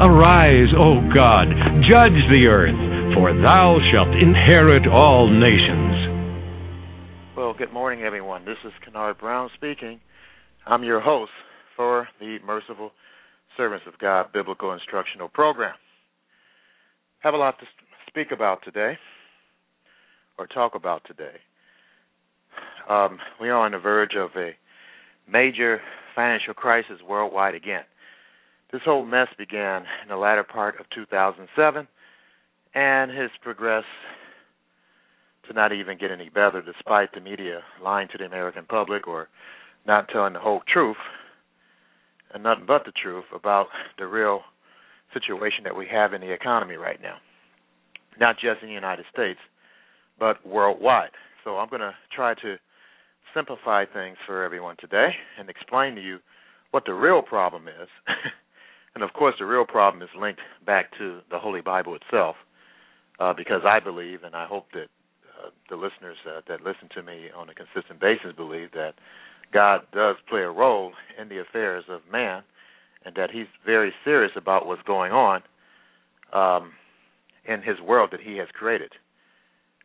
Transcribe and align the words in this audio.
Arise, 0.00 0.68
O 0.78 1.00
God, 1.12 1.48
judge 1.90 2.14
the 2.30 2.46
earth, 2.46 3.16
for 3.16 3.34
thou 3.42 3.78
shalt 3.90 4.14
inherit 4.14 4.86
all 4.86 5.28
nations. 5.28 7.34
Well, 7.36 7.52
good 7.52 7.72
morning, 7.72 8.04
everyone. 8.04 8.44
This 8.44 8.58
is 8.64 8.70
Kennard 8.84 9.18
Brown 9.18 9.50
speaking. 9.56 9.98
I'm 10.68 10.84
your 10.84 11.00
host 11.00 11.32
for 11.74 12.06
the 12.20 12.38
Merciful 12.46 12.92
Servants 13.56 13.86
of 13.88 13.98
God 13.98 14.26
Biblical 14.32 14.72
Instructional 14.72 15.26
Program. 15.26 15.74
Have 17.18 17.34
a 17.34 17.38
lot 17.38 17.58
to 17.58 17.66
speak 18.06 18.28
about 18.30 18.60
today, 18.64 18.96
or 20.38 20.46
talk 20.46 20.76
about 20.76 21.02
today. 21.08 21.38
Um, 22.88 23.18
we 23.40 23.48
are 23.48 23.58
on 23.58 23.72
the 23.72 23.78
verge 23.78 24.14
of 24.16 24.30
a 24.36 24.52
major 25.28 25.80
financial 26.14 26.54
crisis 26.54 27.00
worldwide 27.04 27.56
again. 27.56 27.82
This 28.72 28.82
whole 28.84 29.04
mess 29.04 29.28
began 29.38 29.84
in 30.02 30.08
the 30.08 30.16
latter 30.16 30.44
part 30.44 30.78
of 30.78 30.86
2007 30.90 31.88
and 32.74 33.10
has 33.10 33.30
progressed 33.42 33.86
to 35.46 35.54
not 35.54 35.72
even 35.72 35.96
get 35.96 36.10
any 36.10 36.28
better 36.28 36.60
despite 36.60 37.12
the 37.14 37.20
media 37.20 37.60
lying 37.82 38.08
to 38.12 38.18
the 38.18 38.26
American 38.26 38.66
public 38.66 39.08
or 39.08 39.28
not 39.86 40.08
telling 40.10 40.34
the 40.34 40.38
whole 40.38 40.60
truth 40.70 40.98
and 42.34 42.42
nothing 42.42 42.66
but 42.66 42.84
the 42.84 42.92
truth 42.92 43.24
about 43.34 43.68
the 43.98 44.06
real 44.06 44.42
situation 45.14 45.64
that 45.64 45.74
we 45.74 45.86
have 45.90 46.12
in 46.12 46.20
the 46.20 46.30
economy 46.30 46.76
right 46.76 47.00
now. 47.00 47.16
Not 48.20 48.36
just 48.36 48.60
in 48.60 48.68
the 48.68 48.74
United 48.74 49.06
States, 49.10 49.40
but 50.18 50.44
worldwide. 50.46 51.10
So 51.42 51.56
I'm 51.56 51.70
going 51.70 51.80
to 51.80 51.94
try 52.14 52.34
to 52.34 52.56
simplify 53.34 53.86
things 53.86 54.18
for 54.26 54.42
everyone 54.42 54.76
today 54.78 55.10
and 55.38 55.48
explain 55.48 55.94
to 55.94 56.02
you 56.02 56.18
what 56.70 56.84
the 56.84 56.92
real 56.92 57.22
problem 57.22 57.68
is 57.68 57.88
And 58.98 59.04
of 59.04 59.12
course, 59.12 59.36
the 59.38 59.46
real 59.46 59.64
problem 59.64 60.02
is 60.02 60.08
linked 60.20 60.40
back 60.66 60.90
to 60.98 61.20
the 61.30 61.38
Holy 61.38 61.60
Bible 61.60 61.94
itself, 61.94 62.34
uh, 63.20 63.32
because 63.32 63.60
I 63.64 63.78
believe, 63.78 64.24
and 64.24 64.34
I 64.34 64.44
hope 64.44 64.64
that 64.72 64.88
uh, 65.38 65.50
the 65.70 65.76
listeners 65.76 66.16
uh, 66.26 66.40
that 66.48 66.62
listen 66.62 66.88
to 66.96 67.04
me 67.04 67.28
on 67.32 67.48
a 67.48 67.54
consistent 67.54 68.00
basis 68.00 68.32
believe 68.36 68.72
that 68.72 68.94
God 69.54 69.82
does 69.94 70.16
play 70.28 70.40
a 70.40 70.50
role 70.50 70.94
in 71.16 71.28
the 71.28 71.38
affairs 71.38 71.84
of 71.88 72.00
man, 72.10 72.42
and 73.04 73.14
that 73.14 73.30
He's 73.30 73.46
very 73.64 73.92
serious 74.04 74.32
about 74.34 74.66
what's 74.66 74.82
going 74.82 75.12
on 75.12 75.42
um, 76.32 76.72
in 77.46 77.62
His 77.62 77.78
world 77.80 78.08
that 78.10 78.20
He 78.20 78.36
has 78.38 78.48
created. 78.52 78.90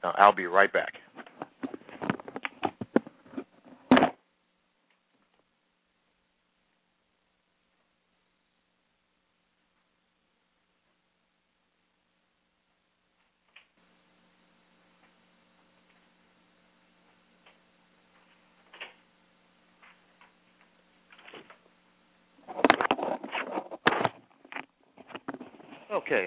I'll 0.02 0.34
be 0.34 0.48
right 0.48 0.74
back. 0.74 0.94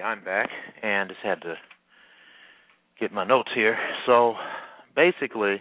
I'm 0.06 0.22
back 0.22 0.50
and 0.84 1.08
just 1.08 1.20
had 1.20 1.42
to 1.42 1.56
get 3.00 3.12
my 3.12 3.24
notes 3.24 3.50
here. 3.52 3.76
So, 4.06 4.34
basically, 4.94 5.56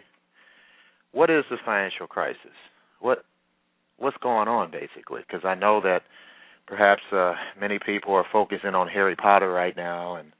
what 1.14 1.32
is 1.32 1.46
the 1.50 1.58
financial 1.66 2.06
crisis? 2.06 2.54
What 3.00 3.26
what's 3.98 4.18
going 4.22 4.48
on 4.48 4.70
basically? 4.70 5.22
Because 5.28 5.44
I 5.44 5.56
know 5.56 5.82
that 5.82 6.04
perhaps 6.68 7.02
uh, 7.12 7.34
many 7.60 7.80
people 7.84 8.14
are 8.14 8.26
focusing 8.32 8.76
on 8.76 8.88
Harry 8.88 9.16
Potter 9.16 9.52
right 9.52 9.76
now 9.76 10.18
and 10.18 10.32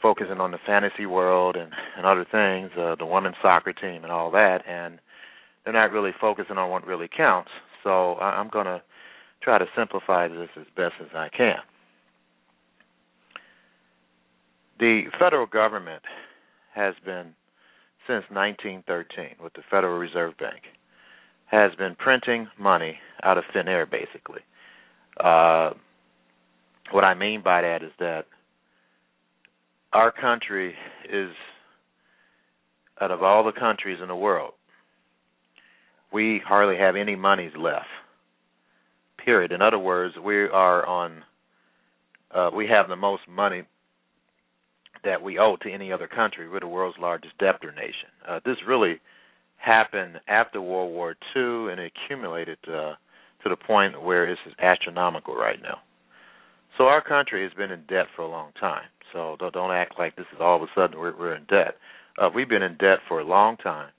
focusing 0.00 0.40
on 0.40 0.50
the 0.50 0.58
fantasy 0.66 1.06
world 1.06 1.54
and 1.54 1.70
and 1.96 2.04
other 2.04 2.26
things, 2.28 2.72
uh, 2.76 2.96
the 2.96 3.06
women's 3.06 3.36
soccer 3.40 3.72
team 3.72 4.02
and 4.02 4.10
all 4.10 4.32
that, 4.32 4.66
and 4.66 4.98
they're 5.62 5.72
not 5.72 5.92
really 5.92 6.10
focusing 6.20 6.58
on 6.58 6.70
what 6.70 6.84
really 6.84 7.08
counts. 7.16 7.50
So 7.84 8.16
I'm 8.16 8.48
going 8.48 8.66
to 8.66 8.82
try 9.44 9.58
to 9.58 9.66
simplify 9.76 10.26
this 10.26 10.48
as 10.58 10.66
best 10.76 10.94
as 11.00 11.14
I 11.14 11.28
can. 11.28 11.58
The 14.82 15.02
federal 15.16 15.46
government 15.46 16.02
has 16.74 16.96
been, 17.04 17.34
since 18.08 18.24
1913, 18.30 19.36
with 19.40 19.52
the 19.52 19.62
Federal 19.70 19.96
Reserve 19.96 20.36
Bank, 20.38 20.62
has 21.46 21.70
been 21.78 21.94
printing 21.94 22.48
money 22.58 22.98
out 23.22 23.38
of 23.38 23.44
thin 23.52 23.68
air, 23.68 23.86
basically. 23.86 24.40
Uh, 25.20 25.70
what 26.90 27.04
I 27.04 27.14
mean 27.14 27.42
by 27.44 27.62
that 27.62 27.84
is 27.84 27.92
that 28.00 28.26
our 29.92 30.10
country 30.10 30.74
is, 31.08 31.30
out 33.00 33.12
of 33.12 33.22
all 33.22 33.44
the 33.44 33.52
countries 33.52 34.00
in 34.02 34.08
the 34.08 34.16
world, 34.16 34.54
we 36.12 36.42
hardly 36.44 36.76
have 36.76 36.96
any 36.96 37.14
monies 37.14 37.52
left. 37.56 37.86
Period. 39.24 39.52
In 39.52 39.62
other 39.62 39.78
words, 39.78 40.16
we 40.20 40.38
are 40.48 40.84
on. 40.84 41.22
Uh, 42.34 42.50
we 42.52 42.66
have 42.66 42.88
the 42.88 42.96
most 42.96 43.22
money 43.28 43.62
that 45.04 45.22
we 45.22 45.38
owe 45.38 45.56
to 45.62 45.70
any 45.70 45.92
other 45.92 46.06
country. 46.06 46.48
We're 46.48 46.60
the 46.60 46.68
world's 46.68 46.98
largest 46.98 47.38
debtor 47.38 47.72
nation. 47.72 48.08
Uh, 48.26 48.40
this 48.44 48.56
really 48.66 49.00
happened 49.56 50.20
after 50.28 50.60
World 50.60 50.92
War 50.92 51.14
II, 51.36 51.72
and 51.72 51.80
it 51.80 51.92
accumulated 52.06 52.58
uh, 52.68 52.94
to 53.42 53.48
the 53.48 53.56
point 53.56 54.02
where 54.02 54.28
it's 54.30 54.40
astronomical 54.60 55.34
right 55.34 55.60
now. 55.62 55.78
So 56.78 56.84
our 56.84 57.02
country 57.02 57.42
has 57.44 57.52
been 57.52 57.70
in 57.70 57.84
debt 57.88 58.06
for 58.16 58.22
a 58.22 58.28
long 58.28 58.52
time. 58.58 58.84
So 59.12 59.36
don't, 59.38 59.52
don't 59.52 59.72
act 59.72 59.98
like 59.98 60.16
this 60.16 60.26
is 60.32 60.40
all 60.40 60.56
of 60.56 60.62
a 60.62 60.66
sudden 60.74 60.98
we're, 60.98 61.16
we're 61.16 61.34
in 61.34 61.44
debt. 61.44 61.76
Uh, 62.18 62.28
we've 62.34 62.48
been 62.48 62.62
in 62.62 62.76
debt 62.76 62.98
for 63.08 63.20
a 63.20 63.24
long 63.24 63.56
time, 63.58 63.90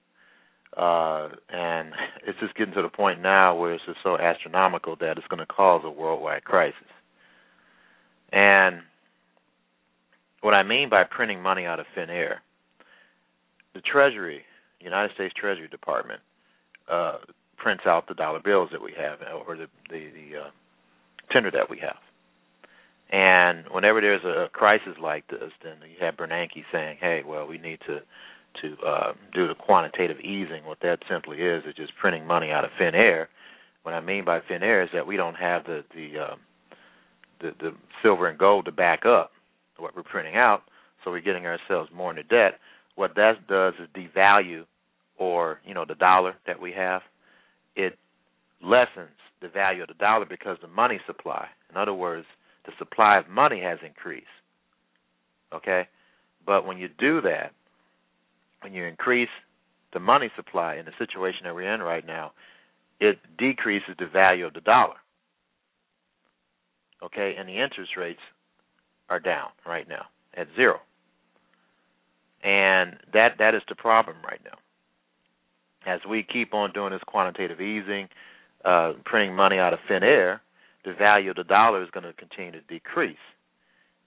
uh, 0.77 1.29
and 1.49 1.93
it's 2.27 2.39
just 2.39 2.55
getting 2.55 2.73
to 2.73 2.81
the 2.81 2.89
point 2.89 3.21
now 3.21 3.55
where 3.55 3.73
it's 3.73 3.85
just 3.85 3.99
so 4.03 4.17
astronomical 4.17 4.95
that 4.99 5.17
it's 5.17 5.27
going 5.27 5.39
to 5.39 5.45
cause 5.45 5.81
a 5.85 5.89
worldwide 5.89 6.43
crisis. 6.43 6.77
And 8.31 8.81
what 10.43 10.53
I 10.53 10.61
mean 10.61 10.89
by 10.89 11.05
printing 11.05 11.41
money 11.41 11.65
out 11.65 11.79
of 11.79 11.85
thin 11.95 12.09
air, 12.09 12.41
the 13.73 13.79
Treasury, 13.81 14.41
United 14.81 15.13
States 15.15 15.33
Treasury 15.39 15.69
Department, 15.69 16.19
uh, 16.91 17.19
prints 17.57 17.85
out 17.87 18.09
the 18.09 18.13
dollar 18.13 18.41
bills 18.43 18.69
that 18.73 18.81
we 18.81 18.91
have, 18.97 19.19
or 19.47 19.55
the 19.55 19.67
the, 19.89 20.09
the 20.11 20.39
uh, 20.39 20.49
tender 21.31 21.49
that 21.49 21.69
we 21.69 21.79
have. 21.79 21.95
And 23.09 23.65
whenever 23.71 24.01
there's 24.01 24.23
a 24.25 24.49
crisis 24.51 24.95
like 25.01 25.25
this, 25.29 25.51
then 25.63 25.75
you 25.89 26.05
have 26.05 26.17
Bernanke 26.17 26.65
saying, 26.73 26.97
"Hey, 26.99 27.23
well, 27.25 27.47
we 27.47 27.57
need 27.57 27.79
to 27.87 28.01
to 28.61 28.85
uh, 28.85 29.13
do 29.33 29.47
the 29.47 29.55
quantitative 29.55 30.19
easing." 30.19 30.65
What 30.65 30.79
that 30.81 30.99
simply 31.09 31.37
is 31.37 31.63
is 31.65 31.73
just 31.75 31.93
printing 31.95 32.27
money 32.27 32.51
out 32.51 32.65
of 32.65 32.71
thin 32.77 32.95
air. 32.95 33.29
What 33.83 33.93
I 33.93 34.01
mean 34.01 34.25
by 34.25 34.41
thin 34.41 34.61
air 34.61 34.83
is 34.83 34.89
that 34.93 35.07
we 35.07 35.15
don't 35.15 35.35
have 35.35 35.63
the 35.63 35.85
the 35.95 36.19
uh, 36.19 36.35
the, 37.39 37.51
the 37.61 37.71
silver 38.01 38.27
and 38.27 38.37
gold 38.37 38.65
to 38.65 38.73
back 38.73 39.05
up 39.05 39.31
what 39.77 39.95
we're 39.95 40.03
printing 40.03 40.35
out, 40.35 40.63
so 41.03 41.11
we're 41.11 41.21
getting 41.21 41.45
ourselves 41.45 41.89
more 41.93 42.11
into 42.11 42.23
debt. 42.23 42.59
What 42.95 43.15
that 43.15 43.47
does 43.47 43.73
is 43.81 43.89
devalue, 43.95 44.65
or 45.17 45.59
you 45.65 45.73
know, 45.73 45.85
the 45.87 45.95
dollar 45.95 46.35
that 46.47 46.61
we 46.61 46.71
have. 46.73 47.01
It 47.75 47.97
lessens 48.61 49.17
the 49.41 49.49
value 49.49 49.81
of 49.81 49.87
the 49.89 49.95
dollar 49.95 50.25
because 50.25 50.57
the 50.61 50.67
money 50.67 50.99
supply. 51.05 51.47
In 51.69 51.77
other 51.77 51.93
words, 51.93 52.25
the 52.65 52.71
supply 52.79 53.17
of 53.17 53.27
money 53.27 53.61
has 53.61 53.79
increased. 53.85 54.27
Okay? 55.53 55.87
But 56.45 56.65
when 56.65 56.77
you 56.77 56.87
do 56.87 57.21
that, 57.21 57.51
when 58.61 58.73
you 58.73 58.85
increase 58.85 59.29
the 59.93 59.99
money 59.99 60.29
supply 60.35 60.75
in 60.75 60.85
the 60.85 60.91
situation 60.97 61.41
that 61.43 61.53
we're 61.53 61.73
in 61.73 61.81
right 61.81 62.05
now, 62.05 62.31
it 62.99 63.17
decreases 63.37 63.95
the 63.99 64.07
value 64.07 64.45
of 64.45 64.53
the 64.53 64.61
dollar. 64.61 64.95
Okay? 67.03 67.35
And 67.37 67.47
the 67.47 67.61
interest 67.61 67.91
rates 67.97 68.21
are 69.13 69.19
down 69.19 69.49
right 69.65 69.87
now 69.87 70.05
at 70.35 70.47
zero. 70.55 70.79
And 72.43 72.97
that 73.13 73.35
that 73.37 73.53
is 73.53 73.61
the 73.69 73.75
problem 73.75 74.17
right 74.23 74.41
now. 74.43 74.57
As 75.85 75.99
we 76.09 76.23
keep 76.23 76.53
on 76.53 76.73
doing 76.73 76.91
this 76.91 77.01
quantitative 77.05 77.61
easing, 77.61 78.07
uh, 78.65 78.93
printing 79.05 79.35
money 79.35 79.57
out 79.59 79.73
of 79.73 79.79
thin 79.87 80.01
air, 80.01 80.41
the 80.83 80.93
value 80.93 81.29
of 81.29 81.35
the 81.35 81.43
dollar 81.43 81.83
is 81.83 81.89
going 81.91 82.05
to 82.05 82.13
continue 82.13 82.51
to 82.51 82.61
decrease. 82.61 83.15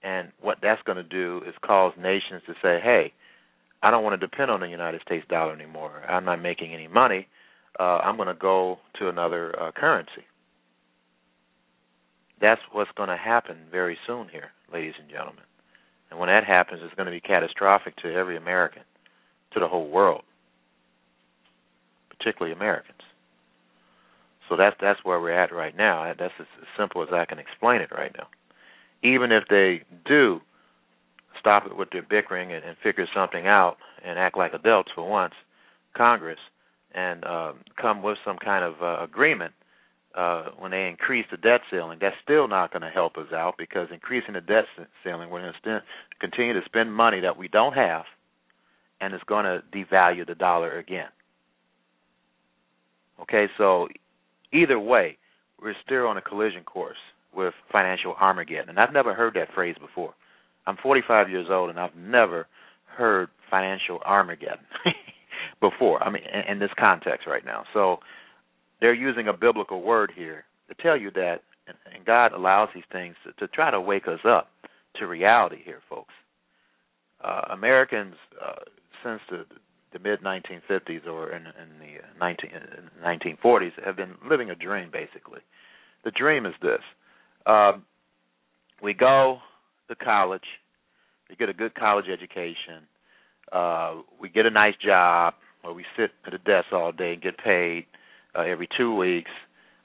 And 0.03 0.31
what 0.41 0.57
that's 0.61 0.81
going 0.83 0.97
to 0.97 1.03
do 1.03 1.41
is 1.47 1.53
cause 1.65 1.93
nations 1.97 2.41
to 2.47 2.53
say, 2.61 2.79
hey, 2.83 3.13
I 3.81 3.91
don't 3.91 4.03
want 4.03 4.19
to 4.19 4.27
depend 4.27 4.51
on 4.51 4.59
the 4.59 4.67
United 4.67 5.01
States 5.01 5.25
dollar 5.29 5.53
anymore. 5.53 6.03
I'm 6.07 6.25
not 6.25 6.41
making 6.41 6.73
any 6.73 6.87
money. 6.87 7.27
Uh, 7.79 7.99
I'm 8.03 8.15
going 8.17 8.27
to 8.27 8.33
go 8.33 8.79
to 8.99 9.07
another 9.09 9.59
uh, 9.59 9.71
currency. 9.71 10.25
That's 12.41 12.61
what's 12.71 12.91
going 12.95 13.09
to 13.09 13.17
happen 13.17 13.57
very 13.71 13.97
soon 14.05 14.27
here, 14.29 14.51
ladies 14.71 14.93
and 14.99 15.09
gentlemen. 15.09 15.43
And 16.09 16.19
when 16.19 16.27
that 16.27 16.43
happens, 16.43 16.81
it's 16.83 16.95
going 16.95 17.05
to 17.05 17.11
be 17.11 17.19
catastrophic 17.19 17.95
to 17.97 18.13
every 18.13 18.37
American, 18.37 18.83
to 19.53 19.59
the 19.59 19.67
whole 19.67 19.89
world, 19.89 20.23
particularly 22.09 22.55
Americans. 22.55 23.01
So 24.49 24.55
that's 24.55 24.77
that's 24.79 25.03
where 25.03 25.19
we're 25.19 25.31
at 25.31 25.53
right 25.53 25.75
now. 25.75 26.13
That's 26.17 26.33
as 26.39 26.45
simple 26.77 27.03
as 27.03 27.09
I 27.11 27.25
can 27.25 27.39
explain 27.39 27.81
it 27.81 27.91
right 27.91 28.15
now. 28.17 28.27
Even 29.03 29.31
if 29.31 29.43
they 29.49 29.81
do 30.05 30.39
stop 31.39 31.65
it 31.65 31.75
with 31.75 31.89
their 31.91 32.01
bickering 32.01 32.53
and, 32.53 32.63
and 32.63 32.77
figure 32.81 33.07
something 33.13 33.45
out 33.45 33.77
and 34.03 34.17
act 34.17 34.37
like 34.37 34.53
adults 34.53 34.89
for 34.95 35.07
once, 35.07 35.33
Congress, 35.95 36.39
and 36.93 37.23
uh, 37.25 37.53
come 37.79 38.01
with 38.01 38.17
some 38.25 38.37
kind 38.37 38.63
of 38.63 38.81
uh, 38.81 39.03
agreement 39.03 39.53
uh, 40.17 40.49
when 40.57 40.71
they 40.71 40.87
increase 40.87 41.25
the 41.29 41.37
debt 41.37 41.61
ceiling, 41.69 41.99
that's 42.01 42.15
still 42.23 42.47
not 42.47 42.73
going 42.73 42.81
to 42.81 42.89
help 42.89 43.17
us 43.17 43.31
out 43.31 43.53
because 43.57 43.87
increasing 43.93 44.33
the 44.33 44.41
debt 44.41 44.65
ceiling, 45.03 45.29
we're 45.29 45.41
going 45.41 45.53
to 45.63 45.83
continue 46.19 46.53
to 46.53 46.65
spend 46.65 46.91
money 46.91 47.19
that 47.19 47.37
we 47.37 47.47
don't 47.47 47.73
have, 47.73 48.03
and 48.99 49.13
it's 49.13 49.23
going 49.25 49.45
to 49.45 49.61
devalue 49.71 50.25
the 50.25 50.33
dollar 50.33 50.79
again. 50.79 51.09
Okay, 53.21 53.45
so 53.57 53.87
either 54.51 54.79
way, 54.79 55.17
we're 55.61 55.75
still 55.85 56.07
on 56.07 56.17
a 56.17 56.21
collision 56.21 56.63
course 56.63 56.97
with 57.35 57.53
financial 57.71 58.15
Armageddon. 58.19 58.69
And 58.69 58.79
I've 58.79 58.93
never 58.93 59.13
heard 59.13 59.35
that 59.35 59.53
phrase 59.53 59.75
before. 59.79 60.13
I'm 60.65 60.77
45 60.81 61.29
years 61.29 61.47
old, 61.49 61.69
and 61.69 61.79
I've 61.79 61.95
never 61.95 62.47
heard 62.85 63.29
financial 63.51 63.99
Armageddon 64.03 64.65
before. 65.61 66.01
I 66.03 66.09
mean, 66.09 66.23
in, 66.23 66.53
in 66.53 66.59
this 66.59 66.71
context 66.79 67.27
right 67.27 67.45
now. 67.45 67.65
So 67.73 67.99
they're 68.81 68.93
using 68.93 69.27
a 69.27 69.33
biblical 69.33 69.81
word 69.81 70.11
here 70.15 70.45
to 70.69 70.75
tell 70.81 70.97
you 70.97 71.11
that, 71.11 71.41
and, 71.67 72.05
God 72.05 72.31
allows 72.31 72.69
these 72.73 72.85
things 72.91 73.15
to, 73.25 73.33
to 73.33 73.47
try 73.53 73.69
to 73.69 73.81
wake 73.81 74.07
us 74.07 74.19
up 74.25 74.49
to 74.95 75.07
reality 75.07 75.57
here, 75.65 75.81
folks. 75.89 76.13
Uh, 77.21 77.41
Americans, 77.51 78.15
uh, 78.41 78.59
since 79.03 79.19
the, 79.29 79.45
the 79.91 79.99
mid 79.99 80.21
1950s 80.21 81.05
or 81.05 81.31
in, 81.31 81.41
in 81.47 81.79
the 81.79 82.19
19, 82.19 82.49
in 82.51 83.35
1940s, 83.37 83.71
have 83.83 83.97
been 83.97 84.15
living 84.29 84.49
a 84.49 84.55
dream, 84.55 84.89
basically. 84.91 85.41
The 86.05 86.11
dream 86.11 86.45
is 86.45 86.53
this 86.61 86.79
uh, 87.45 87.73
we 88.81 88.93
go 88.93 89.39
to 89.89 89.95
college, 89.95 90.43
we 91.29 91.35
get 91.35 91.49
a 91.49 91.53
good 91.53 91.73
college 91.75 92.05
education, 92.11 92.83
uh, 93.51 93.95
we 94.21 94.29
get 94.29 94.45
a 94.45 94.49
nice 94.49 94.75
job 94.85 95.33
where 95.61 95.73
we 95.73 95.85
sit 95.97 96.11
at 96.25 96.33
a 96.33 96.37
desk 96.37 96.67
all 96.71 96.91
day 96.91 97.13
and 97.13 97.21
get 97.21 97.37
paid 97.37 97.85
uh, 98.37 98.41
every 98.41 98.67
two 98.77 98.95
weeks. 98.95 99.31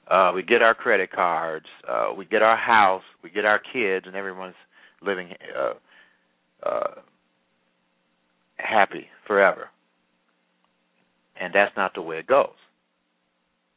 Uh, 0.09 0.31
we 0.35 0.43
get 0.43 0.61
our 0.61 0.75
credit 0.75 1.11
cards, 1.11 1.65
uh, 1.89 2.09
we 2.15 2.25
get 2.25 2.41
our 2.41 2.57
house, 2.57 3.03
we 3.23 3.29
get 3.29 3.45
our 3.45 3.59
kids, 3.59 4.05
and 4.05 4.15
everyone's 4.15 4.55
living 5.01 5.29
uh, 5.57 5.73
uh, 6.67 6.95
happy 8.57 9.07
forever. 9.25 9.69
And 11.39 11.53
that's 11.53 11.75
not 11.77 11.93
the 11.95 12.01
way 12.01 12.17
it 12.17 12.27
goes. 12.27 12.49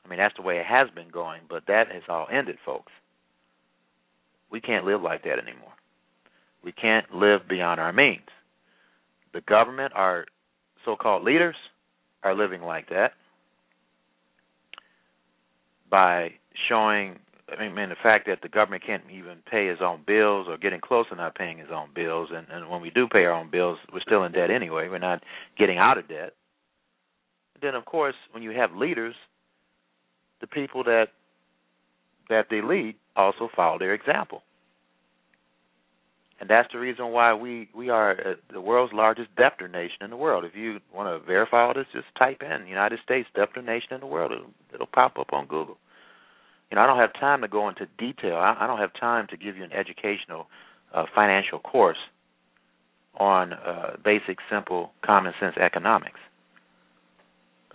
I 0.05 0.08
mean, 0.08 0.19
that's 0.19 0.34
the 0.37 0.43
way 0.43 0.58
it 0.58 0.67
has 0.67 0.88
been 0.94 1.08
going, 1.11 1.43
but 1.49 1.64
that 1.69 1.84
has 1.93 2.02
all 2.08 2.26
ended, 2.31 2.56
folks. 2.64 2.93
We 4.50 4.61
can't 4.61 4.84
live 4.84 5.00
like 5.00 5.23
that 5.25 5.38
anymore. 5.38 5.73
We 6.62 6.73
can't 6.73 7.12
live 7.14 7.49
beyond 7.49 7.81
our 7.81 7.93
means. 7.93 8.26
The 9.32 9.40
government, 9.43 9.93
our 9.94 10.26
so 10.84 10.96
called 10.96 11.25
leaders, 11.25 11.56
are 12.23 12.34
living 12.34 12.62
like 12.62 12.88
that 12.90 13.12
by 15.91 16.33
showing 16.69 17.19
I 17.49 17.69
mean, 17.69 17.91
the 17.91 17.97
fact 18.03 18.27
that 18.27 18.41
the 18.43 18.49
government 18.49 18.83
can't 18.85 19.05
even 19.11 19.38
pay 19.49 19.69
his 19.69 19.79
own 19.81 20.03
bills 20.05 20.47
or 20.49 20.59
getting 20.59 20.81
close 20.81 21.09
to 21.11 21.15
not 21.15 21.37
paying 21.37 21.59
his 21.59 21.69
own 21.73 21.91
bills, 21.94 22.31
and, 22.35 22.47
and 22.50 22.69
when 22.69 22.83
we 22.83 22.91
do 22.91 23.06
pay 23.06 23.25
our 23.25 23.33
own 23.33 23.50
bills, 23.50 23.79
we're 23.93 24.00
still 24.00 24.25
in 24.25 24.33
debt 24.33 24.50
anyway. 24.50 24.88
We're 24.88 24.99
not 24.99 25.23
getting 25.56 25.79
out 25.79 25.97
of 25.97 26.09
debt. 26.09 26.33
then, 27.62 27.77
of 27.77 27.85
course, 27.85 28.17
when 28.33 28.43
you 28.43 28.50
have 28.50 28.75
leaders, 28.75 29.15
the 30.41 30.49
people 30.49 30.83
that 30.85 31.09
that 32.29 32.47
they 32.50 32.61
lead 32.61 32.97
also 33.15 33.49
follow 33.55 33.79
their 33.79 33.94
example, 33.94 34.43
and 36.41 36.50
that's 36.50 36.71
the 36.73 36.79
reason 36.79 37.12
why 37.12 37.33
we 37.35 37.69
we 37.75 37.88
are 37.88 38.12
uh, 38.12 38.35
the 38.53 38.61
world's 38.61 38.93
largest 38.93 39.35
debtor 39.37 39.69
nation 39.69 39.99
in 40.03 40.11
the 40.11 40.17
world. 40.17 40.44
If 40.44 40.55
you 40.55 40.79
want 40.94 41.09
to 41.09 41.27
verify 41.27 41.62
all 41.62 41.75
this, 41.75 41.87
just 41.93 42.06
type 42.19 42.43
in 42.43 42.67
United 42.67 42.99
States 43.05 43.29
debtor 43.35 43.62
nation 43.62 43.94
in 43.94 44.00
the 44.00 44.06
world. 44.06 44.33
It'll, 44.33 44.50
it'll 44.75 44.87
pop 44.87 45.19
up 45.19 45.33
on 45.33 45.47
Google. 45.47 45.79
You 46.71 46.77
know, 46.77 46.83
I 46.83 46.87
don't 46.87 46.99
have 46.99 47.12
time 47.15 47.41
to 47.43 47.49
go 47.49 47.69
into 47.69 47.87
detail. 47.99 48.37
I, 48.37 48.56
I 48.61 48.67
don't 48.67 48.79
have 48.79 48.93
time 48.99 49.27
to 49.31 49.37
give 49.37 49.56
you 49.56 49.65
an 49.65 49.73
educational 49.73 50.49
uh, 50.93 51.05
financial 51.15 51.59
course 51.59 51.99
on 53.19 53.55
uh, 53.55 53.97
basic, 54.05 54.38
simple, 54.50 54.93
common 55.05 55.33
sense 55.41 55.56
economics. 55.56 56.21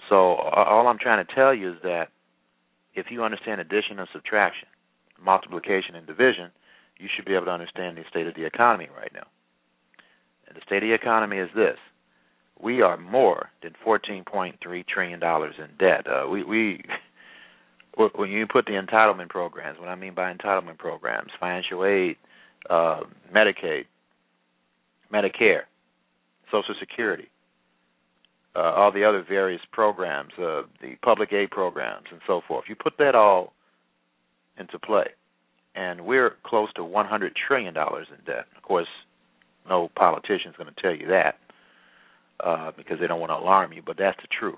So 0.09 0.35
all 0.35 0.87
I'm 0.87 0.99
trying 0.99 1.25
to 1.25 1.33
tell 1.33 1.53
you 1.53 1.71
is 1.71 1.77
that 1.83 2.09
if 2.95 3.07
you 3.09 3.23
understand 3.23 3.61
addition 3.61 3.97
and 3.97 4.07
subtraction, 4.11 4.67
multiplication 5.23 5.95
and 5.95 6.05
division, 6.05 6.51
you 7.01 7.09
should 7.15 7.25
be 7.25 7.33
able 7.33 7.45
to 7.45 7.51
understand 7.51 7.97
the 7.97 8.03
state 8.09 8.27
of 8.27 8.35
the 8.35 8.45
economy 8.45 8.89
right 8.95 9.11
now. 9.13 9.27
And 10.47 10.55
the 10.55 10.61
state 10.65 10.83
of 10.83 10.89
the 10.89 10.93
economy 10.93 11.37
is 11.37 11.49
this: 11.55 11.77
we 12.61 12.81
are 12.81 12.97
more 12.97 13.49
than 13.63 13.73
14.3 13.85 14.87
trillion 14.87 15.19
dollars 15.19 15.55
in 15.57 15.69
debt. 15.77 16.05
Uh, 16.07 16.27
we 16.29 16.43
we 16.43 16.83
when 18.15 18.29
you 18.29 18.47
put 18.47 18.65
the 18.65 18.73
entitlement 18.73 19.29
programs, 19.29 19.79
what 19.79 19.89
I 19.89 19.95
mean 19.95 20.13
by 20.13 20.31
entitlement 20.33 20.77
programs, 20.77 21.31
financial 21.39 21.85
aid, 21.85 22.17
uh, 22.69 23.01
Medicaid, 23.33 23.85
Medicare, 25.11 25.63
Social 26.51 26.75
Security, 26.79 27.29
uh, 28.55 28.59
all 28.59 28.91
the 28.91 29.03
other 29.03 29.25
various 29.27 29.61
programs, 29.71 30.31
uh, 30.37 30.63
the 30.81 30.95
public 31.03 31.33
aid 31.33 31.51
programs, 31.51 32.05
and 32.11 32.21
so 32.27 32.41
forth. 32.47 32.65
You 32.67 32.75
put 32.75 32.97
that 32.99 33.15
all 33.15 33.53
into 34.57 34.77
play, 34.79 35.07
and 35.75 36.05
we're 36.05 36.35
close 36.45 36.71
to 36.73 36.83
100 36.83 37.33
trillion 37.47 37.73
dollars 37.73 38.07
in 38.09 38.23
debt. 38.25 38.45
Of 38.55 38.63
course, 38.63 38.87
no 39.67 39.89
politician's 39.95 40.55
going 40.57 40.73
to 40.73 40.81
tell 40.81 40.95
you 40.95 41.07
that 41.07 41.35
uh, 42.43 42.71
because 42.75 42.99
they 42.99 43.07
don't 43.07 43.19
want 43.19 43.31
to 43.31 43.35
alarm 43.35 43.73
you, 43.73 43.81
but 43.85 43.97
that's 43.97 44.17
the 44.21 44.27
truth. 44.39 44.55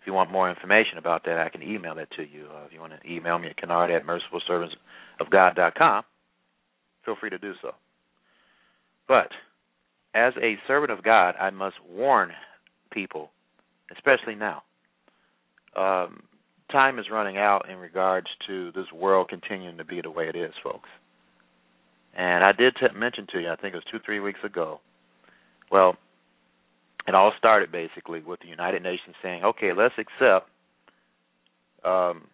If 0.00 0.06
you 0.06 0.12
want 0.12 0.30
more 0.30 0.50
information 0.50 0.98
about 0.98 1.24
that, 1.24 1.38
I 1.38 1.48
can 1.48 1.62
email 1.62 1.94
that 1.94 2.10
to 2.16 2.22
you. 2.22 2.46
Uh, 2.54 2.66
if 2.66 2.72
you 2.72 2.80
want 2.80 2.92
to 3.00 3.10
email 3.10 3.38
me 3.38 3.48
at 3.48 3.56
kennard 3.56 3.90
at 3.90 4.04
mercifulservantsofgod.com, 4.04 6.04
feel 7.04 7.16
free 7.18 7.30
to 7.30 7.38
do 7.38 7.54
so. 7.62 7.72
But 9.08 9.28
as 10.14 10.34
a 10.40 10.56
servant 10.66 10.92
of 10.92 11.02
God, 11.02 11.34
I 11.40 11.50
must 11.50 11.76
warn 11.88 12.32
people, 12.92 13.30
especially 13.92 14.34
now. 14.34 14.62
Um, 15.76 16.22
time 16.70 16.98
is 16.98 17.06
running 17.10 17.36
out 17.36 17.68
in 17.68 17.78
regards 17.78 18.26
to 18.46 18.72
this 18.72 18.90
world 18.92 19.28
continuing 19.28 19.76
to 19.76 19.84
be 19.84 20.00
the 20.00 20.10
way 20.10 20.28
it 20.28 20.36
is, 20.36 20.52
folks. 20.62 20.88
And 22.16 22.44
I 22.44 22.52
did 22.52 22.76
t- 22.76 22.86
mention 22.96 23.26
to 23.32 23.40
you, 23.40 23.50
I 23.50 23.56
think 23.56 23.74
it 23.74 23.76
was 23.76 23.84
two, 23.90 23.98
three 24.04 24.20
weeks 24.20 24.40
ago. 24.44 24.80
Well, 25.70 25.96
it 27.06 27.14
all 27.14 27.32
started 27.38 27.72
basically 27.72 28.20
with 28.20 28.40
the 28.40 28.48
United 28.48 28.82
Nations 28.82 29.16
saying, 29.22 29.44
"Okay, 29.44 29.72
let's 29.72 29.94
accept 29.98 30.48
um, 31.84 32.28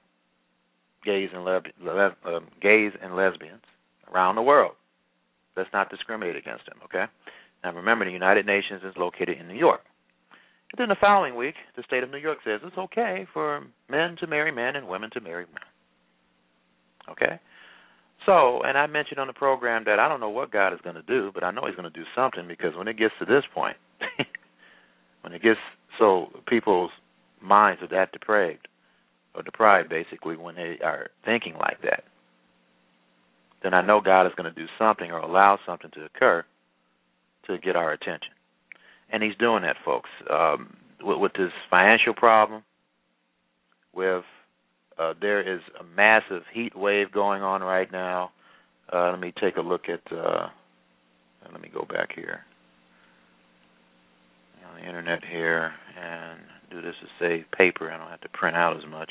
gays 1.05 1.31
and 1.33 1.45
le- 1.45 1.63
le- 1.81 2.17
um, 2.25 2.49
gays 2.61 2.93
and 3.03 3.17
lesbians 3.17 3.63
around 4.13 4.37
the 4.37 4.43
world. 4.43 4.75
Let's 5.57 5.73
not 5.73 5.91
discriminate 5.91 6.37
against 6.37 6.67
them." 6.67 6.79
Okay. 6.85 7.07
Now 7.65 7.73
remember, 7.73 8.05
the 8.05 8.13
United 8.13 8.47
Nations 8.47 8.83
is 8.85 8.97
located 8.97 9.39
in 9.39 9.49
New 9.49 9.59
York. 9.59 9.83
And 10.73 10.79
then 10.79 10.89
the 10.89 10.97
following 11.01 11.37
week, 11.37 11.55
the 11.77 11.83
state 11.83 12.03
of 12.03 12.11
New 12.11 12.19
York 12.19 12.39
says 12.45 12.61
it's 12.65 12.79
okay 12.79 13.27
for 13.33 13.63
men 13.89 14.17
to 14.21 14.27
marry 14.27 14.53
men 14.53 14.77
and 14.77 14.87
women 14.87 15.11
to 15.15 15.21
marry 15.21 15.47
men. 15.47 17.11
Okay? 17.11 17.41
So, 18.27 18.63
and 18.63 18.77
I 18.77 18.87
mentioned 18.87 19.19
on 19.19 19.27
the 19.27 19.33
program 19.33 19.85
that 19.87 19.99
I 19.99 20.09
don't 20.09 20.21
know 20.21 20.31
what 20.31 20.53
God 20.53 20.73
is 20.73 20.81
going 20.85 20.97
to 20.97 21.03
do, 21.03 21.31
but 21.35 21.43
I 21.43 21.51
know 21.51 21.63
He's 21.67 21.75
going 21.75 21.91
to 21.91 21.99
do 21.99 22.05
something 22.15 22.47
because 22.47 22.77
when 22.77 22.87
it 22.87 22.99
gets 22.99 23.15
to 23.19 23.25
this 23.25 23.45
point, 23.53 23.77
when 25.23 25.33
it 25.33 25.43
gets 25.43 25.59
so 25.99 26.29
people's 26.47 26.91
minds 27.43 27.83
are 27.83 27.89
that 27.89 28.13
depraved 28.13 28.69
or 29.35 29.43
deprived, 29.43 29.89
basically, 29.89 30.37
when 30.37 30.55
they 30.55 30.79
are 30.85 31.09
thinking 31.25 31.55
like 31.55 31.81
that, 31.83 32.05
then 33.63 33.75
I 33.75 33.85
know 33.85 34.01
God 34.01 34.27
is 34.27 34.33
going 34.37 34.53
to 34.53 34.59
do 34.59 34.67
something 34.79 35.11
or 35.11 35.19
allow 35.19 35.59
something 35.67 35.91
to 35.95 36.05
occur 36.05 36.45
to 37.47 37.59
get 37.59 37.77
our 37.77 37.93
attention. 37.93 38.33
And 39.13 39.23
He's 39.23 39.37
doing 39.39 39.63
that, 39.63 39.77
folks. 39.85 40.11
Um, 40.31 40.77
with, 41.03 41.19
with 41.19 41.33
this 41.33 41.53
financial 41.69 42.15
problem, 42.15 42.63
with 43.95 44.25
uh, 44.99 45.15
there 45.21 45.41
is 45.41 45.61
a 45.79 45.85
massive 45.85 46.43
heat 46.53 46.77
wave 46.77 47.11
going 47.13 47.43
on 47.43 47.63
right 47.63 47.91
now. 47.91 48.31
Uh, 48.93 49.11
let 49.11 49.21
me 49.21 49.33
take 49.41 49.57
a 49.57 49.61
look 49.61 49.83
at. 49.89 50.01
Uh, 50.13 50.49
let 51.53 51.61
me 51.61 51.71
go 51.73 51.87
back 51.89 52.11
here 52.15 52.45
on 54.71 54.81
the 54.81 54.87
internet 54.87 55.25
here 55.25 55.73
and 56.01 56.41
do 56.71 56.81
this 56.81 56.95
to 57.01 57.07
save 57.19 57.45
paper. 57.57 57.91
I 57.91 57.97
don't 57.97 58.11
have 58.11 58.21
to 58.21 58.29
print 58.29 58.57
out 58.57 58.77
as 58.77 58.89
much. 58.89 59.11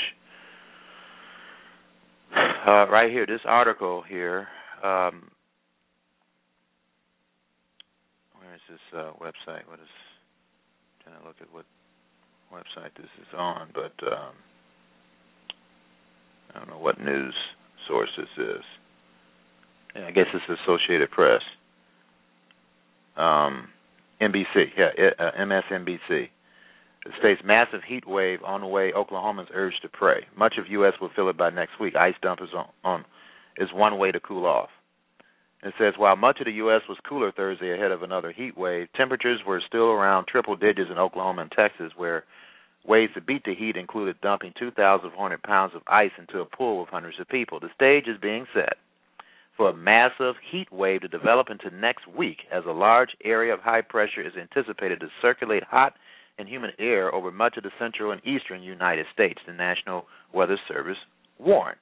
Uh, 2.67 2.87
right 2.89 3.09
here, 3.09 3.25
this 3.25 3.39
article 3.45 4.03
here. 4.07 4.47
Um, 4.83 5.31
this 8.69 8.79
uh, 8.93 9.11
website? 9.19 9.67
What 9.67 9.79
is? 9.79 9.93
Trying 11.03 11.19
to 11.19 11.25
look 11.25 11.37
at 11.41 11.51
what 11.51 11.65
website 12.53 12.95
this 12.95 13.09
is 13.19 13.27
on, 13.35 13.69
but. 13.73 13.93
Um, 14.05 14.33
I 16.53 16.59
don't 16.59 16.69
know 16.69 16.79
what 16.79 16.99
news 16.99 17.33
source 17.87 18.09
this 18.17 18.27
is. 18.37 18.63
Yeah, 19.95 20.07
I 20.07 20.11
guess 20.11 20.25
it's 20.33 20.61
Associated 20.61 21.11
Press. 21.11 21.41
Um, 23.17 23.69
NBC, 24.21 24.67
yeah, 24.77 24.89
uh, 25.19 25.31
MSNBC. 25.39 26.29
The 27.05 27.11
state's 27.19 27.41
massive 27.45 27.81
heat 27.87 28.07
wave 28.07 28.39
on 28.45 28.61
the 28.61 28.67
way. 28.67 28.91
Oklahomans 28.95 29.47
urged 29.53 29.81
to 29.83 29.89
pray. 29.89 30.25
Much 30.37 30.55
of 30.57 30.65
U.S. 30.69 30.93
will 30.99 31.09
feel 31.15 31.29
it 31.29 31.37
by 31.37 31.49
next 31.49 31.79
week. 31.79 31.95
Ice 31.95 32.15
dump 32.21 32.41
is 32.41 32.49
on, 32.55 32.67
on 32.83 33.05
is 33.57 33.69
one 33.73 33.97
way 33.97 34.11
to 34.11 34.19
cool 34.19 34.45
off. 34.45 34.69
It 35.63 35.73
says 35.77 35.93
while 35.97 36.15
much 36.15 36.39
of 36.39 36.45
the 36.45 36.53
U.S. 36.53 36.81
was 36.87 36.97
cooler 37.07 37.31
Thursday 37.31 37.73
ahead 37.73 37.91
of 37.91 38.03
another 38.03 38.31
heat 38.31 38.57
wave, 38.57 38.87
temperatures 38.95 39.41
were 39.45 39.61
still 39.67 39.87
around 39.87 40.27
triple 40.27 40.55
digits 40.55 40.89
in 40.89 40.97
Oklahoma 40.97 41.41
and 41.43 41.51
Texas, 41.51 41.91
where 41.97 42.23
Ways 42.85 43.09
to 43.13 43.21
beat 43.21 43.43
the 43.43 43.53
heat 43.53 43.75
included 43.75 44.21
dumping 44.21 44.53
2,400 44.57 45.43
pounds 45.43 45.75
of 45.75 45.81
ice 45.87 46.11
into 46.17 46.39
a 46.39 46.45
pool 46.45 46.79
with 46.79 46.89
hundreds 46.89 47.19
of 47.19 47.27
people. 47.27 47.59
The 47.59 47.69
stage 47.75 48.07
is 48.07 48.17
being 48.21 48.47
set 48.53 48.77
for 49.57 49.69
a 49.69 49.75
massive 49.75 50.35
heat 50.49 50.71
wave 50.71 51.01
to 51.01 51.09
develop 51.09 51.49
into 51.49 51.69
next 51.75 52.07
week 52.07 52.37
as 52.51 52.63
a 52.65 52.71
large 52.71 53.09
area 53.23 53.53
of 53.53 53.59
high 53.59 53.81
pressure 53.81 54.25
is 54.25 54.37
anticipated 54.39 55.01
to 55.01 55.09
circulate 55.21 55.63
hot 55.63 55.93
and 56.37 56.47
humid 56.47 56.71
air 56.79 57.13
over 57.13 57.31
much 57.31 57.57
of 57.57 57.63
the 57.63 57.71
central 57.77 58.11
and 58.11 58.25
eastern 58.25 58.63
United 58.63 59.05
States, 59.13 59.41
the 59.45 59.51
National 59.51 60.05
Weather 60.33 60.57
Service 60.67 60.97
warned. 61.37 61.77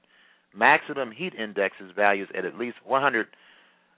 Maximum 0.56 1.12
heat 1.12 1.36
indexes 1.36 1.92
values 1.96 2.28
at 2.36 2.44
at 2.44 2.58
least 2.58 2.78
100 2.84 3.28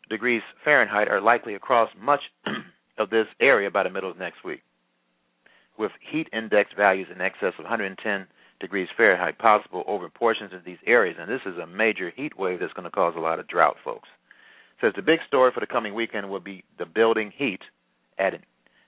degrees 0.09 0.41
Fahrenheit 0.63 1.07
are 1.07 1.21
likely 1.21 1.55
across 1.55 1.89
much 1.99 2.21
of 2.97 3.09
this 3.09 3.27
area 3.39 3.69
by 3.71 3.83
the 3.83 3.89
middle 3.89 4.09
of 4.09 4.17
next 4.17 4.43
week 4.43 4.61
with 5.79 5.91
heat 6.11 6.27
index 6.33 6.71
values 6.75 7.07
in 7.13 7.21
excess 7.21 7.53
of 7.57 7.63
110 7.63 8.27
degrees 8.59 8.89
Fahrenheit 8.97 9.39
possible 9.39 9.83
over 9.87 10.09
portions 10.09 10.53
of 10.53 10.65
these 10.65 10.77
areas. 10.85 11.15
And 11.19 11.31
this 11.31 11.41
is 11.45 11.57
a 11.57 11.65
major 11.65 12.11
heat 12.13 12.37
wave 12.37 12.59
that's 12.59 12.73
going 12.73 12.83
to 12.83 12.91
cause 12.91 13.13
a 13.15 13.21
lot 13.21 13.39
of 13.39 13.47
drought, 13.47 13.77
folks. 13.83 14.09
Says 14.81 14.93
the 14.95 15.01
big 15.01 15.19
story 15.27 15.51
for 15.53 15.61
the 15.61 15.67
coming 15.67 15.95
weekend 15.95 16.29
will 16.29 16.41
be 16.41 16.63
the 16.77 16.85
building 16.85 17.31
heat 17.35 17.61
at 18.17 18.33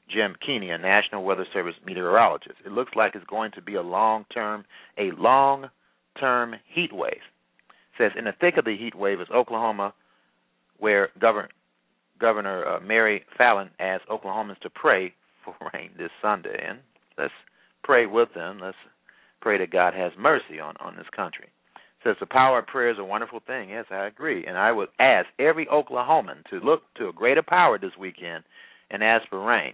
Jim 0.09 0.35
Keeney, 0.45 0.69
a 0.69 0.77
National 0.77 1.23
Weather 1.23 1.45
Service 1.53 1.75
meteorologist. 1.85 2.55
It 2.65 2.73
looks 2.73 2.91
like 2.95 3.15
it's 3.15 3.25
going 3.25 3.51
to 3.53 3.61
be 3.61 3.75
a 3.75 3.81
long 3.81 4.25
term, 4.33 4.65
a 4.97 5.11
long 5.17 5.69
term 6.19 6.55
heat 6.73 6.91
wave. 6.93 7.21
Says 7.97 8.11
in 8.17 8.25
the 8.25 8.33
thick 8.39 8.57
of 8.57 8.65
the 8.65 8.75
heat 8.75 8.95
wave 8.95 9.21
is 9.21 9.27
Oklahoma, 9.33 9.93
where 10.81 11.09
Governor 11.19 11.50
Governor 12.19 12.67
uh, 12.67 12.79
Mary 12.81 13.23
Fallin 13.39 13.69
asked 13.79 14.07
Oklahomans 14.09 14.59
to 14.59 14.69
pray 14.69 15.13
for 15.45 15.55
rain 15.73 15.91
this 15.97 16.11
Sunday, 16.21 16.61
and 16.67 16.79
let's 17.17 17.33
pray 17.83 18.05
with 18.05 18.29
them. 18.35 18.59
Let's 18.61 18.77
pray 19.39 19.57
that 19.59 19.71
God 19.71 19.93
has 19.93 20.11
mercy 20.19 20.59
on 20.59 20.75
on 20.81 20.97
this 20.97 21.07
country. 21.15 21.47
Says 22.03 22.15
the 22.19 22.25
power 22.25 22.59
of 22.59 22.67
prayer 22.67 22.89
is 22.89 22.97
a 23.00 23.03
wonderful 23.03 23.39
thing. 23.45 23.69
Yes, 23.69 23.85
I 23.91 24.07
agree, 24.07 24.45
and 24.45 24.57
I 24.57 24.71
would 24.71 24.89
ask 25.00 25.27
every 25.39 25.67
Oklahoman 25.67 26.43
to 26.50 26.59
look 26.59 26.81
to 26.97 27.07
a 27.07 27.13
greater 27.13 27.43
power 27.43 27.77
this 27.77 27.91
weekend 28.00 28.43
and 28.89 29.03
ask 29.03 29.29
for 29.29 29.43
rain. 29.43 29.73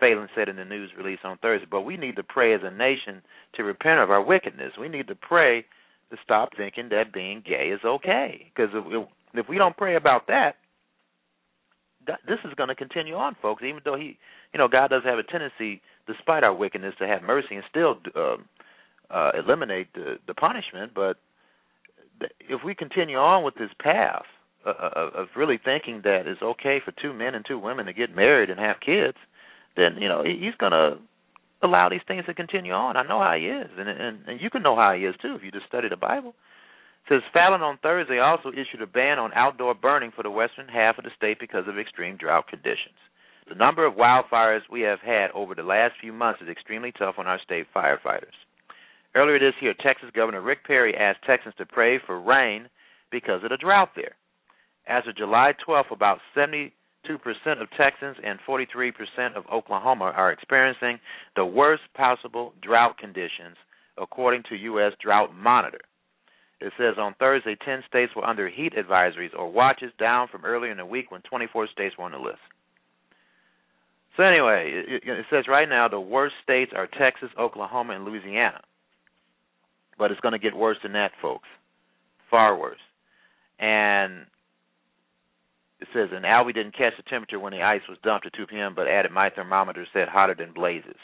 Fallin 0.00 0.28
said 0.34 0.48
in 0.48 0.56
the 0.56 0.64
news 0.64 0.90
release 0.96 1.18
on 1.24 1.38
Thursday. 1.38 1.66
But 1.70 1.82
we 1.82 1.96
need 1.96 2.16
to 2.16 2.22
pray 2.22 2.54
as 2.54 2.60
a 2.62 2.70
nation 2.70 3.22
to 3.54 3.64
repent 3.64 4.00
of 4.00 4.10
our 4.10 4.22
wickedness. 4.22 4.72
We 4.78 4.88
need 4.88 5.08
to 5.08 5.14
pray 5.14 5.64
to 6.10 6.16
stop 6.22 6.50
thinking 6.56 6.88
that 6.90 7.12
being 7.12 7.42
gay 7.44 7.70
is 7.74 7.80
okay. 7.84 8.52
Because 8.54 8.70
if, 9.34 9.44
if 9.44 9.48
we 9.48 9.58
don't 9.58 9.76
pray 9.76 9.96
about 9.96 10.26
that, 10.28 10.56
this 12.06 12.38
is 12.44 12.54
going 12.56 12.68
to 12.68 12.74
continue 12.74 13.14
on, 13.14 13.36
folks. 13.40 13.62
Even 13.62 13.80
though 13.84 13.96
he, 13.96 14.18
you 14.52 14.58
know, 14.58 14.68
God 14.68 14.88
does 14.88 15.02
have 15.04 15.18
a 15.18 15.22
tendency, 15.22 15.80
despite 16.06 16.44
our 16.44 16.54
wickedness, 16.54 16.94
to 16.98 17.06
have 17.06 17.22
mercy 17.22 17.54
and 17.54 17.64
still 17.70 17.96
uh, 18.14 18.36
uh, 19.10 19.30
eliminate 19.38 19.92
the, 19.94 20.16
the 20.26 20.34
punishment. 20.34 20.92
But 20.94 21.16
if 22.40 22.62
we 22.64 22.74
continue 22.74 23.16
on 23.16 23.44
with 23.44 23.54
this 23.54 23.70
path 23.80 24.24
uh, 24.66 24.70
uh, 24.70 25.10
of 25.14 25.28
really 25.36 25.58
thinking 25.62 26.02
that 26.04 26.26
it's 26.26 26.42
okay 26.42 26.80
for 26.84 26.92
two 27.00 27.12
men 27.12 27.34
and 27.34 27.44
two 27.46 27.58
women 27.58 27.86
to 27.86 27.92
get 27.92 28.14
married 28.14 28.50
and 28.50 28.60
have 28.60 28.76
kids, 28.84 29.16
then 29.76 29.96
you 29.98 30.08
know 30.08 30.22
he's 30.24 30.54
going 30.58 30.72
to 30.72 30.98
allow 31.62 31.88
these 31.88 32.00
things 32.06 32.26
to 32.26 32.34
continue 32.34 32.72
on. 32.72 32.96
I 32.96 33.02
know 33.02 33.20
how 33.20 33.34
he 33.34 33.46
is, 33.46 33.70
and 33.78 33.88
and, 33.88 34.18
and 34.26 34.40
you 34.40 34.50
can 34.50 34.62
know 34.62 34.76
how 34.76 34.92
he 34.92 35.04
is 35.04 35.14
too 35.22 35.34
if 35.34 35.42
you 35.42 35.50
just 35.50 35.66
study 35.66 35.88
the 35.88 35.96
Bible 35.96 36.34
says 37.08 37.20
Fallin 37.34 37.60
on 37.60 37.78
Thursday 37.82 38.18
also 38.18 38.50
issued 38.50 38.82
a 38.82 38.86
ban 38.86 39.18
on 39.18 39.32
outdoor 39.34 39.74
burning 39.74 40.12
for 40.14 40.22
the 40.22 40.30
western 40.30 40.68
half 40.68 40.96
of 40.98 41.04
the 41.04 41.10
state 41.16 41.38
because 41.38 41.64
of 41.68 41.78
extreme 41.78 42.16
drought 42.16 42.48
conditions. 42.48 42.96
The 43.48 43.54
number 43.54 43.84
of 43.84 43.94
wildfires 43.94 44.62
we 44.70 44.80
have 44.82 45.00
had 45.00 45.30
over 45.34 45.54
the 45.54 45.62
last 45.62 45.94
few 46.00 46.12
months 46.14 46.40
is 46.40 46.48
extremely 46.48 46.92
tough 46.92 47.16
on 47.18 47.26
our 47.26 47.38
state 47.44 47.66
firefighters. 47.76 48.32
Earlier 49.14 49.38
this 49.38 49.54
year, 49.60 49.74
Texas 49.78 50.08
Governor 50.14 50.40
Rick 50.40 50.64
Perry 50.64 50.96
asked 50.96 51.24
Texans 51.26 51.54
to 51.58 51.66
pray 51.66 51.98
for 52.04 52.20
rain 52.20 52.68
because 53.12 53.44
of 53.44 53.50
the 53.50 53.58
drought 53.58 53.90
there. 53.94 54.16
As 54.86 55.04
of 55.06 55.16
July 55.16 55.52
12th, 55.66 55.92
about 55.92 56.18
72% 56.36 56.72
of 57.60 57.68
Texans 57.76 58.16
and 58.24 58.38
43% 58.48 58.92
of 59.36 59.44
Oklahoma 59.52 60.06
are 60.16 60.32
experiencing 60.32 60.98
the 61.36 61.44
worst 61.44 61.82
possible 61.94 62.54
drought 62.62 62.96
conditions, 62.98 63.56
according 63.98 64.42
to 64.48 64.56
U.S. 64.56 64.92
Drought 65.02 65.34
Monitor. 65.34 65.80
It 66.64 66.72
says 66.78 66.94
on 66.96 67.14
Thursday, 67.18 67.56
10 67.62 67.82
states 67.86 68.12
were 68.16 68.24
under 68.24 68.48
heat 68.48 68.72
advisories 68.72 69.36
or 69.38 69.52
watches, 69.52 69.92
down 69.98 70.28
from 70.28 70.46
earlier 70.46 70.70
in 70.70 70.78
the 70.78 70.86
week 70.86 71.10
when 71.10 71.20
24 71.20 71.68
states 71.68 71.94
were 71.98 72.06
on 72.06 72.12
the 72.12 72.18
list. 72.18 72.38
So, 74.16 74.22
anyway, 74.22 74.84
it, 74.86 75.26
says 75.28 75.44
right 75.46 75.68
now 75.68 75.88
the 75.88 76.00
worst 76.00 76.36
states 76.42 76.72
are 76.74 76.86
Texas, 76.86 77.28
Oklahoma, 77.38 77.94
and 77.94 78.06
Louisiana. 78.06 78.62
But 79.98 80.10
it's 80.10 80.20
going 80.20 80.32
to 80.32 80.38
get 80.38 80.56
worse 80.56 80.78
than 80.82 80.94
that, 80.94 81.10
folks. 81.20 81.48
Far 82.30 82.58
worse. 82.58 82.78
And 83.58 84.22
it 85.80 85.88
says, 85.92 86.08
and 86.12 86.24
Albie 86.24 86.54
didn't 86.54 86.78
catch 86.78 86.94
the 86.96 87.02
temperature 87.02 87.38
when 87.38 87.52
the 87.52 87.62
ice 87.62 87.82
was 87.90 87.98
dumped 88.02 88.24
at 88.24 88.32
2 88.32 88.46
p.m., 88.46 88.72
but 88.74 88.88
added 88.88 89.12
my 89.12 89.28
thermometer 89.28 89.86
said 89.92 90.08
hotter 90.08 90.34
than 90.34 90.54
blazes. 90.54 90.96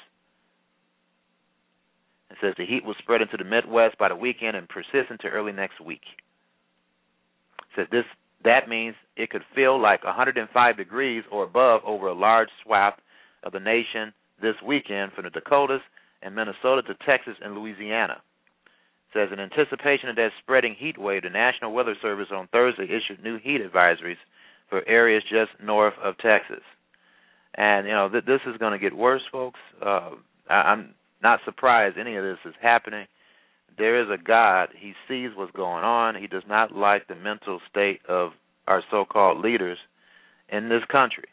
It 2.30 2.36
says 2.40 2.54
the 2.56 2.66
heat 2.66 2.84
will 2.84 2.94
spread 2.98 3.22
into 3.22 3.36
the 3.36 3.44
Midwest 3.44 3.98
by 3.98 4.08
the 4.08 4.16
weekend 4.16 4.56
and 4.56 4.68
persist 4.68 5.10
into 5.10 5.28
early 5.28 5.52
next 5.52 5.80
week. 5.80 6.02
It 7.58 7.66
says 7.76 7.86
this 7.90 8.04
that 8.44 8.68
means 8.68 8.94
it 9.16 9.30
could 9.30 9.42
feel 9.54 9.80
like 9.80 10.02
105 10.04 10.76
degrees 10.76 11.24
or 11.30 11.44
above 11.44 11.82
over 11.84 12.08
a 12.08 12.14
large 12.14 12.48
swath 12.64 12.94
of 13.42 13.52
the 13.52 13.60
nation 13.60 14.12
this 14.40 14.54
weekend 14.66 15.12
from 15.12 15.24
the 15.24 15.30
Dakotas 15.30 15.82
and 16.22 16.34
Minnesota 16.34 16.82
to 16.82 16.94
Texas 17.06 17.34
and 17.42 17.54
Louisiana. 17.54 18.22
It 19.08 19.18
says 19.18 19.28
in 19.32 19.40
anticipation 19.40 20.08
of 20.08 20.16
that 20.16 20.30
spreading 20.42 20.74
heat 20.78 20.96
wave, 20.96 21.22
the 21.22 21.30
National 21.30 21.72
Weather 21.72 21.96
Service 22.00 22.28
on 22.32 22.48
Thursday 22.48 22.84
issued 22.84 23.22
new 23.22 23.38
heat 23.38 23.60
advisories 23.60 24.16
for 24.68 24.86
areas 24.88 25.22
just 25.28 25.50
north 25.62 25.94
of 26.02 26.16
Texas. 26.18 26.62
And 27.54 27.86
you 27.86 27.92
know 27.92 28.08
th- 28.08 28.24
this 28.24 28.40
is 28.46 28.56
going 28.58 28.72
to 28.72 28.78
get 28.78 28.96
worse, 28.96 29.22
folks. 29.30 29.58
Uh, 29.84 30.10
I- 30.48 30.72
I'm 30.72 30.94
not 31.22 31.40
surprised 31.44 31.98
any 31.98 32.16
of 32.16 32.24
this 32.24 32.38
is 32.44 32.54
happening. 32.60 33.06
There 33.78 34.00
is 34.02 34.08
a 34.08 34.22
God. 34.22 34.70
He 34.78 34.94
sees 35.08 35.30
what's 35.34 35.52
going 35.52 35.84
on. 35.84 36.14
He 36.14 36.26
does 36.26 36.42
not 36.48 36.74
like 36.74 37.06
the 37.06 37.14
mental 37.14 37.60
state 37.70 38.00
of 38.08 38.32
our 38.66 38.82
so 38.90 39.04
called 39.04 39.42
leaders 39.42 39.78
in 40.48 40.68
this 40.68 40.82
country 40.90 41.28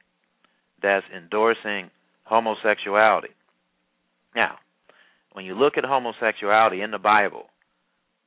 that's 0.82 1.06
endorsing 1.15 1.89
homosexuality. 2.24 3.29
Now, 4.36 4.58
when 5.34 5.46
you 5.46 5.56
look 5.56 5.77
at 5.77 5.86
homosexuality 5.86 6.82
in 6.82 6.91
the 6.91 7.00
Bible, 7.00 7.46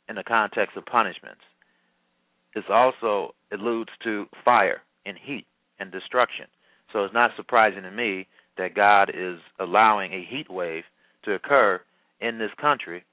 in 0.09 0.17
the 0.17 0.25
context 0.25 0.76
of 0.76 0.85
punishments, 0.87 1.43
it 2.55 2.64
also 2.69 3.35
alludes 3.52 3.90
to 4.02 4.26
fire 4.45 4.83
and 5.07 5.17
heat 5.23 5.47
and 5.79 5.93
destruction. 5.93 6.47
So 6.93 7.05
it's 7.05 7.14
not 7.14 7.31
surprising 7.37 7.83
to 7.83 7.90
me 7.90 8.26
that 8.59 8.75
God 8.75 9.11
is 9.14 9.38
allowing 9.59 10.12
a 10.12 10.26
heat 10.29 10.50
wave 10.50 10.83
to 11.24 11.34
occur 11.34 11.80
in 12.20 12.38
this 12.38 12.50
country 12.60 13.04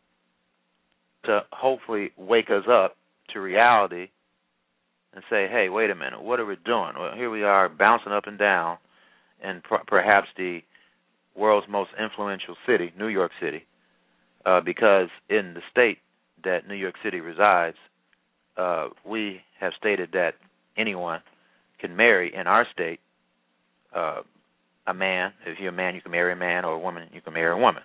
to 1.26 1.42
hopefully 1.52 2.12
wake 2.18 2.50
us 2.50 2.64
up 2.70 2.96
to 3.34 3.40
reality 3.40 4.08
and 5.14 5.24
say, 5.30 5.48
hey, 5.50 5.70
wait 5.70 5.90
a 5.90 5.96
minute, 5.96 6.22
what 6.22 6.40
are 6.40 6.46
we 6.46 6.56
doing? 6.66 6.94
Well, 6.98 7.14
here 7.16 7.30
we 7.30 7.44
are 7.44 7.70
bouncing 7.70 8.12
up 8.12 8.28
and 8.28 8.38
down 8.38 8.78
in 9.44 9.62
perhaps 9.88 10.28
the 10.38 10.60
world's 11.36 11.68
most 11.70 11.92
influential 12.02 12.56
city, 12.66 12.94
New 12.98 13.08
York 13.08 13.32
City, 13.42 13.64
uh, 14.46 14.62
because 14.62 15.10
in 15.30 15.54
the 15.54 15.62
state 15.72 16.00
that 16.44 16.68
New 16.68 16.76
York 16.76 16.96
City 17.04 17.20
resides, 17.20 17.78
uh, 18.58 18.88
we 19.06 19.42
have 19.60 19.74
stated 19.78 20.10
that 20.14 20.36
anyone 20.78 21.22
can 21.80 21.96
marry 21.96 22.34
in 22.34 22.48
our 22.48 22.66
state 22.72 23.00
uh, 23.96 24.22
a 24.88 24.94
man. 24.94 25.34
If 25.46 25.60
you're 25.60 25.70
a 25.70 25.76
man, 25.76 25.96
you 25.96 26.02
can 26.02 26.12
marry 26.12 26.34
a 26.34 26.36
man, 26.36 26.66
or 26.66 26.74
a 26.74 26.80
woman, 26.80 27.10
you 27.14 27.22
can 27.22 27.34
marry 27.34 27.54
a 27.54 27.62
woman. 27.62 27.84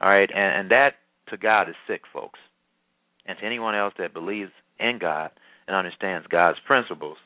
All 0.00 0.08
right, 0.08 0.30
and, 0.34 0.60
and 0.60 0.70
that 0.70 0.94
to 1.28 1.36
God 1.36 1.68
is 1.68 1.74
sick, 1.86 2.02
folks. 2.12 2.38
And 3.26 3.38
to 3.38 3.44
anyone 3.44 3.74
else 3.74 3.94
that 3.98 4.14
believes 4.14 4.50
in 4.78 4.98
God 4.98 5.30
and 5.66 5.76
understands 5.76 6.26
God's 6.28 6.58
principles 6.66 7.18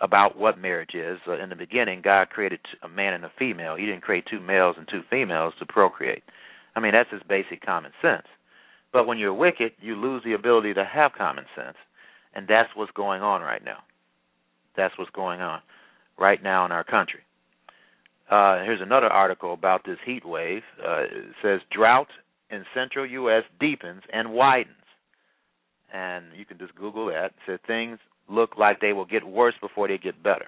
about 0.00 0.38
what 0.38 0.58
marriage 0.58 0.94
is, 0.94 1.18
uh, 1.26 1.38
in 1.38 1.48
the 1.48 1.56
beginning, 1.56 2.00
God 2.02 2.30
created 2.30 2.60
a 2.82 2.88
man 2.88 3.14
and 3.14 3.24
a 3.24 3.32
female. 3.38 3.76
He 3.76 3.86
didn't 3.86 4.02
create 4.02 4.24
two 4.30 4.40
males 4.40 4.76
and 4.78 4.86
two 4.88 5.02
females 5.10 5.54
to 5.58 5.66
procreate. 5.66 6.22
I 6.74 6.80
mean, 6.80 6.92
that's 6.92 7.10
just 7.10 7.28
basic 7.28 7.64
common 7.64 7.92
sense. 8.00 8.26
But 8.92 9.06
when 9.06 9.18
you're 9.18 9.34
wicked, 9.34 9.72
you 9.80 9.96
lose 9.96 10.22
the 10.24 10.34
ability 10.34 10.74
to 10.74 10.84
have 10.84 11.12
common 11.16 11.44
sense. 11.56 11.76
And 12.34 12.46
that's 12.48 12.70
what's 12.74 12.92
going 12.92 13.22
on 13.22 13.42
right 13.42 13.64
now. 13.64 13.78
That's 14.76 14.96
what's 14.98 15.10
going 15.10 15.40
on 15.40 15.60
right 16.18 16.42
now 16.42 16.64
in 16.64 16.72
our 16.72 16.84
country. 16.84 17.20
Uh, 18.32 18.64
here's 18.64 18.80
another 18.80 19.08
article 19.08 19.52
about 19.52 19.84
this 19.84 19.98
heat 20.06 20.24
wave. 20.24 20.62
Uh, 20.82 21.02
it 21.02 21.34
says 21.42 21.60
drought 21.70 22.08
in 22.50 22.64
central 22.74 23.04
U.S. 23.04 23.42
deepens 23.60 24.00
and 24.10 24.32
widens. 24.32 24.76
And 25.92 26.24
you 26.34 26.46
can 26.46 26.56
just 26.56 26.74
Google 26.74 27.08
that. 27.08 27.26
It 27.26 27.32
says 27.46 27.58
things 27.66 27.98
look 28.30 28.56
like 28.56 28.80
they 28.80 28.94
will 28.94 29.04
get 29.04 29.26
worse 29.26 29.52
before 29.60 29.86
they 29.86 29.98
get 29.98 30.22
better. 30.22 30.46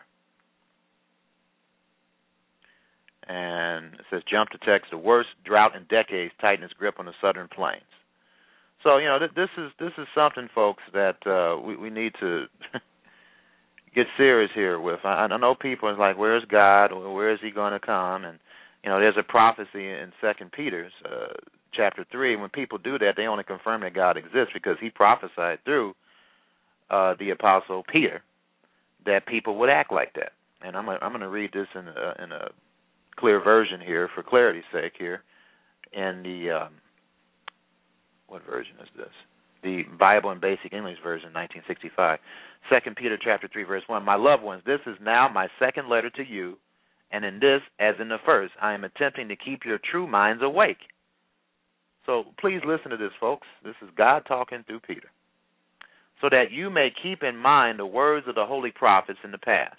And 3.28 3.92
it 3.92 4.06
says 4.10 4.22
jump 4.30 4.48
text 4.66 4.90
the 4.90 4.96
worst 4.96 5.28
drought 5.44 5.76
in 5.76 5.84
decades 5.84 6.32
tighten 6.40 6.64
its 6.64 6.72
grip 6.72 6.94
on 6.98 7.04
the 7.04 7.12
southern 7.20 7.48
plains. 7.48 7.82
So 8.82 8.96
you 8.96 9.06
know 9.06 9.18
th- 9.18 9.32
this 9.34 9.48
is 9.58 9.70
this 9.78 9.92
is 9.98 10.06
something, 10.14 10.48
folks, 10.54 10.82
that 10.92 11.16
uh, 11.26 11.60
we 11.60 11.76
we 11.76 11.90
need 11.90 12.12
to 12.20 12.44
get 13.94 14.06
serious 14.16 14.50
here 14.54 14.80
with. 14.80 15.00
I, 15.04 15.26
I 15.30 15.36
know 15.36 15.54
people 15.54 15.90
is 15.90 15.98
like, 15.98 16.18
where's 16.18 16.44
God? 16.46 16.92
Where 16.92 17.32
is 17.32 17.40
He 17.42 17.50
going 17.50 17.72
to 17.72 17.80
come? 17.80 18.24
And 18.24 18.38
you 18.82 18.90
know, 18.90 19.00
there's 19.00 19.16
a 19.18 19.22
prophecy 19.22 19.88
in 19.88 20.12
Second 20.20 20.52
Peter's 20.52 20.92
uh, 21.04 21.32
chapter 21.72 22.04
three. 22.10 22.36
When 22.36 22.50
people 22.50 22.78
do 22.78 22.98
that, 22.98 23.14
they 23.16 23.26
only 23.26 23.44
confirm 23.44 23.80
that 23.82 23.94
God 23.94 24.16
exists 24.16 24.52
because 24.52 24.76
He 24.80 24.90
prophesied 24.90 25.58
through 25.64 25.94
uh, 26.90 27.14
the 27.18 27.30
apostle 27.30 27.84
Peter 27.90 28.22
that 29.06 29.26
people 29.26 29.56
would 29.58 29.70
act 29.70 29.92
like 29.92 30.12
that. 30.14 30.32
And 30.62 30.76
I'm 30.76 30.88
I'm 30.88 31.10
going 31.10 31.20
to 31.20 31.28
read 31.28 31.50
this 31.52 31.68
in 31.74 31.88
a, 31.88 32.22
in 32.22 32.32
a 32.32 32.48
clear 33.16 33.42
version 33.42 33.80
here 33.80 34.08
for 34.14 34.22
clarity's 34.22 34.64
sake 34.72 34.92
here. 34.98 35.22
In 35.92 36.22
the 36.22 36.50
um, 36.50 36.72
what 38.26 38.44
version 38.44 38.74
is 38.82 38.88
this? 38.96 39.06
The 39.64 39.82
Bible 39.98 40.30
in 40.30 40.40
Basic 40.40 40.72
English 40.72 40.98
version, 41.02 41.32
1965. 41.32 42.18
Second 42.70 42.96
Peter 42.96 43.18
chapter 43.22 43.48
three 43.50 43.64
verse 43.64 43.82
one. 43.86 44.04
My 44.04 44.14
loved 44.14 44.42
ones, 44.42 44.62
this 44.66 44.80
is 44.86 44.96
now 45.02 45.28
my 45.28 45.48
second 45.58 45.88
letter 45.88 46.10
to 46.10 46.22
you, 46.22 46.58
and 47.10 47.24
in 47.24 47.40
this, 47.40 47.62
as 47.80 47.94
in 47.98 48.08
the 48.08 48.18
first, 48.24 48.52
I 48.60 48.74
am 48.74 48.84
attempting 48.84 49.28
to 49.28 49.36
keep 49.36 49.64
your 49.64 49.78
true 49.90 50.06
minds 50.06 50.42
awake. 50.42 50.78
So 52.06 52.24
please 52.38 52.60
listen 52.66 52.90
to 52.90 52.96
this, 52.98 53.12
folks. 53.18 53.46
This 53.64 53.74
is 53.82 53.88
God 53.96 54.24
talking 54.28 54.64
through 54.66 54.80
Peter. 54.80 55.08
So 56.20 56.28
that 56.28 56.52
you 56.52 56.68
may 56.70 56.90
keep 57.02 57.22
in 57.22 57.36
mind 57.36 57.78
the 57.78 57.86
words 57.86 58.28
of 58.28 58.34
the 58.34 58.46
holy 58.46 58.70
prophets 58.70 59.18
in 59.24 59.30
the 59.30 59.38
past. 59.38 59.76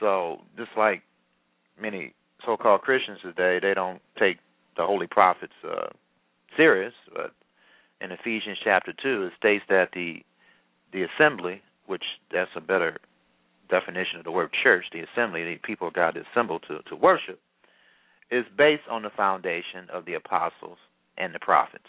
So 0.00 0.38
just 0.56 0.70
like 0.76 1.02
many 1.80 2.14
so-called 2.46 2.80
Christians 2.82 3.18
today, 3.22 3.58
they 3.60 3.74
don't 3.74 4.00
take 4.18 4.38
the 4.76 4.84
holy 4.84 5.06
prophets 5.06 5.52
uh, 5.64 5.88
serious. 6.56 6.94
But 7.14 7.32
in 8.00 8.12
Ephesians 8.12 8.58
chapter 8.62 8.92
two, 8.92 9.24
it 9.26 9.32
states 9.36 9.64
that 9.68 9.90
the 9.92 10.22
the 10.92 11.04
assembly 11.04 11.62
which 11.86 12.04
that's 12.32 12.50
a 12.56 12.60
better 12.60 12.98
definition 13.70 14.18
of 14.18 14.24
the 14.24 14.30
word 14.30 14.50
church, 14.62 14.84
the 14.92 15.04
assembly, 15.12 15.44
the 15.44 15.56
people 15.62 15.88
of 15.88 15.94
God 15.94 16.16
assemble 16.16 16.58
to, 16.60 16.80
to 16.88 16.96
worship, 16.96 17.40
is 18.30 18.44
based 18.56 18.82
on 18.90 19.02
the 19.02 19.10
foundation 19.10 19.88
of 19.92 20.04
the 20.04 20.14
apostles 20.14 20.78
and 21.16 21.34
the 21.34 21.38
prophets. 21.38 21.88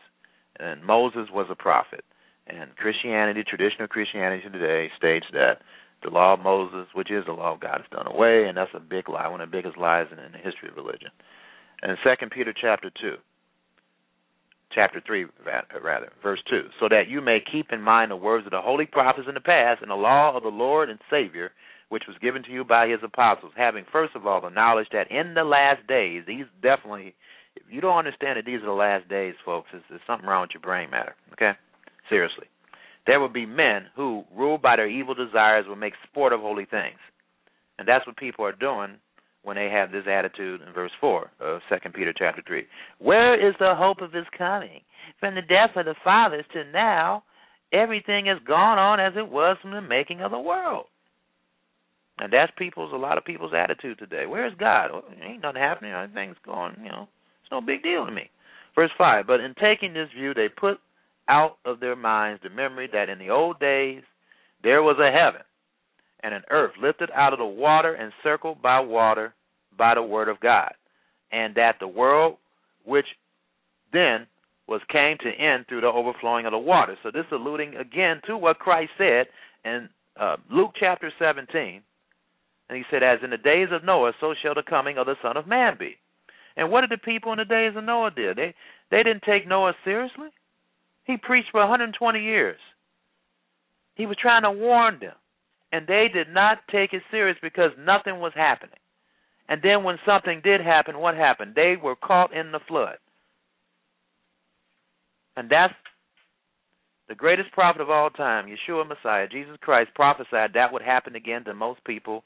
And 0.60 0.84
Moses 0.84 1.28
was 1.32 1.48
a 1.50 1.56
prophet. 1.56 2.04
And 2.48 2.76
Christianity, 2.76 3.44
traditional 3.48 3.88
Christianity 3.88 4.50
today, 4.50 4.90
states 4.98 5.28
that 5.34 5.62
the 6.04 6.10
law 6.10 6.34
of 6.34 6.40
Moses, 6.40 6.88
which 6.94 7.12
is 7.12 7.26
the 7.26 7.34
law 7.34 7.54
of 7.54 7.60
God, 7.60 7.82
is 7.82 7.86
done 7.92 8.08
away, 8.08 8.46
and 8.48 8.58
that's 8.58 8.72
a 8.74 8.80
big 8.80 9.08
lie, 9.08 9.28
one 9.28 9.42
of 9.42 9.52
the 9.52 9.58
biggest 9.58 9.78
lies 9.78 10.08
in, 10.12 10.20
in 10.20 10.32
the 10.32 10.38
history 10.38 10.70
of 10.70 10.76
religion. 10.76 11.10
And 11.82 11.98
Second 12.04 12.32
Peter 12.32 12.54
chapter 12.54 12.90
two, 12.90 13.16
chapter 14.80 15.02
3, 15.06 15.26
rather, 15.84 16.10
verse 16.24 16.40
2, 16.50 16.62
so 16.80 16.88
that 16.88 17.10
you 17.10 17.20
may 17.20 17.40
keep 17.52 17.68
in 17.74 17.82
mind 17.82 18.12
the 18.12 18.16
words 18.16 18.46
of 18.46 18.52
the 18.52 18.62
holy 18.62 18.86
prophets 18.86 19.28
in 19.28 19.34
the 19.34 19.42
past 19.42 19.82
and 19.82 19.92
the 19.92 19.96
law 19.96 20.36
of 20.36 20.42
the 20.42 20.50
Lord 20.50 20.90
and 20.90 21.00
Savior, 21.10 21.52
which 21.90 22.04
was 22.08 22.16
given 22.22 22.44
to 22.44 22.52
you 22.52 22.64
by 22.64 22.88
his 22.88 23.00
apostles, 23.04 23.52
having 23.58 23.84
first 23.92 24.16
of 24.16 24.26
all 24.26 24.40
the 24.40 24.50
knowledge 24.50 24.88
that 24.94 25.12
in 25.12 25.34
the 25.34 25.44
last 25.44 25.86
days, 25.86 26.24
these 26.26 26.46
definitely, 26.64 27.14
if 27.58 27.64
you 27.70 27.82
don't 27.82 27.98
understand 27.98 28.38
that 28.38 28.46
these 28.46 28.62
are 28.62 28.68
the 28.68 28.72
last 28.72 29.10
days, 29.10 29.34
folks, 29.44 29.68
there's, 29.74 30.02
something 30.08 30.28
wrong 30.28 30.44
with 30.44 30.52
your 30.54 30.62
brain 30.62 30.90
matter, 30.90 31.14
okay? 31.34 31.52
Seriously. 32.08 32.46
There 33.06 33.20
will 33.20 33.28
be 33.28 33.46
men 33.46 33.88
who, 33.98 34.24
ruled 34.34 34.62
by 34.62 34.78
their 34.78 34.90
evil 34.90 35.14
desires, 35.14 35.66
will 35.68 35.76
make 35.76 35.94
sport 36.10 36.32
of 36.32 36.40
holy 36.40 36.66
things. 36.66 37.00
And 37.78 37.86
that's 37.86 38.08
what 38.08 38.16
people 38.16 38.46
are 38.46 38.54
doing 38.54 38.96
when 39.44 39.56
they 39.56 39.70
have 39.70 39.92
this 39.92 40.06
attitude 40.10 40.62
in 40.62 40.74
verse 40.74 40.92
four 41.00 41.32
of 41.40 41.62
Second 41.70 41.94
Peter 41.94 42.14
chapter 42.18 42.42
three. 42.46 42.66
Where 43.00 43.36
is 43.36 43.56
the 43.60 43.74
hope 43.76 44.02
of 44.02 44.14
his 44.14 44.26
coming? 44.38 44.82
From 45.20 45.36
the 45.36 45.42
death 45.42 45.72
of 45.76 45.86
the 45.86 45.96
fathers 46.04 46.46
to 46.54 46.64
now, 46.72 47.24
everything 47.72 48.26
has 48.26 48.38
gone 48.46 48.78
on 48.78 49.00
as 49.00 49.14
it 49.18 49.30
was 49.30 49.58
from 49.62 49.72
the 49.72 49.82
making 49.82 50.22
of 50.22 50.32
the 50.32 50.40
world. 50.40 50.86
And 52.20 52.34
that's 52.34 52.52
people's 52.58 52.92
a 52.94 52.98
lot 52.98 53.18
of 53.18 53.24
people's 53.24 53.54
attitude 53.56 53.98
today. 53.98 54.26
Where's 54.26 54.54
God? 54.60 54.92
Well, 54.92 55.04
ain't 55.24 55.42
nothing 55.42 55.62
happening. 55.62 55.94
Everything's 55.94 56.36
going, 56.46 56.76
you 56.84 56.90
know, 56.90 57.08
it's 57.42 57.52
no 57.52 57.62
big 57.62 57.82
deal 57.82 58.06
to 58.06 58.12
me. 58.12 58.30
Verse 58.76 58.92
five. 58.98 59.26
But 59.26 59.40
in 59.40 59.56
taking 59.60 59.94
this 59.94 60.10
view, 60.16 60.34
they 60.34 60.50
put 60.50 60.80
out 61.30 61.58
of 61.64 61.80
their 61.80 61.96
minds 61.96 62.42
the 62.44 62.50
memory 62.50 62.90
that 62.92 63.08
in 63.08 63.20
the 63.20 63.30
old 63.30 63.60
days 63.60 64.02
there 64.64 64.84
was 64.84 64.98
a 65.00 65.12
heaven 65.12 65.42
and 66.24 66.34
an 66.34 66.44
earth 66.50 66.72
lifted 66.82 67.10
out 67.16 67.34
of 67.34 67.40
the 67.40 67.46
water 67.46 67.94
and 67.94 68.12
circled 68.24 68.62
by 68.62 68.80
water 68.80 69.34
by 69.78 69.96
the 69.96 70.04
word 70.04 70.28
of 70.28 70.40
God, 70.40 70.74
and 71.32 71.56
that 71.56 71.76
the 71.80 71.88
world 71.88 72.38
which 72.86 73.06
then 73.94 74.28
was 74.68 74.82
came 74.92 75.18
to 75.20 75.30
end 75.30 75.66
through 75.68 75.82
the 75.82 75.88
overflowing 75.88 76.46
of 76.46 76.52
the 76.52 76.58
water. 76.58 76.96
So 77.02 77.12
this 77.12 77.26
alluding 77.32 77.76
again 77.76 78.22
to 78.28 78.38
what 78.38 78.60
Christ 78.60 78.92
said 78.98 79.26
in 79.66 79.90
uh, 80.20 80.36
Luke 80.52 80.72
chapter 80.80 81.12
17. 81.18 81.82
And 82.70 82.78
he 82.78 82.84
said, 82.92 83.02
As 83.02 83.20
in 83.24 83.32
the 83.32 83.38
days 83.38 83.70
of 83.72 83.84
Noah, 83.84 84.14
so 84.20 84.36
shall 84.42 84.54
the 84.54 84.64
coming 84.68 84.98
of 84.98 85.08
the 85.08 85.16
Son 85.24 85.38
of 85.38 85.48
Man 85.48 85.76
be. 85.80 85.96
And 86.56 86.72
what 86.72 86.82
did 86.82 86.92
the 86.92 87.04
people 87.04 87.32
in 87.32 87.40
the 87.40 87.46
days 87.46 87.74
of 87.76 87.84
Noah 87.84 88.12
do? 88.16 88.34
They 88.36 88.54
they 88.92 89.04
didn't 89.04 89.24
take 89.24 89.48
Noah 89.48 89.74
seriously. 89.84 90.30
He 91.06 91.18
preached 91.18 91.50
for 91.52 91.62
120 91.62 92.22
years. 92.22 92.60
He 93.96 94.06
was 94.06 94.18
trying 94.22 94.44
to 94.44 94.52
warn 94.52 95.00
them 95.00 95.16
and 95.72 95.88
they 95.88 96.08
did 96.12 96.30
not 96.30 96.60
take 96.72 96.94
it 96.94 97.04
serious 97.12 97.38
because 97.42 97.72
nothing 97.78 98.20
was 98.20 98.34
happening. 98.36 98.80
And 99.48 99.62
then 99.64 99.84
when 99.84 99.98
something 100.06 100.42
did 100.44 100.62
happen, 100.62 101.00
what 101.00 101.16
happened? 101.16 101.54
They 101.56 101.76
were 101.82 101.96
caught 101.96 102.34
in 102.34 102.52
the 102.52 102.60
flood. 102.68 102.98
And 105.36 105.50
that's 105.50 105.74
the 107.08 107.16
greatest 107.16 107.52
prophet 107.52 107.82
of 107.82 107.90
all 107.90 108.10
time, 108.12 108.46
Yeshua 108.46 108.88
Messiah, 108.88 109.28
Jesus 109.28 109.56
Christ, 109.62 109.90
prophesied 109.96 110.52
that 110.54 110.72
would 110.72 110.84
happen 110.84 111.16
again 111.16 111.44
to 111.46 111.54
most 111.54 111.84
people 111.84 112.24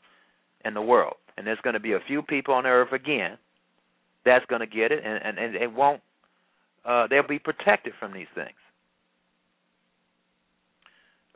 in 0.66 0.74
the 0.74 0.82
world. 0.82 1.16
And 1.38 1.48
there's 1.48 1.60
going 1.64 1.76
to 1.76 1.80
be 1.80 1.94
a 1.94 2.00
few 2.06 2.22
people 2.22 2.54
on 2.54 2.66
earth 2.66 2.92
again 2.92 3.38
that's 4.26 4.46
going 4.48 4.62
to 4.62 4.68
get 4.68 4.92
it, 4.92 5.02
and, 5.04 5.22
and, 5.24 5.38
and 5.38 5.56
it 5.56 5.74
won't, 5.74 6.02
uh, 6.86 7.08
they'll 7.08 7.28
be 7.28 7.40
protected 7.40 7.94
from 8.00 8.14
these 8.14 8.28
things. 8.36 8.56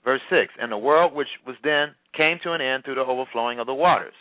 Verse 0.08 0.22
6 0.30 0.54
And 0.58 0.72
the 0.72 0.78
world 0.78 1.14
which 1.14 1.28
was 1.46 1.58
then 1.66 1.90
came 2.16 2.38
to 2.44 2.54
an 2.54 2.62
end 2.62 2.86
through 2.86 2.96
the 2.96 3.02
overflowing 3.02 3.60
of 3.60 3.68
the 3.68 3.74
waters. 3.74 4.14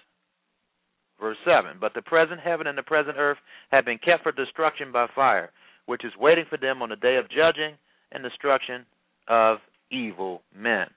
Verse 1.21 1.37
7 1.45 1.79
But 1.81 1.95
the 1.95 2.03
present 2.03 2.41
heaven 2.41 2.67
and 2.67 2.77
the 2.77 2.83
present 2.83 3.17
earth 3.17 3.39
have 3.71 3.85
been 3.85 3.99
kept 3.99 4.25
for 4.25 4.33
destruction 4.33 4.91
by 4.91 5.07
fire, 5.15 5.53
which 5.87 6.05
is 6.05 6.11
waiting 6.19 6.45
for 6.51 6.59
them 6.59 6.83
on 6.83 6.89
the 6.89 6.97
day 6.97 7.19
of 7.19 7.31
judging 7.31 7.77
and 8.11 8.25
destruction 8.25 8.85
of 9.29 9.59
evil 9.93 10.43
men. 10.53 10.89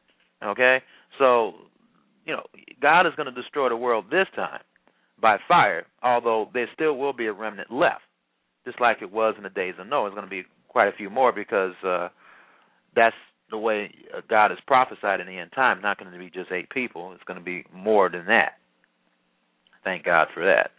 Okay? 0.43 0.79
So 1.19 1.53
you 2.25 2.33
know, 2.33 2.43
God 2.81 3.05
is 3.05 3.13
going 3.15 3.31
to 3.31 3.41
destroy 3.41 3.69
the 3.69 3.77
world 3.77 4.05
this 4.09 4.27
time 4.35 4.61
by 5.21 5.37
fire, 5.47 5.85
although 6.01 6.49
there 6.51 6.67
still 6.73 6.97
will 6.97 7.13
be 7.13 7.27
a 7.27 7.33
remnant 7.33 7.71
left, 7.71 8.01
just 8.65 8.81
like 8.81 9.03
it 9.03 9.11
was 9.11 9.35
in 9.37 9.43
the 9.43 9.49
days 9.49 9.75
of 9.79 9.85
Noah. 9.85 10.07
It's 10.07 10.15
going 10.15 10.25
to 10.25 10.29
be 10.31 10.43
quite 10.67 10.87
a 10.87 10.97
few 10.97 11.11
more 11.11 11.31
because 11.31 11.73
uh, 11.85 12.09
that's 12.95 13.15
the 13.49 13.57
way 13.57 13.93
uh, 14.15 14.21
God 14.29 14.51
has 14.51 14.59
prophesied 14.67 15.19
in 15.19 15.27
the 15.27 15.37
end 15.37 15.51
time. 15.53 15.81
Not 15.81 15.97
going 15.97 16.11
to 16.11 16.17
be 16.17 16.29
just 16.29 16.51
eight 16.51 16.69
people. 16.69 17.13
It's 17.13 17.23
going 17.23 17.39
to 17.39 17.45
be 17.45 17.65
more 17.73 18.09
than 18.09 18.25
that. 18.27 18.53
Thank 19.83 20.05
God 20.05 20.27
for 20.33 20.45
that. 20.45 20.71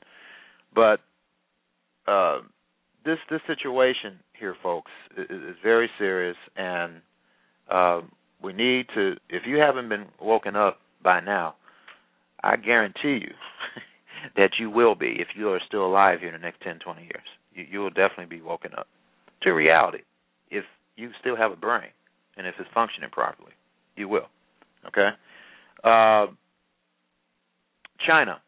But 0.74 1.00
uh, 2.10 2.40
this 3.04 3.18
this 3.30 3.40
situation 3.46 4.18
here, 4.38 4.54
folks, 4.62 4.90
is, 5.16 5.26
is 5.30 5.56
very 5.62 5.90
serious, 5.98 6.36
and 6.56 7.00
uh, 7.70 8.00
we 8.42 8.52
need 8.52 8.86
to. 8.94 9.16
If 9.28 9.42
you 9.46 9.56
haven't 9.58 9.88
been 9.88 10.06
woken 10.20 10.56
up 10.56 10.78
by 11.02 11.20
now, 11.20 11.56
I 12.42 12.56
guarantee 12.56 13.20
you 13.22 13.34
that 14.36 14.52
you 14.58 14.70
will 14.70 14.94
be 14.94 15.16
if 15.18 15.28
you 15.36 15.50
are 15.50 15.60
still 15.66 15.86
alive 15.86 16.20
here 16.20 16.28
in 16.28 16.34
the 16.34 16.44
next 16.44 16.62
10, 16.62 16.78
20 16.78 17.02
years. 17.02 17.12
You, 17.54 17.64
you 17.70 17.78
will 17.80 17.90
definitely 17.90 18.36
be 18.36 18.42
woken 18.42 18.72
up 18.76 18.86
to 19.42 19.50
reality 19.50 20.02
if 20.50 20.64
you 20.96 21.10
still 21.20 21.36
have 21.36 21.50
a 21.50 21.56
brain 21.56 21.90
and 22.40 22.48
if 22.48 22.54
it's 22.58 22.70
functioning 22.72 23.10
properly. 23.10 23.52
You 23.96 24.08
will. 24.08 24.28
Okay? 24.86 25.10
Uh, 25.84 26.32
China 28.06 28.40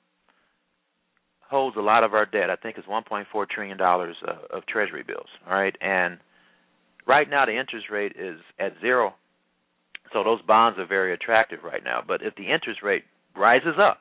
holds 1.43 1.77
a 1.77 1.81
lot 1.81 2.05
of 2.05 2.15
our 2.15 2.25
debt. 2.25 2.49
I 2.49 2.57
think 2.57 2.79
it's 2.79 2.89
1.4 2.89 3.49
trillion 3.51 3.77
dollars 3.77 4.17
uh, 4.27 4.57
of 4.57 4.65
treasury 4.67 5.05
bills. 5.07 5.29
All 5.47 5.55
right, 5.55 5.77
and 5.83 6.17
right 7.07 7.29
now 7.29 7.45
the 7.45 7.59
interest 7.59 7.87
rate 7.91 8.13
is 8.19 8.39
at 8.59 8.73
zero, 8.81 9.15
so 10.15 10.25
those 10.25 10.41
bonds 10.43 10.79
are 10.79 10.87
very 10.87 11.13
attractive 11.13 11.59
right 11.63 11.85
now. 11.85 12.03
But 12.07 12.23
if 12.23 12.35
the 12.37 12.51
interest 12.51 12.83
rate 12.83 13.05
rises 13.37 13.75
up, 13.79 13.99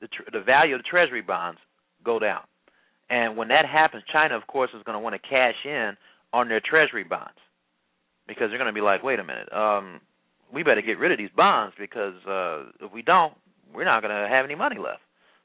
the 0.00 0.06
tr- 0.06 0.30
the 0.32 0.40
value 0.40 0.76
of 0.76 0.82
the 0.82 0.88
treasury 0.88 1.22
bonds 1.22 1.58
go 2.04 2.20
down, 2.20 2.42
and 3.10 3.36
when 3.36 3.48
that 3.48 3.66
happens, 3.66 4.04
China, 4.12 4.36
of 4.36 4.46
course, 4.46 4.70
is 4.76 4.84
going 4.84 4.94
to 4.94 5.00
want 5.00 5.20
to 5.20 5.28
cash 5.28 5.56
in 5.64 5.96
on 6.32 6.48
their 6.48 6.60
treasury 6.60 7.04
bonds 7.04 7.38
because 8.26 8.50
they're 8.50 8.58
going 8.58 8.72
to 8.72 8.74
be 8.74 8.80
like, 8.80 9.02
wait 9.02 9.18
a 9.18 9.24
minute, 9.24 9.52
um, 9.52 10.00
we 10.52 10.62
better 10.62 10.82
get 10.82 10.98
rid 10.98 11.12
of 11.12 11.18
these 11.18 11.30
bonds 11.36 11.74
because 11.78 12.14
uh, 12.26 12.86
if 12.86 12.92
we 12.92 13.02
don't, 13.02 13.34
we're 13.74 13.84
not 13.84 14.02
going 14.02 14.14
to 14.14 14.28
have 14.28 14.44
any 14.44 14.54
money 14.54 14.76
left. 14.78 15.00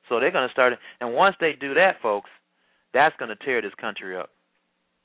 So 0.10 0.20
they're 0.20 0.32
going 0.32 0.48
to 0.48 0.52
start, 0.52 0.74
and 1.00 1.14
once 1.14 1.36
they 1.40 1.54
do 1.60 1.74
that, 1.76 2.02
folks, 2.02 2.30
that's 2.94 3.16
going 3.18 3.30
to 3.30 3.46
tear 3.46 3.62
this 3.62 3.74
country 3.80 4.18
up. 4.18 4.30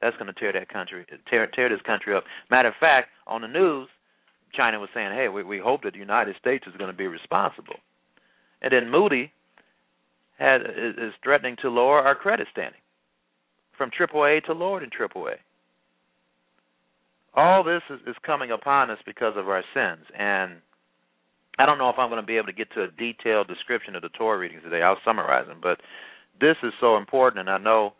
That's 0.02 0.16
going 0.16 0.26
to 0.26 0.38
tear 0.38 0.52
that 0.52 0.68
country, 0.68 1.06
tear 1.30 1.46
tear 1.46 1.68
this 1.68 1.80
country 1.86 2.14
up. 2.14 2.24
Matter 2.50 2.68
of 2.68 2.74
fact, 2.78 3.08
on 3.26 3.40
the 3.40 3.48
news, 3.48 3.88
China 4.54 4.78
was 4.78 4.90
saying, 4.94 5.12
"Hey, 5.12 5.28
we, 5.28 5.42
we 5.42 5.58
hope 5.58 5.84
that 5.84 5.92
the 5.92 5.98
United 5.98 6.36
States 6.38 6.64
is 6.66 6.76
going 6.76 6.90
to 6.90 6.96
be 6.96 7.06
responsible," 7.06 7.76
and 8.60 8.72
then 8.72 8.90
Moody 8.90 9.32
had 10.38 10.62
is, 10.62 10.96
is 10.98 11.12
threatening 11.22 11.56
to 11.62 11.70
lower 11.70 12.00
our 12.00 12.14
credit 12.14 12.46
standing 12.50 12.80
from 13.76 13.90
AAA 13.90 14.44
to 14.44 14.52
lower 14.52 14.80
than 14.80 14.90
AAA. 14.90 15.36
All 17.36 17.62
this 17.62 17.82
is, 17.90 18.00
is 18.06 18.16
coming 18.24 18.50
upon 18.50 18.90
us 18.90 18.98
because 19.04 19.34
of 19.36 19.48
our 19.48 19.62
sins, 19.74 20.06
and 20.18 20.56
I 21.58 21.66
don't 21.66 21.78
know 21.78 21.90
if 21.90 21.96
I'm 21.98 22.08
going 22.08 22.20
to 22.20 22.26
be 22.26 22.36
able 22.36 22.46
to 22.46 22.52
get 22.52 22.72
to 22.72 22.84
a 22.84 22.88
detailed 22.88 23.46
description 23.46 23.94
of 23.94 24.02
the 24.02 24.08
Torah 24.10 24.38
readings 24.38 24.62
today. 24.62 24.82
I'll 24.82 24.98
summarize 25.04 25.46
them, 25.46 25.58
but 25.62 25.78
this 26.40 26.56
is 26.62 26.72
so 26.80 26.96
important, 26.96 27.40
and 27.40 27.50
I 27.50 27.58
know 27.58 27.92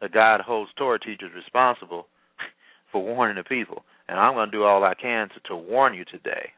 that 0.00 0.12
God 0.12 0.40
holds 0.40 0.70
Torah 0.76 0.98
teachers 0.98 1.30
responsible 1.34 2.06
for 2.92 3.02
warning 3.02 3.36
the 3.36 3.44
people, 3.44 3.84
and 4.08 4.18
I'm 4.18 4.34
going 4.34 4.50
to 4.50 4.56
do 4.56 4.64
all 4.64 4.82
I 4.82 4.94
can 4.94 5.28
to, 5.28 5.40
to 5.48 5.56
warn 5.56 5.94
you 5.94 6.04
today 6.04 6.50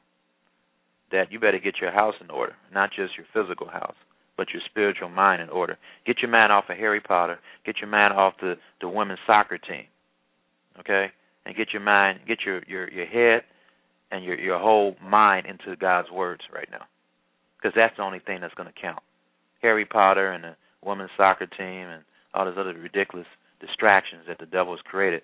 that 1.11 1.31
you 1.31 1.39
better 1.39 1.59
get 1.59 1.75
your 1.81 1.93
house 1.93 2.15
in 2.23 2.31
order, 2.31 2.55
not 2.73 2.91
just 2.97 3.13
your 3.17 3.27
physical 3.35 3.69
house, 3.69 3.95
but 4.37 4.49
your 4.55 4.63
spiritual 4.71 5.11
mind 5.11 5.43
in 5.43 5.51
order. 5.51 5.77
Get 6.07 6.21
your 6.23 6.31
mind 6.31 6.51
off 6.51 6.65
of 6.71 6.79
Harry 6.79 7.01
Potter. 7.01 7.39
Get 7.67 7.77
your 7.81 7.91
mind 7.91 8.15
off 8.15 8.35
the 8.41 8.55
the 8.81 8.89
women's 8.89 9.21
soccer 9.27 9.59
team, 9.59 9.85
okay? 10.81 11.13
And 11.45 11.57
get 11.57 11.73
your 11.73 11.83
mind, 11.83 12.21
get 12.27 12.39
your 12.47 12.63
your 12.67 12.91
your 12.91 13.07
head 13.07 13.43
and 14.11 14.25
your 14.25 14.39
your 14.39 14.59
whole 14.59 14.97
mind 15.03 15.47
into 15.47 15.77
God's 15.77 16.11
words 16.11 16.43
right 16.53 16.69
now, 16.71 16.85
because 17.59 17.73
that's 17.75 17.97
the 17.97 18.03
only 18.03 18.21
thing 18.21 18.41
that's 18.41 18.55
going 18.55 18.73
to 18.73 18.81
count. 18.81 19.03
Harry 19.61 19.85
Potter 19.85 20.33
and 20.33 20.45
the 20.45 20.57
women's 20.85 21.11
soccer 21.17 21.47
team 21.47 21.89
and 21.89 22.03
all 22.35 22.45
those 22.45 22.55
other 22.59 22.75
ridiculous 22.75 23.27
distractions 23.61 24.25
that 24.29 24.39
the 24.39 24.47
devil 24.47 24.73
has 24.73 24.81
created 24.83 25.23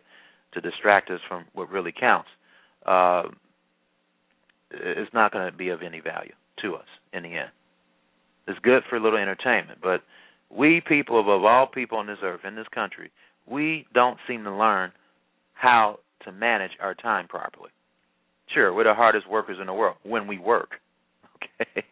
to 0.55 0.61
distract 0.61 1.11
us 1.11 1.21
from 1.29 1.45
what 1.55 1.71
really 1.71 1.93
counts. 1.93 2.29
Uh, 2.87 3.25
it's 4.71 5.13
not 5.15 5.33
going 5.33 5.51
to 5.51 5.57
be 5.57 5.69
of 5.69 5.83
any 5.83 6.01
value 6.01 6.33
to 6.63 6.75
us 6.75 6.87
in 7.13 7.23
the 7.23 7.31
end. 7.31 7.51
It's 8.47 8.59
good 8.61 8.83
for 8.89 8.97
a 8.97 9.03
little 9.03 9.19
entertainment, 9.19 9.81
but 9.83 10.03
we 10.51 10.81
people, 10.87 11.21
above 11.21 11.45
all 11.45 11.67
people 11.67 11.99
on 11.99 12.07
this 12.07 12.19
earth, 12.23 12.41
in 12.47 12.55
this 12.55 12.67
country, 12.75 13.11
we 13.47 13.87
don't 13.93 14.19
seem 14.27 14.45
to 14.45 14.55
learn 14.55 14.93
how 15.53 15.99
to 16.25 16.33
manage 16.33 16.73
our 16.81 16.95
time 16.95 17.29
properly. 17.29 17.71
Sure, 18.55 18.73
we're 18.73 18.85
the 18.85 18.95
hardest 18.95 19.29
workers 19.29 19.59
in 19.61 19.67
the 19.67 19.75
world 19.75 19.97
when 20.03 20.27
we 20.27 20.39
work. 20.39 20.71
Okay, 21.61 21.85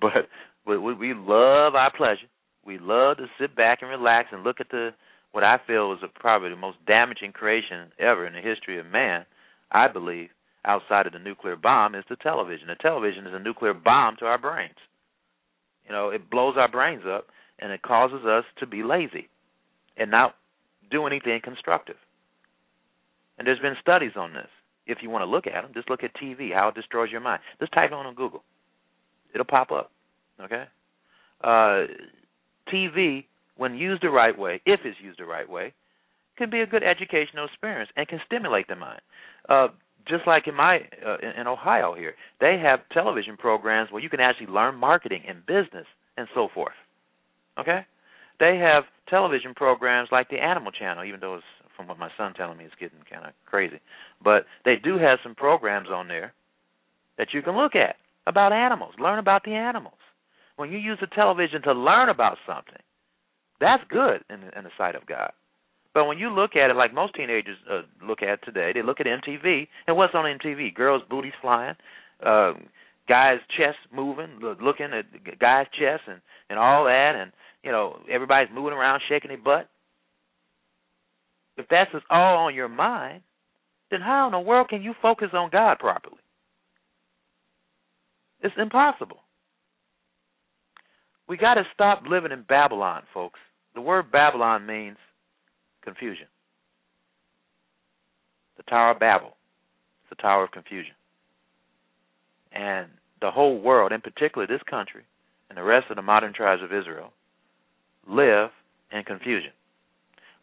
but 0.00 0.28
we, 0.66 0.78
we 0.94 1.12
love 1.14 1.74
our 1.74 1.92
pleasure. 1.94 2.26
We 2.64 2.78
love 2.78 3.18
to 3.18 3.26
sit 3.38 3.54
back 3.54 3.78
and 3.82 3.90
relax 3.90 4.28
and 4.32 4.44
look 4.44 4.60
at 4.60 4.70
the 4.70 4.90
what 5.32 5.44
I 5.44 5.58
feel 5.66 5.92
is 5.92 5.98
a, 6.02 6.08
probably 6.18 6.50
the 6.50 6.56
most 6.56 6.78
damaging 6.86 7.32
creation 7.32 7.92
ever 7.98 8.26
in 8.26 8.32
the 8.32 8.40
history 8.40 8.78
of 8.78 8.86
man. 8.86 9.26
I 9.70 9.88
believe 9.88 10.28
outside 10.64 11.06
of 11.06 11.12
the 11.12 11.18
nuclear 11.18 11.56
bomb 11.56 11.94
is 11.94 12.04
the 12.08 12.16
television. 12.16 12.68
The 12.68 12.76
television 12.76 13.26
is 13.26 13.34
a 13.34 13.38
nuclear 13.38 13.74
bomb 13.74 14.16
to 14.20 14.26
our 14.26 14.38
brains. 14.38 14.76
You 15.86 15.92
know, 15.92 16.10
it 16.10 16.30
blows 16.30 16.56
our 16.56 16.70
brains 16.70 17.02
up 17.06 17.26
and 17.58 17.72
it 17.72 17.82
causes 17.82 18.24
us 18.26 18.44
to 18.60 18.66
be 18.66 18.82
lazy 18.82 19.28
and 19.96 20.10
not 20.10 20.34
do 20.90 21.06
anything 21.06 21.40
constructive. 21.42 21.96
And 23.38 23.46
there's 23.46 23.60
been 23.60 23.76
studies 23.80 24.12
on 24.16 24.32
this 24.32 24.48
if 24.88 24.98
you 25.02 25.10
want 25.10 25.22
to 25.22 25.26
look 25.26 25.46
at 25.46 25.62
them, 25.62 25.70
just 25.74 25.90
look 25.90 26.02
at 26.02 26.16
TV, 26.16 26.52
how 26.52 26.68
it 26.68 26.74
destroys 26.74 27.10
your 27.12 27.20
mind. 27.20 27.40
Just 27.60 27.72
type 27.72 27.90
it 27.90 27.94
on 27.94 28.12
Google. 28.14 28.42
It'll 29.34 29.44
pop 29.44 29.70
up. 29.70 29.92
Okay? 30.42 30.64
Uh, 31.44 31.84
TV, 32.72 33.26
when 33.56 33.74
used 33.74 34.02
the 34.02 34.08
right 34.08 34.36
way, 34.36 34.60
if 34.64 34.80
it's 34.84 34.96
used 35.00 35.20
the 35.20 35.26
right 35.26 35.48
way, 35.48 35.74
can 36.38 36.50
be 36.50 36.60
a 36.60 36.66
good 36.66 36.82
educational 36.82 37.44
experience 37.44 37.90
and 37.96 38.08
can 38.08 38.20
stimulate 38.24 38.66
the 38.68 38.76
mind. 38.76 39.00
Uh, 39.48 39.68
just 40.08 40.26
like 40.26 40.48
in 40.48 40.54
my 40.54 40.78
uh, 41.04 41.18
in, 41.22 41.40
in 41.40 41.46
Ohio 41.46 41.94
here, 41.94 42.14
they 42.40 42.58
have 42.62 42.80
television 42.92 43.36
programs 43.36 43.92
where 43.92 44.02
you 44.02 44.08
can 44.08 44.20
actually 44.20 44.46
learn 44.46 44.74
marketing 44.74 45.22
and 45.28 45.44
business 45.44 45.86
and 46.16 46.28
so 46.34 46.48
forth. 46.54 46.72
Okay? 47.58 47.80
They 48.40 48.56
have 48.58 48.84
television 49.10 49.52
programs 49.54 50.08
like 50.12 50.30
the 50.30 50.36
Animal 50.36 50.70
Channel, 50.72 51.04
even 51.04 51.20
though 51.20 51.34
it's 51.34 51.44
from 51.78 51.86
what 51.86 51.98
my 51.98 52.10
son 52.18 52.34
telling 52.34 52.58
me 52.58 52.64
is 52.64 52.72
getting 52.80 52.98
kind 53.08 53.24
of 53.24 53.32
crazy. 53.46 53.78
But 54.22 54.46
they 54.64 54.74
do 54.82 54.98
have 54.98 55.20
some 55.22 55.36
programs 55.36 55.88
on 55.88 56.08
there 56.08 56.34
that 57.18 57.28
you 57.32 57.40
can 57.40 57.56
look 57.56 57.76
at 57.76 57.94
about 58.26 58.52
animals, 58.52 58.94
learn 58.98 59.20
about 59.20 59.44
the 59.44 59.52
animals. 59.52 59.94
When 60.56 60.72
you 60.72 60.78
use 60.78 60.98
the 61.00 61.06
television 61.06 61.62
to 61.62 61.72
learn 61.72 62.08
about 62.08 62.36
something, 62.44 62.82
that's 63.60 63.82
good 63.88 64.24
in, 64.28 64.42
in 64.56 64.64
the 64.64 64.70
sight 64.76 64.96
of 64.96 65.06
God. 65.06 65.30
But 65.94 66.06
when 66.06 66.18
you 66.18 66.30
look 66.30 66.56
at 66.56 66.70
it 66.70 66.76
like 66.76 66.92
most 66.92 67.14
teenagers 67.14 67.56
uh, 67.70 67.82
look 68.04 68.22
at 68.22 68.44
today, 68.44 68.72
they 68.74 68.82
look 68.82 69.00
at 69.00 69.06
MTV, 69.06 69.68
and 69.86 69.96
what's 69.96 70.14
on 70.14 70.24
MTV? 70.38 70.74
Girls' 70.74 71.02
booties 71.08 71.32
flying, 71.40 71.74
uh, 72.24 72.52
guys' 73.08 73.38
chests 73.56 73.80
moving, 73.94 74.40
looking 74.60 74.88
at 74.92 75.38
guys' 75.38 75.66
chests, 75.78 76.06
and 76.08 76.20
and 76.50 76.58
all 76.58 76.84
that, 76.84 77.12
and 77.16 77.32
you 77.62 77.72
know 77.72 77.98
everybody's 78.10 78.54
moving 78.54 78.74
around, 78.74 79.00
shaking 79.08 79.28
their 79.28 79.38
butt. 79.38 79.68
If 81.58 81.66
that's 81.68 81.90
just 81.90 82.04
all 82.08 82.46
on 82.46 82.54
your 82.54 82.68
mind, 82.68 83.22
then 83.90 84.00
how 84.00 84.26
in 84.26 84.32
the 84.32 84.38
world 84.38 84.68
can 84.68 84.80
you 84.80 84.94
focus 85.02 85.28
on 85.32 85.50
God 85.50 85.78
properly? 85.80 86.16
It's 88.40 88.54
impossible. 88.56 89.18
We 91.28 91.36
got 91.36 91.54
to 91.54 91.64
stop 91.74 92.04
living 92.08 92.30
in 92.30 92.44
Babylon, 92.48 93.02
folks. 93.12 93.40
The 93.74 93.80
word 93.80 94.12
Babylon 94.12 94.66
means 94.66 94.96
confusion. 95.82 96.26
The 98.56 98.62
Tower 98.62 98.92
of 98.92 99.00
Babel. 99.00 99.36
The 100.10 100.16
Tower 100.16 100.44
of 100.44 100.52
Confusion. 100.52 100.94
And 102.52 102.86
the 103.20 103.32
whole 103.32 103.60
world, 103.60 103.90
in 103.92 104.00
particular 104.00 104.46
this 104.46 104.62
country 104.70 105.02
and 105.48 105.58
the 105.58 105.62
rest 105.62 105.86
of 105.90 105.96
the 105.96 106.02
modern 106.02 106.32
tribes 106.32 106.62
of 106.62 106.72
Israel, 106.72 107.12
live 108.08 108.50
in 108.92 109.02
confusion 109.02 109.50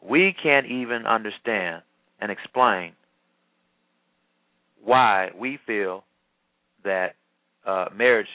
we 0.01 0.35
can't 0.41 0.65
even 0.67 1.05
understand 1.05 1.81
and 2.19 2.31
explain 2.31 2.93
why 4.83 5.29
we 5.37 5.59
feel 5.65 6.03
that 6.83 7.15
uh, 7.65 7.85
marriage 7.95 8.27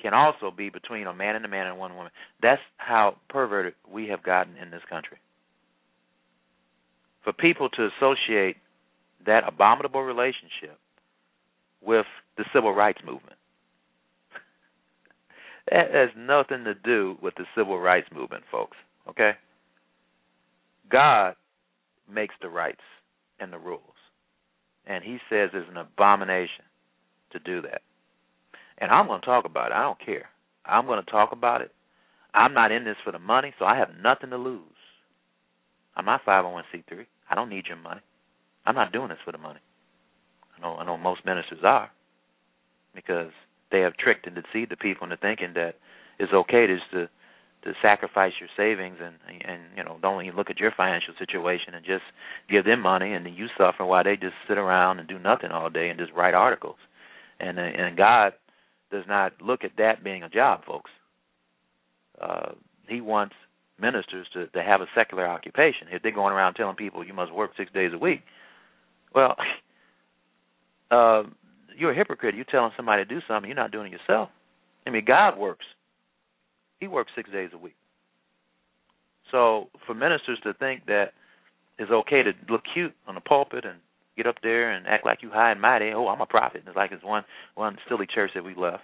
can 0.00 0.14
also 0.14 0.50
be 0.50 0.70
between 0.70 1.06
a 1.06 1.14
man 1.14 1.36
and 1.36 1.44
a 1.44 1.48
man 1.48 1.66
and 1.66 1.78
one 1.78 1.94
woman. 1.94 2.12
That's 2.42 2.62
how 2.76 3.16
perverted 3.28 3.74
we 3.90 4.08
have 4.08 4.22
gotten 4.22 4.56
in 4.56 4.70
this 4.70 4.80
country. 4.88 5.18
For 7.24 7.32
people 7.32 7.68
to 7.70 7.88
associate 7.96 8.56
that 9.26 9.46
abominable 9.46 10.02
relationship 10.02 10.78
with 11.82 12.06
the 12.36 12.44
civil 12.54 12.72
rights 12.72 13.00
movement. 13.04 13.36
That 15.70 15.92
has 15.92 16.08
nothing 16.16 16.64
to 16.64 16.72
do 16.72 17.18
with 17.20 17.34
the 17.34 17.44
civil 17.54 17.78
rights 17.78 18.08
movement, 18.14 18.44
folks. 18.50 18.78
Okay? 19.06 19.32
God 20.90 21.34
makes 22.12 22.34
the 22.40 22.48
rights 22.48 22.80
and 23.40 23.52
the 23.52 23.58
rules. 23.58 23.82
And 24.86 25.04
he 25.04 25.18
says 25.28 25.50
it's 25.52 25.68
an 25.70 25.76
abomination 25.76 26.64
to 27.32 27.38
do 27.38 27.62
that. 27.62 27.82
And 28.78 28.90
I'm 28.90 29.06
going 29.06 29.20
to 29.20 29.26
talk 29.26 29.44
about 29.44 29.70
it. 29.70 29.74
I 29.74 29.82
don't 29.82 30.04
care. 30.04 30.28
I'm 30.64 30.86
going 30.86 31.04
to 31.04 31.10
talk 31.10 31.32
about 31.32 31.60
it. 31.60 31.72
I'm 32.34 32.54
not 32.54 32.72
in 32.72 32.84
this 32.84 32.96
for 33.04 33.12
the 33.12 33.18
money, 33.18 33.54
so 33.58 33.64
I 33.64 33.76
have 33.76 33.90
nothing 34.02 34.30
to 34.30 34.36
lose. 34.36 34.62
I'm 35.96 36.04
not 36.04 36.24
501c3. 36.24 37.06
I 37.30 37.34
don't 37.34 37.48
need 37.48 37.66
your 37.66 37.76
money. 37.76 38.00
I'm 38.66 38.74
not 38.74 38.92
doing 38.92 39.08
this 39.08 39.18
for 39.24 39.32
the 39.32 39.38
money. 39.38 39.60
I 40.56 40.60
know 40.60 40.76
I 40.76 40.84
know 40.84 40.96
most 40.96 41.24
ministers 41.24 41.60
are 41.64 41.90
because 42.94 43.30
they 43.70 43.80
have 43.80 43.96
tricked 43.96 44.26
and 44.26 44.36
deceived 44.36 44.70
the 44.70 44.76
people 44.76 45.04
into 45.04 45.16
thinking 45.16 45.52
that 45.54 45.74
it's 46.18 46.32
okay 46.32 46.66
just 46.66 46.90
to 46.92 47.08
to 47.64 47.72
sacrifice 47.82 48.32
your 48.38 48.48
savings 48.56 48.98
and 49.02 49.16
and 49.44 49.62
you 49.76 49.82
know 49.82 49.98
don't 50.00 50.24
even 50.24 50.36
look 50.36 50.50
at 50.50 50.58
your 50.58 50.72
financial 50.76 51.14
situation 51.18 51.74
and 51.74 51.84
just 51.84 52.04
give 52.50 52.64
them 52.64 52.80
money 52.80 53.12
and 53.12 53.26
then 53.26 53.34
you 53.34 53.46
suffer 53.56 53.84
while 53.84 54.04
they 54.04 54.16
just 54.16 54.34
sit 54.46 54.58
around 54.58 54.98
and 54.98 55.08
do 55.08 55.18
nothing 55.18 55.50
all 55.50 55.70
day 55.70 55.88
and 55.88 55.98
just 55.98 56.12
write 56.12 56.34
articles. 56.34 56.76
And 57.40 57.58
and 57.58 57.96
God 57.96 58.32
does 58.90 59.04
not 59.08 59.32
look 59.42 59.64
at 59.64 59.72
that 59.78 60.04
being 60.04 60.22
a 60.22 60.28
job 60.28 60.64
folks. 60.64 60.90
Uh 62.20 62.52
he 62.88 63.00
wants 63.00 63.34
ministers 63.80 64.26
to 64.34 64.46
to 64.48 64.62
have 64.62 64.80
a 64.80 64.86
secular 64.94 65.26
occupation. 65.26 65.88
If 65.90 66.02
they're 66.02 66.12
going 66.12 66.32
around 66.32 66.54
telling 66.54 66.76
people 66.76 67.04
you 67.04 67.14
must 67.14 67.32
work 67.32 67.52
6 67.56 67.72
days 67.72 67.92
a 67.92 67.98
week 67.98 68.22
well 69.14 69.34
uh 70.90 71.24
you're 71.76 71.92
a 71.92 71.96
hypocrite. 71.96 72.34
You're 72.34 72.44
telling 72.44 72.72
somebody 72.76 73.04
to 73.04 73.08
do 73.08 73.20
something 73.28 73.48
you're 73.48 73.56
not 73.56 73.72
doing 73.72 73.92
it 73.92 73.98
yourself. 74.00 74.30
I 74.86 74.90
mean 74.90 75.04
God 75.04 75.36
works 75.36 75.66
he 76.80 76.88
works 76.88 77.12
six 77.14 77.30
days 77.30 77.50
a 77.52 77.58
week. 77.58 77.76
So 79.30 79.68
for 79.86 79.94
ministers 79.94 80.38
to 80.44 80.54
think 80.54 80.86
that 80.86 81.12
it's 81.78 81.90
okay 81.90 82.22
to 82.22 82.32
look 82.48 82.62
cute 82.72 82.94
on 83.06 83.14
the 83.14 83.20
pulpit 83.20 83.64
and 83.64 83.78
get 84.16 84.26
up 84.26 84.36
there 84.42 84.70
and 84.72 84.86
act 84.86 85.04
like 85.06 85.22
you 85.22 85.30
high 85.30 85.52
and 85.52 85.60
mighty, 85.60 85.90
oh, 85.94 86.08
I'm 86.08 86.20
a 86.20 86.26
prophet. 86.26 86.62
It's 86.66 86.76
like 86.76 86.92
it's 86.92 87.04
one 87.04 87.24
one 87.54 87.76
silly 87.88 88.06
church 88.12 88.32
that 88.34 88.44
we 88.44 88.54
left. 88.54 88.82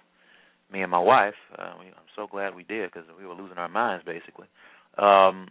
Me 0.72 0.82
and 0.82 0.90
my 0.90 0.98
wife. 0.98 1.34
Uh, 1.58 1.74
we, 1.78 1.86
I'm 1.86 2.10
so 2.16 2.26
glad 2.26 2.54
we 2.54 2.64
did 2.64 2.90
because 2.90 3.08
we 3.18 3.26
were 3.26 3.34
losing 3.34 3.58
our 3.58 3.68
minds 3.68 4.04
basically. 4.04 4.46
Um, 4.98 5.48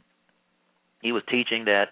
he 1.02 1.12
was 1.12 1.24
teaching 1.30 1.66
that 1.66 1.90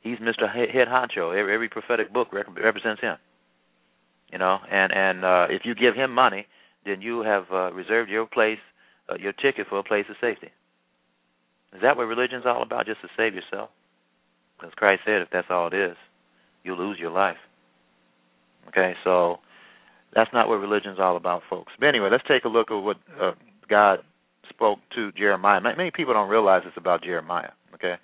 he's 0.00 0.18
Mr. 0.18 0.52
Head 0.52 0.88
Honcho. 0.88 1.38
Every, 1.38 1.54
every 1.54 1.68
prophetic 1.68 2.12
book 2.12 2.28
rep- 2.32 2.54
represents 2.56 3.00
him. 3.00 3.16
You 4.30 4.38
know, 4.38 4.58
and 4.70 4.92
and 4.92 5.24
uh, 5.24 5.46
if 5.50 5.62
you 5.64 5.74
give 5.74 5.94
him 5.94 6.10
money, 6.12 6.46
then 6.84 7.00
you 7.00 7.20
have 7.20 7.44
uh, 7.52 7.72
reserved 7.72 8.10
your 8.10 8.26
place 8.26 8.58
uh, 9.12 9.16
your 9.20 9.32
ticket 9.32 9.66
for 9.68 9.78
a 9.78 9.84
place 9.84 10.04
of 10.10 10.16
safety. 10.20 10.50
Is 11.74 11.80
that 11.82 11.96
what 11.96 12.04
religion's 12.04 12.44
all 12.46 12.62
about? 12.62 12.86
Just 12.86 13.00
to 13.02 13.08
save 13.16 13.34
yourself? 13.34 13.70
Because 14.58 14.74
Christ 14.74 15.02
said, 15.04 15.22
if 15.22 15.28
that's 15.32 15.48
all 15.50 15.68
it 15.68 15.74
is, 15.74 15.96
you'll 16.64 16.78
lose 16.78 16.98
your 16.98 17.10
life. 17.10 17.36
Okay, 18.68 18.94
so 19.02 19.38
that's 20.14 20.30
not 20.32 20.48
what 20.48 20.56
religion's 20.56 20.98
all 21.00 21.16
about, 21.16 21.42
folks. 21.50 21.72
But 21.78 21.86
anyway, 21.86 22.08
let's 22.12 22.24
take 22.28 22.44
a 22.44 22.48
look 22.48 22.70
at 22.70 22.76
what 22.76 22.96
uh, 23.20 23.32
God 23.68 24.00
spoke 24.48 24.78
to 24.94 25.10
Jeremiah. 25.12 25.60
Many 25.60 25.90
people 25.90 26.14
don't 26.14 26.28
realize 26.28 26.62
this 26.64 26.74
about 26.76 27.02
Jeremiah. 27.02 27.50
Okay, 27.74 27.94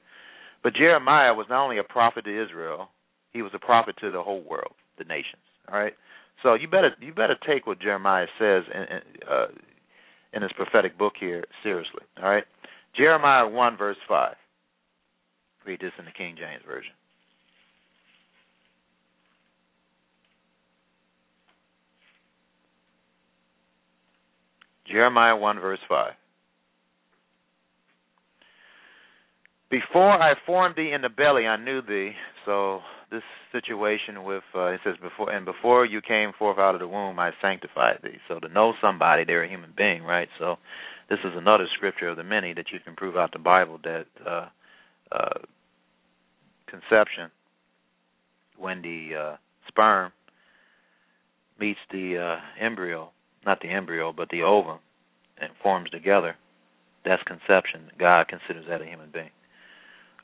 but 0.62 0.74
Jeremiah 0.74 1.34
was 1.34 1.46
not 1.48 1.62
only 1.62 1.78
a 1.78 1.84
prophet 1.84 2.24
to 2.24 2.42
Israel, 2.44 2.88
he 3.32 3.42
was 3.42 3.52
a 3.54 3.58
prophet 3.58 3.96
to 4.00 4.10
the 4.10 4.22
whole 4.22 4.42
world, 4.42 4.72
the 4.98 5.04
nations. 5.04 5.42
All 5.70 5.78
right. 5.78 5.92
So 6.42 6.54
you 6.54 6.68
better 6.68 6.90
you 7.00 7.12
better 7.12 7.36
take 7.46 7.66
what 7.66 7.80
Jeremiah 7.80 8.26
says 8.38 8.64
and, 8.72 8.88
and 8.90 9.02
uh, 9.30 9.46
in 10.32 10.42
his 10.42 10.52
prophetic 10.52 10.98
book 10.98 11.14
here 11.18 11.44
seriously. 11.62 12.02
All 12.22 12.28
right? 12.28 12.44
Jeremiah 12.96 13.48
1, 13.48 13.76
verse 13.76 13.96
5. 14.08 14.34
Read 15.66 15.80
this 15.80 15.92
in 15.98 16.04
the 16.04 16.10
King 16.12 16.36
James 16.36 16.62
Version. 16.66 16.92
Jeremiah 24.90 25.36
1, 25.36 25.60
verse 25.60 25.80
5. 25.88 26.12
Before 29.70 30.10
I 30.10 30.32
formed 30.46 30.76
thee 30.76 30.92
in 30.94 31.02
the 31.02 31.10
belly, 31.10 31.46
I 31.46 31.56
knew 31.62 31.82
thee. 31.82 32.12
So 32.46 32.80
this 33.10 33.22
situation 33.52 34.24
with 34.24 34.42
uh, 34.54 34.66
it 34.66 34.80
says 34.84 34.96
before 35.00 35.30
and 35.30 35.44
before 35.44 35.84
you 35.86 36.00
came 36.00 36.32
forth 36.38 36.58
out 36.58 36.74
of 36.74 36.80
the 36.80 36.88
womb 36.88 37.18
I 37.18 37.30
sanctified 37.40 38.00
thee. 38.02 38.18
So 38.28 38.38
to 38.38 38.48
know 38.48 38.74
somebody, 38.80 39.24
they're 39.24 39.44
a 39.44 39.48
human 39.48 39.72
being, 39.76 40.02
right? 40.02 40.28
So 40.38 40.56
this 41.08 41.18
is 41.24 41.32
another 41.34 41.66
scripture 41.74 42.08
of 42.08 42.16
the 42.16 42.24
many 42.24 42.52
that 42.54 42.66
you 42.72 42.80
can 42.84 42.94
prove 42.96 43.16
out 43.16 43.32
the 43.32 43.38
Bible 43.38 43.78
that 43.84 44.06
uh, 44.26 44.48
uh, 45.10 45.38
conception, 46.66 47.30
when 48.58 48.82
the 48.82 49.10
uh, 49.18 49.36
sperm 49.68 50.12
meets 51.58 51.80
the 51.90 52.18
uh, 52.18 52.64
embryo, 52.64 53.10
not 53.46 53.60
the 53.60 53.68
embryo, 53.68 54.12
but 54.12 54.28
the 54.30 54.42
ovum, 54.42 54.78
and 55.40 55.50
forms 55.62 55.88
together, 55.90 56.36
that's 57.04 57.22
conception. 57.22 57.90
God 57.98 58.28
considers 58.28 58.66
that 58.68 58.82
a 58.82 58.84
human 58.84 59.10
being 59.12 59.30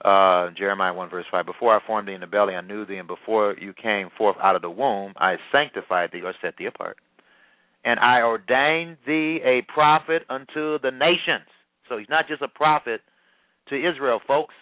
uh, 0.04 0.50
Jeremiah 0.56 0.92
1 0.92 1.08
verse 1.08 1.24
5, 1.30 1.46
Before 1.46 1.74
I 1.74 1.84
formed 1.86 2.08
thee 2.08 2.12
in 2.12 2.20
the 2.20 2.26
belly, 2.26 2.54
I 2.54 2.60
knew 2.60 2.84
thee, 2.84 2.98
and 2.98 3.08
before 3.08 3.56
you 3.58 3.72
came 3.72 4.10
forth 4.16 4.36
out 4.42 4.54
of 4.54 4.62
the 4.62 4.70
womb, 4.70 5.14
I 5.16 5.36
sanctified 5.50 6.10
thee, 6.12 6.20
or 6.22 6.34
set 6.42 6.56
thee 6.58 6.66
apart. 6.66 6.98
And 7.84 7.98
I 7.98 8.20
ordained 8.22 8.98
thee 9.06 9.40
a 9.42 9.62
prophet 9.72 10.22
unto 10.28 10.78
the 10.80 10.90
nations. 10.90 11.48
So 11.88 11.96
he's 11.96 12.08
not 12.10 12.28
just 12.28 12.42
a 12.42 12.48
prophet 12.48 13.00
to 13.68 13.76
Israel, 13.76 14.20
folks. 14.26 14.54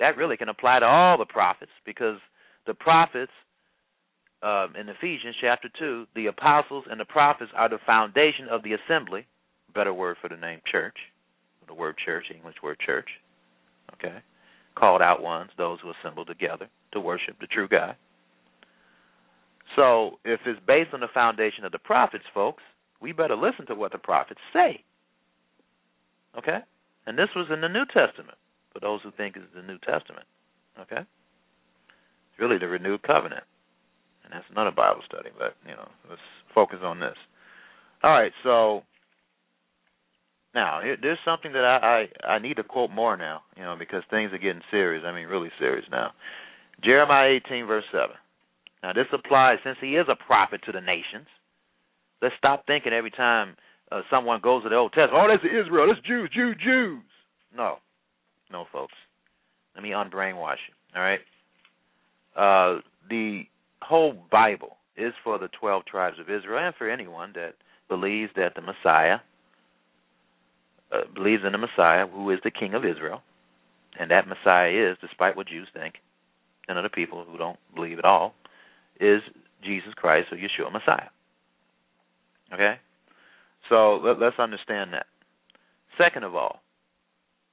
That 0.00 0.16
really 0.16 0.36
can 0.36 0.48
apply 0.48 0.80
to 0.80 0.86
all 0.86 1.18
the 1.18 1.24
prophets, 1.24 1.72
because 1.86 2.18
the 2.66 2.74
prophets 2.74 3.32
um, 4.42 4.74
in 4.78 4.88
Ephesians 4.88 5.36
chapter 5.40 5.68
2, 5.78 6.06
the 6.16 6.26
apostles 6.26 6.84
and 6.90 6.98
the 6.98 7.04
prophets 7.04 7.52
are 7.56 7.68
the 7.68 7.78
foundation 7.86 8.48
of 8.50 8.64
the 8.64 8.72
assembly. 8.72 9.26
Better 9.72 9.94
word 9.94 10.16
for 10.20 10.28
the 10.28 10.36
name 10.36 10.60
church. 10.70 10.96
The 11.68 11.74
word 11.74 11.94
church, 12.04 12.24
English 12.34 12.56
word 12.62 12.78
church. 12.84 13.08
Okay 13.94 14.18
called 14.76 15.02
out 15.02 15.22
ones, 15.22 15.50
those 15.56 15.78
who 15.82 15.90
assemble 15.90 16.24
together 16.24 16.68
to 16.92 17.00
worship 17.00 17.36
the 17.40 17.46
true 17.46 17.68
God. 17.68 17.96
So, 19.76 20.18
if 20.24 20.40
it's 20.46 20.60
based 20.66 20.90
on 20.92 21.00
the 21.00 21.08
foundation 21.12 21.64
of 21.64 21.72
the 21.72 21.78
prophets, 21.78 22.24
folks, 22.32 22.62
we 23.00 23.12
better 23.12 23.36
listen 23.36 23.66
to 23.66 23.74
what 23.74 23.92
the 23.92 23.98
prophets 23.98 24.40
say. 24.52 24.84
Okay? 26.38 26.58
And 27.06 27.18
this 27.18 27.28
was 27.34 27.46
in 27.52 27.60
the 27.60 27.68
New 27.68 27.84
Testament, 27.86 28.38
for 28.72 28.80
those 28.80 29.00
who 29.02 29.10
think 29.16 29.36
it's 29.36 29.46
the 29.54 29.62
New 29.62 29.78
Testament. 29.78 30.26
Okay? 30.80 31.00
It's 31.00 32.38
really 32.38 32.58
the 32.58 32.68
renewed 32.68 33.02
covenant. 33.02 33.44
And 34.24 34.32
that's 34.32 34.44
another 34.50 34.70
Bible 34.70 35.02
study, 35.06 35.30
but, 35.36 35.54
you 35.68 35.74
know, 35.74 35.88
let's 36.08 36.20
focus 36.54 36.78
on 36.82 37.00
this. 37.00 37.16
All 38.02 38.10
right, 38.10 38.32
so 38.42 38.82
now, 40.54 40.80
there's 41.02 41.18
something 41.24 41.52
that 41.52 41.64
I, 41.64 42.06
I 42.24 42.34
I 42.34 42.38
need 42.38 42.56
to 42.56 42.64
quote 42.64 42.90
more 42.90 43.16
now, 43.16 43.42
you 43.56 43.62
know, 43.62 43.74
because 43.78 44.02
things 44.08 44.32
are 44.32 44.38
getting 44.38 44.62
serious. 44.70 45.02
I 45.04 45.12
mean, 45.12 45.26
really 45.26 45.50
serious 45.58 45.84
now. 45.90 46.12
Jeremiah 46.82 47.40
18 47.46 47.66
verse 47.66 47.84
7. 47.90 48.08
Now, 48.82 48.92
this 48.92 49.06
applies 49.12 49.58
since 49.64 49.78
he 49.80 49.96
is 49.96 50.06
a 50.08 50.16
prophet 50.26 50.60
to 50.66 50.72
the 50.72 50.80
nations. 50.80 51.26
Let's 52.20 52.34
stop 52.38 52.66
thinking 52.66 52.92
every 52.92 53.10
time 53.10 53.56
uh, 53.90 54.02
someone 54.10 54.40
goes 54.42 54.62
to 54.62 54.68
the 54.68 54.76
Old 54.76 54.92
Testament, 54.92 55.14
oh, 55.14 55.28
that's 55.28 55.44
Israel, 55.44 55.86
that's 55.88 56.06
Jews, 56.06 56.30
Jews, 56.34 56.56
Jews. 56.62 57.02
No, 57.56 57.76
no, 58.52 58.66
folks. 58.72 58.94
Let 59.74 59.82
me 59.82 59.90
unbrainwash 59.90 60.60
you. 60.68 60.74
All 60.94 61.02
right. 61.02 61.20
Uh, 62.36 62.80
the 63.08 63.42
whole 63.82 64.14
Bible 64.30 64.76
is 64.96 65.12
for 65.24 65.38
the 65.38 65.48
12 65.60 65.84
tribes 65.86 66.18
of 66.20 66.30
Israel 66.30 66.64
and 66.64 66.74
for 66.76 66.88
anyone 66.88 67.32
that 67.34 67.54
believes 67.88 68.30
that 68.36 68.54
the 68.54 68.62
Messiah 68.62 69.18
uh, 70.94 71.00
believes 71.14 71.42
in 71.44 71.52
the 71.52 71.58
Messiah, 71.58 72.06
who 72.06 72.30
is 72.30 72.38
the 72.44 72.50
King 72.50 72.74
of 72.74 72.84
Israel, 72.84 73.22
and 73.98 74.10
that 74.10 74.28
Messiah 74.28 74.70
is, 74.70 74.96
despite 75.00 75.36
what 75.36 75.48
Jews 75.48 75.68
think, 75.72 75.94
and 76.68 76.78
other 76.78 76.88
people 76.88 77.24
who 77.24 77.36
don't 77.36 77.58
believe 77.74 77.98
at 77.98 78.04
all, 78.04 78.34
is 79.00 79.20
Jesus 79.62 79.92
Christ 79.96 80.28
or 80.32 80.36
Yeshua 80.36 80.72
Messiah. 80.72 81.08
Okay, 82.52 82.74
so 83.68 84.00
let, 84.04 84.20
let's 84.20 84.38
understand 84.38 84.92
that. 84.92 85.06
Second 85.98 86.24
of 86.24 86.34
all, 86.34 86.60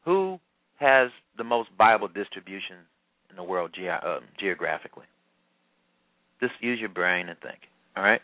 who 0.06 0.40
has 0.80 1.10
the 1.38 1.44
most 1.44 1.70
Bible 1.78 2.08
distribution 2.08 2.78
in 3.30 3.36
the 3.36 3.44
world 3.44 3.72
ge- 3.74 3.88
uh, 3.88 4.20
geographically? 4.40 5.06
Just 6.40 6.54
use 6.60 6.80
your 6.80 6.90
brain 6.90 7.30
and 7.30 7.40
think. 7.40 7.60
All 7.96 8.04
right. 8.04 8.22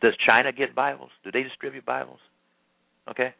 Does 0.00 0.14
China 0.26 0.50
get 0.50 0.74
Bibles? 0.74 1.10
Do 1.24 1.30
they 1.30 1.42
distribute 1.42 1.84
Bibles? 1.84 2.18
Okay 3.08 3.34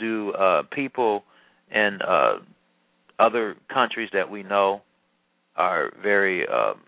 do 0.00 0.32
uh, 0.32 0.62
people 0.72 1.22
in 1.70 1.98
uh, 2.06 2.38
other 3.18 3.56
countries 3.72 4.10
that 4.12 4.30
we 4.30 4.42
know 4.42 4.82
are 5.56 5.92
very 6.02 6.48
um, 6.48 6.80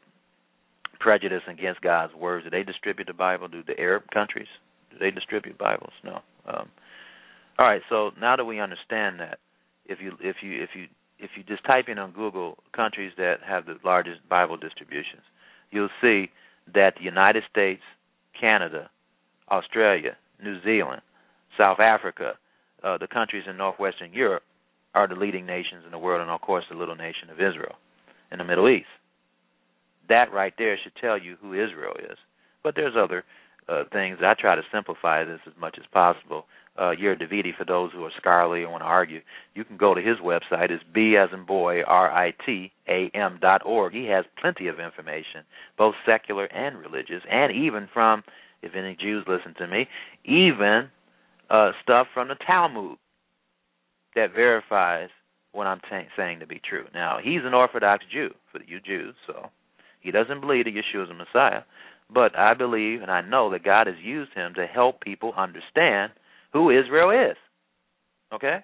prejudiced 0.98 1.46
against 1.48 1.80
God's 1.82 2.14
words? 2.14 2.44
Do 2.44 2.50
they 2.50 2.62
distribute 2.64 3.06
the 3.06 3.14
Bible? 3.14 3.48
Do 3.48 3.62
the 3.66 3.78
Arab 3.78 4.04
countries 4.12 4.48
do 4.92 4.98
they 4.98 5.10
distribute 5.10 5.58
Bibles? 5.58 5.92
No. 6.04 6.20
Um, 6.46 6.68
All 7.58 7.66
right, 7.66 7.82
so 7.88 8.10
now 8.20 8.36
that 8.36 8.44
we 8.44 8.60
understand 8.60 9.20
that, 9.20 9.38
if 9.86 9.98
you 10.00 10.12
if 10.20 10.36
you 10.42 10.62
if 10.62 10.70
you 10.74 10.86
if 11.18 11.30
you 11.36 11.42
just 11.44 11.64
type 11.64 11.86
in 11.88 11.98
on 11.98 12.12
Google 12.12 12.58
countries 12.74 13.12
that 13.16 13.36
have 13.46 13.66
the 13.66 13.76
largest 13.84 14.26
Bible 14.28 14.56
distributions, 14.56 15.22
you'll 15.70 15.88
see 16.00 16.30
that 16.74 16.94
the 16.98 17.04
United 17.04 17.42
States, 17.50 17.82
Canada, 18.38 18.90
Australia, 19.50 20.16
New 20.42 20.62
Zealand, 20.62 21.02
South 21.58 21.80
Africa, 21.80 22.34
uh, 22.82 22.98
the 22.98 23.06
countries 23.06 23.44
in 23.48 23.56
northwestern 23.56 24.12
Europe 24.12 24.42
are 24.94 25.08
the 25.08 25.14
leading 25.14 25.46
nations 25.46 25.84
in 25.84 25.90
the 25.90 25.98
world, 25.98 26.20
and 26.20 26.30
of 26.30 26.40
course 26.40 26.64
the 26.70 26.76
little 26.76 26.96
nation 26.96 27.30
of 27.30 27.40
Israel 27.40 27.76
in 28.30 28.38
the 28.38 28.44
Middle 28.44 28.68
East. 28.68 28.86
That 30.08 30.32
right 30.32 30.52
there 30.58 30.78
should 30.82 30.96
tell 31.00 31.16
you 31.16 31.36
who 31.40 31.52
Israel 31.52 31.94
is. 31.98 32.18
But 32.62 32.74
there's 32.76 32.94
other 32.96 33.24
uh, 33.68 33.84
things. 33.92 34.18
I 34.22 34.34
try 34.34 34.54
to 34.54 34.62
simplify 34.72 35.24
this 35.24 35.40
as 35.46 35.52
much 35.58 35.76
as 35.78 35.84
possible. 35.92 36.44
Uh, 36.76 36.92
Yair 36.98 37.20
Davidi, 37.20 37.54
for 37.56 37.64
those 37.64 37.92
who 37.92 38.02
are 38.04 38.10
scholarly 38.16 38.62
and 38.62 38.70
want 38.72 38.82
to 38.82 38.86
argue, 38.86 39.20
you 39.54 39.64
can 39.64 39.76
go 39.76 39.94
to 39.94 40.00
his 40.00 40.16
website. 40.18 40.70
It's 40.70 40.82
B 40.94 41.16
as 41.16 41.28
in 41.32 41.44
boy, 41.44 41.82
R 41.82 42.10
I 42.10 42.32
T 42.46 42.72
A 42.88 43.10
M 43.14 43.38
dot 43.40 43.60
org. 43.64 43.92
He 43.92 44.06
has 44.06 44.24
plenty 44.40 44.68
of 44.68 44.80
information, 44.80 45.44
both 45.76 45.94
secular 46.06 46.46
and 46.46 46.78
religious, 46.78 47.22
and 47.30 47.52
even 47.52 47.88
from, 47.92 48.24
if 48.62 48.74
any 48.74 48.96
Jews 48.96 49.24
listen 49.28 49.54
to 49.58 49.66
me, 49.66 49.86
even 50.24 50.88
uh, 51.52 51.72
stuff 51.82 52.06
from 52.14 52.28
the 52.28 52.34
Talmud 52.46 52.96
that 54.16 54.34
verifies 54.34 55.10
what 55.52 55.66
I'm 55.66 55.80
t- 55.80 56.08
saying 56.16 56.40
to 56.40 56.46
be 56.46 56.60
true. 56.68 56.86
Now, 56.94 57.18
he's 57.22 57.42
an 57.44 57.54
Orthodox 57.54 58.04
Jew 58.10 58.30
for 58.50 58.60
you 58.66 58.80
Jews, 58.80 59.14
so 59.26 59.50
he 60.00 60.10
doesn't 60.10 60.40
believe 60.40 60.64
that 60.64 60.74
Yeshua 60.74 61.04
is 61.04 61.10
a 61.10 61.14
Messiah. 61.14 61.62
But 62.12 62.36
I 62.36 62.54
believe 62.54 63.02
and 63.02 63.10
I 63.10 63.20
know 63.20 63.50
that 63.50 63.64
God 63.64 63.86
has 63.86 63.96
used 64.02 64.32
him 64.34 64.54
to 64.54 64.66
help 64.66 65.02
people 65.02 65.34
understand 65.36 66.12
who 66.52 66.70
Israel 66.70 67.10
is. 67.10 67.36
Okay? 68.34 68.58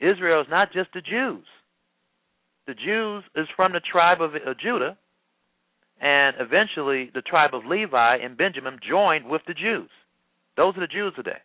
Israel 0.00 0.40
is 0.40 0.46
not 0.50 0.72
just 0.72 0.88
the 0.94 1.02
Jews. 1.02 1.44
The 2.66 2.74
Jews 2.74 3.24
is 3.36 3.46
from 3.54 3.72
the 3.72 3.80
tribe 3.80 4.22
of 4.22 4.32
Judah, 4.58 4.96
and 6.00 6.36
eventually 6.40 7.10
the 7.12 7.22
tribe 7.22 7.50
of 7.52 7.66
Levi 7.66 8.16
and 8.16 8.36
Benjamin 8.36 8.78
joined 8.88 9.26
with 9.28 9.42
the 9.46 9.54
Jews. 9.54 9.90
Those 10.56 10.74
are 10.76 10.80
the 10.80 10.86
Jews 10.86 11.12
today. 11.16 11.38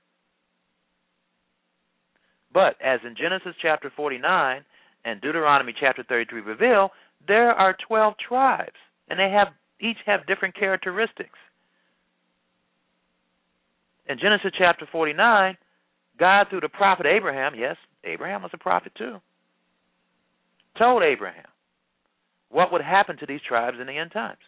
But 2.56 2.78
as 2.82 3.02
in 3.06 3.15
Genesis 3.18 3.54
chapter 3.62 3.91
49 3.94 4.63
and 5.04 5.20
Deuteronomy 5.20 5.74
chapter 5.78 6.06
33 6.08 6.39
reveal, 6.39 6.89
there 7.28 7.52
are 7.52 7.76
12 7.86 8.13
tribes, 8.30 8.80
and 9.10 9.20
they 9.20 9.30
have 9.30 9.50
each 9.82 9.98
have 10.06 10.26
different 10.26 10.56
characteristics. 10.56 11.38
In 14.08 14.18
Genesis 14.18 14.54
chapter 14.58 14.88
49, 14.89 15.58
God, 16.18 16.48
through 16.50 16.62
the 16.62 16.70
prophet 16.70 17.06
Abraham, 17.06 17.56
yes, 17.58 17.76
Abraham 18.06 18.41
was 18.41 18.52
a 18.54 18.58
prophet 18.58 18.94
too, 18.98 19.18
told 20.78 21.04
Abraham 21.04 21.44
what 22.50 22.72
would 22.72 22.82
happen 22.82 23.18
to 23.18 23.26
these 23.26 23.41
tribes 23.46 23.80
in 23.82 23.88
the 23.88 23.98
end 23.98 24.12
times, 24.13 24.39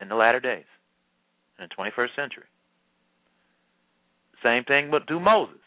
in 0.00 0.08
the 0.08 0.14
latter 0.14 0.38
days, 0.38 0.66
in 1.58 1.66
the 1.68 1.74
21st 1.74 2.14
century. 2.14 2.44
Same 4.44 4.62
thing 4.62 4.92
but 4.92 5.08
through 5.08 5.20
Moses, 5.20 5.58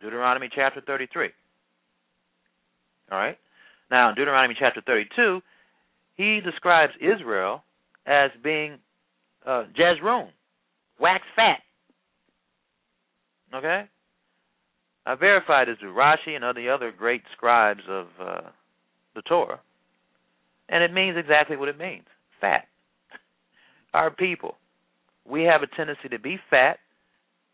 Deuteronomy 0.00 0.48
chapter 0.54 0.80
33. 0.80 1.30
All 3.10 3.18
right? 3.18 3.38
Now, 3.90 4.10
in 4.10 4.14
Deuteronomy 4.16 4.54
chapter 4.58 4.82
32, 4.84 5.40
he 6.16 6.40
describes 6.40 6.92
Israel 7.00 7.62
as 8.06 8.30
being 8.42 8.78
uh, 9.46 9.64
Jeshurun, 9.78 10.28
wax 11.00 11.22
fat. 11.36 11.60
Okay? 13.54 13.84
I 15.06 15.14
verified 15.14 15.68
this 15.68 15.76
with 15.80 15.92
Rashi 15.94 16.34
and 16.34 16.44
other 16.44 16.68
other 16.72 16.90
great 16.90 17.22
scribes 17.36 17.82
of 17.88 18.06
uh, 18.20 18.40
the 19.14 19.22
Torah, 19.22 19.60
and 20.68 20.82
it 20.82 20.92
means 20.92 21.16
exactly 21.16 21.56
what 21.56 21.68
it 21.68 21.78
means: 21.78 22.04
fat. 22.40 22.64
Our 23.94 24.10
people, 24.10 24.56
we 25.24 25.44
have 25.44 25.62
a 25.62 25.68
tendency 25.76 26.08
to 26.10 26.18
be 26.18 26.38
fat, 26.50 26.78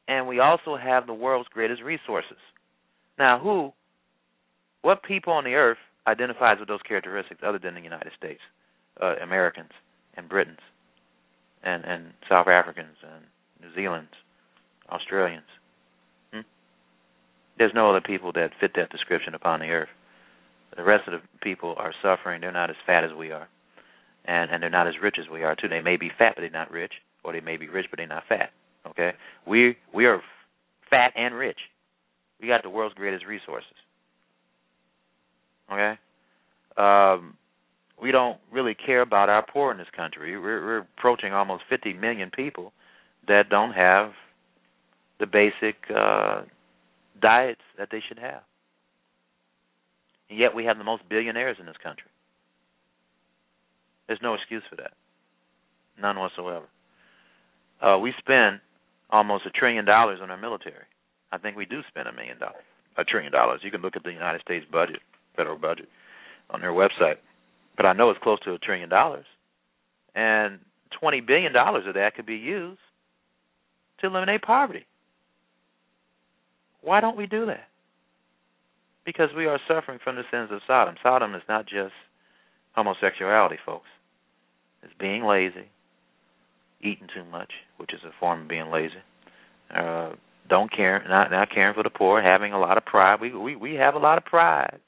and 0.08 0.26
we 0.26 0.40
also 0.40 0.76
have 0.76 1.06
the 1.06 1.14
world's 1.14 1.48
greatest 1.48 1.82
resources. 1.82 2.38
Now, 3.18 3.38
who, 3.38 3.72
what 4.82 5.02
people 5.02 5.32
on 5.32 5.44
the 5.44 5.54
earth 5.54 5.78
identifies 6.06 6.58
with 6.58 6.68
those 6.68 6.82
characteristics 6.86 7.40
other 7.46 7.58
than 7.58 7.74
the 7.74 7.80
United 7.80 8.12
States, 8.16 8.40
uh, 9.00 9.14
Americans, 9.22 9.70
and 10.14 10.28
Britons, 10.28 10.58
and 11.62 11.84
and 11.84 12.12
South 12.28 12.48
Africans, 12.48 12.96
and 13.02 13.24
New 13.60 13.74
Zealanders, 13.74 14.14
Australians? 14.90 15.46
There's 17.58 17.72
no 17.74 17.90
other 17.90 18.00
people 18.00 18.32
that 18.32 18.50
fit 18.60 18.72
that 18.76 18.90
description 18.90 19.34
upon 19.34 19.60
the 19.60 19.66
earth. 19.66 19.88
The 20.76 20.82
rest 20.82 21.06
of 21.06 21.12
the 21.12 21.28
people 21.42 21.74
are 21.76 21.92
suffering. 22.02 22.40
They're 22.40 22.50
not 22.50 22.70
as 22.70 22.76
fat 22.86 23.04
as 23.04 23.12
we 23.16 23.30
are, 23.30 23.46
and 24.24 24.50
and 24.50 24.62
they're 24.62 24.70
not 24.70 24.88
as 24.88 24.94
rich 25.02 25.16
as 25.20 25.28
we 25.30 25.44
are 25.44 25.54
too. 25.54 25.68
They 25.68 25.82
may 25.82 25.96
be 25.96 26.10
fat, 26.16 26.32
but 26.34 26.40
they're 26.40 26.50
not 26.50 26.70
rich, 26.70 26.92
or 27.22 27.32
they 27.32 27.40
may 27.40 27.58
be 27.58 27.68
rich, 27.68 27.86
but 27.90 27.98
they're 27.98 28.06
not 28.06 28.24
fat. 28.28 28.50
Okay, 28.88 29.12
we 29.46 29.76
we 29.94 30.06
are 30.06 30.20
fat 30.90 31.12
and 31.16 31.34
rich. 31.34 31.58
We 32.40 32.48
got 32.48 32.62
the 32.62 32.70
world's 32.70 32.94
greatest 32.94 33.24
resources. 33.26 33.70
Okay, 35.70 35.94
um, 36.76 37.36
we 38.02 38.10
don't 38.10 38.38
really 38.52 38.74
care 38.74 39.00
about 39.00 39.28
our 39.28 39.44
poor 39.46 39.70
in 39.70 39.78
this 39.78 39.86
country. 39.96 40.36
We're, 40.36 40.64
we're 40.64 40.78
approaching 40.98 41.32
almost 41.32 41.62
50 41.70 41.92
million 41.94 42.30
people 42.34 42.72
that 43.28 43.48
don't 43.48 43.72
have 43.72 44.10
the 45.20 45.26
basic 45.26 45.76
uh, 45.88 46.42
diets 47.20 47.60
that 47.78 47.88
they 47.92 48.02
should 48.08 48.18
have. 48.18 48.42
And 50.28 50.38
yet 50.38 50.54
we 50.54 50.64
have 50.64 50.78
the 50.78 50.84
most 50.84 51.08
billionaires 51.08 51.58
in 51.60 51.66
this 51.66 51.76
country. 51.82 52.10
There's 54.08 54.18
no 54.20 54.34
excuse 54.34 54.64
for 54.68 54.76
that. 54.76 54.92
None 56.00 56.18
whatsoever. 56.18 56.66
Uh, 57.80 57.98
we 57.98 58.12
spend 58.18 58.60
almost 59.12 59.46
a 59.46 59.50
trillion 59.50 59.84
dollars 59.84 60.18
on 60.22 60.30
our 60.30 60.36
military. 60.36 60.86
I 61.30 61.38
think 61.38 61.56
we 61.56 61.66
do 61.66 61.82
spend 61.88 62.08
a 62.08 62.12
million 62.12 62.38
dollars, 62.38 62.64
a 62.96 63.04
trillion 63.04 63.32
dollars. 63.32 63.60
You 63.62 63.70
can 63.70 63.82
look 63.82 63.96
at 63.96 64.02
the 64.02 64.12
United 64.12 64.40
States 64.40 64.66
budget, 64.70 65.00
federal 65.36 65.58
budget, 65.58 65.88
on 66.50 66.60
their 66.60 66.72
website. 66.72 67.16
But 67.76 67.86
I 67.86 67.92
know 67.92 68.10
it's 68.10 68.20
close 68.22 68.40
to 68.44 68.54
a 68.54 68.58
trillion 68.58 68.88
dollars, 68.88 69.24
and 70.14 70.58
twenty 70.98 71.20
billion 71.20 71.52
dollars 71.52 71.84
of 71.86 71.94
that 71.94 72.14
could 72.14 72.26
be 72.26 72.36
used 72.36 72.80
to 74.00 74.06
eliminate 74.08 74.42
poverty. 74.42 74.84
Why 76.82 77.00
don't 77.00 77.16
we 77.16 77.26
do 77.26 77.46
that? 77.46 77.68
Because 79.04 79.30
we 79.36 79.46
are 79.46 79.60
suffering 79.68 79.98
from 80.02 80.16
the 80.16 80.22
sins 80.30 80.50
of 80.52 80.60
Sodom. 80.66 80.96
Sodom 81.02 81.34
is 81.34 81.42
not 81.48 81.66
just 81.66 81.92
homosexuality, 82.72 83.56
folks. 83.64 83.88
It's 84.82 84.92
being 84.98 85.24
lazy, 85.24 85.70
eating 86.82 87.08
too 87.14 87.24
much, 87.24 87.50
which 87.76 87.92
is 87.92 88.00
a 88.04 88.10
form 88.18 88.42
of 88.42 88.48
being 88.48 88.70
lazy. 88.70 88.94
Uh, 89.74 90.12
don't 90.48 90.70
care, 90.70 91.04
not 91.08 91.30
not 91.30 91.50
caring 91.50 91.74
for 91.74 91.82
the 91.82 91.90
poor, 91.90 92.20
having 92.20 92.52
a 92.52 92.58
lot 92.58 92.76
of 92.76 92.84
pride. 92.84 93.20
We 93.20 93.34
we 93.34 93.56
we 93.56 93.74
have 93.74 93.94
a 93.94 93.98
lot 93.98 94.18
of 94.18 94.24
pride. 94.24 94.80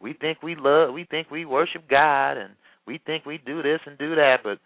We 0.00 0.12
think 0.12 0.42
we 0.42 0.56
love, 0.56 0.92
we 0.92 1.04
think 1.04 1.30
we 1.30 1.44
worship 1.44 1.88
God, 1.88 2.36
and 2.36 2.54
we 2.86 3.00
think 3.04 3.24
we 3.24 3.38
do 3.38 3.62
this 3.62 3.80
and 3.86 3.96
do 3.98 4.16
that. 4.16 4.38
But 4.42 4.58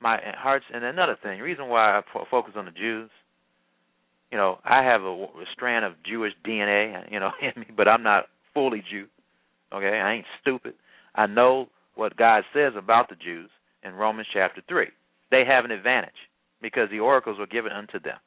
my 0.00 0.18
hearts. 0.36 0.64
And 0.74 0.82
another 0.84 1.16
thing, 1.22 1.40
reason 1.40 1.68
why 1.68 1.98
I 1.98 2.02
focus 2.30 2.54
on 2.56 2.64
the 2.64 2.72
Jews, 2.72 3.10
you 4.32 4.38
know, 4.38 4.58
I 4.64 4.82
have 4.82 5.02
a, 5.02 5.06
a 5.06 5.44
strand 5.52 5.84
of 5.84 5.92
Jewish 6.04 6.32
DNA, 6.46 7.12
you 7.12 7.20
know, 7.20 7.30
in 7.40 7.52
me, 7.60 7.66
but 7.74 7.86
I'm 7.86 8.02
not 8.02 8.24
fully 8.52 8.82
Jew. 8.90 9.06
Okay, 9.72 9.98
I 9.98 10.14
ain't 10.14 10.26
stupid. 10.40 10.74
I 11.14 11.26
know 11.26 11.68
what 11.94 12.16
God 12.16 12.44
says 12.54 12.72
about 12.76 13.08
the 13.08 13.16
Jews 13.16 13.50
in 13.82 13.94
Romans 13.94 14.28
chapter 14.32 14.62
three. 14.68 14.88
They 15.30 15.44
have 15.46 15.64
an 15.64 15.70
advantage 15.70 16.10
because 16.60 16.88
the 16.90 17.00
oracles 17.00 17.38
were 17.38 17.46
given 17.46 17.72
unto 17.72 17.98
them. 17.98 18.18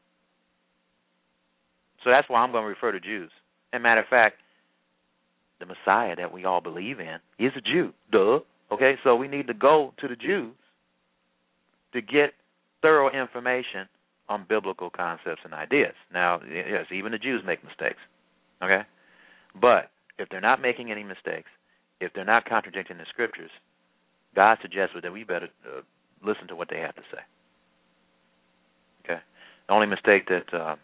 So 2.04 2.10
that's 2.10 2.30
why 2.30 2.42
I'm 2.42 2.52
going 2.52 2.64
to 2.64 2.70
refer 2.70 2.92
to 2.92 3.00
Jews. 3.00 3.32
And 3.74 3.84
matter 3.84 4.02
of 4.02 4.08
fact, 4.08 4.38
the 5.60 5.66
Messiah 5.66 6.16
that 6.16 6.32
we 6.32 6.46
all 6.46 6.62
believe 6.62 7.00
in 7.00 7.18
is 7.40 7.52
a 7.58 7.62
Jew. 7.62 7.94
Duh. 8.12 8.40
Okay, 8.72 8.96
so 9.04 9.16
we 9.16 9.28
need 9.28 9.48
to 9.48 9.54
go 9.54 9.94
to 10.00 10.08
the 10.08 10.16
Jews 10.16 10.56
to 11.94 12.02
get 12.02 12.34
thorough 12.82 13.10
information 13.10 13.88
on 14.28 14.46
biblical 14.48 14.90
concepts 14.90 15.42
and 15.44 15.54
ideas. 15.54 15.94
Now, 16.14 16.42
yes, 16.52 16.86
even 16.92 17.12
the 17.12 17.18
Jews 17.18 17.42
make 17.46 17.64
mistakes. 17.64 18.00
Okay? 18.62 18.82
But 19.60 19.92
if 20.18 20.30
they're 20.30 20.42
not 20.42 20.62
making 20.62 20.92
any 20.92 21.04
mistakes, 21.04 21.50
if 22.00 22.14
they're 22.14 22.26
not 22.26 22.46
contradicting 22.46 22.98
the 22.98 23.06
scriptures, 23.10 23.52
God 24.36 24.58
suggests 24.62 24.96
that 25.02 25.12
we 25.12 25.24
better 25.24 25.50
uh, 25.66 25.82
listen 26.26 26.48
to 26.48 26.56
what 26.56 26.70
they 26.70 26.80
have 26.80 26.96
to 26.96 27.02
say. 27.12 27.22
Okay? 29.04 29.22
The 29.68 29.74
only 29.74 29.88
mistake 29.88 30.28
that 30.28 30.54
uh, 30.54 30.76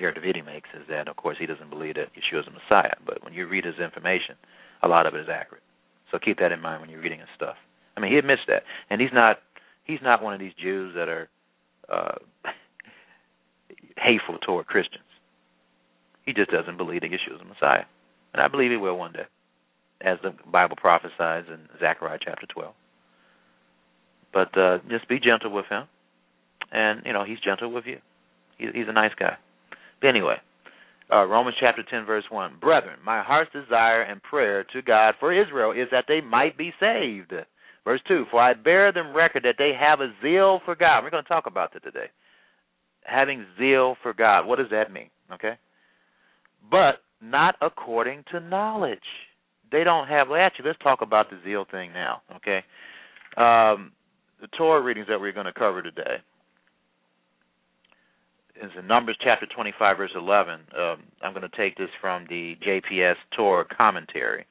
Yair 0.00 0.16
Davidi 0.16 0.44
makes 0.44 0.68
is 0.74 0.86
that, 0.88 1.08
of 1.08 1.16
course, 1.16 1.36
he 1.38 1.46
doesn't 1.46 1.70
believe 1.70 1.94
that 1.94 2.08
Yeshua 2.14 2.40
is 2.40 2.46
a 2.46 2.50
Messiah. 2.50 2.94
But 3.04 3.24
when 3.24 3.32
you 3.32 3.46
read 3.46 3.64
his 3.64 3.78
information, 3.78 4.36
a 4.82 4.88
lot 4.88 5.06
of 5.06 5.14
it 5.14 5.20
is 5.20 5.28
accurate. 5.30 5.62
So 6.10 6.18
keep 6.18 6.38
that 6.38 6.52
in 6.52 6.60
mind 6.60 6.80
when 6.80 6.90
you're 6.90 7.00
reading 7.00 7.20
his 7.20 7.28
stuff. 7.34 7.56
I 7.96 8.00
mean, 8.00 8.12
he 8.12 8.18
admits 8.18 8.42
that, 8.48 8.62
and 8.90 9.00
he's 9.00 9.12
not 9.12 9.38
he's 9.84 10.00
not 10.02 10.22
one 10.22 10.34
of 10.34 10.40
these 10.40 10.52
Jews 10.60 10.94
that 10.94 11.08
are 11.08 11.28
uh, 11.88 12.18
hateful 13.96 14.38
toward 14.38 14.66
Christians. 14.66 15.04
He 16.24 16.32
just 16.32 16.50
doesn't 16.50 16.76
believe 16.76 17.00
that 17.00 17.10
Yeshua 17.10 17.36
is 17.36 17.40
a 17.40 17.44
Messiah, 17.44 17.84
and 18.36 18.44
I 18.44 18.48
believe 18.48 18.70
he 18.70 18.76
will 18.76 18.98
one 18.98 19.12
day, 19.12 19.24
as 20.02 20.18
the 20.22 20.34
Bible 20.50 20.76
prophesies 20.76 21.44
in 21.48 21.58
Zechariah 21.80 22.18
chapter 22.22 22.46
12. 22.46 22.74
But 24.32 24.58
uh, 24.58 24.78
just 24.90 25.08
be 25.08 25.18
gentle 25.18 25.50
with 25.50 25.64
him, 25.70 25.84
and 26.70 27.00
you 27.06 27.14
know 27.14 27.24
he's 27.24 27.40
gentle 27.40 27.72
with 27.72 27.84
you. 27.86 27.98
He, 28.58 28.66
he's 28.74 28.88
a 28.88 28.92
nice 28.92 29.12
guy. 29.18 29.38
But 30.02 30.08
anyway, 30.08 30.36
uh, 31.10 31.24
Romans 31.24 31.56
chapter 31.58 31.82
10, 31.82 32.04
verse 32.04 32.24
1. 32.28 32.58
Brethren, 32.60 32.98
my 33.02 33.22
heart's 33.22 33.52
desire 33.52 34.02
and 34.02 34.22
prayer 34.22 34.64
to 34.74 34.82
God 34.82 35.14
for 35.18 35.32
Israel 35.32 35.72
is 35.72 35.88
that 35.90 36.04
they 36.06 36.20
might 36.20 36.58
be 36.58 36.72
saved. 36.78 37.32
Verse 37.84 38.00
2 38.06 38.26
For 38.30 38.42
I 38.42 38.52
bear 38.52 38.92
them 38.92 39.16
record 39.16 39.44
that 39.44 39.54
they 39.56 39.72
have 39.78 40.00
a 40.00 40.12
zeal 40.22 40.60
for 40.66 40.74
God. 40.76 41.04
We're 41.04 41.10
going 41.10 41.24
to 41.24 41.28
talk 41.28 41.46
about 41.46 41.72
that 41.72 41.84
today. 41.84 42.10
Having 43.04 43.46
zeal 43.58 43.96
for 44.02 44.12
God. 44.12 44.46
What 44.46 44.58
does 44.58 44.70
that 44.72 44.92
mean? 44.92 45.08
Okay? 45.32 45.54
But 46.70 47.00
not 47.20 47.56
according 47.60 48.24
to 48.32 48.40
knowledge. 48.40 48.98
They 49.72 49.84
don't 49.84 50.06
have, 50.08 50.28
well, 50.28 50.40
actually, 50.40 50.66
let's 50.66 50.78
talk 50.82 51.00
about 51.02 51.30
the 51.30 51.38
zeal 51.44 51.66
thing 51.70 51.92
now. 51.92 52.22
Okay? 52.36 52.58
Um, 53.36 53.92
the 54.40 54.48
Torah 54.56 54.82
readings 54.82 55.08
that 55.08 55.20
we're 55.20 55.32
going 55.32 55.46
to 55.46 55.52
cover 55.52 55.82
today 55.82 56.16
is 58.62 58.70
in 58.78 58.86
Numbers 58.86 59.16
chapter 59.22 59.46
25, 59.46 59.96
verse 59.96 60.10
11. 60.14 60.60
Um, 60.78 61.02
I'm 61.22 61.34
going 61.34 61.48
to 61.48 61.56
take 61.56 61.76
this 61.76 61.90
from 62.00 62.26
the 62.28 62.54
JPS 62.66 63.16
Torah 63.36 63.66
commentary. 63.76 64.46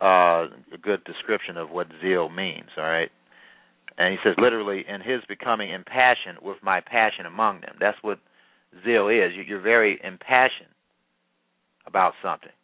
Uh, 0.00 0.46
a 0.72 0.78
good 0.80 1.02
description 1.04 1.56
of 1.56 1.70
what 1.70 1.88
zeal 2.00 2.28
means, 2.28 2.68
all 2.76 2.84
right? 2.84 3.10
And 3.98 4.12
he 4.12 4.18
says, 4.24 4.34
literally, 4.38 4.84
in 4.88 5.00
his 5.00 5.20
becoming 5.28 5.70
impassioned 5.70 6.38
with 6.40 6.56
my 6.62 6.80
passion 6.80 7.26
among 7.26 7.60
them. 7.60 7.76
That's 7.80 7.98
what 8.02 8.18
zeal 8.84 9.08
is. 9.08 9.32
You're 9.46 9.60
very 9.60 10.00
impassioned 10.02 10.70
about 11.90 12.14
something. 12.22 12.54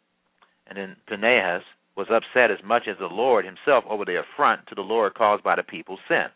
And 0.67 0.77
then 0.77 0.95
Phinehas 1.07 1.63
was 1.95 2.07
upset 2.09 2.51
as 2.51 2.59
much 2.63 2.83
as 2.89 2.97
the 2.99 3.05
Lord 3.05 3.45
himself 3.45 3.83
over 3.89 4.05
the 4.05 4.21
affront 4.21 4.67
to 4.67 4.75
the 4.75 4.81
Lord 4.81 5.13
caused 5.13 5.43
by 5.43 5.55
the 5.55 5.63
people's 5.63 5.99
sin. 6.07 6.27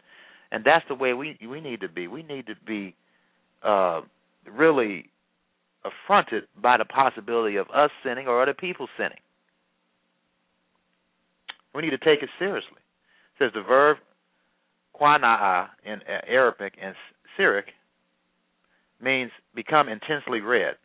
And 0.52 0.64
that's 0.66 0.86
the 0.88 0.96
way 0.96 1.14
we 1.14 1.38
we 1.48 1.62
need 1.62 1.82
to 1.82 1.90
be. 1.90 2.08
We 2.08 2.24
need 2.24 2.48
to 2.48 2.56
be 2.68 2.96
uh, 3.64 4.02
really 4.52 5.06
affronted 5.86 6.44
by 6.62 6.78
the 6.78 6.86
possibility 6.86 7.56
of 7.56 7.68
us 7.70 7.90
sinning 8.04 8.28
or 8.28 8.42
other 8.42 8.54
people 8.54 8.88
sinning. 8.98 9.18
We 11.74 11.82
need 11.82 11.92
to 11.92 11.98
take 11.98 12.22
it 12.22 12.30
seriously. 12.38 12.82
It 13.40 13.40
says 13.40 13.52
the 13.54 13.62
verb 13.62 13.98
quanaa 15.00 15.70
in 15.86 16.02
Arabic 16.28 16.74
and 16.82 16.96
Syriac 17.38 17.68
means 19.02 19.32
become 19.56 19.88
intensely 19.90 20.42
red 20.42 20.76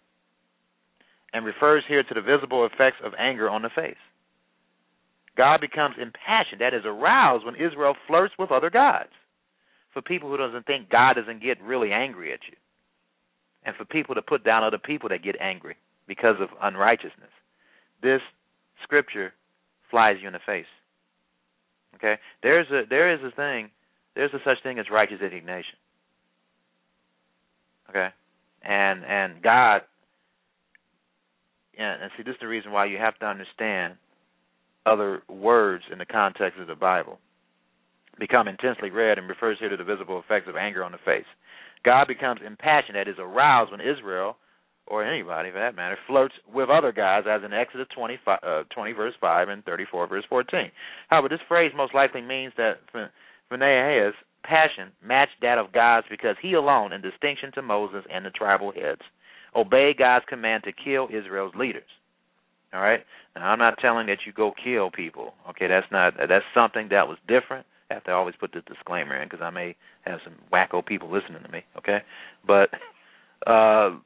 and 1.36 1.44
refers 1.44 1.84
here 1.86 2.02
to 2.02 2.14
the 2.14 2.22
visible 2.22 2.64
effects 2.64 2.96
of 3.04 3.12
anger 3.18 3.50
on 3.50 3.60
the 3.60 3.68
face. 3.68 4.00
God 5.36 5.60
becomes 5.60 5.96
impassioned, 6.00 6.62
that 6.62 6.72
is 6.72 6.86
aroused 6.86 7.44
when 7.44 7.56
Israel 7.56 7.94
flirts 8.06 8.32
with 8.38 8.50
other 8.50 8.70
gods. 8.70 9.10
For 9.92 10.00
people 10.00 10.30
who 10.30 10.38
doesn't 10.38 10.64
think 10.64 10.88
God 10.88 11.16
doesn't 11.16 11.42
get 11.42 11.60
really 11.60 11.92
angry 11.92 12.32
at 12.32 12.40
you 12.48 12.56
and 13.66 13.76
for 13.76 13.84
people 13.84 14.14
to 14.14 14.22
put 14.22 14.44
down 14.44 14.64
other 14.64 14.78
people 14.78 15.10
that 15.10 15.22
get 15.22 15.36
angry 15.38 15.76
because 16.08 16.36
of 16.40 16.48
unrighteousness. 16.62 17.28
This 18.02 18.22
scripture 18.82 19.34
flies 19.90 20.16
you 20.22 20.28
in 20.28 20.32
the 20.32 20.40
face. 20.46 20.64
Okay? 21.96 22.14
There's 22.42 22.66
a 22.70 22.82
there 22.88 23.12
is 23.12 23.20
a 23.22 23.34
thing 23.34 23.70
there's 24.14 24.32
a 24.32 24.38
such 24.42 24.62
thing 24.62 24.78
as 24.78 24.86
righteous 24.90 25.20
indignation. 25.20 25.76
Okay? 27.90 28.08
And 28.62 29.04
and 29.04 29.42
God 29.42 29.82
and, 31.78 32.02
and 32.02 32.10
see 32.16 32.22
this 32.22 32.34
is 32.34 32.40
the 32.40 32.48
reason 32.48 32.72
why 32.72 32.86
you 32.86 32.98
have 32.98 33.18
to 33.18 33.26
understand 33.26 33.94
other 34.84 35.22
words 35.28 35.84
in 35.90 35.98
the 35.98 36.06
context 36.06 36.60
of 36.60 36.68
the 36.68 36.74
Bible. 36.74 37.18
Become 38.18 38.48
intensely 38.48 38.90
red 38.90 39.18
and 39.18 39.28
refers 39.28 39.58
here 39.58 39.68
to 39.68 39.76
the 39.76 39.84
visible 39.84 40.18
effects 40.18 40.48
of 40.48 40.56
anger 40.56 40.82
on 40.82 40.92
the 40.92 40.98
face. 41.04 41.26
God 41.84 42.06
becomes 42.08 42.40
impassioned, 42.44 42.96
that 42.96 43.08
is, 43.08 43.16
aroused 43.18 43.72
when 43.72 43.80
Israel, 43.80 44.36
or 44.86 45.04
anybody 45.04 45.50
for 45.50 45.58
that 45.58 45.74
matter, 45.74 45.98
flirts 46.06 46.34
with 46.52 46.70
other 46.70 46.92
guys, 46.92 47.24
as 47.28 47.42
in 47.44 47.52
Exodus 47.52 47.88
20, 47.94 48.18
uh, 48.26 48.62
20 48.74 48.92
verse 48.92 49.14
5 49.20 49.48
and 49.48 49.64
34 49.64 50.06
verse 50.06 50.24
14. 50.28 50.70
However, 51.08 51.28
this 51.28 51.40
phrase 51.48 51.72
most 51.76 51.94
likely 51.94 52.22
means 52.22 52.52
that 52.56 52.78
Phinehas' 53.50 54.14
passion 54.44 54.92
matched 55.04 55.40
that 55.42 55.58
of 55.58 55.72
God's 55.72 56.06
because 56.08 56.36
he 56.40 56.54
alone, 56.54 56.92
in 56.92 57.02
distinction 57.02 57.50
to 57.52 57.62
Moses 57.62 58.04
and 58.12 58.24
the 58.24 58.30
tribal 58.30 58.72
heads, 58.72 59.02
obeyed 59.56 59.98
God's 59.98 60.24
command 60.28 60.64
to 60.64 60.72
kill 60.72 61.08
Israel's 61.08 61.54
leaders. 61.54 61.88
All 62.74 62.80
right. 62.80 63.00
Now 63.34 63.50
I'm 63.50 63.58
not 63.58 63.78
telling 63.80 64.06
that 64.08 64.18
you 64.26 64.32
go 64.32 64.52
kill 64.62 64.90
people. 64.90 65.34
Okay, 65.50 65.66
that's 65.68 65.86
not 65.90 66.14
that's 66.28 66.44
something 66.54 66.88
that 66.90 67.08
was 67.08 67.18
different 67.28 67.66
I 67.90 67.94
have 67.94 68.04
to 68.04 68.12
always 68.12 68.34
put 68.38 68.52
this 68.52 68.62
disclaimer 68.66 69.20
in 69.20 69.28
because 69.28 69.42
I 69.42 69.50
may 69.50 69.76
have 70.02 70.18
some 70.24 70.34
wacko 70.52 70.84
people 70.84 71.10
listening 71.10 71.42
to 71.42 71.48
me. 71.50 71.64
Okay, 71.78 71.98
but 72.46 72.70
uh, 73.46 73.96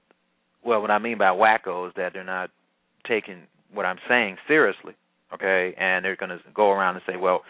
well, 0.64 0.80
what 0.80 0.90
I 0.90 0.98
mean 0.98 1.18
by 1.18 1.30
wacko 1.30 1.88
is 1.88 1.94
that 1.96 2.12
they're 2.12 2.24
not 2.24 2.50
taking 3.06 3.42
what 3.72 3.86
I'm 3.86 3.98
saying 4.08 4.36
seriously. 4.46 4.94
Okay, 5.32 5.74
and 5.78 6.04
they're 6.04 6.16
going 6.16 6.30
to 6.30 6.40
go 6.54 6.70
around 6.70 6.96
and 6.96 7.04
say, 7.06 7.16
well, 7.16 7.42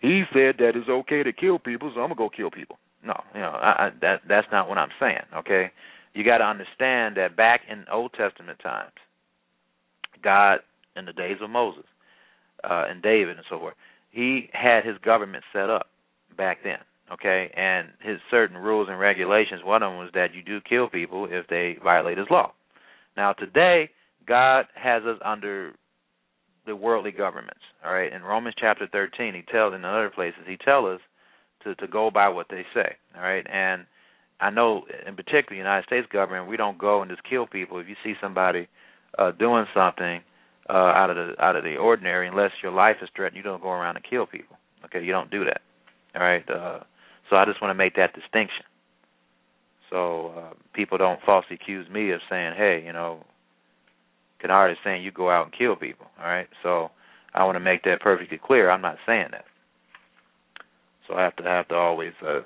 he 0.00 0.22
said 0.32 0.56
that 0.58 0.72
it's 0.76 0.88
okay 0.88 1.22
to 1.24 1.32
kill 1.32 1.58
people, 1.58 1.90
so 1.94 2.00
I'm 2.00 2.08
gonna 2.08 2.14
go 2.14 2.30
kill 2.30 2.50
people. 2.50 2.78
No, 3.04 3.20
you 3.34 3.40
know, 3.40 3.50
I, 3.50 3.86
I, 3.86 3.90
that 4.00 4.20
that's 4.28 4.46
not 4.52 4.68
what 4.68 4.78
I'm 4.78 4.90
saying. 5.00 5.22
Okay, 5.36 5.72
you 6.16 6.24
got 6.24 6.38
to 6.38 6.44
understand 6.44 7.16
that 7.16 7.36
back 7.36 7.62
in 7.70 7.84
Old 7.92 8.12
Testament 8.12 8.58
times, 8.62 8.92
God 10.22 10.60
in 10.96 11.04
the 11.04 11.12
days 11.12 11.36
of 11.42 11.50
Moses 11.50 11.84
uh, 12.64 12.84
and 12.88 13.02
David 13.02 13.36
and 13.36 13.46
so 13.50 13.58
forth, 13.58 13.74
he 14.10 14.48
had 14.52 14.84
his 14.84 14.96
government 14.98 15.44
set 15.52 15.68
up 15.68 15.88
back 16.36 16.58
then 16.64 16.78
okay? 17.12 17.50
And 17.56 17.88
his 18.00 18.18
certain 18.30 18.56
rules 18.56 18.88
and 18.90 18.98
regulations 18.98 19.62
one 19.64 19.82
of 19.82 19.90
them 19.90 19.98
was 19.98 20.10
that 20.14 20.34
you 20.34 20.42
do 20.42 20.60
kill 20.60 20.88
people 20.88 21.26
if 21.30 21.46
they 21.48 21.76
violate 21.82 22.18
his 22.18 22.26
law. 22.30 22.52
Now 23.16 23.32
today 23.32 23.90
god 24.26 24.66
has 24.74 25.04
us 25.04 25.18
under 25.24 25.72
the 26.66 26.74
worldly 26.74 27.12
governments 27.12 27.60
all 27.84 27.92
right? 27.92 28.12
In 28.12 28.22
romans 28.22 28.56
chapter 28.58 28.88
13 28.90 29.34
he 29.34 29.42
tells 29.52 29.74
in 29.74 29.84
other 29.84 30.10
places 30.10 30.40
he 30.46 30.56
tells 30.56 30.96
us 30.96 31.00
to 31.64 31.74
to 31.76 31.86
go 31.86 32.10
by 32.10 32.28
what 32.28 32.46
they 32.50 32.64
say 32.74 32.96
all 33.16 33.22
right? 33.22 33.46
And 33.50 33.86
i 34.40 34.50
know 34.50 34.84
in 35.06 35.14
particular 35.16 35.50
the 35.50 35.56
united 35.56 35.84
states 35.86 36.06
government 36.12 36.48
we 36.48 36.56
don't 36.56 36.78
go 36.78 37.02
and 37.02 37.10
just 37.10 37.22
kill 37.24 37.46
people 37.46 37.78
if 37.78 37.88
you 37.88 37.96
see 38.04 38.14
somebody 38.20 38.68
uh 39.18 39.32
doing 39.32 39.64
something 39.74 40.20
uh, 40.68 40.72
out 40.72 41.10
of 41.10 41.16
the 41.16 41.42
out 41.42 41.56
of 41.56 41.64
the 41.64 41.76
ordinary 41.76 42.28
unless 42.28 42.50
your 42.62 42.72
life 42.72 42.96
is 43.02 43.08
threatened. 43.14 43.36
You 43.36 43.42
don't 43.42 43.62
go 43.62 43.70
around 43.70 43.96
and 43.96 44.04
kill 44.08 44.26
people. 44.26 44.56
Okay, 44.84 45.04
you 45.04 45.12
don't 45.12 45.30
do 45.30 45.44
that. 45.44 45.60
All 46.14 46.22
right. 46.22 46.48
Uh, 46.48 46.80
so 47.30 47.36
I 47.36 47.44
just 47.44 47.60
want 47.60 47.70
to 47.70 47.74
make 47.74 47.96
that 47.96 48.14
distinction. 48.14 48.64
So 49.90 50.32
uh, 50.36 50.54
people 50.74 50.98
don't 50.98 51.20
falsely 51.24 51.56
accuse 51.60 51.88
me 51.88 52.10
of 52.10 52.20
saying, 52.28 52.54
"Hey, 52.56 52.82
you 52.84 52.92
know, 52.92 53.24
Kennard 54.40 54.72
is 54.72 54.78
saying 54.84 55.02
you 55.02 55.12
go 55.12 55.30
out 55.30 55.46
and 55.46 55.54
kill 55.56 55.76
people." 55.76 56.06
All 56.18 56.26
right. 56.26 56.48
So 56.62 56.90
I 57.34 57.44
want 57.44 57.56
to 57.56 57.60
make 57.60 57.84
that 57.84 58.00
perfectly 58.00 58.40
clear. 58.44 58.70
I'm 58.70 58.82
not 58.82 58.96
saying 59.06 59.28
that. 59.32 59.44
So 61.06 61.14
I 61.14 61.22
have 61.22 61.36
to 61.36 61.44
have 61.44 61.68
to 61.68 61.74
always 61.76 62.12
uh, 62.26 62.40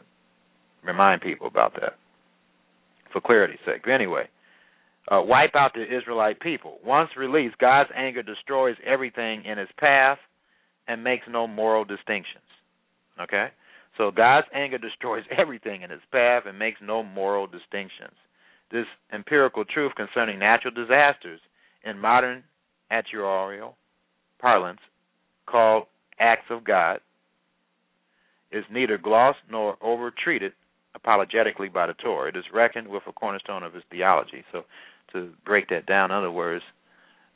remind 0.85 1.21
people 1.21 1.47
about 1.47 1.75
that 1.75 1.95
for 3.13 3.21
clarity's 3.21 3.59
sake. 3.67 3.87
Anyway, 3.93 4.29
uh, 5.11 5.21
wipe 5.23 5.55
out 5.55 5.73
the 5.75 5.83
Israelite 5.85 6.41
people. 6.41 6.79
Once 6.85 7.11
released, 7.17 7.59
God's 7.59 7.91
anger 7.97 8.23
destroys 8.23 8.77
everything 8.87 9.45
in 9.45 9.59
its 9.59 9.73
path 9.79 10.19
and 10.87 11.03
makes 11.03 11.25
no 11.29 11.47
moral 11.47 11.85
distinctions. 11.85 12.45
Okay? 13.21 13.49
So 13.99 14.11
God's 14.11 14.47
anger 14.55 14.79
destroys 14.79 15.25
everything 15.37 15.83
in 15.83 15.91
its 15.91 16.03
path 16.13 16.45
and 16.47 16.59
makes 16.59 16.81
no 16.83 17.03
moral 17.03 17.47
distinctions. 17.47 18.15
This 18.71 18.87
empirical 19.13 19.65
truth 19.65 19.93
concerning 19.97 20.39
natural 20.39 20.73
disasters 20.73 21.41
in 21.85 21.99
modern 21.99 22.45
actuarial 22.93 23.75
parlance 24.39 24.81
called 25.47 25.85
acts 26.19 26.47
of 26.51 26.65
God 26.65 27.01
is 28.53 28.65
neither 28.71 28.99
glossed 28.99 29.39
nor 29.51 29.77
overtreated 29.83 30.53
apologetically 30.95 31.69
by 31.69 31.87
the 31.87 31.95
Torah. 31.95 32.29
It 32.29 32.37
is 32.37 32.45
reckoned 32.53 32.89
with 32.89 33.03
a 33.07 33.13
cornerstone 33.13 33.63
of 33.63 33.75
his 33.75 33.85
theology. 33.91 34.45
So, 34.53 34.65
to 35.13 35.31
break 35.45 35.69
that 35.71 35.87
down, 35.87 36.11
in 36.11 36.17
other 36.17 36.31
words, 36.31 36.63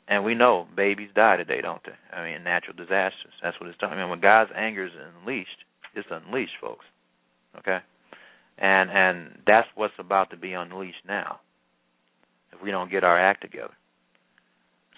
and 0.07 0.23
we 0.23 0.35
know 0.35 0.67
babies 0.75 1.09
die 1.15 1.35
today, 1.37 1.61
don't 1.61 1.81
they? 1.83 2.15
I 2.15 2.23
mean, 2.23 2.43
natural 2.43 2.75
disasters. 2.75 3.33
That's 3.41 3.59
what 3.59 3.69
it's 3.69 3.77
talking. 3.79 3.97
I 3.97 4.01
mean, 4.01 4.09
when 4.09 4.21
God's 4.21 4.51
anger 4.55 4.85
is 4.85 4.91
unleashed, 5.21 5.65
it's 5.95 6.07
unleashed, 6.11 6.53
folks. 6.61 6.85
Okay, 7.57 7.79
and 8.57 8.89
and 8.91 9.39
that's 9.47 9.67
what's 9.75 9.93
about 9.97 10.29
to 10.29 10.37
be 10.37 10.53
unleashed 10.53 11.05
now. 11.07 11.39
If 12.53 12.61
we 12.61 12.71
don't 12.71 12.91
get 12.91 13.03
our 13.03 13.19
act 13.19 13.41
together. 13.41 13.73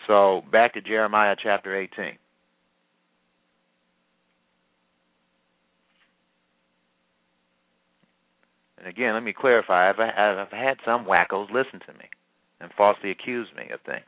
So 0.08 0.44
back 0.52 0.74
to 0.74 0.82
Jeremiah 0.82 1.36
chapter 1.42 1.76
18. 1.76 2.18
And 8.78 8.88
again, 8.88 9.14
let 9.14 9.24
me 9.24 9.34
clarify. 9.34 9.90
I've, 9.90 10.00
I've 10.00 10.52
had 10.52 10.78
some 10.86 11.06
wackos 11.06 11.52
listen 11.52 11.80
to 11.88 11.94
me 11.94 12.06
and 12.62 12.72
falsely 12.78 13.12
accuse 13.12 13.48
me 13.56 13.70
of 13.74 13.80
things. 13.86 14.06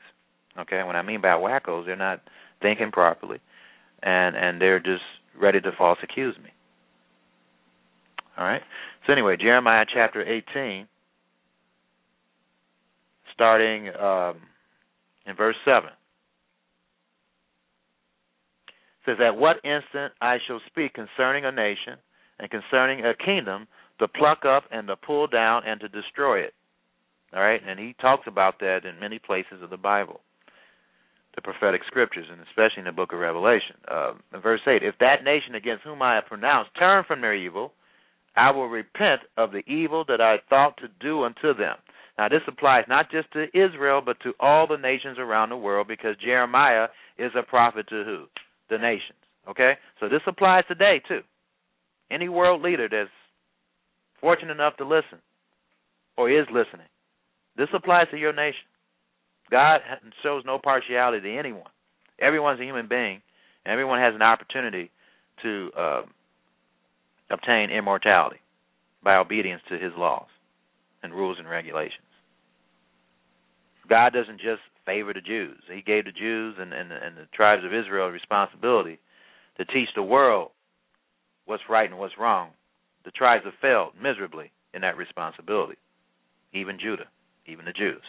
Okay, 0.60 0.84
what 0.84 0.96
I 0.96 1.02
mean 1.02 1.22
by 1.22 1.30
wackos, 1.30 1.86
they're 1.86 1.96
not 1.96 2.22
thinking 2.62 2.92
properly, 2.92 3.40
and 4.04 4.36
and 4.36 4.62
they're 4.62 4.80
just 4.80 5.04
ready 5.40 5.62
to 5.62 5.72
false 5.78 6.00
accuse 6.04 6.36
me. 6.38 6.50
All 8.38 8.46
right. 8.46 8.62
So 9.06 9.14
anyway, 9.14 9.38
Jeremiah 9.40 9.86
chapter 9.92 10.22
18, 10.24 10.88
starting 13.34 13.90
um, 14.00 14.38
in 15.26 15.36
verse 15.36 15.56
7. 15.66 15.90
says, 19.06 19.18
At 19.26 19.38
what 19.38 19.58
instant 19.64 20.14
I 20.22 20.38
shall 20.48 20.62
speak 20.68 20.94
concerning 20.94 21.46
a 21.46 21.52
nation 21.52 21.96
and 22.40 22.50
concerning 22.50 23.06
a 23.06 23.14
kingdom 23.14 23.68
to 24.00 24.08
pluck 24.08 24.46
up 24.46 24.64
and 24.72 24.88
to 24.88 24.96
pull 24.96 25.28
down 25.28 25.64
and 25.66 25.80
to 25.82 25.90
destroy 25.90 26.40
it. 26.40 26.54
All 27.34 27.42
right, 27.42 27.62
and 27.66 27.80
he 27.80 27.96
talks 28.02 28.26
about 28.28 28.60
that 28.60 28.86
in 28.86 29.00
many 29.00 29.20
places 29.20 29.62
of 29.62 29.70
the 29.70 29.78
Bible, 29.78 30.20
the 31.36 31.42
prophetic 31.42 31.82
scriptures, 31.86 32.26
and 32.32 32.42
especially 32.42 32.80
in 32.80 32.86
the 32.86 32.92
book 32.92 33.14
of 33.14 33.20
Revelation. 33.20 33.76
Uh, 33.88 34.14
verse 34.42 34.62
8, 34.66 34.82
if 34.82 34.96
that 35.00 35.24
nation 35.24 35.54
against 35.54 35.84
whom 35.84 36.02
I 36.02 36.16
have 36.16 36.26
pronounced 36.26 36.72
turn 36.78 37.04
from 37.08 37.22
their 37.22 37.36
evil, 37.36 37.74
I 38.36 38.52
will 38.52 38.68
repent 38.68 39.22
of 39.38 39.52
the 39.52 39.64
evil 39.72 40.06
that 40.08 40.22
I 40.22 40.38
thought 40.50 40.78
to 40.78 40.88
do 41.00 41.24
unto 41.24 41.54
them. 41.54 41.76
Now, 42.18 42.30
this 42.30 42.42
applies 42.48 42.86
not 42.90 43.12
just 43.12 43.32
to 43.34 43.46
Israel, 43.54 44.02
but 44.04 44.20
to 44.22 44.34
all 44.40 44.68
the 44.68 44.78
nations 44.78 45.18
around 45.20 45.50
the 45.50 45.58
world, 45.58 45.88
because 45.88 46.16
Jeremiah 46.24 46.88
is 47.18 47.32
a 47.38 47.44
prophet 47.44 47.88
to 47.90 48.04
who? 48.04 48.26
The 48.70 48.78
nations. 48.78 49.20
Okay? 49.48 49.74
So 50.00 50.10
this 50.10 50.22
applies 50.28 50.64
today, 50.68 51.02
too. 51.08 51.22
Any 52.12 52.28
world 52.28 52.62
leader 52.62 52.90
that's 52.90 53.10
fortunate 54.22 54.52
enough 54.52 54.78
to 54.78 54.86
listen 54.86 55.20
or 56.18 56.30
is 56.30 56.46
listening. 56.52 56.88
This 57.58 57.70
applies 57.74 58.08
to 58.12 58.18
your 58.18 58.34
nation. 58.34 58.68
God 59.52 59.82
shows 60.24 60.44
no 60.46 60.60
partiality 60.62 61.22
to 61.22 61.38
anyone. 61.38 61.70
Everyone's 62.20 62.60
a 62.60 62.64
human 62.64 62.88
being, 62.88 63.22
and 63.66 63.72
everyone 63.72 64.00
has 64.00 64.14
an 64.14 64.22
opportunity 64.22 64.92
to 65.44 65.72
uh, 65.78 66.02
obtain 67.32 67.72
immortality 67.72 68.40
by 69.04 69.16
obedience 69.16 69.62
to 69.70 69.78
His 69.78 69.94
laws 69.98 70.28
and 71.02 71.14
rules 71.14 71.38
and 71.40 71.50
regulations. 71.50 72.04
God 73.90 74.14
doesn't 74.14 74.38
just 74.38 74.62
favor 74.86 75.14
the 75.14 75.22
Jews. 75.22 75.58
He 75.74 75.82
gave 75.82 76.06
the 76.06 76.12
Jews 76.12 76.56
and, 76.60 76.74
and, 76.74 76.92
and 76.92 77.18
the 77.18 77.28
tribes 77.34 77.64
of 77.66 77.74
Israel 77.74 78.10
responsibility 78.10 79.00
to 79.58 79.66
teach 79.66 79.90
the 79.96 80.04
world 80.04 80.52
what's 81.46 81.64
right 81.70 81.90
and 81.90 82.00
what's 82.00 82.18
wrong 82.20 82.50
the 83.06 83.12
tribes 83.12 83.46
have 83.46 83.54
failed 83.62 83.94
miserably 84.02 84.52
in 84.74 84.82
that 84.82 84.98
responsibility. 84.98 85.78
Even 86.54 86.80
Judah, 86.80 87.08
even 87.46 87.66
the 87.66 87.72
Jews, 87.72 88.02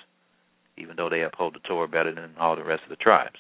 even 0.76 0.96
though 0.96 1.08
they 1.10 1.22
uphold 1.22 1.54
the 1.54 1.68
Torah 1.68 1.88
better 1.88 2.14
than 2.14 2.34
all 2.38 2.56
the 2.56 2.64
rest 2.64 2.82
of 2.84 2.90
the 2.90 2.96
tribes. 2.96 3.36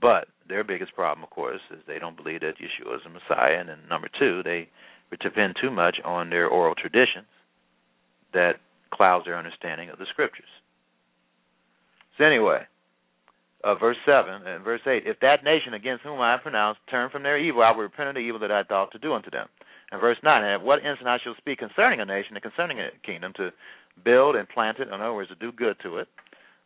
But 0.00 0.28
their 0.48 0.64
biggest 0.64 0.94
problem, 0.94 1.22
of 1.24 1.30
course, 1.30 1.60
is 1.70 1.78
they 1.86 1.98
don't 1.98 2.16
believe 2.16 2.40
that 2.40 2.58
Yeshua 2.58 2.96
is 2.96 3.02
the 3.04 3.10
Messiah, 3.10 3.60
and 3.60 3.68
then 3.68 3.78
number 3.88 4.08
two, 4.18 4.42
they 4.42 4.68
depend 5.20 5.56
too 5.60 5.70
much 5.70 5.98
on 6.04 6.30
their 6.30 6.48
oral 6.48 6.74
traditions 6.74 7.26
that 8.32 8.54
clouds 8.92 9.24
their 9.24 9.36
understanding 9.36 9.90
of 9.90 9.98
the 9.98 10.06
scriptures. 10.10 10.48
So 12.18 12.24
anyway, 12.24 12.66
uh, 13.64 13.74
verse 13.74 13.96
7 14.06 14.46
and 14.46 14.64
verse 14.64 14.80
8 14.86 15.04
If 15.06 15.20
that 15.20 15.44
nation 15.44 15.74
against 15.74 16.02
whom 16.02 16.20
I 16.20 16.32
have 16.32 16.42
pronounced 16.42 16.80
turn 16.90 17.10
from 17.10 17.22
their 17.22 17.38
evil, 17.38 17.62
I 17.62 17.70
will 17.70 17.82
repent 17.82 18.08
of 18.08 18.14
the 18.14 18.20
evil 18.20 18.40
that 18.40 18.52
I 18.52 18.62
thought 18.62 18.92
to 18.92 18.98
do 18.98 19.12
unto 19.12 19.30
them. 19.30 19.48
And 19.92 20.00
verse 20.00 20.18
9 20.22 20.42
And 20.42 20.52
at 20.52 20.62
what 20.62 20.84
instant 20.84 21.08
I 21.08 21.18
shall 21.22 21.34
speak 21.38 21.58
concerning 21.58 22.00
a 22.00 22.04
nation 22.04 22.34
and 22.34 22.42
concerning 22.42 22.78
a 22.80 22.90
kingdom 23.04 23.32
to 23.36 23.50
build 24.04 24.36
and 24.36 24.48
plant 24.48 24.78
it, 24.78 24.88
in 24.88 24.94
other 24.94 25.12
words, 25.12 25.30
to 25.30 25.36
do 25.36 25.52
good 25.52 25.76
to 25.82 25.98
it. 25.98 26.08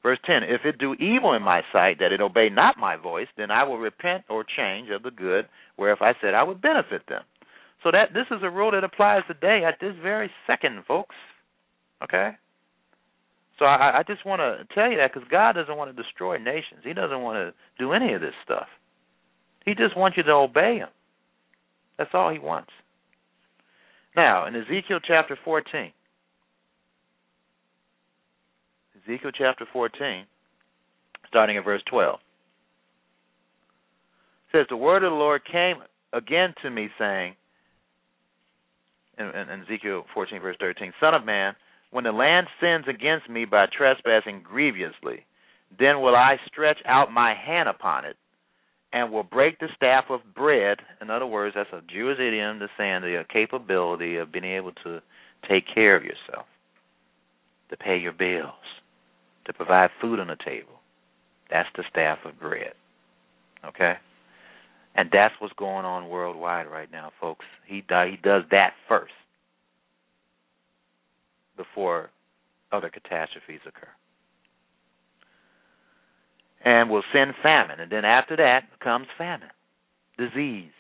Verse 0.02 0.18
10 0.26 0.42
If 0.44 0.64
it 0.64 0.78
do 0.78 0.94
evil 0.94 1.34
in 1.34 1.42
my 1.42 1.62
sight, 1.72 1.98
that 2.00 2.12
it 2.12 2.20
obey 2.20 2.48
not 2.50 2.76
my 2.78 2.96
voice, 2.96 3.28
then 3.36 3.50
I 3.50 3.64
will 3.64 3.78
repent 3.78 4.24
or 4.28 4.44
change 4.44 4.90
of 4.90 5.02
the 5.02 5.10
good, 5.10 5.46
whereof 5.78 5.98
I 6.00 6.12
said 6.20 6.34
I 6.34 6.42
would 6.42 6.60
benefit 6.60 7.02
them. 7.08 7.22
So 7.82 7.90
that 7.90 8.14
this 8.14 8.26
is 8.30 8.42
a 8.42 8.50
rule 8.50 8.70
that 8.72 8.84
applies 8.84 9.22
today 9.26 9.62
at 9.66 9.80
this 9.80 9.94
very 10.02 10.30
second, 10.46 10.84
folks. 10.86 11.16
Okay? 12.02 12.32
So 13.58 13.64
I, 13.64 13.98
I 13.98 14.02
just 14.06 14.26
want 14.26 14.40
to 14.40 14.66
tell 14.74 14.90
you 14.90 14.96
that 14.98 15.12
because 15.12 15.28
God 15.30 15.52
doesn't 15.52 15.76
want 15.76 15.94
to 15.94 16.02
destroy 16.02 16.38
nations. 16.38 16.80
He 16.82 16.92
doesn't 16.92 17.20
want 17.20 17.36
to 17.36 17.54
do 17.78 17.92
any 17.92 18.12
of 18.14 18.20
this 18.20 18.34
stuff. 18.44 18.66
He 19.64 19.74
just 19.74 19.96
wants 19.96 20.16
you 20.16 20.22
to 20.24 20.32
obey 20.32 20.78
Him. 20.78 20.88
That's 21.96 22.10
all 22.12 22.32
He 22.32 22.38
wants. 22.38 22.70
Now, 24.16 24.46
in 24.46 24.54
Ezekiel 24.54 25.00
chapter 25.04 25.36
14, 25.44 25.92
Ezekiel 29.02 29.30
chapter 29.36 29.66
14, 29.72 30.24
starting 31.28 31.56
at 31.56 31.64
verse 31.64 31.82
12, 31.90 32.18
says, 34.52 34.66
The 34.68 34.76
word 34.76 35.02
of 35.02 35.10
the 35.10 35.16
Lord 35.16 35.42
came 35.50 35.76
again 36.12 36.54
to 36.62 36.70
me, 36.70 36.88
saying, 36.98 37.34
in, 39.18 39.26
in 39.26 39.62
Ezekiel 39.62 40.04
14, 40.14 40.40
verse 40.40 40.56
13, 40.60 40.92
Son 41.00 41.14
of 41.14 41.24
man, 41.24 41.54
when 41.90 42.04
the 42.04 42.12
land 42.12 42.46
sins 42.60 42.84
against 42.88 43.28
me 43.28 43.44
by 43.44 43.66
trespassing 43.66 44.42
grievously, 44.42 45.26
then 45.78 46.00
will 46.00 46.14
I 46.14 46.36
stretch 46.46 46.78
out 46.86 47.12
my 47.12 47.34
hand 47.34 47.68
upon 47.68 48.04
it, 48.04 48.16
and 48.94 49.10
will 49.10 49.24
break 49.24 49.58
the 49.58 49.66
staff 49.76 50.04
of 50.08 50.20
bread. 50.36 50.78
In 51.02 51.10
other 51.10 51.26
words, 51.26 51.56
that's 51.56 51.68
a 51.72 51.82
Jewish 51.92 52.18
idiom 52.20 52.60
to 52.60 52.68
saying 52.78 53.02
the 53.02 53.24
capability 53.30 54.16
of 54.16 54.32
being 54.32 54.44
able 54.44 54.70
to 54.84 55.00
take 55.50 55.64
care 55.74 55.96
of 55.96 56.04
yourself, 56.04 56.46
to 57.70 57.76
pay 57.76 57.98
your 57.98 58.12
bills, 58.12 58.54
to 59.46 59.52
provide 59.52 59.90
food 60.00 60.20
on 60.20 60.28
the 60.28 60.36
table. 60.46 60.78
That's 61.50 61.68
the 61.76 61.82
staff 61.90 62.18
of 62.24 62.38
bread. 62.38 62.72
Okay? 63.66 63.94
And 64.94 65.10
that's 65.12 65.34
what's 65.40 65.54
going 65.54 65.84
on 65.84 66.08
worldwide 66.08 66.68
right 66.68 66.90
now, 66.90 67.10
folks. 67.20 67.44
He 67.66 67.82
he 67.88 68.16
does 68.22 68.44
that 68.52 68.74
first 68.88 69.12
before 71.56 72.10
other 72.70 72.90
catastrophes 72.90 73.60
occur. 73.66 73.88
And 76.64 76.88
will 76.88 77.02
send 77.12 77.34
famine. 77.42 77.80
And 77.80 77.92
then 77.92 78.04
after 78.04 78.36
that 78.36 78.62
comes 78.82 79.06
famine, 79.18 79.50
disease. 80.16 80.70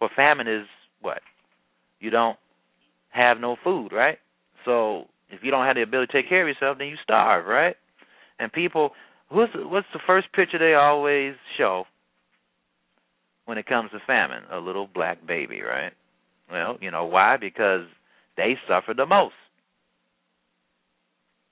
Well, 0.00 0.10
famine 0.14 0.46
is 0.46 0.66
what? 1.00 1.20
You 2.00 2.10
don't 2.10 2.38
have 3.10 3.38
no 3.40 3.56
food, 3.62 3.92
right? 3.92 4.18
So 4.64 5.06
if 5.30 5.40
you 5.42 5.50
don't 5.50 5.66
have 5.66 5.76
the 5.76 5.82
ability 5.82 6.12
to 6.12 6.22
take 6.22 6.28
care 6.28 6.42
of 6.42 6.48
yourself, 6.48 6.78
then 6.78 6.88
you 6.88 6.96
starve, 7.02 7.46
right? 7.46 7.76
And 8.38 8.52
people, 8.52 8.90
the, 9.30 9.46
what's 9.66 9.86
the 9.92 10.00
first 10.06 10.32
picture 10.32 10.58
they 10.58 10.74
always 10.74 11.34
show 11.56 11.84
when 13.46 13.58
it 13.58 13.66
comes 13.66 13.90
to 13.90 13.98
famine? 14.06 14.44
A 14.50 14.58
little 14.58 14.88
black 14.92 15.26
baby, 15.26 15.60
right? 15.60 15.92
Well, 16.50 16.76
you 16.80 16.90
know 16.90 17.06
why? 17.06 17.36
Because 17.40 17.86
they 18.36 18.56
suffer 18.68 18.94
the 18.94 19.06
most. 19.06 19.34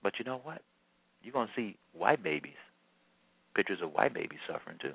But 0.03 0.15
you 0.19 0.25
know 0.25 0.41
what? 0.43 0.63
You're 1.23 1.33
to 1.47 1.53
see 1.55 1.77
white 1.93 2.23
babies, 2.23 2.53
pictures 3.55 3.79
of 3.83 3.93
white 3.93 4.15
babies 4.15 4.39
suffering 4.51 4.79
too. 4.81 4.93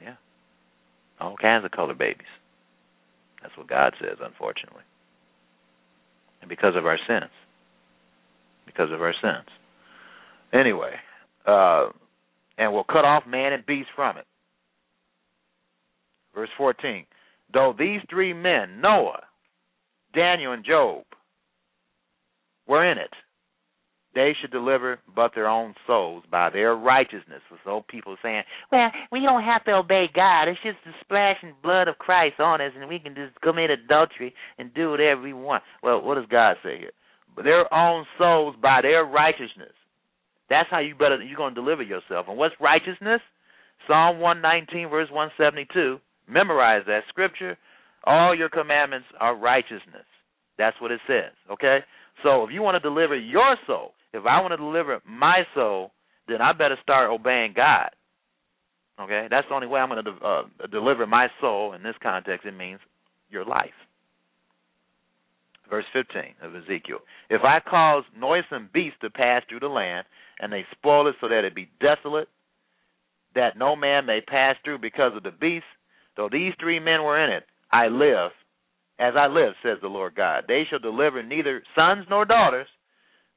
Yeah. 0.00 0.16
All 1.20 1.36
kinds 1.36 1.64
of 1.64 1.70
color 1.70 1.94
babies. 1.94 2.26
That's 3.42 3.56
what 3.56 3.68
God 3.68 3.94
says, 4.00 4.18
unfortunately. 4.22 4.82
And 6.40 6.48
because 6.48 6.74
of 6.76 6.86
our 6.86 6.98
sins. 7.06 7.30
Because 8.66 8.90
of 8.92 9.00
our 9.00 9.14
sins. 9.20 9.48
Anyway, 10.52 10.92
uh, 11.46 11.88
and 12.58 12.72
will 12.72 12.84
cut 12.84 13.04
off 13.04 13.24
man 13.26 13.52
and 13.52 13.64
beast 13.64 13.88
from 13.94 14.18
it. 14.18 14.26
Verse 16.34 16.50
14. 16.56 17.06
Though 17.52 17.74
these 17.76 18.00
three 18.08 18.32
men, 18.32 18.80
Noah, 18.80 19.22
Daniel, 20.14 20.52
and 20.52 20.64
Job, 20.64 21.04
were 22.66 22.90
in 22.90 22.98
it, 22.98 23.10
they 24.14 24.34
should 24.40 24.50
deliver 24.50 24.98
but 25.14 25.32
their 25.34 25.48
own 25.48 25.74
souls 25.86 26.24
by 26.30 26.50
their 26.50 26.74
righteousness. 26.74 27.42
So 27.64 27.84
people 27.88 28.16
saying, 28.22 28.42
well, 28.72 28.90
we 29.12 29.20
don't 29.20 29.44
have 29.44 29.64
to 29.64 29.72
obey 29.72 30.06
God. 30.14 30.48
It's 30.48 30.58
just 30.62 30.78
the 30.84 30.92
splashing 31.00 31.54
blood 31.62 31.86
of 31.88 31.98
Christ 31.98 32.40
on 32.40 32.60
us, 32.60 32.72
and 32.78 32.88
we 32.88 32.98
can 32.98 33.14
just 33.14 33.40
commit 33.40 33.70
adultery 33.70 34.34
and 34.58 34.74
do 34.74 34.90
whatever 34.90 35.22
we 35.22 35.32
want. 35.32 35.62
Well, 35.82 36.02
what 36.02 36.16
does 36.16 36.26
God 36.30 36.56
say 36.62 36.78
here? 36.78 36.92
Their 37.42 37.72
own 37.72 38.04
souls 38.18 38.56
by 38.60 38.80
their 38.82 39.04
righteousness. 39.04 39.72
That's 40.48 40.68
how 40.68 40.80
you 40.80 40.96
better 40.96 41.22
you're 41.22 41.36
going 41.36 41.54
to 41.54 41.60
deliver 41.60 41.82
yourself. 41.82 42.26
And 42.28 42.36
what's 42.36 42.54
righteousness? 42.60 43.20
Psalm 43.86 44.18
119 44.18 44.90
verse 44.90 45.08
172. 45.10 45.98
Memorize 46.28 46.82
that 46.86 47.02
scripture. 47.08 47.56
All 48.04 48.36
your 48.36 48.48
commandments 48.48 49.06
are 49.20 49.36
righteousness. 49.36 50.04
That's 50.58 50.76
what 50.80 50.90
it 50.90 51.00
says. 51.06 51.32
Okay? 51.52 51.78
So 52.22 52.44
if 52.44 52.50
you 52.52 52.62
want 52.62 52.74
to 52.74 52.80
deliver 52.80 53.16
your 53.16 53.56
soul, 53.66 53.92
if 54.12 54.26
I 54.26 54.40
want 54.40 54.52
to 54.52 54.56
deliver 54.56 55.00
my 55.06 55.42
soul, 55.54 55.92
then 56.28 56.40
I 56.40 56.52
better 56.52 56.76
start 56.82 57.10
obeying 57.10 57.52
God. 57.54 57.90
Okay? 59.00 59.26
That's 59.30 59.48
the 59.48 59.54
only 59.54 59.66
way 59.66 59.80
I'm 59.80 59.88
going 59.88 60.04
to 60.04 60.26
uh, 60.26 60.42
deliver 60.70 61.06
my 61.06 61.28
soul. 61.40 61.72
In 61.72 61.82
this 61.82 61.94
context, 62.02 62.46
it 62.46 62.56
means 62.56 62.80
your 63.30 63.44
life. 63.44 63.70
Verse 65.68 65.84
15 65.92 66.22
of 66.42 66.54
Ezekiel. 66.54 66.98
If 67.30 67.42
I 67.44 67.60
cause 67.60 68.02
noisome 68.18 68.68
beasts 68.74 68.98
to 69.02 69.10
pass 69.10 69.42
through 69.48 69.60
the 69.60 69.68
land, 69.68 70.04
and 70.40 70.52
they 70.52 70.64
spoil 70.72 71.06
it 71.06 71.14
so 71.20 71.28
that 71.28 71.44
it 71.44 71.54
be 71.54 71.70
desolate, 71.80 72.28
that 73.34 73.56
no 73.56 73.76
man 73.76 74.06
may 74.06 74.20
pass 74.20 74.56
through 74.64 74.78
because 74.78 75.12
of 75.14 75.22
the 75.22 75.30
beasts, 75.30 75.68
though 76.16 76.28
these 76.30 76.52
three 76.58 76.80
men 76.80 77.04
were 77.04 77.22
in 77.22 77.30
it, 77.30 77.44
I 77.70 77.86
live, 77.86 78.32
as 78.98 79.14
I 79.16 79.28
live, 79.28 79.52
says 79.62 79.78
the 79.80 79.88
Lord 79.88 80.16
God. 80.16 80.44
They 80.48 80.64
shall 80.68 80.80
deliver 80.80 81.22
neither 81.22 81.62
sons 81.76 82.06
nor 82.10 82.24
daughters, 82.24 82.66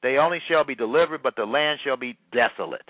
they 0.04 0.18
only 0.18 0.40
shall 0.48 0.64
be 0.64 0.76
delivered, 0.76 1.24
but 1.24 1.36
the 1.36 1.46
land 1.46 1.80
shall 1.84 1.98
be 1.98 2.18
desolate. 2.32 2.86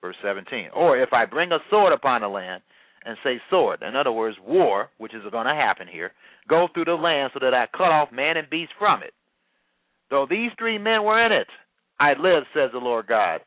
Verse 0.00 0.16
17. 0.22 0.70
Or 0.74 0.98
if 0.98 1.12
I 1.12 1.26
bring 1.26 1.52
a 1.52 1.58
sword 1.70 1.92
upon 1.92 2.22
the 2.22 2.28
land, 2.28 2.62
and 3.04 3.16
say 3.24 3.40
sword, 3.48 3.82
in 3.82 3.96
other 3.96 4.12
words, 4.12 4.36
war, 4.46 4.90
which 4.98 5.14
is 5.14 5.22
going 5.30 5.46
to 5.46 5.54
happen 5.54 5.86
here, 5.90 6.12
go 6.48 6.68
through 6.72 6.84
the 6.84 6.92
land 6.92 7.30
so 7.32 7.40
that 7.40 7.54
I 7.54 7.66
cut 7.72 7.90
off 7.90 8.12
man 8.12 8.36
and 8.36 8.50
beast 8.50 8.72
from 8.78 9.02
it. 9.02 9.14
Though 10.10 10.26
these 10.28 10.50
three 10.58 10.76
men 10.76 11.04
were 11.04 11.24
in 11.24 11.32
it, 11.32 11.46
I 11.98 12.10
live, 12.10 12.44
says 12.54 12.70
the 12.72 12.78
Lord 12.78 13.06
God. 13.06 13.40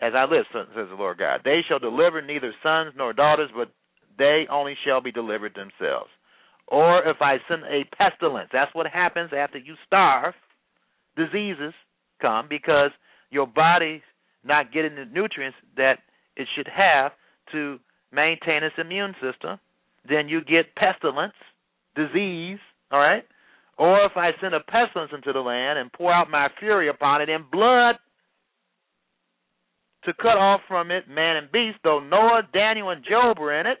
As 0.00 0.12
I 0.16 0.24
live, 0.24 0.44
says 0.52 0.66
the 0.74 0.96
Lord 0.96 1.18
God. 1.18 1.42
They 1.44 1.60
shall 1.68 1.78
deliver 1.78 2.22
neither 2.22 2.54
sons 2.62 2.94
nor 2.96 3.12
daughters, 3.12 3.50
but 3.54 3.70
they 4.18 4.46
only 4.50 4.74
shall 4.84 5.00
be 5.00 5.12
delivered 5.12 5.54
themselves. 5.54 6.10
Or 6.66 7.06
if 7.08 7.18
I 7.20 7.36
send 7.48 7.64
a 7.64 7.84
pestilence, 7.96 8.48
that's 8.52 8.74
what 8.74 8.86
happens 8.86 9.30
after 9.36 9.58
you 9.58 9.74
starve. 9.86 10.34
Diseases 11.16 11.74
come 12.20 12.46
because 12.48 12.90
your 13.30 13.46
body's 13.46 14.02
not 14.44 14.72
getting 14.72 14.94
the 14.94 15.04
nutrients 15.04 15.56
that 15.76 15.98
it 16.36 16.48
should 16.56 16.68
have 16.68 17.12
to 17.52 17.78
maintain 18.12 18.62
its 18.62 18.74
immune 18.78 19.14
system. 19.14 19.58
Then 20.08 20.28
you 20.28 20.40
get 20.40 20.74
pestilence, 20.74 21.34
disease, 21.94 22.58
all 22.90 23.00
right? 23.00 23.24
Or 23.78 24.04
if 24.04 24.12
I 24.16 24.30
send 24.40 24.54
a 24.54 24.60
pestilence 24.60 25.12
into 25.14 25.32
the 25.32 25.40
land 25.40 25.78
and 25.78 25.92
pour 25.92 26.12
out 26.12 26.30
my 26.30 26.48
fury 26.58 26.88
upon 26.88 27.22
it 27.22 27.28
in 27.28 27.44
blood 27.50 27.96
to 30.04 30.12
cut 30.14 30.36
off 30.36 30.60
from 30.68 30.90
it 30.90 31.08
man 31.08 31.36
and 31.36 31.52
beast, 31.52 31.78
though 31.84 32.00
Noah, 32.00 32.42
Daniel, 32.52 32.90
and 32.90 33.04
Job 33.08 33.38
were 33.38 33.58
in 33.58 33.66
it, 33.66 33.78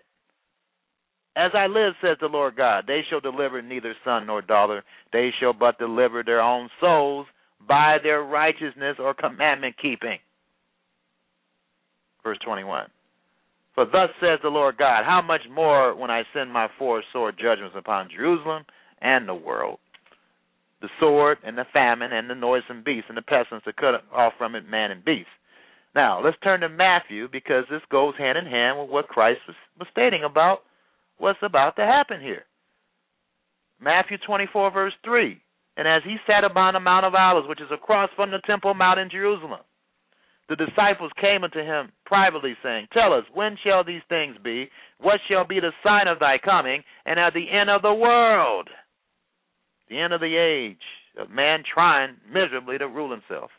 as 1.36 1.52
I 1.54 1.66
live, 1.66 1.94
says 2.02 2.16
the 2.20 2.26
Lord 2.26 2.56
God, 2.56 2.84
they 2.86 3.00
shall 3.08 3.20
deliver 3.20 3.62
neither 3.62 3.94
son 4.04 4.26
nor 4.26 4.42
daughter. 4.42 4.82
They 5.12 5.30
shall 5.38 5.52
but 5.52 5.78
deliver 5.78 6.22
their 6.22 6.40
own 6.40 6.68
souls 6.80 7.26
by 7.66 7.98
their 8.02 8.22
righteousness 8.22 8.96
or 8.98 9.14
commandment 9.14 9.76
keeping. 9.80 10.18
Verse 12.22 12.38
21. 12.44 12.86
For 13.74 13.84
thus 13.86 14.10
says 14.20 14.40
the 14.42 14.48
Lord 14.48 14.76
God, 14.76 15.04
how 15.04 15.22
much 15.22 15.42
more 15.50 15.94
when 15.94 16.10
I 16.10 16.22
send 16.34 16.52
my 16.52 16.68
four 16.78 17.02
sword 17.12 17.36
judgments 17.40 17.76
upon 17.78 18.10
Jerusalem 18.14 18.64
and 19.00 19.28
the 19.28 19.34
world? 19.34 19.78
The 20.82 20.88
sword 20.98 21.38
and 21.44 21.56
the 21.56 21.66
famine 21.72 22.12
and 22.12 22.28
the 22.28 22.34
noisome 22.34 22.82
beast 22.84 23.06
and 23.08 23.16
the 23.16 23.22
pestilence 23.22 23.64
to 23.64 23.72
cut 23.72 24.02
off 24.12 24.32
from 24.38 24.54
it 24.54 24.68
man 24.68 24.90
and 24.90 25.04
beast. 25.04 25.28
Now, 25.94 26.22
let's 26.24 26.36
turn 26.42 26.60
to 26.60 26.68
Matthew 26.68 27.28
because 27.30 27.64
this 27.70 27.82
goes 27.90 28.14
hand 28.16 28.38
in 28.38 28.46
hand 28.46 28.78
with 28.78 28.90
what 28.90 29.08
Christ 29.08 29.40
was, 29.46 29.56
was 29.78 29.88
stating 29.90 30.24
about 30.24 30.60
what's 31.18 31.38
about 31.42 31.76
to 31.76 31.82
happen 31.82 32.20
here. 32.20 32.44
Matthew 33.80 34.18
24, 34.26 34.70
verse 34.70 34.92
3. 35.04 35.40
And 35.80 35.88
as 35.88 36.02
he 36.04 36.16
sat 36.26 36.44
upon 36.44 36.74
the 36.74 36.80
Mount 36.80 37.06
of 37.06 37.14
Olives, 37.14 37.48
which 37.48 37.62
is 37.62 37.72
across 37.72 38.10
from 38.14 38.30
the 38.30 38.42
Temple 38.46 38.74
Mount 38.74 39.00
in 39.00 39.08
Jerusalem, 39.08 39.60
the 40.50 40.56
disciples 40.56 41.10
came 41.18 41.42
unto 41.42 41.60
him 41.60 41.90
privately, 42.04 42.52
saying, 42.62 42.88
Tell 42.92 43.14
us, 43.14 43.24
when 43.32 43.56
shall 43.64 43.82
these 43.82 44.02
things 44.10 44.36
be? 44.44 44.68
What 45.00 45.20
shall 45.26 45.46
be 45.46 45.58
the 45.58 45.72
sign 45.82 46.06
of 46.06 46.18
thy 46.18 46.36
coming, 46.36 46.82
and 47.06 47.18
at 47.18 47.32
the 47.32 47.50
end 47.50 47.70
of 47.70 47.80
the 47.80 47.94
world? 47.94 48.68
The 49.88 49.98
end 49.98 50.12
of 50.12 50.20
the 50.20 50.36
age 50.36 50.84
of 51.18 51.30
man 51.30 51.62
trying 51.72 52.16
miserably 52.30 52.76
to 52.76 52.86
rule 52.86 53.10
himself. 53.10 53.50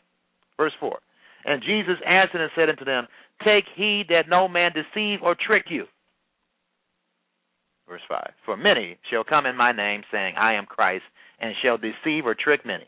Verse 0.56 0.74
4. 0.78 0.96
And 1.44 1.60
Jesus 1.60 1.98
answered 2.06 2.40
and 2.40 2.52
said 2.54 2.68
unto 2.68 2.84
them, 2.84 3.08
Take 3.44 3.64
heed 3.74 4.04
that 4.10 4.28
no 4.28 4.46
man 4.46 4.70
deceive 4.70 5.24
or 5.24 5.34
trick 5.34 5.64
you. 5.70 5.86
Verse 7.88 8.02
5 8.08 8.22
For 8.44 8.56
many 8.56 8.96
shall 9.10 9.24
come 9.24 9.44
in 9.44 9.56
my 9.56 9.72
name, 9.72 10.02
saying, 10.12 10.34
I 10.38 10.54
am 10.54 10.66
Christ, 10.66 11.02
and 11.42 11.54
shall 11.62 11.76
deceive 11.76 12.24
or 12.24 12.34
trick 12.34 12.64
many. 12.64 12.84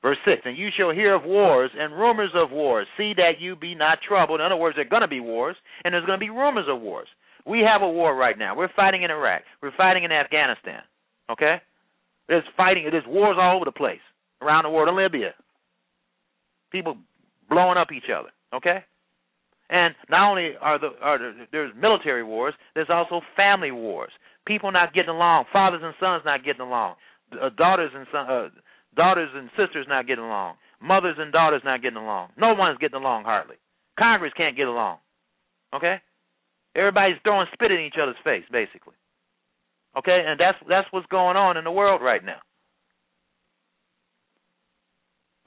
Verse 0.00 0.18
6 0.24 0.42
And 0.44 0.56
you 0.56 0.68
shall 0.76 0.90
hear 0.90 1.14
of 1.14 1.24
wars 1.24 1.70
and 1.76 1.92
rumors 1.92 2.30
of 2.34 2.50
wars. 2.50 2.86
See 2.96 3.12
that 3.16 3.40
you 3.40 3.56
be 3.56 3.74
not 3.74 3.98
troubled. 4.06 4.40
In 4.40 4.46
other 4.46 4.56
words, 4.56 4.76
there 4.76 4.86
are 4.86 4.88
going 4.88 5.02
to 5.02 5.08
be 5.08 5.20
wars, 5.20 5.56
and 5.84 5.92
there's 5.92 6.06
going 6.06 6.18
to 6.18 6.24
be 6.24 6.30
rumors 6.30 6.66
of 6.68 6.80
wars. 6.80 7.08
We 7.46 7.60
have 7.60 7.82
a 7.82 7.88
war 7.88 8.14
right 8.14 8.38
now. 8.38 8.56
We're 8.56 8.72
fighting 8.74 9.02
in 9.02 9.10
Iraq. 9.10 9.42
We're 9.62 9.76
fighting 9.76 10.04
in 10.04 10.12
Afghanistan. 10.12 10.80
Okay? 11.30 11.56
There's 12.28 12.44
fighting. 12.56 12.86
There's 12.90 13.06
wars 13.06 13.36
all 13.38 13.56
over 13.56 13.64
the 13.64 13.72
place 13.72 14.00
around 14.40 14.64
the 14.64 14.70
world 14.70 14.88
in 14.88 14.96
Libya. 14.96 15.34
People 16.70 16.96
blowing 17.48 17.76
up 17.76 17.88
each 17.92 18.10
other. 18.16 18.30
Okay? 18.54 18.84
And 19.70 19.94
not 20.10 20.30
only 20.30 20.50
are 20.60 20.78
the 20.78 20.90
are 21.00 21.18
there, 21.18 21.34
there's 21.50 21.72
military 21.74 22.22
wars, 22.22 22.54
there's 22.74 22.90
also 22.90 23.22
family 23.36 23.70
wars. 23.70 24.10
People 24.46 24.70
not 24.70 24.92
getting 24.92 25.10
along, 25.10 25.46
fathers 25.52 25.80
and 25.82 25.94
sons 25.98 26.22
not 26.24 26.44
getting 26.44 26.60
along, 26.60 26.96
uh, 27.40 27.50
daughters 27.56 27.90
and 27.94 28.06
son, 28.12 28.26
uh, 28.28 28.48
daughters 28.96 29.30
and 29.34 29.50
sisters 29.56 29.86
not 29.88 30.06
getting 30.06 30.24
along, 30.24 30.56
mothers 30.80 31.16
and 31.18 31.32
daughters 31.32 31.62
not 31.64 31.82
getting 31.82 31.98
along. 31.98 32.30
No 32.36 32.54
one's 32.54 32.78
getting 32.78 32.98
along 32.98 33.24
hardly. 33.24 33.56
Congress 33.98 34.32
can't 34.36 34.56
get 34.56 34.66
along. 34.66 34.98
Okay? 35.74 35.96
Everybody's 36.74 37.16
throwing 37.22 37.46
spit 37.52 37.70
in 37.70 37.80
each 37.80 37.96
other's 38.00 38.16
face, 38.24 38.44
basically. 38.50 38.94
Okay, 39.96 40.24
and 40.26 40.40
that's 40.40 40.56
that's 40.68 40.88
what's 40.90 41.06
going 41.08 41.36
on 41.36 41.58
in 41.58 41.64
the 41.64 41.70
world 41.70 42.00
right 42.00 42.24
now. 42.24 42.40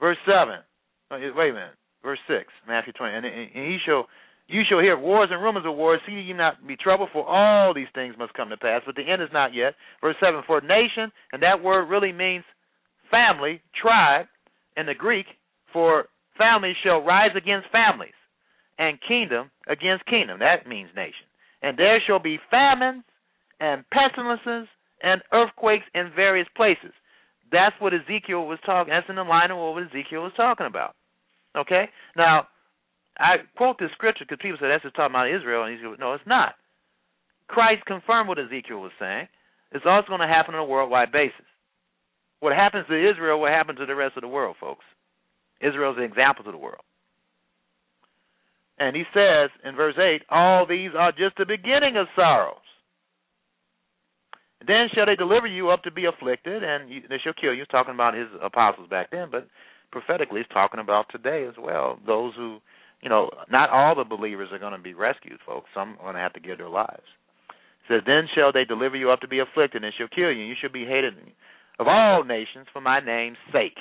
Verse 0.00 0.18
seven. 0.24 0.62
Wait 1.10 1.50
a 1.50 1.52
minute 1.52 1.74
verse 2.06 2.22
six, 2.30 2.46
Matthew 2.70 2.94
twenty, 2.94 3.18
and, 3.18 3.26
and 3.26 3.50
he 3.52 3.78
shall 3.84 4.06
you 4.48 4.62
shall 4.68 4.80
hear 4.80 4.94
of 4.94 5.00
wars 5.00 5.28
and 5.32 5.42
rumors 5.42 5.64
of 5.66 5.74
wars. 5.74 6.00
See 6.06 6.12
ye 6.12 6.32
not 6.32 6.66
be 6.66 6.76
troubled, 6.76 7.10
for 7.12 7.26
all 7.26 7.74
these 7.74 7.90
things 7.94 8.14
must 8.18 8.34
come 8.34 8.50
to 8.50 8.56
pass, 8.56 8.82
but 8.86 8.94
the 8.94 9.10
end 9.10 9.22
is 9.22 9.28
not 9.32 9.54
yet. 9.54 9.74
Verse 10.00 10.16
seven, 10.20 10.42
for 10.46 10.60
nation, 10.60 11.10
and 11.32 11.42
that 11.42 11.62
word 11.62 11.86
really 11.86 12.12
means 12.12 12.44
family, 13.10 13.60
tribe, 13.80 14.26
in 14.76 14.86
the 14.86 14.94
Greek. 14.94 15.26
For 15.72 16.06
family 16.38 16.74
shall 16.84 17.02
rise 17.02 17.34
against 17.36 17.70
families, 17.70 18.14
and 18.78 18.98
kingdom 19.06 19.50
against 19.66 20.06
kingdom. 20.06 20.38
That 20.38 20.68
means 20.68 20.90
nation. 20.94 21.26
And 21.62 21.78
there 21.78 22.00
shall 22.06 22.20
be 22.20 22.38
famines 22.50 23.04
and 23.58 23.84
pestilences 23.90 24.68
and 25.02 25.22
earthquakes 25.32 25.84
in 25.94 26.10
various 26.14 26.48
places. 26.56 26.92
That's 27.50 27.74
what 27.78 27.94
Ezekiel 27.94 28.46
was 28.46 28.58
talking. 28.66 28.92
That's 28.92 29.08
in 29.08 29.16
the 29.16 29.22
line 29.22 29.50
of 29.50 29.58
what 29.58 29.82
Ezekiel 29.82 30.22
was 30.22 30.32
talking 30.36 30.66
about. 30.66 30.94
Okay? 31.56 31.86
Now, 32.16 32.48
I 33.18 33.36
quote 33.56 33.78
this 33.78 33.90
scripture 33.92 34.24
because 34.24 34.42
people 34.42 34.58
say 34.60 34.68
that's 34.68 34.82
just 34.82 34.94
talking 34.96 35.14
about 35.14 35.32
Israel, 35.32 35.64
and 35.64 35.74
Ezekiel. 35.74 35.96
No, 35.98 36.14
it's 36.14 36.26
not. 36.26 36.54
Christ 37.48 37.84
confirmed 37.86 38.28
what 38.28 38.38
Ezekiel 38.38 38.80
was 38.80 38.92
saying. 38.98 39.28
It's 39.72 39.86
also 39.86 40.08
going 40.08 40.20
to 40.20 40.26
happen 40.26 40.54
on 40.54 40.60
a 40.60 40.64
worldwide 40.64 41.12
basis. 41.12 41.46
What 42.40 42.54
happens 42.54 42.86
to 42.88 43.10
Israel 43.10 43.40
will 43.40 43.48
happen 43.48 43.76
to 43.76 43.86
the 43.86 43.94
rest 43.94 44.16
of 44.16 44.22
the 44.22 44.28
world, 44.28 44.56
folks. 44.60 44.84
Israel 45.60 45.92
is 45.92 45.98
an 45.98 46.04
example 46.04 46.44
to 46.44 46.52
the 46.52 46.58
world. 46.58 46.84
And 48.78 48.94
he 48.94 49.04
says 49.14 49.50
in 49.64 49.74
verse 49.74 49.96
8, 49.98 50.22
All 50.28 50.66
these 50.66 50.90
are 50.96 51.12
just 51.12 51.38
the 51.38 51.46
beginning 51.46 51.96
of 51.96 52.06
sorrows. 52.14 52.60
Then 54.66 54.88
shall 54.94 55.06
they 55.06 55.16
deliver 55.16 55.46
you 55.46 55.70
up 55.70 55.82
to 55.84 55.90
be 55.90 56.04
afflicted, 56.06 56.62
and 56.62 56.90
you, 56.90 57.00
they 57.08 57.18
shall 57.22 57.32
kill 57.32 57.54
you. 57.54 57.60
He's 57.60 57.68
talking 57.68 57.94
about 57.94 58.14
his 58.14 58.26
apostles 58.42 58.88
back 58.88 59.10
then, 59.10 59.28
but 59.30 59.46
prophetically 59.92 60.40
he's 60.40 60.52
talking 60.52 60.80
about 60.80 61.06
today 61.10 61.46
as 61.48 61.54
well. 61.58 61.98
Those 62.06 62.34
who, 62.36 62.58
you 63.02 63.08
know, 63.08 63.30
not 63.50 63.70
all 63.70 63.94
the 63.94 64.04
believers 64.04 64.48
are 64.52 64.58
going 64.58 64.72
to 64.72 64.78
be 64.82 64.94
rescued, 64.94 65.38
folks. 65.46 65.68
Some 65.74 65.96
are 66.00 66.04
going 66.04 66.14
to 66.14 66.20
have 66.20 66.34
to 66.34 66.40
give 66.40 66.58
their 66.58 66.68
lives. 66.68 67.04
It 67.88 67.94
says, 67.94 68.02
Then 68.06 68.28
shall 68.34 68.52
they 68.52 68.64
deliver 68.64 68.96
you 68.96 69.10
up 69.10 69.20
to 69.20 69.28
be 69.28 69.40
afflicted, 69.40 69.84
and 69.84 69.92
shall 69.96 70.08
kill 70.08 70.32
you, 70.32 70.40
and 70.40 70.48
you 70.48 70.56
shall 70.60 70.72
be 70.72 70.84
hated 70.86 71.14
of 71.78 71.88
all 71.88 72.24
nations 72.24 72.66
for 72.72 72.80
my 72.80 73.00
name's 73.00 73.38
sake. 73.52 73.76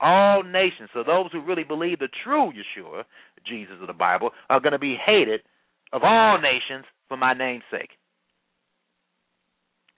all 0.00 0.42
nations. 0.42 0.90
So 0.94 1.02
those 1.04 1.30
who 1.32 1.44
really 1.44 1.64
believe 1.64 1.98
the 1.98 2.08
true 2.24 2.52
Yeshua, 2.52 3.04
Jesus 3.46 3.76
of 3.80 3.86
the 3.86 3.92
Bible, 3.92 4.30
are 4.48 4.60
going 4.60 4.72
to 4.72 4.78
be 4.78 4.96
hated 5.04 5.40
of 5.92 6.02
all 6.04 6.38
nations 6.40 6.84
for 7.08 7.16
my 7.16 7.34
name's 7.34 7.64
sake. 7.70 7.90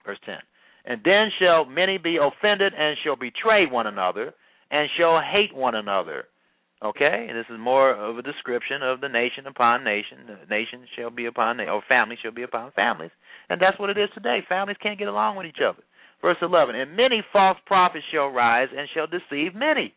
Verse 0.05 0.19
10. 0.27 0.37
And 0.85 1.01
then 1.05 1.31
shall 1.41 1.65
many 1.65 1.99
be 1.99 2.19
offended 2.21 2.73
and 2.77 2.97
shall 3.05 3.17
betray 3.17 3.67
one 3.71 3.87
another 3.87 4.35
and 4.71 4.89
shall 4.99 5.21
hate 5.21 5.55
one 5.55 5.75
another. 5.75 6.25
Okay, 6.83 7.27
and 7.29 7.39
this 7.39 7.47
is 7.49 7.61
more 7.61 7.95
of 7.95 8.19
a 8.19 8.23
description 8.23 8.83
of 8.83 9.01
the 9.01 9.09
nation 9.09 9.47
upon 9.47 9.85
nation. 9.85 10.19
The 10.27 10.51
nation 10.51 10.81
shall 10.97 11.11
be 11.11 11.27
upon, 11.27 11.61
or 11.61 11.81
family 11.89 12.17
shall 12.21 12.33
be 12.33 12.43
upon 12.43 12.73
families. 12.73 13.13
And 13.49 13.61
that's 13.61 13.79
what 13.79 13.91
it 13.91 13.99
is 13.99 14.09
today. 14.15 14.41
Families 14.49 14.79
can't 14.83 14.99
get 14.99 15.07
along 15.07 15.37
with 15.37 15.47
each 15.47 15.63
other. 15.65 15.83
Verse 16.21 16.39
11, 16.43 16.75
and 16.75 16.97
many 16.97 17.23
false 17.33 17.59
prophets 17.67 18.05
shall 18.13 18.29
rise 18.29 18.69
and 18.77 18.89
shall 18.95 19.07
deceive 19.07 19.55
many. 19.55 19.95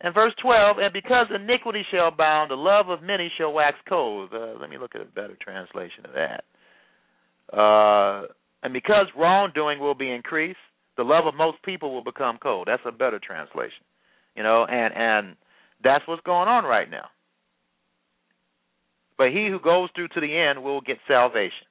And 0.00 0.14
verse 0.14 0.32
12, 0.42 0.76
and 0.78 0.92
because 0.92 1.26
iniquity 1.34 1.82
shall 1.90 2.08
abound, 2.08 2.50
the 2.50 2.54
love 2.54 2.88
of 2.88 3.02
many 3.02 3.30
shall 3.36 3.52
wax 3.52 3.76
cold. 3.88 4.30
Uh, 4.32 4.58
let 4.60 4.68
me 4.68 4.78
look 4.78 4.94
at 4.94 5.00
a 5.00 5.06
better 5.06 5.36
translation 5.40 6.04
of 6.04 6.12
that. 6.12 6.44
Uh, 7.56 8.26
and 8.62 8.72
because 8.72 9.06
wrongdoing 9.16 9.78
will 9.78 9.94
be 9.94 10.10
increased, 10.10 10.58
the 10.96 11.02
love 11.02 11.26
of 11.26 11.34
most 11.34 11.62
people 11.64 11.94
will 11.94 12.04
become 12.04 12.38
cold. 12.42 12.68
That's 12.68 12.82
a 12.86 12.92
better 12.92 13.18
translation. 13.18 13.84
You 14.34 14.42
know, 14.42 14.66
and 14.68 14.92
and 14.94 15.36
that's 15.82 16.06
what's 16.06 16.22
going 16.22 16.48
on 16.48 16.64
right 16.64 16.90
now. 16.90 17.06
But 19.18 19.28
he 19.28 19.48
who 19.48 19.58
goes 19.58 19.88
through 19.94 20.08
to 20.08 20.20
the 20.20 20.36
end 20.36 20.62
will 20.62 20.80
get 20.80 20.98
salvation. 21.08 21.66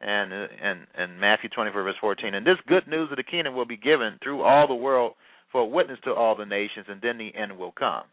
And 0.00 0.32
uh, 0.32 0.46
and 0.62 0.86
and 0.96 1.20
Matthew 1.20 1.48
24 1.50 1.82
verse 1.82 1.94
14. 2.00 2.34
And 2.34 2.46
this 2.46 2.56
good 2.66 2.88
news 2.88 3.10
of 3.10 3.16
the 3.16 3.22
kingdom 3.22 3.54
will 3.54 3.66
be 3.66 3.76
given 3.76 4.18
through 4.22 4.42
all 4.42 4.66
the 4.66 4.74
world 4.74 5.14
for 5.52 5.60
a 5.60 5.66
witness 5.66 5.98
to 6.04 6.12
all 6.12 6.34
the 6.34 6.46
nations, 6.46 6.86
and 6.88 7.00
then 7.00 7.18
the 7.18 7.32
end 7.38 7.56
will 7.56 7.72
come. 7.72 8.04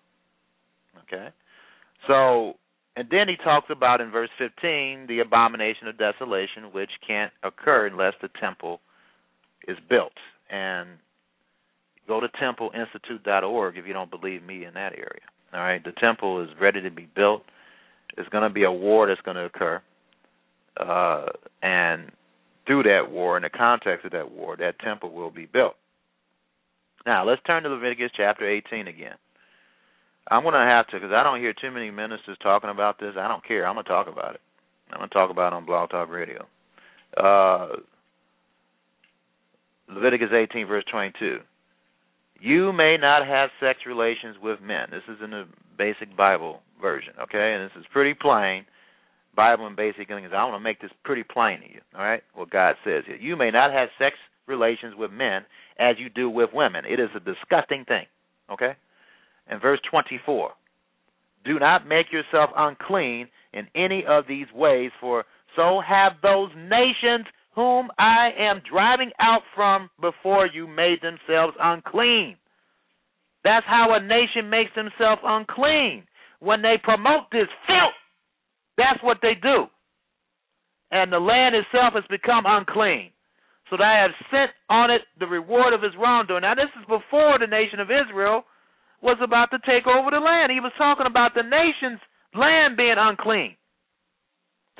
Okay, 1.07 1.29
so 2.07 2.55
and 2.95 3.07
then 3.09 3.27
he 3.29 3.37
talks 3.37 3.67
about 3.69 4.01
in 4.01 4.11
verse 4.11 4.29
15 4.37 5.07
the 5.07 5.19
abomination 5.19 5.87
of 5.87 5.97
desolation, 5.97 6.73
which 6.73 6.89
can't 7.07 7.31
occur 7.43 7.87
unless 7.87 8.13
the 8.21 8.29
temple 8.39 8.81
is 9.67 9.77
built. 9.89 10.11
And 10.51 10.89
go 12.09 12.19
to 12.19 12.27
templeinstitute.org 12.27 13.77
if 13.77 13.85
you 13.85 13.93
don't 13.93 14.09
believe 14.09 14.43
me 14.43 14.65
in 14.65 14.73
that 14.73 14.93
area. 14.93 15.21
All 15.53 15.61
right, 15.61 15.81
the 15.83 15.93
temple 15.93 16.43
is 16.43 16.49
ready 16.59 16.81
to 16.81 16.91
be 16.91 17.07
built. 17.15 17.43
There's 18.15 18.27
going 18.29 18.43
to 18.43 18.53
be 18.53 18.63
a 18.63 18.71
war 18.71 19.07
that's 19.07 19.21
going 19.21 19.37
to 19.37 19.45
occur, 19.45 19.81
uh, 20.77 21.27
and 21.61 22.11
through 22.65 22.83
that 22.83 23.09
war, 23.09 23.37
in 23.37 23.43
the 23.43 23.49
context 23.49 24.05
of 24.05 24.11
that 24.11 24.31
war, 24.31 24.57
that 24.57 24.79
temple 24.79 25.11
will 25.11 25.31
be 25.31 25.45
built. 25.45 25.75
Now 27.05 27.25
let's 27.25 27.41
turn 27.47 27.63
to 27.63 27.69
Leviticus 27.69 28.11
chapter 28.17 28.49
18 28.49 28.87
again. 28.87 29.15
I'm 30.29 30.43
going 30.43 30.53
to 30.53 30.59
have 30.59 30.87
to 30.87 30.93
because 30.93 31.11
I 31.13 31.23
don't 31.23 31.39
hear 31.39 31.53
too 31.53 31.71
many 31.71 31.89
ministers 31.89 32.37
talking 32.41 32.69
about 32.69 32.99
this. 32.99 33.13
I 33.17 33.27
don't 33.27 33.45
care. 33.45 33.65
I'm 33.65 33.75
going 33.75 33.85
to 33.85 33.89
talk 33.89 34.07
about 34.07 34.35
it. 34.35 34.41
I'm 34.91 34.99
going 34.99 35.09
to 35.09 35.13
talk 35.13 35.31
about 35.31 35.53
it 35.53 35.55
on 35.55 35.65
Blog 35.65 35.89
Talk 35.89 36.09
Radio. 36.09 36.45
Uh, 37.17 37.77
Leviticus 39.87 40.29
18 40.33 40.67
verse 40.67 40.83
22. 40.91 41.39
You 42.41 42.71
may 42.73 42.97
not 42.99 43.27
have 43.27 43.49
sex 43.59 43.79
relations 43.85 44.37
with 44.41 44.61
men. 44.61 44.87
This 44.91 45.03
is 45.09 45.17
in 45.23 45.31
the 45.31 45.45
basic 45.77 46.15
Bible 46.15 46.61
version, 46.81 47.13
okay? 47.21 47.53
And 47.55 47.65
this 47.65 47.77
is 47.79 47.85
pretty 47.91 48.13
plain. 48.13 48.65
Bible 49.35 49.67
and 49.67 49.75
basic 49.75 50.07
things. 50.07 50.29
I 50.35 50.43
want 50.43 50.55
to 50.55 50.59
make 50.59 50.81
this 50.81 50.91
pretty 51.03 51.23
plain 51.23 51.61
to 51.61 51.69
you, 51.69 51.81
all 51.95 52.03
right? 52.03 52.23
What 52.33 52.49
God 52.49 52.75
says 52.83 53.03
here. 53.05 53.15
You 53.15 53.35
may 53.35 53.51
not 53.51 53.71
have 53.71 53.89
sex 53.97 54.15
relations 54.47 54.95
with 54.97 55.11
men 55.11 55.43
as 55.77 55.95
you 55.97 56.09
do 56.09 56.29
with 56.29 56.49
women. 56.53 56.83
It 56.85 56.99
is 56.99 57.09
a 57.15 57.19
disgusting 57.19 57.85
thing, 57.85 58.05
okay? 58.51 58.73
And 59.47 59.61
verse 59.61 59.79
24. 59.89 60.51
Do 61.45 61.59
not 61.59 61.87
make 61.87 62.11
yourself 62.11 62.49
unclean 62.55 63.27
in 63.53 63.67
any 63.75 64.03
of 64.07 64.25
these 64.27 64.47
ways, 64.53 64.91
for 64.99 65.25
so 65.55 65.81
have 65.87 66.13
those 66.21 66.49
nations 66.55 67.25
whom 67.59 67.91
I 67.99 68.31
am 68.39 68.61
driving 68.63 69.11
out 69.19 69.41
from 69.53 69.89
before 69.99 70.47
you 70.47 70.65
made 70.65 71.03
themselves 71.03 71.57
unclean. 71.59 72.37
That's 73.43 73.65
how 73.67 73.91
a 73.91 73.99
nation 73.99 74.49
makes 74.49 74.71
themselves 74.79 75.19
unclean. 75.25 76.07
When 76.39 76.61
they 76.61 76.75
promote 76.81 77.27
this 77.33 77.51
filth, 77.67 77.99
that's 78.77 79.03
what 79.03 79.17
they 79.21 79.35
do. 79.35 79.67
And 80.91 81.11
the 81.11 81.19
land 81.19 81.53
itself 81.53 81.99
has 81.99 82.07
become 82.09 82.47
unclean. 82.47 83.11
So 83.69 83.75
that 83.75 83.83
I 83.83 84.07
have 84.07 84.15
sent 84.31 84.51
on 84.69 84.89
it 84.89 85.01
the 85.19 85.27
reward 85.27 85.73
of 85.73 85.83
his 85.83 85.91
wrongdoing. 85.99 86.47
Now, 86.47 86.55
this 86.55 86.71
is 86.79 86.87
before 86.87 87.43
the 87.43 87.51
nation 87.51 87.83
of 87.83 87.91
Israel 87.91 88.47
was 89.03 89.19
about 89.19 89.51
to 89.51 89.59
take 89.67 89.83
over 89.83 90.15
the 90.15 90.23
land. 90.23 90.55
He 90.55 90.63
was 90.63 90.71
talking 90.77 91.11
about 91.11 91.35
the 91.35 91.43
nation's 91.43 91.99
land 92.31 92.79
being 92.79 92.95
unclean. 92.95 93.58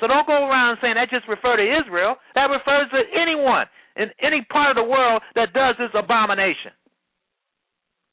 So 0.00 0.08
don't 0.08 0.26
go 0.26 0.48
around 0.48 0.78
saying 0.80 0.96
that 0.96 1.12
just 1.12 1.28
refer 1.28 1.56
to 1.56 1.66
Israel. 1.84 2.16
That 2.34 2.48
refers 2.48 2.88
to 2.90 3.00
anyone 3.12 3.66
in 3.96 4.08
any 4.24 4.44
part 4.48 4.72
of 4.72 4.80
the 4.80 4.88
world 4.88 5.22
that 5.34 5.52
does 5.52 5.76
this 5.78 5.92
abomination. 5.92 6.72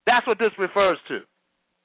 That's 0.05 0.27
what 0.27 0.39
this 0.39 0.51
refers 0.59 0.97
to. 1.07 1.19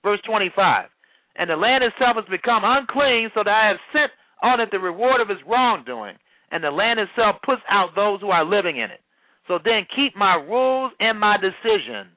Verse 0.03 0.21
25. 0.27 0.91
And 1.37 1.49
the 1.49 1.57
land 1.57 1.83
itself 1.83 2.17
has 2.17 2.29
become 2.31 2.63
unclean, 2.65 3.31
so 3.35 3.43
that 3.43 3.55
I 3.55 3.69
have 3.69 3.81
sent 3.93 4.11
on 4.43 4.61
it 4.61 4.71
the 4.71 4.79
reward 4.79 5.21
of 5.21 5.29
his 5.29 5.39
wrongdoing. 5.47 6.17
And 6.51 6.63
the 6.63 6.71
land 6.71 7.01
itself 7.01 7.37
puts 7.47 7.63
out 7.71 7.95
those 7.97 8.21
who 8.21 8.29
are 8.29 8.45
living 8.45 8.77
in 8.77 8.91
it. 8.91 9.01
So 9.49 9.59
then 9.63 9.87
keep 9.97 10.15
my 10.15 10.35
rules 10.35 10.93
and 11.01 11.19
my 11.19 11.37
decisions, 11.37 12.15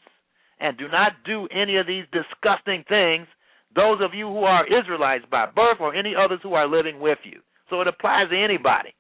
and 0.59 0.77
do 0.77 0.87
not 0.87 1.13
do 1.25 1.47
any 1.51 1.77
of 1.77 1.87
these 1.87 2.05
disgusting 2.11 2.83
things, 2.87 3.27
those 3.75 3.99
of 4.01 4.13
you 4.13 4.27
who 4.27 4.43
are 4.43 4.67
Israelites 4.67 5.25
by 5.31 5.47
birth 5.47 5.77
or 5.79 5.95
any 5.95 6.13
others 6.15 6.39
who 6.43 6.53
are 6.53 6.67
living 6.67 6.99
with 6.99 7.17
you. 7.23 7.41
So 7.69 7.81
it 7.81 7.87
applies 7.87 8.29
to 8.29 8.37
anybody. 8.37 8.93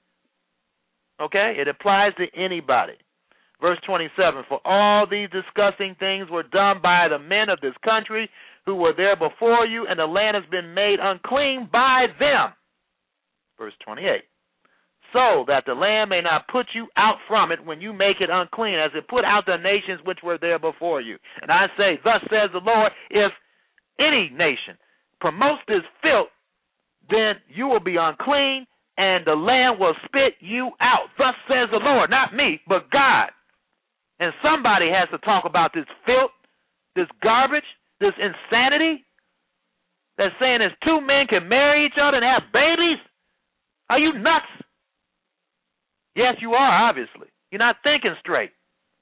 Okay? 1.21 1.55
It 1.57 1.67
applies 1.67 2.13
to 2.17 2.25
anybody. 2.35 2.93
Verse 3.61 3.79
27 3.85 4.43
For 4.49 4.59
all 4.65 5.07
these 5.09 5.29
disgusting 5.29 5.95
things 5.99 6.29
were 6.29 6.43
done 6.43 6.81
by 6.81 7.07
the 7.09 7.19
men 7.19 7.49
of 7.49 7.61
this 7.61 7.75
country 7.83 8.29
who 8.65 8.75
were 8.75 8.93
there 8.95 9.15
before 9.15 9.65
you, 9.65 9.85
and 9.87 9.99
the 9.99 10.05
land 10.05 10.35
has 10.35 10.45
been 10.51 10.73
made 10.73 10.97
unclean 11.01 11.69
by 11.71 12.07
them. 12.19 12.53
Verse 13.57 13.73
28 13.85 14.21
So 15.13 15.45
that 15.47 15.63
the 15.65 15.73
land 15.73 16.09
may 16.09 16.21
not 16.21 16.47
put 16.47 16.65
you 16.73 16.87
out 16.97 17.17
from 17.27 17.51
it 17.51 17.63
when 17.63 17.79
you 17.79 17.93
make 17.93 18.19
it 18.19 18.29
unclean, 18.29 18.75
as 18.75 18.91
it 18.95 19.07
put 19.07 19.23
out 19.23 19.45
the 19.45 19.57
nations 19.57 20.01
which 20.03 20.19
were 20.23 20.37
there 20.37 20.59
before 20.59 20.99
you. 20.99 21.17
And 21.41 21.51
I 21.51 21.67
say, 21.77 21.99
Thus 22.03 22.21
says 22.23 22.51
the 22.51 22.59
Lord, 22.59 22.91
if 23.09 23.31
any 23.99 24.29
nation 24.35 24.75
promotes 25.21 25.61
this 25.67 25.85
filth 26.03 26.27
then 27.09 27.35
you 27.47 27.67
will 27.67 27.79
be 27.83 27.97
unclean, 27.99 28.65
and 28.97 29.25
the 29.25 29.35
land 29.35 29.79
will 29.79 29.95
spit 30.05 30.35
you 30.39 30.71
out. 30.79 31.09
Thus 31.17 31.35
says 31.47 31.69
the 31.71 31.83
Lord, 31.83 32.09
not 32.09 32.33
me, 32.33 32.61
but 32.67 32.89
God. 32.91 33.29
And 34.19 34.31
somebody 34.41 34.87
has 34.89 35.09
to 35.11 35.17
talk 35.19 35.43
about 35.45 35.71
this 35.73 35.85
filth, 36.05 36.31
this 36.95 37.07
garbage, 37.21 37.67
this 37.99 38.13
insanity. 38.15 39.03
That's 40.17 40.33
saying 40.39 40.61
as 40.63 40.71
two 40.85 41.01
men 41.01 41.27
can 41.27 41.49
marry 41.49 41.85
each 41.85 41.99
other 42.01 42.17
and 42.17 42.25
have 42.25 42.53
babies. 42.53 42.99
Are 43.89 43.99
you 43.99 44.13
nuts? 44.13 44.47
Yes, 46.15 46.35
you 46.39 46.53
are, 46.53 46.89
obviously. 46.89 47.27
You're 47.51 47.59
not 47.59 47.75
thinking 47.83 48.15
straight. 48.21 48.51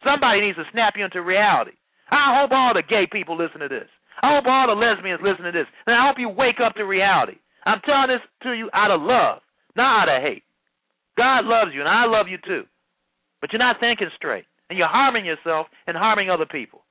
Somebody 0.04 0.42
needs 0.42 0.58
to 0.58 0.66
snap 0.72 0.96
you 0.98 1.06
into 1.06 1.22
reality. 1.22 1.78
I 2.10 2.42
hope 2.42 2.52
all 2.52 2.74
the 2.74 2.82
gay 2.82 3.08
people 3.10 3.38
listen 3.38 3.62
to 3.62 3.70
this. 3.70 3.88
I 4.22 4.34
hope 4.36 4.46
all 4.48 4.68
the 4.68 4.74
lesbians 4.74 5.22
listen 5.24 5.46
to 5.46 5.52
this. 5.52 5.68
And 5.86 5.96
I 5.96 6.08
hope 6.08 6.18
you 6.18 6.30
wake 6.30 6.58
up 6.64 6.74
to 6.76 6.84
reality. 6.84 7.38
I'm 7.66 7.82
telling 7.86 8.10
this 8.10 8.26
to 8.44 8.54
you 8.54 8.70
out 8.74 8.92
of 8.92 9.02
love, 9.02 9.40
not 9.76 10.10
out 10.10 10.18
of 10.18 10.24
hate. 10.24 10.44
God 11.18 11.46
loves 11.46 11.72
you, 11.74 11.80
and 11.80 11.90
I 11.90 12.06
love 12.06 12.28
you 12.28 12.38
too. 12.46 12.64
But 13.42 13.52
you're 13.52 13.60
not 13.60 13.80
thinking 13.80 14.10
straight, 14.16 14.46
and 14.70 14.78
you're 14.78 14.88
harming 14.88 15.26
yourself 15.26 15.68
and 15.88 15.96
harming 15.96 16.30
other 16.30 16.46
people 16.46 16.84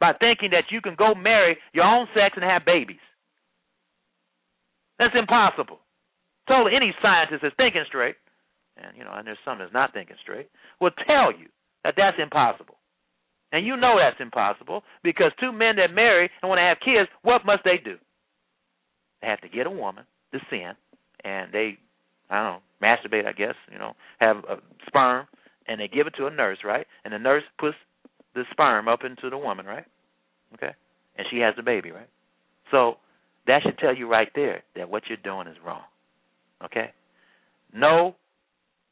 by 0.00 0.12
thinking 0.18 0.50
that 0.50 0.70
you 0.70 0.80
can 0.80 0.96
go 0.96 1.14
marry 1.14 1.56
your 1.72 1.84
own 1.84 2.06
sex 2.14 2.34
and 2.34 2.44
have 2.44 2.64
babies. 2.66 3.02
That's 4.98 5.14
impossible. 5.18 5.78
Totally, 6.48 6.74
any 6.76 6.92
scientist 7.00 7.42
that's 7.42 7.54
thinking 7.56 7.84
straight, 7.86 8.16
and 8.76 8.96
you 8.96 9.04
know, 9.04 9.12
and 9.14 9.26
there's 9.26 9.38
some 9.44 9.58
that's 9.58 9.72
not 9.72 9.92
thinking 9.92 10.16
straight, 10.22 10.50
will 10.80 10.90
tell 11.06 11.30
you 11.30 11.46
that 11.84 11.94
that's 11.96 12.18
impossible. 12.20 12.76
And 13.52 13.66
you 13.66 13.76
know 13.76 13.98
that's 13.98 14.20
impossible 14.20 14.82
because 15.04 15.30
two 15.38 15.52
men 15.52 15.76
that 15.76 15.94
marry 15.94 16.30
and 16.42 16.48
want 16.48 16.58
to 16.58 16.66
have 16.66 16.78
kids, 16.80 17.08
what 17.22 17.44
must 17.44 17.62
they 17.64 17.76
do? 17.82 17.96
They 19.22 19.28
have 19.28 19.40
to 19.40 19.48
get 19.48 19.66
a 19.66 19.70
woman 19.70 20.04
the 20.32 20.40
sin, 20.50 20.72
and 21.24 21.52
they, 21.52 21.78
I 22.30 22.42
don't 22.42 22.52
know, 22.54 22.62
masturbate, 22.82 23.26
I 23.26 23.32
guess, 23.32 23.54
you 23.70 23.78
know, 23.78 23.92
have 24.18 24.38
a 24.38 24.56
sperm, 24.86 25.26
and 25.68 25.80
they 25.80 25.88
give 25.88 26.06
it 26.06 26.14
to 26.18 26.26
a 26.26 26.30
nurse, 26.30 26.58
right? 26.64 26.86
And 27.04 27.12
the 27.14 27.18
nurse 27.18 27.44
puts 27.58 27.76
the 28.34 28.42
sperm 28.50 28.88
up 28.88 29.00
into 29.04 29.30
the 29.30 29.38
woman, 29.38 29.66
right? 29.66 29.84
Okay, 30.54 30.72
and 31.16 31.26
she 31.30 31.38
has 31.38 31.54
the 31.56 31.62
baby, 31.62 31.90
right? 31.92 32.08
So 32.70 32.96
that 33.46 33.62
should 33.62 33.78
tell 33.78 33.94
you 33.94 34.08
right 34.08 34.28
there 34.34 34.62
that 34.76 34.90
what 34.90 35.04
you're 35.08 35.18
doing 35.18 35.46
is 35.46 35.56
wrong. 35.64 35.82
Okay, 36.64 36.90
no 37.74 38.16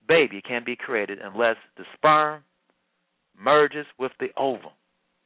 baby 0.06 0.42
can 0.46 0.62
be 0.64 0.76
created 0.76 1.18
unless 1.22 1.56
the 1.76 1.84
sperm 1.96 2.42
merges 3.38 3.86
with 3.98 4.12
the 4.20 4.28
ovum. 4.36 4.72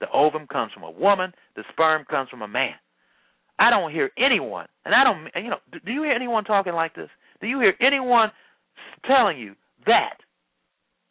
The 0.00 0.07
ovum 0.12 0.46
comes 0.46 0.72
from 0.72 0.82
a 0.82 0.90
woman. 0.90 1.32
The 1.57 1.64
sperm 1.72 2.05
comes 2.09 2.28
from 2.28 2.42
a 2.42 2.48
man. 2.48 2.74
I 3.59 3.70
don't 3.70 3.92
hear 3.92 4.11
anyone, 4.18 4.66
and 4.84 4.94
I 4.94 5.05
don't, 5.05 5.28
you 5.42 5.50
know, 5.50 5.59
do 5.72 5.92
you 5.92 6.02
hear 6.02 6.12
anyone 6.12 6.44
talking 6.44 6.72
like 6.72 6.94
this? 6.94 7.09
Do 7.40 7.46
you 7.46 7.61
hear 7.61 7.74
anyone 7.80 8.30
telling 9.07 9.38
you 9.38 9.55
that? 9.86 10.14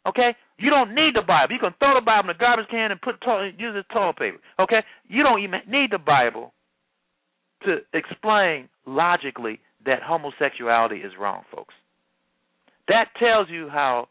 Okay, 0.06 0.36
you 0.58 0.68
don't 0.68 0.94
need 0.94 1.14
the 1.14 1.22
Bible. 1.26 1.54
You 1.54 1.60
can 1.60 1.74
throw 1.78 1.94
the 1.94 2.04
Bible 2.04 2.30
in 2.30 2.36
the 2.36 2.38
garbage 2.38 2.68
can 2.70 2.90
and 2.90 3.00
put 3.00 3.14
use 3.58 3.74
it 3.74 3.86
toilet 3.92 4.16
paper. 4.16 4.36
Okay, 4.60 4.80
you 5.08 5.22
don't 5.22 5.42
even 5.42 5.60
need 5.66 5.90
the 5.90 5.98
Bible 5.98 6.52
to 7.64 7.78
explain 7.94 8.68
logically 8.86 9.60
that 9.86 10.02
homosexuality 10.02 10.96
is 10.96 11.12
wrong, 11.18 11.42
folks. 11.54 11.74
That 12.88 13.06
tells 13.18 13.48
you 13.48 13.68
how 13.70 14.08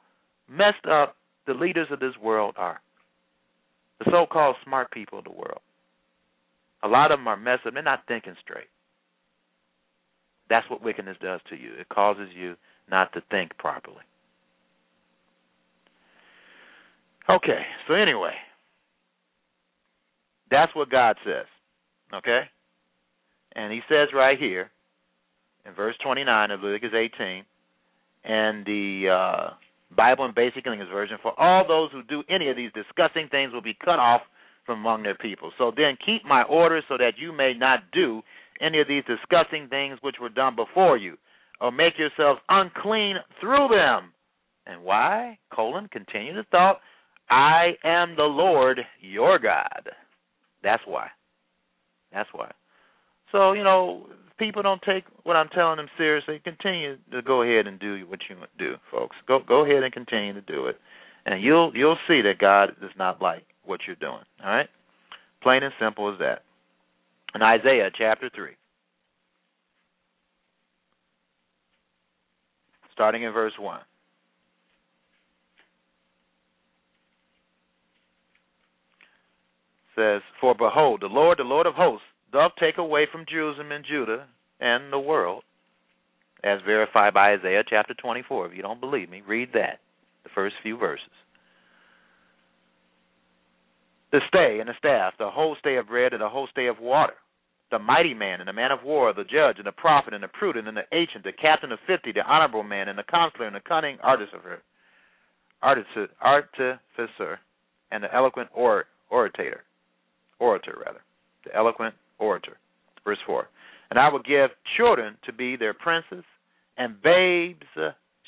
messed 0.49 0.86
up 0.89 1.15
the 1.45 1.53
leaders 1.53 1.88
of 1.91 1.99
this 1.99 2.17
world 2.21 2.55
are. 2.57 2.81
The 3.99 4.11
so-called 4.11 4.55
smart 4.65 4.91
people 4.91 5.19
of 5.19 5.25
the 5.25 5.31
world. 5.31 5.61
A 6.84 6.88
lot 6.88 7.11
of 7.11 7.19
them 7.19 7.27
are 7.27 7.38
messed 7.38 7.65
up. 7.65 7.73
They're 7.73 7.84
not 7.84 8.03
thinking 8.07 8.36
straight. 8.41 8.67
That's 10.49 10.69
what 10.69 10.84
wickedness 10.84 11.17
does 11.21 11.39
to 11.49 11.55
you. 11.55 11.71
It 11.79 11.88
causes 11.89 12.27
you 12.36 12.55
not 12.89 13.13
to 13.13 13.23
think 13.31 13.57
properly. 13.57 14.03
Okay, 17.29 17.61
so 17.88 17.93
anyway, 17.93 18.34
that's 20.51 20.75
what 20.75 20.91
God 20.91 21.15
says. 21.25 21.45
Okay? 22.13 22.41
And 23.55 23.71
he 23.71 23.79
says 23.89 24.09
right 24.13 24.38
here 24.38 24.69
in 25.65 25.73
verse 25.73 25.95
29 26.03 26.51
of 26.51 26.61
Leviticus 26.61 26.91
18, 26.93 27.45
and 28.25 28.65
the 28.65 29.09
uh, 29.09 29.49
Bible 29.95 30.25
in 30.25 30.34
Basic 30.36 30.65
English 30.65 30.89
Version, 30.89 31.17
for 31.21 31.39
all 31.39 31.65
those 31.67 31.91
who 31.91 32.03
do 32.03 32.23
any 32.29 32.49
of 32.49 32.57
these 32.57 32.71
disgusting 32.73 33.29
things 33.29 33.53
will 33.53 33.61
be 33.61 33.77
cut 33.84 33.99
off 33.99 34.21
from 34.66 34.80
among 34.80 35.03
their 35.03 35.16
people. 35.16 35.51
So 35.57 35.72
then 35.76 35.97
keep 36.05 36.26
my 36.26 36.43
orders 36.43 36.84
so 36.88 36.97
that 36.97 37.14
you 37.18 37.32
may 37.32 37.53
not 37.53 37.80
do 37.91 38.22
any 38.61 38.80
of 38.80 38.88
these 38.88 39.03
disgusting 39.05 39.68
things 39.68 39.97
which 40.01 40.16
were 40.22 40.30
done 40.30 40.55
before 40.55 40.97
you, 40.97 41.18
or 41.59 41.72
make 41.72 41.93
yourselves 41.97 42.39
unclean 42.49 43.18
through 43.39 43.70
them. 43.70 44.14
And 44.66 44.84
why? 44.84 45.38
Colon, 45.53 45.89
continue 45.91 46.34
the 46.34 46.43
thought. 46.51 46.80
I 47.30 47.74
am 47.84 48.16
the 48.16 48.24
Lord 48.24 48.80
your 49.01 49.39
God. 49.39 49.89
That's 50.64 50.84
why. 50.86 51.07
That's 52.11 52.30
why. 52.32 52.51
So, 53.32 53.53
you 53.53 53.64
know, 53.64 54.07
people 54.38 54.61
don't 54.61 54.82
take 54.82 55.03
what 55.24 55.36
I'm 55.36 55.49
telling 55.49 55.78
them 55.78 55.88
seriously. 55.97 56.39
Continue 56.43 56.97
to 57.11 57.22
go 57.22 57.41
ahead 57.41 57.68
and 57.68 57.80
do 57.80 58.05
what 58.07 58.20
you 58.30 58.36
do, 58.57 58.76
folks. 58.91 59.16
Go 59.28 59.39
go 59.45 59.66
ahead 59.66 59.84
and 59.84 59.91
continue 59.91 60.34
to 60.34 60.41
do 60.41 60.68
it. 60.68 60.78
And 61.26 61.41
you'll 61.41 61.76
you'll 61.76 61.97
see 62.07 62.22
that 62.22 62.39
God 62.39 62.76
does 62.80 62.91
not 62.97 63.22
like 63.22 63.45
what 63.66 63.82
you're 63.88 63.95
doing. 63.95 64.24
All 64.43 64.49
right? 64.49 64.70
Plain 65.41 65.64
and 65.64 65.74
simple 65.80 66.11
as 66.11 66.20
that. 66.20 66.43
In 67.36 67.41
Isaiah 67.41 67.89
chapter 67.97 68.30
3, 68.34 68.51
starting 72.93 73.24
in 73.24 73.34
verse 73.34 73.53
1. 73.59 73.80
Says, 79.95 80.22
For 80.41 80.55
behold, 80.55 81.01
the 81.01 81.07
Lord, 81.07 81.39
the 81.39 81.43
Lord 81.43 81.68
of 81.68 81.74
hosts, 81.76 82.05
doth 82.32 82.51
take 82.59 82.78
away 82.78 83.07
from 83.11 83.26
Jerusalem 83.30 83.72
and 83.72 83.86
Judah 83.86 84.26
and 84.59 84.91
the 84.91 84.99
world, 84.99 85.43
as 86.43 86.59
verified 86.66 87.14
by 87.14 87.34
Isaiah 87.34 87.64
chapter 87.68 87.93
24. 87.93 88.47
If 88.47 88.55
you 88.55 88.64
don't 88.64 88.80
believe 88.80 89.09
me, 89.09 89.22
read 89.28 89.49
that, 89.53 89.80
the 90.24 90.30
first 90.34 90.55
few 90.64 90.78
verses 90.78 91.07
the 94.14 94.22
stay 94.30 94.59
and 94.59 94.70
the 94.70 94.78
staff, 94.78 95.14
the 95.18 95.30
whole 95.30 95.57
stay 95.59 95.76
of 95.76 95.88
bread 95.88 96.14
and 96.14 96.22
the 96.22 96.30
whole 96.30 96.47
stay 96.51 96.68
of 96.68 96.80
water, 96.80 97.16
the 97.72 97.80
mighty 97.80 98.14
man 98.14 98.39
and 98.39 98.47
the 98.47 98.53
man 98.53 98.72
of 98.72 98.84
war, 98.86 99.11
the 99.11 99.24
judge 99.24 99.57
and 99.57 99.66
the 99.66 99.72
prophet 99.72 100.14
and 100.14 100.24
the 100.24 100.28
prudent 100.28 100.68
and 100.68 100.78
the 100.78 100.86
ancient, 100.93 101.24
the 101.24 101.34
captain 101.34 101.72
of 101.72 101.80
fifty, 101.88 102.11
the 102.14 102.22
honorable 102.22 102.61
man 102.61 102.88
and 102.88 102.97
the 102.97 103.03
counselor 103.03 103.47
and 103.47 103.55
the 103.55 103.59
cunning 103.68 103.97
artificer, 104.03 104.61
artificer, 106.22 107.39
and 107.91 108.03
the 108.03 108.14
eloquent 108.14 108.49
or, 108.53 108.86
orator, 109.09 109.64
orator 110.39 110.78
rather, 110.86 111.01
the 111.45 111.55
eloquent 111.55 111.95
orator. 112.20 112.57
Verse 113.03 113.18
four. 113.26 113.49
And 113.89 113.99
I 113.99 114.09
will 114.09 114.22
give 114.22 114.51
children 114.78 115.18
to 115.26 115.34
be 115.34 115.55
their 115.55 115.74
princes, 115.74 116.24
and 116.78 117.01
babes 117.01 117.66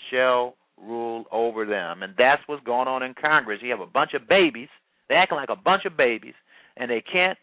shall 0.10 0.56
rule 0.82 1.26
over 1.32 1.66
them. 1.66 2.04
And 2.04 2.14
that's 2.18 2.42
what's 2.48 2.64
going 2.64 2.88
on 2.88 3.04
in 3.04 3.14
Congress. 3.14 3.60
You 3.62 3.72
have 3.72 3.80
a 3.80 3.86
bunch 3.86 4.14
of 4.14 4.28
babies 4.28 4.70
they're 5.08 5.18
acting 5.18 5.38
like 5.38 5.50
a 5.50 5.56
bunch 5.56 5.86
of 5.86 5.98
babies, 5.98 6.34
and 6.78 6.90
they 6.90 7.02
can't 7.02 7.38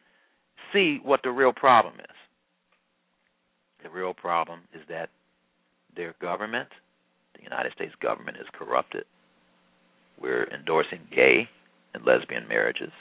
see 0.73 0.99
what 1.03 1.21
the 1.23 1.31
real 1.31 1.53
problem 1.53 1.95
is. 2.01 2.17
The 3.83 3.91
real 3.91 4.15
problem 4.15 4.61
is 4.75 4.81
that 4.89 5.11
their 5.97 6.15
government, 6.21 6.69
the 7.37 7.43
United 7.43 7.73
States 7.73 7.93
government, 8.01 8.37
is 8.39 8.47
corrupted. 8.53 9.05
We're 10.21 10.45
endorsing 10.45 11.01
gay 11.15 11.49
and 11.95 12.05
lesbian 12.05 12.47
marriages. 12.49 12.93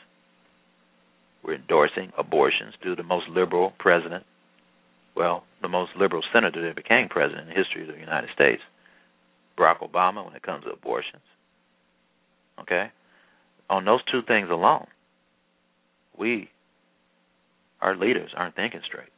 We're 1.44 1.56
endorsing 1.56 2.12
abortions 2.18 2.74
to 2.84 2.96
the 2.96 3.04
most 3.04 3.28
liberal 3.30 3.74
president, 3.80 4.24
well, 5.16 5.44
the 5.62 5.68
most 5.68 5.92
liberal 5.98 6.24
senator 6.34 6.66
that 6.66 6.76
became 6.76 7.10
president 7.10 7.48
in 7.48 7.50
the 7.50 7.60
history 7.60 7.82
of 7.82 7.94
the 7.94 8.00
United 8.00 8.30
States, 8.34 8.62
Barack 9.58 9.80
Obama, 9.80 10.26
when 10.26 10.36
it 10.36 10.44
comes 10.44 10.64
to 10.64 10.72
abortions. 10.72 11.24
Okay? 12.60 12.92
On 13.72 13.86
those 13.86 14.02
two 14.12 14.22
things 14.28 14.50
alone, 14.52 14.86
we, 16.20 16.50
our 17.80 17.96
leaders, 17.96 18.30
aren't 18.36 18.56
thinking 18.56 18.82
straight. 18.86 19.10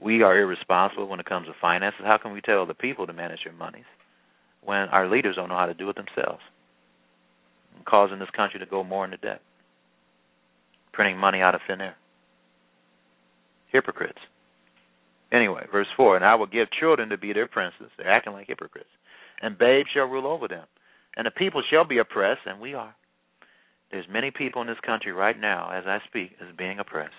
We 0.00 0.22
are 0.22 0.38
irresponsible 0.38 1.08
when 1.08 1.18
it 1.18 1.26
comes 1.26 1.48
to 1.48 1.52
finances. 1.60 2.02
How 2.04 2.18
can 2.18 2.32
we 2.32 2.40
tell 2.40 2.64
the 2.64 2.74
people 2.74 3.04
to 3.08 3.12
manage 3.12 3.40
their 3.44 3.52
monies 3.52 3.84
when 4.62 4.88
our 4.90 5.10
leaders 5.10 5.34
don't 5.34 5.48
know 5.48 5.56
how 5.56 5.66
to 5.66 5.74
do 5.74 5.90
it 5.90 5.96
themselves? 5.96 6.40
Causing 7.84 8.20
this 8.20 8.30
country 8.34 8.60
to 8.60 8.66
go 8.66 8.84
more 8.84 9.04
into 9.04 9.16
debt, 9.16 9.40
printing 10.92 11.18
money 11.18 11.40
out 11.40 11.56
of 11.56 11.60
thin 11.66 11.80
air. 11.80 11.96
Hypocrites. 13.72 14.20
Anyway, 15.32 15.66
verse 15.72 15.88
4 15.96 16.14
And 16.16 16.24
I 16.24 16.36
will 16.36 16.46
give 16.46 16.68
children 16.70 17.08
to 17.08 17.18
be 17.18 17.32
their 17.32 17.48
princes. 17.48 17.90
They're 17.98 18.08
acting 18.08 18.34
like 18.34 18.46
hypocrites. 18.46 18.88
And 19.42 19.58
babes 19.58 19.88
shall 19.92 20.06
rule 20.06 20.28
over 20.28 20.46
them 20.46 20.64
and 21.16 21.26
the 21.26 21.30
people 21.30 21.62
shall 21.70 21.84
be 21.84 21.98
oppressed, 21.98 22.42
and 22.46 22.60
we 22.60 22.74
are. 22.74 22.94
There's 23.90 24.06
many 24.10 24.30
people 24.30 24.60
in 24.60 24.68
this 24.68 24.76
country 24.84 25.12
right 25.12 25.38
now, 25.38 25.70
as 25.70 25.84
I 25.86 25.98
speak, 26.06 26.32
is 26.40 26.54
being 26.56 26.78
oppressed. 26.78 27.14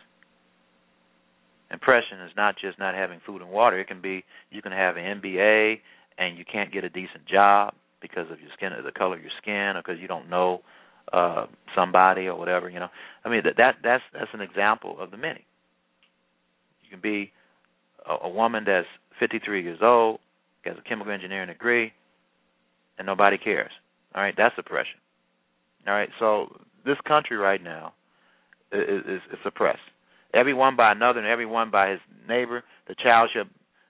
Oppression 1.71 2.19
is 2.21 2.31
not 2.35 2.55
just 2.59 2.79
not 2.79 2.95
having 2.95 3.19
food 3.25 3.41
and 3.41 3.51
water. 3.51 3.79
It 3.79 3.87
can 3.87 4.01
be 4.01 4.23
you 4.49 4.61
can 4.61 4.71
have 4.71 4.97
an 4.97 5.21
MBA 5.21 5.79
and 6.17 6.37
you 6.37 6.43
can't 6.51 6.73
get 6.73 6.83
a 6.83 6.89
decent 6.89 7.25
job 7.27 7.73
because 8.01 8.25
of 8.31 8.39
your 8.39 8.49
skin, 8.55 8.73
or 8.73 8.81
the 8.81 8.91
color 8.91 9.15
of 9.15 9.21
your 9.21 9.31
skin, 9.41 9.75
or 9.75 9.81
because 9.83 9.99
you 9.99 10.07
don't 10.07 10.29
know 10.29 10.61
uh 11.13 11.45
somebody 11.75 12.27
or 12.27 12.35
whatever. 12.35 12.69
You 12.69 12.79
know, 12.79 12.89
I 13.23 13.29
mean 13.29 13.41
that 13.45 13.57
that 13.57 13.75
that's 13.83 14.03
that's 14.13 14.31
an 14.33 14.41
example 14.41 14.97
of 14.99 15.11
the 15.11 15.17
many. 15.17 15.45
You 16.83 16.89
can 16.89 17.01
be 17.01 17.31
a, 18.07 18.25
a 18.25 18.29
woman 18.29 18.63
that's 18.65 18.87
53 19.19 19.63
years 19.63 19.79
old, 19.81 20.19
has 20.65 20.75
a 20.77 20.87
chemical 20.87 21.13
engineering 21.13 21.49
degree, 21.49 21.93
and 22.99 23.05
nobody 23.05 23.37
cares. 23.37 23.71
All 24.13 24.21
right, 24.21 24.35
that's 24.37 24.55
oppression. 24.57 24.99
All 25.87 25.93
right, 25.93 26.09
so 26.19 26.55
this 26.85 26.97
country 27.07 27.37
right 27.37 27.63
now 27.63 27.93
is, 28.71 29.01
is, 29.07 29.21
is 29.31 29.39
oppressed. 29.45 29.79
Everyone 30.33 30.75
by 30.75 30.91
another, 30.91 31.19
and 31.19 31.27
everyone 31.27 31.71
by 31.71 31.91
his 31.91 31.99
neighbor. 32.27 32.63
The 32.87 32.95
child 33.01 33.31
shall 33.33 33.45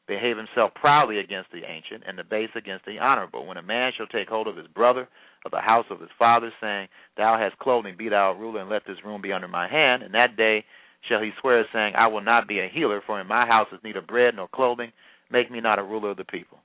behave 0.08 0.38
himself 0.38 0.72
proudly 0.76 1.20
against 1.20 1.52
the 1.52 1.62
ancient, 1.68 2.04
and 2.08 2.18
the 2.18 2.24
base 2.24 2.50
against 2.56 2.86
the 2.86 3.00
honorable. 3.00 3.46
When 3.46 3.58
a 3.58 3.62
man 3.62 3.92
shall 3.98 4.08
take 4.08 4.30
hold 4.30 4.48
of 4.48 4.56
his 4.56 4.68
brother, 4.68 5.08
of 5.46 5.52
the 5.52 5.60
house 5.60 5.86
of 5.90 6.00
his 6.00 6.10
father, 6.18 6.52
saying, 6.62 6.88
Thou 7.18 7.38
hast 7.38 7.60
clothing, 7.60 7.96
be 7.98 8.10
thou 8.10 8.32
a 8.32 8.36
ruler, 8.38 8.62
and 8.62 8.70
let 8.70 8.84
this 8.88 8.98
room 9.06 9.22
be 9.22 9.32
under 9.32 9.48
my 9.48 9.68
hand. 9.70 10.04
And 10.04 10.14
that 10.14 10.36
day 10.36 10.66
shall 11.08 11.22
he 11.22 11.32
swear, 11.40 11.66
saying, 11.74 11.94
I 11.98 12.08
will 12.08 12.22
not 12.22 12.48
be 12.48 12.60
a 12.60 12.70
healer, 12.72 13.02
for 13.06 13.20
in 13.22 13.28
my 13.28 13.46
house 13.46 13.68
is 13.72 13.80
neither 13.84 14.02
bread 14.02 14.36
nor 14.36 14.48
clothing. 14.48 14.92
Make 15.32 15.52
me 15.52 15.62
not 15.62 15.80
a 15.80 15.84
ruler 15.84 16.12
of 16.12 16.18
the 16.18 16.26
people. 16.26 16.58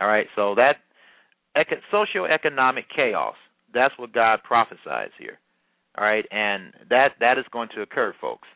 All 0.00 0.08
right, 0.08 0.26
so 0.36 0.54
that 0.56 0.76
eco- 1.58 1.80
socioeconomic 1.92 2.84
chaos. 2.94 3.34
That's 3.74 3.94
what 3.98 4.12
God 4.12 4.40
prophesies 4.44 5.10
here. 5.18 5.38
All 5.96 6.04
right, 6.04 6.24
and 6.30 6.72
that 6.90 7.12
that 7.20 7.38
is 7.38 7.44
going 7.52 7.68
to 7.74 7.82
occur, 7.82 8.14
folks. 8.20 8.46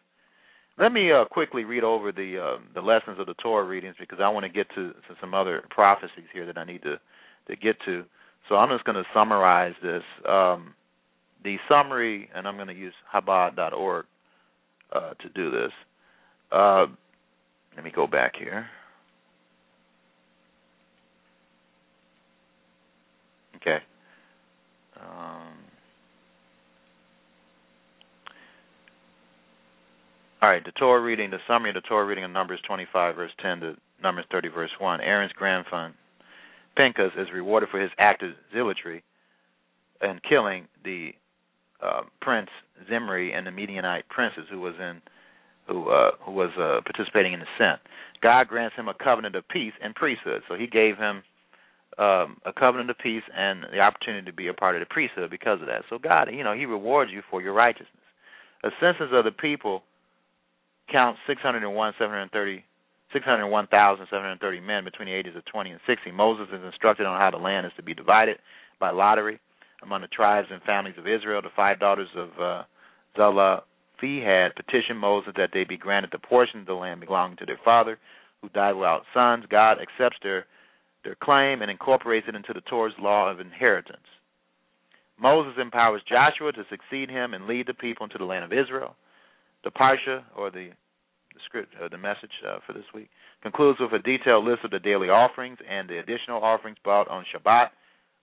Let 0.79 0.93
me 0.93 1.13
uh, 1.13 1.25
quickly 1.27 1.65
read 1.65 1.85
over 1.85 2.13
the 2.13 2.39
uh, 2.39 2.61
the 2.75 2.81
lessons 2.81 3.19
of 3.19 3.27
the 3.27 3.35
Torah 3.35 3.65
readings 3.65 3.97
because 3.99 4.21
I 4.23 4.29
want 4.29 4.45
to 4.45 4.51
get 4.51 4.69
to, 4.75 4.93
to 4.93 5.17
some 5.21 5.35
other 5.35 5.65
prophecies 5.71 6.25
here 6.33 6.47
that 6.47 6.57
I 6.57 6.65
need 6.65 6.83
to 6.83 6.99
to 7.49 7.57
get 7.57 7.77
to. 7.85 8.05
So 8.49 8.57
I'm 8.57 8.71
just 8.71 8.85
going 8.85 8.97
to 8.97 9.05
summarize 9.15 9.75
this. 9.83 10.03
Um, 10.29 10.75
the 11.45 11.57
summary, 11.69 12.31
and 12.35 12.47
I'm 12.47 12.57
going 12.57 12.69
to 12.69 12.75
use 12.75 12.95
Chabad.org 13.13 14.07
uh, 14.93 15.15
to 15.15 15.29
do 15.35 15.51
this. 15.51 15.73
Uh, 16.51 16.87
let 17.75 17.85
me 17.85 17.91
go 17.95 18.07
back 18.07 18.35
here. 18.39 18.67
Okay. 23.63 23.79
Um, 25.01 25.55
all 30.43 30.49
right, 30.49 30.65
the 30.65 30.73
Torah 30.73 31.01
reading, 31.01 31.31
the 31.31 31.39
summary 31.47 31.71
of 31.71 31.75
the 31.75 31.81
Torah 31.83 32.05
reading 32.05 32.25
of 32.25 32.31
Numbers 32.31 32.61
25, 32.67 33.15
verse 33.15 33.31
10 33.41 33.61
to 33.61 33.77
Numbers 34.03 34.25
30, 34.31 34.49
verse 34.49 34.71
1. 34.79 35.01
Aaron's 35.01 35.33
grandson, 35.33 35.95
Pinchas, 36.77 37.13
is 37.17 37.29
rewarded 37.33 37.69
for 37.71 37.81
his 37.81 37.91
act 37.99 38.23
of 38.23 38.31
zealotry 38.53 39.05
and 40.01 40.21
killing 40.25 40.67
the 40.85 41.13
uh, 41.81 42.03
prince 42.21 42.51
Zimri 42.89 43.33
and 43.33 43.47
the 43.47 43.53
Midianite 43.53 44.09
princes 44.09 44.45
who 44.51 44.61
was 44.61 44.75
in 44.81 45.01
who 45.69 45.89
uh, 45.91 46.11
who 46.25 46.33
was 46.33 46.51
uh, 46.59 46.81
participating 46.85 47.33
in 47.33 47.41
the 47.41 47.47
sin. 47.57 47.75
God 48.21 48.49
grants 48.49 48.75
him 48.75 48.89
a 48.89 48.95
covenant 48.95 49.37
of 49.37 49.47
peace 49.49 49.73
and 49.81 49.95
priesthood. 49.95 50.43
So 50.49 50.57
he 50.57 50.67
gave 50.67 50.97
him 50.97 51.23
um, 51.99 52.39
a 52.47 52.53
covenant 52.53 52.91
of 52.91 52.99
peace 52.99 53.23
and 53.37 53.65
the 53.73 53.81
opportunity 53.81 54.25
to 54.25 54.33
be 54.33 54.49
a 54.49 54.55
part 54.55 54.77
of 54.77 54.81
the 54.81 54.87
priesthood 54.87 55.31
because 55.31 55.61
of 55.61 55.67
that. 55.67 55.83
So 55.91 55.99
God, 55.99 56.29
you 56.33 56.45
know, 56.45 56.55
He 56.55 56.67
rewards 56.67 57.11
you 57.13 57.23
for 57.31 57.43
your 57.43 57.53
righteousness. 57.53 57.89
A 58.65 58.71
census 58.81 59.09
of 59.13 59.25
the 59.25 59.33
people 59.33 59.83
counts 60.91 61.19
601, 61.27 61.95
730, 61.99 62.65
601,730 63.13 64.61
men 64.61 64.85
between 64.85 65.09
the 65.09 65.15
ages 65.15 65.37
of 65.37 65.45
20 65.47 65.71
and 65.71 65.81
60. 65.87 66.11
Moses 66.13 66.49
is 66.53 66.65
instructed 66.65 67.07
on 67.07 67.19
how 67.19 67.31
the 67.31 67.43
land 67.43 67.67
is 67.67 67.73
to 67.77 67.83
be 67.83 67.95
divided 67.95 68.39
by 68.81 68.91
lottery 68.91 69.41
among 69.83 70.03
the 70.03 70.09
tribes 70.09 70.49
and 70.51 70.63
families 70.63 70.95
of 70.99 71.07
Israel. 71.07 71.43
The 71.43 71.49
five 71.55 71.81
daughters 71.81 72.09
of 72.17 72.29
uh, 72.41 72.63
Zelophehad 73.17 73.63
had 74.03 74.57
petitioned 74.57 74.99
Moses 74.99 75.33
that 75.37 75.51
they 75.53 75.65
be 75.65 75.77
granted 75.77 76.11
the 76.13 76.19
portion 76.19 76.61
of 76.61 76.67
the 76.67 76.75
land 76.75 77.01
belonging 77.01 77.37
to 77.39 77.47
their 77.47 77.61
father, 77.65 77.99
who 78.41 78.49
died 78.49 78.73
without 78.73 79.03
sons. 79.15 79.45
God 79.51 79.79
accepts 79.81 80.19
their 80.23 80.47
their 81.05 81.17
claim 81.17 81.63
and 81.63 81.71
incorporates 81.71 82.27
it 82.29 82.35
into 82.35 82.53
the 82.53 82.61
Torah's 82.63 82.95
law 82.99 83.31
of 83.31 83.41
inheritance. 83.41 84.07
Moses 85.21 85.55
empowers 85.61 86.03
Joshua 86.09 86.53
to 86.53 86.65
succeed 86.71 87.11
him 87.11 87.35
and 87.35 87.47
lead 87.47 87.67
the 87.67 87.75
people 87.75 88.05
into 88.05 88.19
the 88.19 88.25
land 88.25 88.45
of 88.45 88.53
Israel. 88.53 88.97
The 89.65 89.71
parsha, 89.71 90.23
or 90.37 90.51
the, 90.51 90.71
the 91.35 91.41
script, 91.45 91.75
uh, 91.83 91.89
the 91.89 91.99
message 91.99 92.31
uh, 92.47 92.59
for 92.67 92.73
this 92.73 92.85
week, 92.95 93.09
concludes 93.43 93.79
with 93.81 93.93
a 93.93 93.99
detailed 93.99 94.45
list 94.45 94.65
of 94.65 94.71
the 94.71 94.81
daily 94.81 95.09
offerings 95.09 95.59
and 95.69 95.89
the 95.89 95.99
additional 95.99 96.43
offerings 96.43 96.79
brought 96.83 97.09
on 97.09 97.25
Shabbat, 97.33 97.69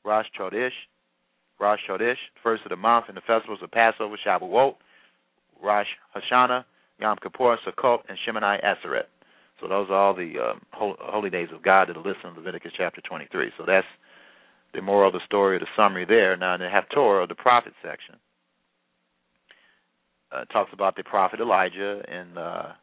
Rosh 0.04 0.28
Chodesh, 0.38 0.72
Rosh 1.60 1.80
Chodesh, 1.90 2.18
first 2.44 2.64
of 2.64 2.70
the 2.70 2.76
month, 2.76 3.06
and 3.08 3.18
the 3.18 3.22
festivals 3.22 3.60
of 3.62 3.72
Passover, 3.72 4.18
Shavuot, 4.26 4.76
Rosh 5.62 5.88
Hashanah, 6.16 6.64
Yom 7.00 7.18
Kippur, 7.22 7.58
Sukkot, 7.66 8.00
and 8.10 8.18
Shemini 8.28 8.64
Atzeret. 8.64 9.08
So 9.62 9.68
those 9.68 9.90
are 9.90 9.96
all 9.96 10.14
the 10.14 10.34
um, 10.40 10.62
holy 10.72 11.30
days 11.30 11.50
of 11.54 11.64
God 11.64 11.90
that 11.90 11.98
are 11.98 12.04
listed 12.04 12.26
in 12.26 12.36
Leviticus 12.36 12.72
chapter 12.78 13.02
23. 13.02 13.52
So 13.58 13.64
that's 13.66 13.88
the 14.74 14.82
moral 14.82 15.10
of 15.10 15.14
the 15.14 15.26
story, 15.26 15.56
or 15.56 15.60
the 15.60 15.68
summary 15.76 16.06
there. 16.06 16.38
Now 16.38 16.56
in 16.56 16.62
the 16.62 16.68
Haftorah, 16.68 17.28
the 17.28 17.36
prophet 17.36 17.74
section, 17.84 18.16
uh, 20.32 20.46
talks 20.46 20.72
about 20.74 20.96
the 20.96 21.04
prophet 21.04 21.40
Elijah 21.40 22.02
in 22.08 22.38
uh, 22.38 22.74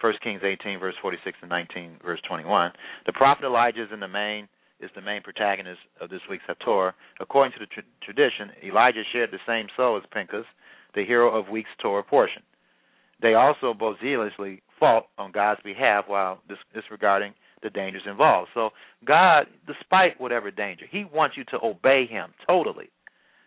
1 0.00 0.14
Kings 0.22 0.42
18, 0.44 0.78
verse 0.78 0.94
46 1.02 1.38
and 1.42 1.50
19, 1.50 1.98
verse 2.04 2.20
21. 2.28 2.70
The 3.06 3.12
prophet 3.12 3.44
Elijah 3.44 3.82
is 3.82 3.88
in 3.92 4.00
the 4.00 4.08
main 4.08 4.48
is 4.78 4.90
the 4.94 5.00
main 5.00 5.22
protagonist 5.22 5.80
of 6.02 6.10
this 6.10 6.20
week's 6.28 6.44
Haftorah. 6.44 6.92
According 7.18 7.52
to 7.54 7.60
the 7.60 7.66
tra- 7.66 7.82
tradition, 8.02 8.50
Elijah 8.62 9.02
shared 9.10 9.30
the 9.30 9.38
same 9.46 9.68
soul 9.74 9.96
as 9.96 10.02
Pinchas, 10.12 10.44
the 10.94 11.02
hero 11.02 11.34
of 11.34 11.48
week's 11.48 11.70
Torah 11.80 12.02
portion. 12.02 12.42
They 13.22 13.32
also 13.32 13.72
both 13.72 13.96
zealously 14.02 14.62
fought 14.78 15.06
on 15.18 15.32
God's 15.32 15.60
behalf 15.62 16.04
while 16.06 16.40
dis- 16.48 16.58
disregarding 16.74 17.32
the 17.62 17.70
dangers 17.70 18.02
involved. 18.08 18.50
So, 18.54 18.70
God, 19.04 19.46
despite 19.66 20.20
whatever 20.20 20.50
danger, 20.50 20.84
He 20.90 21.04
wants 21.04 21.36
you 21.36 21.44
to 21.50 21.64
obey 21.64 22.06
Him 22.06 22.32
totally. 22.46 22.90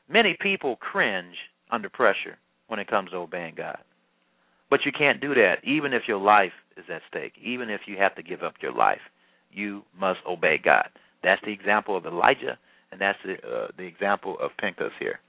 Many 0.10 0.36
people 0.42 0.76
cringe 0.78 1.36
under 1.72 1.90
pressure 1.90 2.38
when 2.68 2.80
it 2.80 2.88
comes 2.88 3.12
to 3.12 3.18
obeying 3.18 3.56
God. 3.56 3.78
But 4.70 4.82
you 4.86 4.92
can't 4.92 5.22
do 5.22 5.34
that, 5.34 5.56
even 5.64 5.94
if 5.94 6.04
your 6.08 6.20
life 6.20 6.52
is 6.78 6.86
at 6.94 7.02
stake, 7.10 7.34
even 7.44 7.70
if 7.70 7.82
you 7.88 7.98
have 7.98 8.16
to 8.16 8.24
give 8.24 8.44
up 8.44 8.54
your 8.62 8.74
life. 8.74 9.02
You 9.52 9.84
must 10.00 10.20
obey 10.28 10.60
God. 10.64 10.90
That's 11.24 11.42
the 11.44 11.52
example 11.52 11.98
of 11.98 12.06
Elijah, 12.06 12.58
and 12.92 13.02
that's 13.02 13.18
the, 13.26 13.34
uh, 13.34 13.68
the 13.78 13.84
example 13.84 14.38
of 14.40 14.52
Pinchas 14.60 14.92
here. 15.00 15.20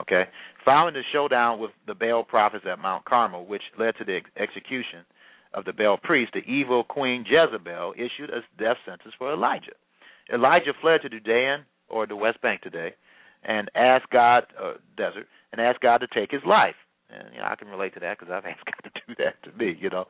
Okay, 0.00 0.24
following 0.64 0.94
the 0.94 1.02
showdown 1.12 1.60
with 1.60 1.70
the 1.86 1.94
Baal 1.94 2.24
prophets 2.24 2.64
at 2.68 2.80
Mount 2.80 3.04
Carmel, 3.04 3.46
which 3.46 3.62
led 3.78 3.94
to 3.98 4.04
the 4.04 4.16
ex- 4.16 4.30
execution 4.36 5.04
of 5.54 5.64
the 5.64 5.72
Baal 5.72 5.96
priest, 5.96 6.32
the 6.34 6.40
evil 6.50 6.84
queen 6.84 7.24
Jezebel 7.28 7.94
issued 7.96 8.30
a 8.30 8.40
death 8.60 8.76
sentence 8.84 9.14
for 9.18 9.32
Elijah. 9.32 9.72
Elijah 10.32 10.72
fled 10.80 11.02
to 11.02 11.08
Judean 11.08 11.64
or 11.88 12.06
the 12.06 12.16
West 12.16 12.40
Bank 12.40 12.62
today, 12.62 12.94
and 13.44 13.70
asked 13.74 14.10
God, 14.10 14.44
uh, 14.60 14.74
desert, 14.96 15.26
and 15.52 15.60
asked 15.60 15.80
God 15.80 15.98
to 15.98 16.06
take 16.08 16.30
his 16.30 16.40
life. 16.46 16.74
And 17.10 17.28
you 17.32 17.40
know, 17.40 17.46
I 17.46 17.56
can 17.56 17.68
relate 17.68 17.94
to 17.94 18.00
that 18.00 18.18
because 18.18 18.32
I've 18.32 18.44
asked 18.50 18.64
God 18.64 18.90
to 18.90 19.00
do 19.06 19.14
that 19.24 19.42
to 19.44 19.56
me. 19.56 19.76
You 19.78 19.90
know, 19.90 20.06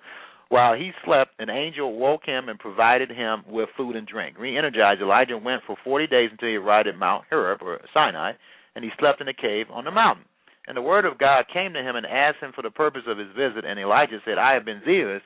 while 0.49 0.75
he 0.75 0.93
slept, 1.05 1.33
an 1.39 1.51
angel 1.51 1.99
woke 1.99 2.25
him 2.25 2.49
and 2.49 2.59
provided 2.59 3.11
him 3.11 3.43
with 3.49 3.69
food 3.77 3.97
and 3.97 4.07
drink. 4.07 4.39
Re-energized, 4.39 5.03
Elijah 5.03 5.37
went 5.37 5.63
for 5.67 5.77
forty 5.83 6.07
days 6.07 6.31
until 6.31 6.49
he 6.49 6.57
arrived 6.57 6.89
at 6.89 6.97
Mount 6.97 7.25
Horeb 7.29 7.61
or 7.63 7.81
Sinai, 7.93 8.33
and 8.75 8.85
he 8.85 8.91
slept 8.99 9.21
in 9.21 9.29
a 9.29 9.35
cave 9.35 9.67
on 9.71 9.85
the 9.85 9.91
mountain. 9.91 10.25
And 10.67 10.77
the 10.77 10.83
word 10.83 11.05
of 11.05 11.19
God 11.19 11.45
came 11.53 11.75
to 11.75 11.83
him 11.83 11.97
and 11.97 12.07
asked 12.07 12.41
him 12.41 12.53
for 12.55 12.63
the 12.63 12.71
purpose 12.71 13.03
of 13.07 13.19
his 13.19 13.29
visit. 13.37 13.65
And 13.65 13.79
Elijah 13.79 14.19
said, 14.25 14.39
I 14.39 14.55
have 14.55 14.65
been 14.65 14.81
zealous, 14.85 15.23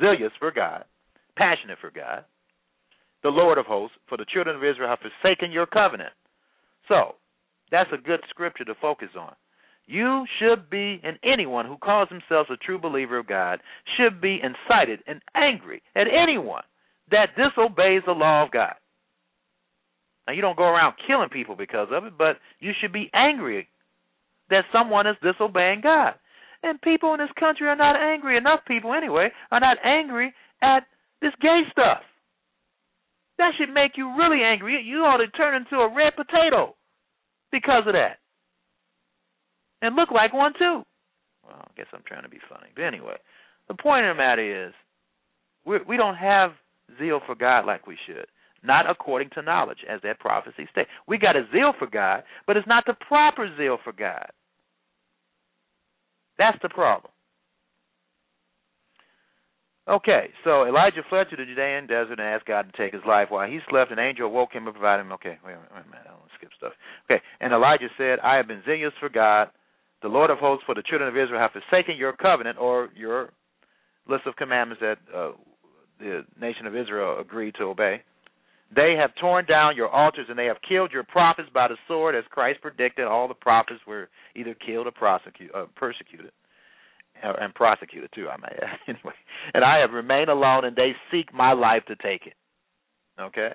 zealous 0.00 0.32
for 0.38 0.50
God, 0.50 0.84
passionate 1.36 1.78
for 1.80 1.90
God, 1.90 2.24
the 3.22 3.28
Lord 3.28 3.58
of 3.58 3.66
hosts, 3.66 3.96
for 4.08 4.18
the 4.18 4.26
children 4.32 4.56
of 4.56 4.64
Israel 4.64 4.88
have 4.88 4.98
forsaken 4.98 5.52
your 5.52 5.66
covenant. 5.66 6.12
So, 6.88 7.14
that's 7.70 7.90
a 7.92 8.02
good 8.02 8.20
scripture 8.28 8.64
to 8.64 8.74
focus 8.80 9.10
on. 9.18 9.34
You 9.86 10.24
should 10.38 10.68
be, 10.70 11.00
and 11.02 11.18
anyone 11.24 11.66
who 11.66 11.76
calls 11.76 12.08
himself 12.08 12.48
a 12.50 12.56
true 12.56 12.78
believer 12.78 13.18
of 13.18 13.26
God 13.26 13.60
should 13.96 14.20
be 14.20 14.40
incited 14.42 15.00
and 15.06 15.20
angry 15.34 15.82
at 15.94 16.06
anyone 16.06 16.62
that 17.10 17.36
disobeys 17.36 18.02
the 18.06 18.12
law 18.12 18.44
of 18.44 18.50
God. 18.50 18.74
Now, 20.26 20.34
you 20.34 20.42
don't 20.42 20.56
go 20.56 20.64
around 20.64 20.94
killing 21.06 21.28
people 21.30 21.56
because 21.56 21.88
of 21.90 22.04
it, 22.04 22.16
but 22.16 22.36
you 22.60 22.72
should 22.80 22.92
be 22.92 23.10
angry 23.12 23.68
that 24.52 24.64
someone 24.72 25.06
is 25.06 25.16
disobeying 25.22 25.80
God. 25.82 26.14
And 26.62 26.80
people 26.80 27.12
in 27.14 27.20
this 27.20 27.32
country 27.38 27.66
are 27.66 27.76
not 27.76 27.96
angry. 27.96 28.36
Enough 28.36 28.60
people, 28.68 28.94
anyway, 28.94 29.28
are 29.50 29.60
not 29.60 29.78
angry 29.84 30.32
at 30.62 30.86
this 31.20 31.32
gay 31.40 31.62
stuff. 31.72 32.02
That 33.38 33.52
should 33.58 33.72
make 33.74 33.92
you 33.96 34.14
really 34.16 34.44
angry. 34.44 34.80
You 34.84 34.98
ought 34.98 35.18
to 35.18 35.28
turn 35.28 35.56
into 35.56 35.76
a 35.76 35.92
red 35.92 36.14
potato 36.14 36.76
because 37.50 37.84
of 37.86 37.94
that. 37.94 38.22
And 39.80 39.96
look 39.96 40.12
like 40.12 40.32
one, 40.32 40.52
too. 40.56 40.82
Well, 41.42 41.58
I 41.58 41.70
guess 41.76 41.90
I'm 41.92 42.04
trying 42.06 42.22
to 42.22 42.28
be 42.28 42.38
funny. 42.48 42.70
But 42.76 42.82
anyway, 42.84 43.16
the 43.66 43.74
point 43.74 44.06
of 44.06 44.14
the 44.14 44.22
matter 44.22 44.68
is, 44.68 44.72
we 45.66 45.78
we 45.88 45.96
don't 45.96 46.16
have 46.16 46.52
zeal 46.98 47.20
for 47.26 47.34
God 47.34 47.66
like 47.66 47.86
we 47.86 47.96
should 48.06 48.26
not 48.62 48.88
according 48.88 49.30
to 49.34 49.42
knowledge, 49.42 49.78
as 49.88 50.00
that 50.02 50.20
prophecy 50.20 50.68
states. 50.70 50.88
We 51.06 51.18
got 51.18 51.36
a 51.36 51.46
zeal 51.52 51.72
for 51.78 51.86
God, 51.86 52.22
but 52.46 52.56
it's 52.56 52.66
not 52.66 52.84
the 52.86 52.94
proper 53.08 53.48
zeal 53.56 53.78
for 53.82 53.92
God. 53.92 54.30
That's 56.42 56.58
the 56.60 56.68
problem. 56.68 57.12
Okay, 59.88 60.30
so 60.42 60.66
Elijah 60.66 61.02
fled 61.08 61.26
to 61.30 61.36
the 61.36 61.44
Judean 61.44 61.86
desert 61.86 62.18
and 62.18 62.20
asked 62.20 62.46
God 62.46 62.66
to 62.66 62.74
take 62.76 62.92
his 62.92 63.02
life. 63.06 63.28
While 63.30 63.48
he 63.48 63.58
slept, 63.70 63.92
an 63.92 63.98
angel 63.98 64.26
awoke 64.26 64.52
him 64.52 64.66
and 64.66 64.74
provided 64.74 65.06
him. 65.06 65.12
Okay, 65.12 65.38
wait, 65.44 65.54
wait 65.54 65.86
a 65.86 65.90
minute, 65.90 66.06
I 66.06 66.10
don't 66.10 66.22
to 66.22 66.34
skip 66.38 66.50
stuff. 66.56 66.72
Okay, 67.06 67.22
and 67.40 67.52
Elijah 67.52 67.90
said, 67.96 68.18
I 68.20 68.36
have 68.36 68.48
been 68.48 68.62
zealous 68.66 68.94
for 68.98 69.08
God, 69.08 69.48
the 70.02 70.08
Lord 70.08 70.30
of 70.30 70.38
hosts, 70.38 70.64
for 70.66 70.74
the 70.74 70.82
children 70.82 71.08
of 71.08 71.16
Israel 71.16 71.40
have 71.40 71.52
forsaken 71.54 71.96
your 71.96 72.12
covenant 72.12 72.58
or 72.58 72.90
your 72.96 73.30
list 74.08 74.26
of 74.26 74.34
commandments 74.34 74.82
that 74.82 74.98
uh, 75.14 75.32
the 76.00 76.22
nation 76.40 76.66
of 76.66 76.74
Israel 76.74 77.20
agreed 77.20 77.54
to 77.58 77.64
obey. 77.64 78.02
They 78.74 78.94
have 78.98 79.10
torn 79.20 79.44
down 79.44 79.76
your 79.76 79.88
altars 79.88 80.26
and 80.28 80.38
they 80.38 80.46
have 80.46 80.56
killed 80.66 80.92
your 80.92 81.04
prophets 81.04 81.48
by 81.52 81.68
the 81.68 81.76
sword, 81.86 82.14
as 82.14 82.24
Christ 82.30 82.60
predicted. 82.62 83.06
All 83.06 83.28
the 83.28 83.34
prophets 83.34 83.80
were 83.86 84.08
either 84.34 84.54
killed 84.54 84.86
or 84.86 84.92
prosecute, 84.92 85.54
uh, 85.54 85.66
persecuted, 85.76 86.32
uh, 87.22 87.34
and 87.38 87.54
prosecuted 87.54 88.10
too. 88.14 88.28
I 88.28 88.36
might 88.38 88.52
add. 88.52 88.78
anyway, 88.88 89.14
and 89.52 89.64
I 89.64 89.80
have 89.80 89.90
remained 89.90 90.30
alone, 90.30 90.64
and 90.64 90.74
they 90.74 90.92
seek 91.10 91.34
my 91.34 91.52
life 91.52 91.82
to 91.88 91.96
take 91.96 92.26
it. 92.26 92.34
Okay. 93.20 93.52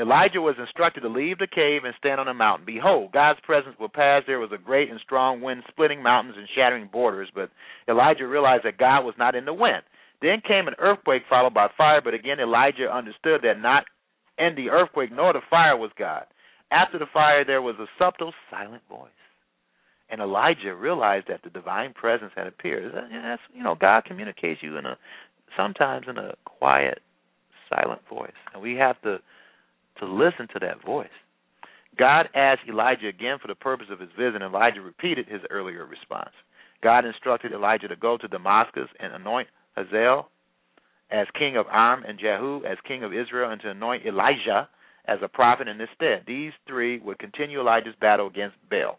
Elijah 0.00 0.40
was 0.40 0.56
instructed 0.58 1.02
to 1.02 1.08
leave 1.08 1.38
the 1.38 1.46
cave 1.46 1.82
and 1.84 1.94
stand 1.98 2.18
on 2.18 2.26
a 2.26 2.34
mountain. 2.34 2.66
Behold, 2.66 3.12
God's 3.12 3.38
presence 3.44 3.76
will 3.78 3.88
pass. 3.88 4.24
There 4.26 4.40
was 4.40 4.50
a 4.52 4.58
great 4.58 4.90
and 4.90 4.98
strong 5.00 5.40
wind 5.40 5.62
splitting 5.68 6.02
mountains 6.02 6.34
and 6.36 6.48
shattering 6.56 6.88
borders, 6.90 7.28
but 7.32 7.50
Elijah 7.88 8.26
realized 8.26 8.64
that 8.64 8.78
God 8.78 9.04
was 9.04 9.14
not 9.18 9.36
in 9.36 9.44
the 9.44 9.54
wind. 9.54 9.84
Then 10.20 10.42
came 10.46 10.66
an 10.66 10.74
earthquake 10.80 11.22
followed 11.28 11.54
by 11.54 11.68
fire, 11.76 12.00
but 12.02 12.14
again 12.14 12.40
Elijah 12.40 12.92
understood 12.92 13.42
that 13.42 13.60
not 13.60 13.84
and 14.38 14.56
the 14.56 14.70
earthquake 14.70 15.10
nor 15.12 15.32
the 15.32 15.40
fire 15.48 15.76
was 15.76 15.90
God. 15.98 16.24
After 16.70 16.98
the 16.98 17.06
fire, 17.12 17.44
there 17.44 17.62
was 17.62 17.76
a 17.78 17.86
subtle, 17.98 18.32
silent 18.50 18.82
voice. 18.88 19.10
And 20.10 20.20
Elijah 20.20 20.74
realized 20.74 21.26
that 21.28 21.42
the 21.42 21.50
divine 21.50 21.92
presence 21.92 22.32
had 22.36 22.46
appeared. 22.46 22.92
That's, 22.94 23.42
you 23.54 23.62
know, 23.62 23.74
God 23.74 24.04
communicates 24.04 24.62
you 24.62 24.76
in 24.76 24.86
a 24.86 24.98
sometimes 25.56 26.06
in 26.08 26.18
a 26.18 26.34
quiet, 26.44 27.00
silent 27.68 28.00
voice, 28.08 28.32
and 28.52 28.62
we 28.62 28.74
have 28.74 29.00
to 29.02 29.18
to 30.00 30.06
listen 30.06 30.48
to 30.52 30.58
that 30.60 30.84
voice. 30.84 31.08
God 31.96 32.28
asked 32.34 32.62
Elijah 32.68 33.06
again 33.06 33.38
for 33.40 33.46
the 33.46 33.54
purpose 33.54 33.86
of 33.90 34.00
his 34.00 34.10
visit, 34.18 34.42
and 34.42 34.44
Elijah 34.44 34.80
repeated 34.80 35.28
his 35.28 35.40
earlier 35.50 35.86
response. 35.86 36.32
God 36.82 37.04
instructed 37.04 37.52
Elijah 37.52 37.88
to 37.88 37.96
go 37.96 38.18
to 38.18 38.28
Damascus 38.28 38.88
and 38.98 39.12
anoint 39.14 39.48
Hazael 39.76 40.28
as 41.14 41.28
king 41.38 41.56
of 41.56 41.66
Aram 41.72 42.02
and 42.06 42.18
Jehu 42.18 42.64
as 42.64 42.76
king 42.86 43.04
of 43.04 43.12
Israel, 43.12 43.50
and 43.50 43.60
to 43.60 43.70
anoint 43.70 44.04
Elijah 44.04 44.68
as 45.06 45.18
a 45.22 45.28
prophet 45.28 45.68
in 45.68 45.78
his 45.78 45.88
stead. 45.94 46.24
These 46.26 46.52
three 46.66 46.98
would 46.98 47.18
continue 47.18 47.60
Elisha's 47.60 47.94
battle 48.00 48.26
against 48.26 48.56
Baal. 48.68 48.98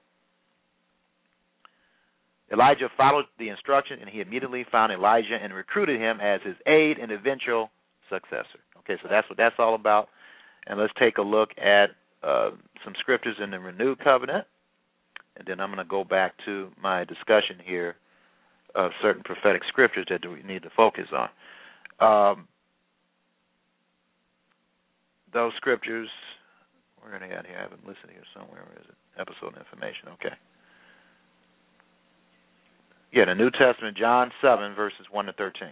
Elijah 2.53 2.89
followed 2.95 3.25
the 3.37 3.49
instruction, 3.49 3.97
and 3.99 4.09
he 4.09 4.21
immediately 4.21 4.65
found 4.71 4.93
Elisha 4.93 5.37
and 5.41 5.53
recruited 5.53 5.99
him 5.99 6.19
as 6.21 6.39
his 6.45 6.55
aide 6.67 6.99
and 6.99 7.11
eventual 7.11 7.69
successor. 8.09 8.61
Okay, 8.79 8.95
so 9.01 9.09
that's 9.09 9.27
what 9.29 9.37
that's 9.37 9.55
all 9.57 9.75
about. 9.75 10.09
And 10.67 10.79
let's 10.79 10.93
take 10.97 11.17
a 11.17 11.23
look 11.23 11.49
at 11.57 11.87
uh, 12.23 12.51
some 12.83 12.93
scriptures 12.99 13.35
in 13.43 13.51
the 13.51 13.59
renewed 13.59 13.99
covenant, 14.03 14.45
and 15.37 15.47
then 15.47 15.59
I'm 15.59 15.69
going 15.69 15.83
to 15.83 15.89
go 15.89 16.03
back 16.03 16.33
to 16.45 16.69
my 16.81 17.03
discussion 17.03 17.57
here 17.63 17.95
of 18.75 18.91
certain 19.01 19.23
prophetic 19.23 19.63
scriptures 19.67 20.05
that 20.09 20.21
we 20.29 20.43
need 20.43 20.63
to 20.63 20.69
focus 20.77 21.07
on. 21.11 21.29
Um, 21.99 22.47
those 25.33 25.53
scriptures, 25.57 26.09
we're 27.01 27.09
going 27.09 27.29
to 27.29 27.33
get 27.33 27.45
here. 27.45 27.57
I 27.57 27.61
haven't 27.63 27.85
listed 27.85 28.09
here 28.11 28.23
somewhere. 28.33 28.63
Where 28.65 28.79
is 28.79 28.87
it? 28.89 29.19
Episode 29.19 29.57
information. 29.57 30.09
Okay. 30.13 30.35
Yeah, 33.11 33.25
the 33.25 33.35
New 33.35 33.51
Testament, 33.51 33.97
John 33.97 34.31
7, 34.41 34.75
verses 34.75 35.05
1 35.11 35.25
to 35.25 35.33
13. 35.33 35.69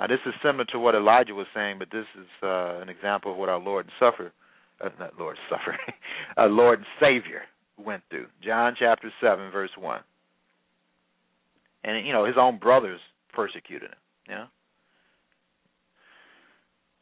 Now, 0.00 0.08
this 0.08 0.18
is 0.26 0.34
similar 0.42 0.64
to 0.66 0.80
what 0.80 0.96
Elijah 0.96 1.34
was 1.34 1.46
saying, 1.54 1.76
but 1.78 1.88
this 1.92 2.06
is 2.18 2.26
uh, 2.42 2.80
an 2.80 2.88
example 2.88 3.30
of 3.30 3.38
what 3.38 3.48
our 3.48 3.60
Lord 3.60 3.86
and 3.86 3.92
Suffer, 4.00 4.32
uh, 4.84 4.88
not 4.98 5.16
Lord 5.18 5.36
Suffer, 5.48 5.78
our 6.36 6.48
Lord 6.48 6.80
and 6.80 6.88
Savior 6.98 7.42
went 7.78 8.02
through. 8.10 8.26
John 8.44 8.74
chapter 8.76 9.12
7, 9.20 9.52
verse 9.52 9.70
1. 9.78 10.00
And, 11.84 12.06
you 12.06 12.12
know, 12.12 12.24
his 12.24 12.36
own 12.38 12.58
brothers 12.58 13.00
persecuted 13.32 13.90
him, 13.90 13.98
you 14.28 14.34
know. 14.34 14.46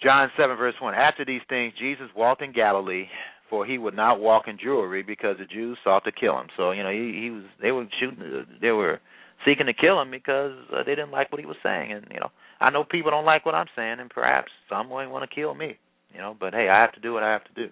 John 0.03 0.31
7, 0.39 0.57
verse 0.57 0.75
1. 0.81 0.95
After 0.95 1.25
these 1.25 1.43
things, 1.49 1.75
Jesus 1.79 2.09
walked 2.17 2.41
in 2.41 2.53
Galilee, 2.53 3.07
for 3.51 3.67
he 3.67 3.77
would 3.77 3.95
not 3.95 4.21
walk 4.21 4.45
in 4.49 4.57
Jewry 4.57 5.07
because 5.07 5.37
the 5.39 5.45
Jews 5.45 5.77
sought 5.85 6.05
to 6.05 6.13
kill 6.13 6.39
him. 6.41 6.47
So, 6.57 6.71
you 6.71 6.83
know, 6.83 6.91
he, 6.91 7.21
he 7.23 7.31
was, 7.31 7.45
they 7.61 7.71
were 7.71 7.87
shooting, 8.01 8.47
they 8.63 8.71
were 8.71 9.01
seeking 9.45 9.67
to 9.67 9.75
kill 9.75 10.01
him 10.01 10.11
because 10.11 10.53
uh, 10.73 10.83
they 10.85 10.95
didn't 10.95 11.11
like 11.11 11.31
what 11.31 11.41
he 11.41 11.47
was 11.47 11.57
saying. 11.63 11.93
And, 11.93 12.07
you 12.11 12.21
know, 12.21 12.31
I 12.61 12.71
know 12.71 12.85
people 12.85 13.11
don't 13.11 13.27
like 13.27 13.45
what 13.45 13.55
I'm 13.55 13.67
saying, 13.77 14.01
and 14.01 14.09
perhaps 14.09 14.51
some 14.71 14.89
may 14.89 15.07
want 15.07 15.29
to 15.29 15.35
kill 15.35 15.55
me, 15.55 15.77
you 16.13 16.19
know, 16.19 16.35
but 16.39 16.55
hey, 16.55 16.69
I 16.69 16.81
have 16.81 16.93
to 16.93 17.01
do 17.01 17.13
what 17.13 17.23
I 17.23 17.33
have 17.33 17.45
to 17.45 17.55
do. 17.55 17.71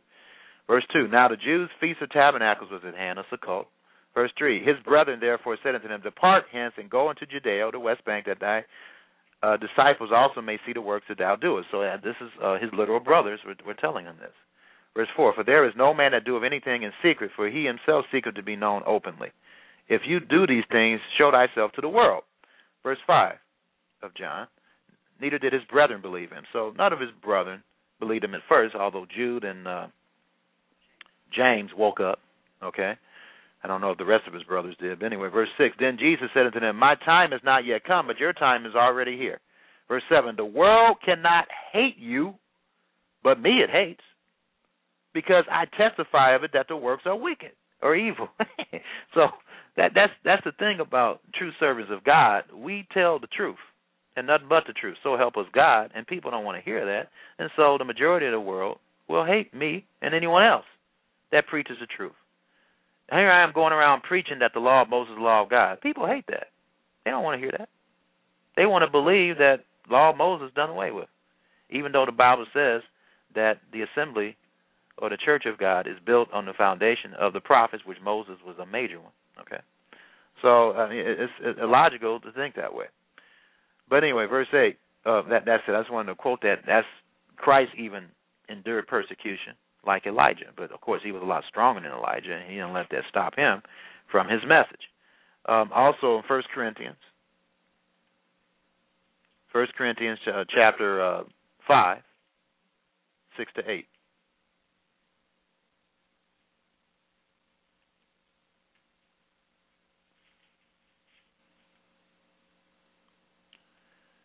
Verse 0.66 0.84
2 0.92 1.08
Now 1.08 1.28
the 1.28 1.36
Jews' 1.36 1.70
feast 1.80 2.02
of 2.02 2.10
tabernacles 2.10 2.70
was 2.70 2.82
at 2.86 2.94
hand, 2.94 3.18
a. 3.18 3.22
Verse 4.18 4.32
3 4.36 4.64
His 4.64 4.74
brethren 4.84 5.20
therefore 5.20 5.56
said 5.62 5.76
unto 5.76 5.86
them, 5.86 6.00
Depart 6.02 6.42
hence 6.50 6.74
and 6.76 6.90
go 6.90 7.08
into 7.08 7.24
Judea, 7.24 7.70
the 7.70 7.78
west 7.78 8.04
bank, 8.04 8.26
that 8.26 8.40
thy 8.40 8.64
uh, 9.44 9.56
disciples 9.56 10.10
also 10.12 10.40
may 10.40 10.58
see 10.66 10.72
the 10.72 10.80
works 10.80 11.06
that 11.08 11.18
thou 11.18 11.36
doest. 11.36 11.68
So 11.70 11.82
uh, 11.82 11.98
this 12.02 12.16
is 12.20 12.28
uh, 12.42 12.58
his 12.58 12.70
literal 12.76 12.98
brothers 12.98 13.38
were, 13.46 13.54
were 13.64 13.74
telling 13.74 14.06
him 14.06 14.16
this. 14.18 14.34
Verse 14.96 15.06
4 15.14 15.34
For 15.34 15.44
there 15.44 15.64
is 15.68 15.72
no 15.76 15.94
man 15.94 16.10
that 16.10 16.24
doeth 16.24 16.42
anything 16.42 16.82
in 16.82 16.90
secret, 17.00 17.30
for 17.36 17.48
he 17.48 17.64
himself 17.64 18.06
seeketh 18.10 18.34
to 18.34 18.42
be 18.42 18.56
known 18.56 18.82
openly. 18.88 19.28
If 19.88 20.02
you 20.04 20.18
do 20.18 20.48
these 20.48 20.64
things, 20.68 20.98
show 21.16 21.30
thyself 21.30 21.70
to 21.76 21.80
the 21.80 21.88
world. 21.88 22.24
Verse 22.82 22.98
5 23.06 23.36
of 24.02 24.16
John 24.16 24.48
Neither 25.20 25.38
did 25.38 25.52
his 25.52 25.62
brethren 25.70 26.02
believe 26.02 26.32
him. 26.32 26.42
So 26.52 26.72
none 26.76 26.92
of 26.92 26.98
his 26.98 27.10
brethren 27.22 27.62
believed 28.00 28.24
him 28.24 28.34
at 28.34 28.40
first, 28.48 28.74
although 28.74 29.06
Jude 29.16 29.44
and 29.44 29.68
uh, 29.68 29.86
James 31.32 31.70
woke 31.76 32.00
up. 32.00 32.18
Okay? 32.64 32.94
I 33.62 33.66
don't 33.66 33.80
know 33.80 33.90
if 33.90 33.98
the 33.98 34.04
rest 34.04 34.26
of 34.26 34.34
his 34.34 34.44
brothers 34.44 34.76
did. 34.80 35.00
But 35.00 35.06
anyway, 35.06 35.28
verse 35.28 35.48
6 35.58 35.76
Then 35.80 35.98
Jesus 35.98 36.28
said 36.32 36.46
unto 36.46 36.60
them, 36.60 36.76
My 36.76 36.94
time 37.04 37.32
is 37.32 37.40
not 37.44 37.64
yet 37.64 37.84
come, 37.84 38.06
but 38.06 38.18
your 38.18 38.32
time 38.32 38.66
is 38.66 38.74
already 38.74 39.16
here. 39.16 39.40
Verse 39.88 40.02
7 40.08 40.36
The 40.36 40.44
world 40.44 40.98
cannot 41.04 41.46
hate 41.72 41.96
you, 41.98 42.34
but 43.22 43.40
me 43.40 43.60
it 43.62 43.70
hates, 43.70 44.02
because 45.12 45.44
I 45.50 45.64
testify 45.64 46.34
of 46.36 46.44
it 46.44 46.50
that 46.52 46.66
the 46.68 46.76
works 46.76 47.02
are 47.06 47.16
wicked 47.16 47.52
or 47.82 47.96
evil. 47.96 48.28
so 49.14 49.28
that 49.76 49.92
that's 49.94 50.12
that's 50.24 50.44
the 50.44 50.52
thing 50.52 50.80
about 50.80 51.20
true 51.34 51.50
servants 51.58 51.90
of 51.92 52.04
God. 52.04 52.44
We 52.54 52.86
tell 52.92 53.18
the 53.18 53.28
truth 53.28 53.56
and 54.16 54.26
nothing 54.26 54.48
but 54.48 54.64
the 54.66 54.72
truth. 54.72 54.96
So 55.02 55.16
help 55.16 55.36
us 55.36 55.46
God, 55.54 55.90
and 55.94 56.06
people 56.06 56.30
don't 56.30 56.44
want 56.44 56.58
to 56.58 56.64
hear 56.64 56.84
that. 56.84 57.08
And 57.38 57.50
so 57.56 57.76
the 57.78 57.84
majority 57.84 58.26
of 58.26 58.32
the 58.32 58.40
world 58.40 58.78
will 59.08 59.24
hate 59.24 59.54
me 59.54 59.86
and 60.02 60.14
anyone 60.14 60.44
else 60.44 60.64
that 61.32 61.46
preaches 61.46 61.76
the 61.80 61.86
truth. 61.86 62.12
Here 63.10 63.30
I 63.30 63.42
am 63.42 63.52
going 63.54 63.72
around 63.72 64.02
preaching 64.02 64.40
that 64.40 64.52
the 64.52 64.60
law 64.60 64.82
of 64.82 64.90
Moses 64.90 65.12
is 65.12 65.16
the 65.16 65.22
law 65.22 65.42
of 65.42 65.50
God. 65.50 65.80
People 65.80 66.06
hate 66.06 66.26
that. 66.28 66.48
They 67.04 67.10
don't 67.10 67.24
want 67.24 67.40
to 67.40 67.40
hear 67.40 67.52
that. 67.58 67.68
They 68.56 68.66
want 68.66 68.84
to 68.84 68.90
believe 68.90 69.38
that 69.38 69.64
law 69.90 70.10
of 70.10 70.16
Moses 70.16 70.48
is 70.48 70.54
done 70.54 70.68
away 70.68 70.90
with, 70.90 71.08
even 71.70 71.92
though 71.92 72.04
the 72.04 72.12
Bible 72.12 72.44
says 72.52 72.82
that 73.34 73.60
the 73.72 73.82
assembly 73.82 74.36
or 74.98 75.08
the 75.08 75.16
church 75.16 75.44
of 75.46 75.58
God 75.58 75.86
is 75.86 75.96
built 76.04 76.28
on 76.32 76.44
the 76.44 76.52
foundation 76.52 77.14
of 77.18 77.32
the 77.32 77.40
prophets, 77.40 77.84
which 77.86 77.98
Moses 78.04 78.36
was 78.44 78.56
a 78.60 78.66
major 78.66 79.00
one. 79.00 79.12
Okay, 79.40 79.62
so 80.42 80.72
uh, 80.72 80.88
it's, 80.90 81.32
it's 81.40 81.58
illogical 81.62 82.20
to 82.20 82.32
think 82.32 82.56
that 82.56 82.74
way. 82.74 82.86
But 83.88 84.02
anyway, 84.02 84.26
verse 84.26 84.48
eight. 84.52 84.76
Uh, 85.06 85.22
that 85.30 85.44
that's 85.46 85.62
it. 85.66 85.72
I 85.72 85.80
just 85.80 85.92
wanted 85.92 86.08
to 86.08 86.16
quote 86.16 86.42
that. 86.42 86.56
That's 86.66 86.86
Christ 87.36 87.70
even 87.78 88.06
endured 88.48 88.86
persecution 88.88 89.54
like 89.86 90.06
Elijah, 90.06 90.52
but 90.56 90.72
of 90.72 90.80
course 90.80 91.02
he 91.04 91.12
was 91.12 91.22
a 91.22 91.26
lot 91.26 91.44
stronger 91.48 91.80
than 91.80 91.90
Elijah, 91.90 92.34
and 92.34 92.48
he 92.48 92.56
didn't 92.56 92.72
let 92.74 92.90
that 92.90 93.04
stop 93.08 93.34
him 93.36 93.62
from 94.10 94.28
his 94.28 94.40
message. 94.46 94.80
Um, 95.46 95.70
also, 95.74 96.16
in 96.16 96.22
First 96.28 96.48
Corinthians, 96.54 96.96
First 99.52 99.74
Corinthians 99.74 100.18
uh, 100.26 100.44
chapter 100.54 101.02
uh, 101.02 101.22
five, 101.66 102.02
six 103.36 103.50
to 103.56 103.70
eight. 103.70 103.86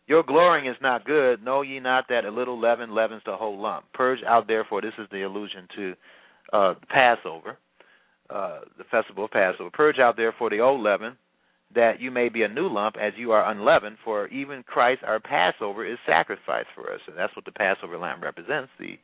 Your 0.06 0.22
glorying 0.22 0.66
is 0.66 0.76
not 0.82 1.06
good. 1.06 1.42
Know 1.42 1.62
ye 1.62 1.80
not 1.80 2.06
that 2.08 2.24
a 2.24 2.30
little 2.30 2.60
leaven 2.60 2.94
leavens 2.94 3.22
the 3.24 3.36
whole 3.36 3.60
lump? 3.60 3.86
Purge 3.94 4.20
out 4.26 4.46
therefore. 4.46 4.82
This 4.82 4.92
is 4.98 5.08
the 5.10 5.22
allusion 5.22 5.66
to 5.76 5.94
uh, 6.52 6.74
Passover, 6.90 7.56
uh, 8.28 8.60
the 8.76 8.84
festival 8.90 9.24
of 9.24 9.30
Passover. 9.30 9.70
Purge 9.72 9.98
out 9.98 10.16
therefore 10.16 10.50
the 10.50 10.60
old 10.60 10.82
leaven, 10.82 11.16
that 11.74 12.00
you 12.00 12.10
may 12.10 12.28
be 12.28 12.42
a 12.42 12.48
new 12.48 12.68
lump, 12.68 12.96
as 13.00 13.14
you 13.16 13.32
are 13.32 13.50
unleavened. 13.50 13.96
For 14.04 14.28
even 14.28 14.62
Christ, 14.62 15.02
our 15.06 15.20
Passover, 15.20 15.86
is 15.86 15.98
sacrificed 16.06 16.68
for 16.74 16.92
us, 16.92 17.00
and 17.06 17.16
that's 17.16 17.34
what 17.34 17.46
the 17.46 17.52
Passover 17.52 17.98
lamb 17.98 18.22
represents 18.22 18.70
the 18.78 18.98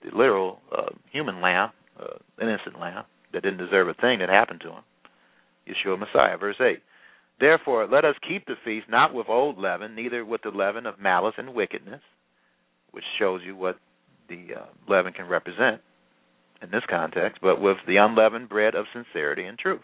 the 0.00 0.16
literal 0.16 0.60
uh, 0.70 0.90
human 1.12 1.40
lamb, 1.40 1.70
uh, 2.00 2.18
innocent 2.40 2.78
lamb 2.80 3.04
that 3.32 3.42
didn't 3.42 3.58
deserve 3.58 3.88
a 3.88 3.94
thing 3.94 4.20
that 4.20 4.28
happened 4.28 4.60
to 4.60 4.68
him. 4.68 4.82
Yeshua 5.68 5.98
Messiah, 5.98 6.38
verse 6.38 6.56
eight. 6.60 6.80
Therefore, 7.40 7.86
let 7.86 8.04
us 8.04 8.16
keep 8.26 8.46
the 8.46 8.56
feast 8.64 8.86
not 8.88 9.14
with 9.14 9.28
old 9.28 9.58
leaven, 9.58 9.94
neither 9.94 10.24
with 10.24 10.42
the 10.42 10.50
leaven 10.50 10.86
of 10.86 10.98
malice 10.98 11.34
and 11.38 11.54
wickedness, 11.54 12.00
which 12.90 13.04
shows 13.18 13.40
you 13.44 13.54
what 13.54 13.78
the 14.28 14.46
uh, 14.56 14.66
leaven 14.88 15.12
can 15.12 15.28
represent 15.28 15.80
in 16.62 16.70
this 16.70 16.82
context, 16.90 17.38
but 17.40 17.60
with 17.60 17.76
the 17.86 17.96
unleavened 17.96 18.48
bread 18.48 18.74
of 18.74 18.86
sincerity 18.92 19.44
and 19.44 19.58
truth. 19.58 19.82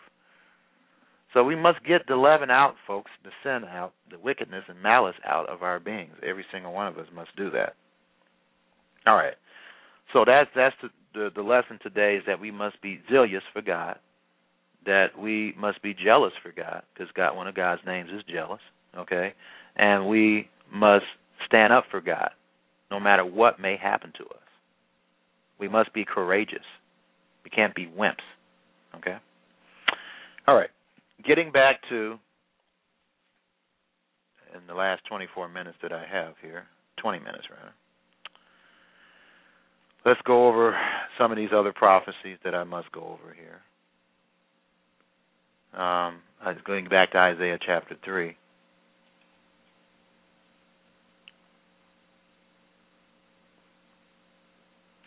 So 1.32 1.42
we 1.42 1.56
must 1.56 1.84
get 1.84 2.06
the 2.06 2.16
leaven 2.16 2.50
out, 2.50 2.74
folks, 2.86 3.10
the 3.24 3.30
sin 3.42 3.68
out, 3.68 3.92
the 4.10 4.18
wickedness 4.18 4.64
and 4.68 4.80
malice 4.82 5.16
out 5.24 5.48
of 5.48 5.62
our 5.62 5.80
beings. 5.80 6.14
Every 6.26 6.44
single 6.52 6.72
one 6.72 6.86
of 6.86 6.98
us 6.98 7.06
must 7.14 7.34
do 7.36 7.50
that. 7.50 7.74
All 9.06 9.16
right. 9.16 9.34
So 10.12 10.24
that's 10.26 10.50
that's 10.54 10.74
the, 10.82 10.88
the, 11.12 11.30
the 11.34 11.42
lesson 11.42 11.78
today 11.82 12.16
is 12.16 12.22
that 12.26 12.40
we 12.40 12.50
must 12.50 12.80
be 12.82 13.00
zealous 13.10 13.42
for 13.52 13.62
God 13.62 13.98
that 14.86 15.18
we 15.18 15.54
must 15.58 15.82
be 15.82 15.94
jealous 15.94 16.32
for 16.42 16.52
God 16.52 16.82
because 16.92 17.10
God, 17.14 17.36
one 17.36 17.48
of 17.48 17.54
God's 17.54 17.82
names 17.86 18.10
is 18.14 18.22
jealous. 18.32 18.60
Okay, 18.96 19.34
and 19.76 20.08
we 20.08 20.48
must 20.72 21.04
stand 21.46 21.72
up 21.72 21.84
for 21.90 22.00
God, 22.00 22.30
no 22.90 23.00
matter 23.00 23.24
what 23.24 23.60
may 23.60 23.76
happen 23.76 24.12
to 24.18 24.24
us. 24.24 24.40
We 25.58 25.68
must 25.68 25.92
be 25.92 26.04
courageous. 26.04 26.64
We 27.44 27.50
can't 27.50 27.74
be 27.74 27.86
wimps. 27.86 28.24
Okay. 28.96 29.16
All 30.46 30.54
right. 30.54 30.70
Getting 31.26 31.52
back 31.52 31.80
to 31.88 32.18
in 34.54 34.66
the 34.68 34.74
last 34.74 35.02
24 35.08 35.48
minutes 35.48 35.76
that 35.82 35.92
I 35.92 36.04
have 36.10 36.34
here, 36.40 36.64
20 37.00 37.18
minutes 37.18 37.44
rather. 37.50 37.72
Let's 40.04 40.20
go 40.26 40.48
over 40.48 40.76
some 41.18 41.32
of 41.32 41.36
these 41.36 41.48
other 41.54 41.72
prophecies 41.72 42.38
that 42.44 42.54
I 42.54 42.64
must 42.64 42.92
go 42.92 43.00
over 43.00 43.34
here. 43.34 43.62
Um, 45.74 46.20
I 46.40 46.50
was 46.50 46.58
going 46.64 46.88
back 46.88 47.12
to 47.12 47.18
Isaiah 47.18 47.58
chapter 47.64 47.96
3. 48.04 48.36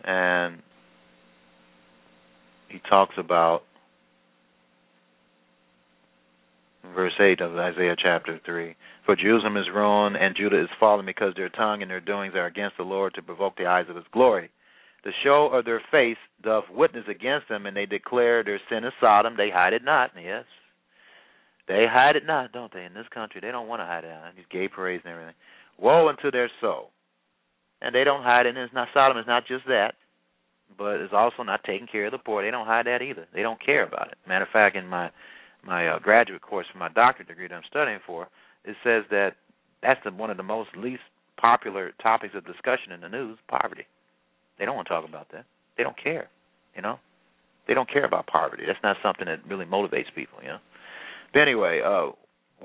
And 0.04 0.62
he 2.68 2.80
talks 2.90 3.16
about 3.18 3.64
verse 6.94 7.14
8 7.18 7.40
of 7.40 7.56
Isaiah 7.56 7.96
chapter 7.98 8.40
3. 8.46 8.76
For 9.06 9.16
Jerusalem 9.16 9.56
is 9.56 9.68
ruined 9.74 10.18
and 10.18 10.36
Judah 10.36 10.62
is 10.62 10.70
fallen 10.82 11.06
because 11.06 11.34
their 11.36 11.50
tongue 11.50 11.82
and 11.82 11.90
their 11.90 12.02
doings 12.02 12.36
are 12.36 12.46
against 12.46 12.76
the 12.76 12.84
Lord 12.84 13.14
to 13.14 13.22
provoke 13.22 13.56
the 13.56 13.68
eyes 13.68 13.86
of 13.90 13.96
his 13.96 14.06
glory. 14.12 14.50
The 15.08 15.14
show 15.24 15.48
of 15.54 15.64
their 15.64 15.82
face 15.90 16.18
doth 16.44 16.66
witness 16.70 17.06
against 17.10 17.48
them, 17.48 17.66
and 17.66 17.78
they 17.78 17.86
declare 17.86 18.44
their 18.44 18.60
sin 18.70 18.84
is 18.84 18.92
Sodom. 19.00 19.36
They 19.38 19.50
hide 19.50 19.72
it 19.72 19.82
not, 19.82 20.12
yes. 20.22 20.44
They 21.66 21.86
hide 21.90 22.18
it 22.18 22.26
not, 22.26 22.52
don't 22.52 22.74
they? 22.74 22.84
In 22.84 22.94
this 22.94 23.08
country, 23.14 23.40
they 23.40 23.52
don't 23.52 23.70
want 23.70 23.80
to 23.80 23.86
hide 23.86 24.04
it. 24.04 24.12
These 24.36 24.52
gay 24.52 24.68
parades 24.68 25.04
and 25.06 25.14
everything. 25.14 25.34
Woe 25.80 26.10
unto 26.10 26.30
their 26.30 26.52
soul, 26.60 26.90
and 27.82 27.96
they 27.96 28.04
don't 28.04 28.22
hide 28.22 28.48
it. 28.48 28.50
And 28.50 28.58
it's 28.58 28.74
not 28.74 28.90
Sodom. 28.94 29.16
It's 29.16 29.30
not 29.30 29.48
just 29.48 29.66
that, 29.68 29.94
but 30.78 31.00
it's 31.00 31.14
also 31.14 31.42
not 31.42 31.64
taking 31.64 31.88
care 31.88 32.08
of 32.08 32.12
the 32.12 32.18
poor. 32.18 32.44
They 32.44 32.52
don't 32.52 32.68
hide 32.68 32.88
that 32.88 33.02
either. 33.02 33.28
They 33.34 33.44
don't 33.44 33.66
care 33.66 33.88
about 33.88 34.10
it. 34.10 34.18
Matter 34.28 34.44
of 34.44 34.52
fact, 34.52 34.76
in 34.76 34.88
my 34.88 35.10
my 35.64 35.88
uh, 35.88 36.00
graduate 36.00 36.42
course 36.42 36.68
for 36.70 36.80
my 36.80 36.90
doctorate 36.90 37.30
degree 37.30 37.48
that 37.48 37.56
I'm 37.56 37.62
studying 37.70 38.00
for, 38.06 38.28
it 38.66 38.76
says 38.84 39.06
that 39.10 39.36
that's 39.82 40.02
the, 40.04 40.12
one 40.12 40.32
of 40.32 40.36
the 40.36 40.44
most 40.44 40.72
least 40.76 41.04
popular 41.40 41.94
topics 42.04 42.36
of 42.36 42.46
discussion 42.46 42.92
in 42.92 43.00
the 43.00 43.08
news: 43.08 43.38
poverty. 43.48 43.86
They 44.58 44.66
don't 44.66 44.76
want 44.76 44.88
to 44.88 44.94
talk 44.94 45.08
about 45.08 45.28
that. 45.34 45.46
They 45.78 45.84
don't 45.84 46.02
care. 46.02 46.30
You 46.76 46.82
know, 46.82 47.00
they 47.68 47.74
don't 47.74 47.92
care 47.92 48.06
about 48.06 48.28
poverty. 48.28 48.64
That's 48.66 48.80
not 48.84 48.98
something 49.04 49.26
that 49.26 49.40
really 49.50 49.66
motivates 49.66 50.14
people. 50.16 50.40
You 50.42 50.50
know. 50.50 50.60
But 51.34 51.42
anyway, 51.42 51.82
uh, 51.84 52.12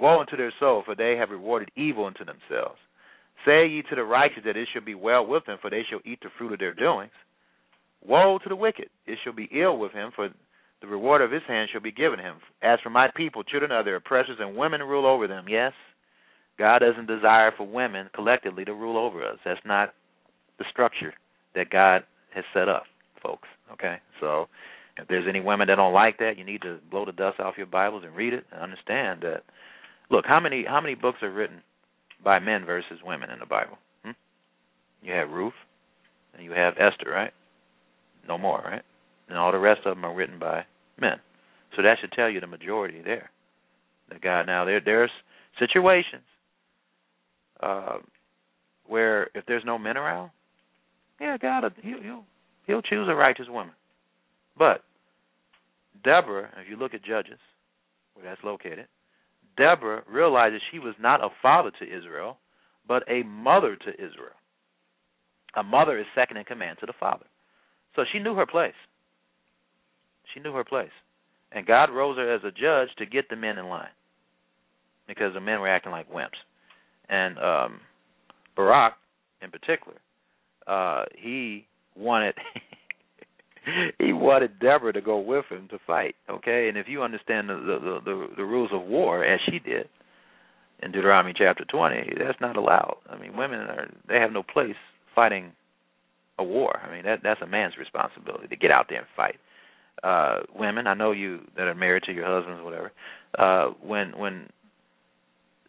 woe 0.01 0.21
unto 0.21 0.37
their 0.37 0.53
soul, 0.61 0.83
for 0.85 0.95
they 0.95 1.17
have 1.19 1.31
rewarded 1.31 1.71
evil 1.77 2.07
unto 2.07 2.25
themselves. 2.25 2.79
Say 3.45 3.67
ye 3.67 3.83
to 3.91 3.97
the 3.97 4.05
righteous 4.05 4.45
that 4.45 4.57
it 4.57 4.69
shall 4.73 4.85
be 4.85 4.95
well 4.95 5.27
with 5.27 5.47
them, 5.47 5.59
for 5.61 5.71
they 5.71 5.83
shall 5.89 6.01
eat 6.05 6.21
the 6.23 6.29
fruit 6.39 6.53
of 6.53 6.59
their 6.59 6.75
doings. 6.75 7.13
Woe 8.07 8.39
to 8.43 8.49
the 8.49 8.57
wicked, 8.57 8.89
it 9.07 9.19
shall 9.23 9.33
be 9.33 9.49
ill 9.53 9.79
with 9.79 9.93
him, 9.93 10.11
for 10.15 10.29
the 10.81 10.87
reward 10.87 11.23
of 11.23 11.31
his 11.31 11.43
hand 11.47 11.69
shall 11.73 11.81
be 11.81 11.93
given 11.93 12.19
him. 12.19 12.37
As 12.63 12.79
for 12.83 12.91
my 12.91 13.09
people, 13.17 13.43
children 13.45 13.73
are 13.73 13.85
their 13.85 13.97
oppressors, 13.97 14.39
and 14.41 14.57
women 14.57 14.81
rule 14.83 15.07
over 15.07 15.27
them. 15.27 15.47
Yes, 15.49 15.73
God 16.59 16.81
doesn't 16.81 17.07
desire 17.07 17.53
for 17.57 17.67
women 17.67 18.11
collectively 18.15 18.65
to 18.65 18.75
rule 18.75 18.99
over 18.99 19.25
us. 19.25 19.39
That's 19.45 19.61
not 19.65 19.95
the 20.59 20.65
structure 20.71 21.15
that 21.55 21.71
God 21.71 22.05
has 22.35 22.45
set 22.55 22.69
up, 22.69 22.85
folks. 23.23 23.49
Okay, 23.73 23.97
so 24.21 24.49
if 24.97 25.09
there's 25.09 25.27
any 25.29 25.41
women 25.41 25.69
that 25.69 25.77
don't 25.77 25.93
like 25.93 26.19
that, 26.19 26.37
you 26.37 26.45
need 26.45 26.63
to 26.63 26.79
blow 26.91 27.05
the 27.05 27.13
dust 27.13 27.41
off 27.41 27.55
your 27.57 27.67
Bibles 27.67 28.05
and 28.05 28.15
read 28.15 28.35
it 28.35 28.45
and 28.53 28.61
understand 28.61 29.23
that. 29.23 29.43
Look, 30.11 30.27
how 30.27 30.41
many 30.41 30.65
how 30.69 30.81
many 30.81 30.95
books 30.95 31.19
are 31.23 31.33
written 31.33 31.63
by 32.23 32.39
men 32.39 32.65
versus 32.65 32.99
women 33.05 33.31
in 33.31 33.39
the 33.39 33.47
Bible? 33.47 33.79
Hmm? 34.05 34.11
You 35.03 35.15
have 35.15 35.31
Ruth, 35.31 35.55
and 36.35 36.45
you 36.45 36.53
have 36.53 36.75
Esther, 36.75 37.11
right? 37.11 37.33
No 38.29 38.37
more, 38.39 38.63
right? 38.65 38.83
And 39.29 39.39
all 39.39 39.53
the 39.53 39.59
rest 39.59 39.81
of 39.87 39.97
them 39.97 40.05
are 40.05 40.15
written 40.15 40.39
by 40.39 40.65
men. 41.01 41.17
So 41.77 41.83
that 41.83 41.97
should 42.01 42.13
tell 42.13 42.29
you 42.29 42.41
the 42.41 42.47
majority 42.47 43.01
there. 43.03 43.31
The 44.11 44.19
God 44.19 44.43
now 44.47 44.65
there 44.65 44.81
there's 44.85 45.11
situations 45.59 46.25
uh, 47.63 47.99
where 48.87 49.31
if 49.35 49.47
there's 49.47 49.65
no 49.65 49.79
men 49.79 49.97
around, 49.97 50.31
yeah, 51.23 51.37
God 51.39 51.73
he'll 51.83 52.03
he'll, 52.03 52.25
he'll 52.67 52.83
choose 52.83 53.09
a 53.09 53.15
righteous 53.15 53.47
woman. 53.49 53.75
But 54.59 54.83
Deborah, 56.05 56.51
if 56.61 56.69
you 56.69 56.77
look 56.77 56.95
at 56.95 57.05
Judges, 57.05 57.39
where 58.15 58.25
that's 58.25 58.43
located, 58.43 58.87
Deborah 59.57 60.03
realizes 60.11 60.61
she 60.71 60.81
was 60.81 60.95
not 61.01 61.23
a 61.23 61.29
father 61.41 61.71
to 61.79 61.85
Israel, 61.85 62.39
but 62.89 63.05
a 63.09 63.23
mother 63.23 63.77
to 63.77 63.91
Israel. 63.95 64.35
A 65.57 65.63
mother 65.63 65.99
is 65.99 66.07
second 66.15 66.39
in 66.39 66.45
command 66.45 66.79
to 66.81 66.87
the 66.87 66.95
father. 66.99 67.27
So 67.95 68.03
she 68.11 68.19
knew 68.19 68.35
her 68.35 68.47
place. 68.47 68.73
She 70.35 70.41
knew 70.41 70.53
her 70.55 70.65
place. 70.65 70.91
And 71.53 71.67
God 71.67 71.91
rose 71.91 72.17
her 72.17 72.35
as 72.35 72.41
a 72.43 72.51
judge 72.51 72.89
to 72.99 73.07
get 73.07 73.29
the 73.29 73.37
men 73.37 73.59
in 73.59 73.69
line 73.69 73.93
because 75.07 75.35
the 75.35 75.41
men 75.41 75.61
were 75.61 75.69
acting 75.69 75.93
like 75.93 76.11
wimps. 76.11 76.41
And 77.09 77.39
um, 77.39 77.81
Barak, 78.57 78.95
in 79.43 79.51
particular, 79.51 79.99
uh, 80.67 81.05
he 81.17 81.67
wanted 81.97 82.35
he 83.99 84.13
wanted 84.13 84.59
Deborah 84.59 84.93
to 84.93 85.01
go 85.01 85.19
with 85.19 85.45
him 85.51 85.69
to 85.71 85.79
fight. 85.87 86.15
Okay, 86.31 86.69
and 86.69 86.77
if 86.77 86.87
you 86.89 87.03
understand 87.03 87.49
the 87.49 87.55
the 87.55 88.01
the, 88.05 88.27
the 88.39 88.45
rules 88.45 88.71
of 88.73 88.83
war 88.83 89.25
as 89.25 89.41
she 89.51 89.59
did 89.59 89.89
in 90.83 90.93
Deuteronomy 90.93 91.35
chapter 91.37 91.65
twenty, 91.65 92.13
that's 92.19 92.41
not 92.41 92.57
allowed. 92.57 92.97
I 93.09 93.19
mean, 93.19 93.37
women 93.37 93.61
are 93.61 93.89
they 94.09 94.17
have 94.17 94.33
no 94.33 94.43
place 94.43 94.77
fighting 95.15 95.53
a 96.39 96.45
war. 96.45 96.81
I 96.83 96.93
mean, 96.93 97.05
that 97.05 97.21
that's 97.23 97.43
a 97.43 97.47
man's 97.47 97.77
responsibility 97.79 98.49
to 98.49 98.57
get 98.57 98.71
out 98.71 98.87
there 98.89 98.99
and 98.99 99.07
fight. 99.17 99.37
Uh 100.03 100.41
women, 100.59 100.87
I 100.87 100.95
know 100.95 101.13
you 101.13 101.41
that 101.57 101.67
are 101.69 101.75
married 101.75 102.05
to 102.05 102.13
your 102.13 102.27
husbands, 102.27 102.65
whatever. 102.65 102.93
Uh 103.39 103.75
when 103.83 104.17
when 104.19 104.49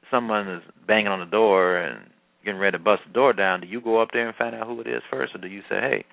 someone 0.10 0.48
is 0.48 0.64
banging 0.88 1.08
on 1.08 1.20
the 1.20 1.26
door 1.26 1.78
and 1.78 2.10
getting 2.44 2.60
ready 2.60 2.78
to 2.78 2.84
bust 2.84 3.02
the 3.08 3.14
door 3.14 3.34
down, 3.34 3.62
do 3.62 3.68
you 3.68 3.82
go 3.82 4.02
up 4.02 4.10
there 4.14 4.28
and 4.28 4.36
find 4.36 4.56
out 4.56 4.68
who 4.68 4.82
it 4.82 4.88
is 4.88 5.02
first, 5.10 5.36
or 5.36 5.40
do 5.40 5.48
you 5.48 5.62
say, 5.70 5.80
"Hey, 5.80 6.06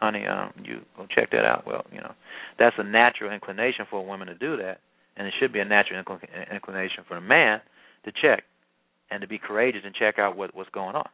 honey, 0.00 0.26
um, 0.26 0.52
you 0.64 0.80
go 0.96 1.06
check 1.14 1.30
that 1.30 1.44
out. 1.44 1.66
Well, 1.66 1.84
you 1.92 2.00
know, 2.00 2.12
that's 2.58 2.76
a 2.78 2.84
natural 2.84 3.32
inclination 3.32 3.86
for 3.90 4.00
a 4.00 4.02
woman 4.02 4.28
to 4.28 4.34
do 4.34 4.56
that, 4.56 4.80
and 5.16 5.26
it 5.26 5.34
should 5.38 5.52
be 5.52 5.60
a 5.60 5.64
natural 5.64 6.02
incl- 6.02 6.52
inclination 6.52 7.04
for 7.06 7.16
a 7.16 7.20
man 7.20 7.60
to 8.04 8.12
check 8.22 8.44
and 9.10 9.20
to 9.20 9.26
be 9.26 9.38
courageous 9.38 9.82
and 9.84 9.94
check 9.94 10.18
out 10.18 10.36
what 10.36 10.54
what's 10.54 10.70
going 10.70 10.94
on. 10.94 11.08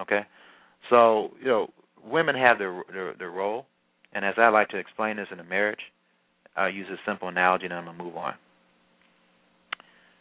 Okay, 0.00 0.22
so 0.88 1.30
you 1.40 1.48
know, 1.48 1.68
women 2.04 2.34
have 2.34 2.58
their 2.58 2.82
their, 2.92 3.14
their 3.14 3.30
role, 3.30 3.66
and 4.12 4.24
as 4.24 4.34
I 4.36 4.48
like 4.48 4.68
to 4.70 4.78
explain 4.78 5.16
this 5.16 5.28
in 5.32 5.40
a 5.40 5.44
marriage, 5.44 5.80
I 6.56 6.68
use 6.68 6.86
a 6.90 6.96
simple 7.08 7.28
analogy, 7.28 7.64
and 7.64 7.74
I'm 7.74 7.84
gonna 7.84 8.02
move 8.02 8.16
on. 8.16 8.34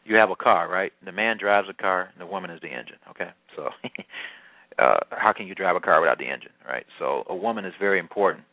You 0.09 0.15
have 0.15 0.31
a 0.31 0.35
car, 0.35 0.67
right? 0.67 0.91
The 1.05 1.11
man 1.11 1.37
drives 1.39 1.67
the 1.67 1.73
car, 1.75 2.09
and 2.11 2.19
the 2.19 2.25
woman 2.25 2.49
is 2.49 2.59
the 2.61 2.67
engine. 2.67 2.97
Okay, 3.11 3.29
so 3.55 3.69
uh, 4.79 4.97
how 5.11 5.33
can 5.33 5.45
you 5.45 5.53
drive 5.53 5.75
a 5.75 5.79
car 5.79 6.01
without 6.01 6.17
the 6.17 6.25
engine, 6.25 6.49
right? 6.67 6.83
So 6.97 7.25
a 7.29 7.35
woman 7.35 7.63
is 7.63 7.73
very 7.79 7.99
important 7.99 8.43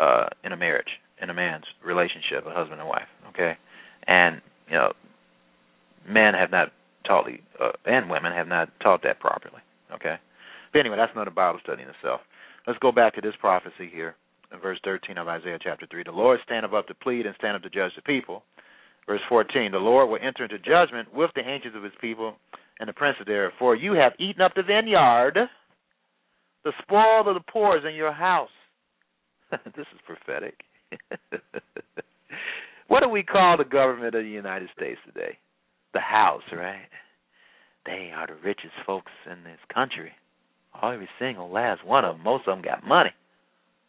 uh, 0.00 0.26
in 0.42 0.50
a 0.50 0.56
marriage, 0.56 0.98
in 1.22 1.30
a 1.30 1.34
man's 1.34 1.62
relationship, 1.84 2.44
a 2.44 2.50
husband 2.52 2.80
and 2.80 2.88
wife. 2.88 3.06
Okay, 3.28 3.56
and 4.08 4.40
you 4.68 4.74
know, 4.74 4.92
men 6.08 6.34
have 6.34 6.50
not 6.50 6.72
taught, 7.06 7.28
uh, 7.62 7.70
and 7.84 8.10
women 8.10 8.32
have 8.32 8.48
not 8.48 8.68
taught 8.82 9.04
that 9.04 9.20
properly. 9.20 9.62
Okay, 9.94 10.16
but 10.72 10.80
anyway, 10.80 10.96
that's 10.96 11.12
another 11.14 11.30
Bible 11.30 11.60
study 11.62 11.84
in 11.84 11.88
itself. 11.88 12.20
Let's 12.66 12.80
go 12.80 12.90
back 12.90 13.14
to 13.14 13.20
this 13.20 13.34
prophecy 13.40 13.88
here 13.92 14.16
verse 14.60 14.80
13 14.82 15.16
of 15.18 15.28
Isaiah 15.28 15.58
chapter 15.62 15.86
3. 15.88 16.02
The 16.04 16.10
Lord 16.10 16.40
standeth 16.44 16.72
up 16.72 16.88
to 16.88 16.94
plead 16.94 17.26
and 17.26 17.34
stand 17.38 17.54
up 17.54 17.62
to 17.62 17.70
judge 17.70 17.92
the 17.94 18.02
people. 18.02 18.42
Verse 19.10 19.20
14, 19.28 19.72
the 19.72 19.78
Lord 19.78 20.08
will 20.08 20.20
enter 20.22 20.44
into 20.44 20.60
judgment 20.60 21.12
with 21.12 21.32
the 21.34 21.40
ancients 21.40 21.76
of 21.76 21.82
his 21.82 21.92
people 22.00 22.36
and 22.78 22.88
the 22.88 22.92
princes 22.92 23.24
there. 23.26 23.52
For 23.58 23.74
you 23.74 23.94
have 23.94 24.12
eaten 24.20 24.40
up 24.40 24.52
the 24.54 24.62
vineyard, 24.62 25.36
the 26.62 26.72
spoil 26.80 27.26
of 27.26 27.34
the 27.34 27.40
poor 27.52 27.76
is 27.76 27.82
in 27.84 27.96
your 27.96 28.12
house. 28.12 28.50
this 29.50 29.64
is 29.92 30.00
prophetic. 30.06 30.60
what 32.86 33.00
do 33.02 33.08
we 33.08 33.24
call 33.24 33.56
the 33.56 33.64
government 33.64 34.14
of 34.14 34.22
the 34.22 34.30
United 34.30 34.68
States 34.76 35.00
today? 35.04 35.36
The 35.92 35.98
House, 35.98 36.44
right? 36.52 36.86
They 37.86 38.12
are 38.14 38.28
the 38.28 38.36
richest 38.44 38.74
folks 38.86 39.10
in 39.26 39.42
this 39.42 39.58
country. 39.74 40.12
Every 40.80 41.08
single 41.18 41.50
last 41.50 41.84
one 41.84 42.04
of 42.04 42.14
them. 42.14 42.22
Most 42.22 42.46
of 42.46 42.54
them 42.54 42.62
got 42.62 42.86
money. 42.86 43.10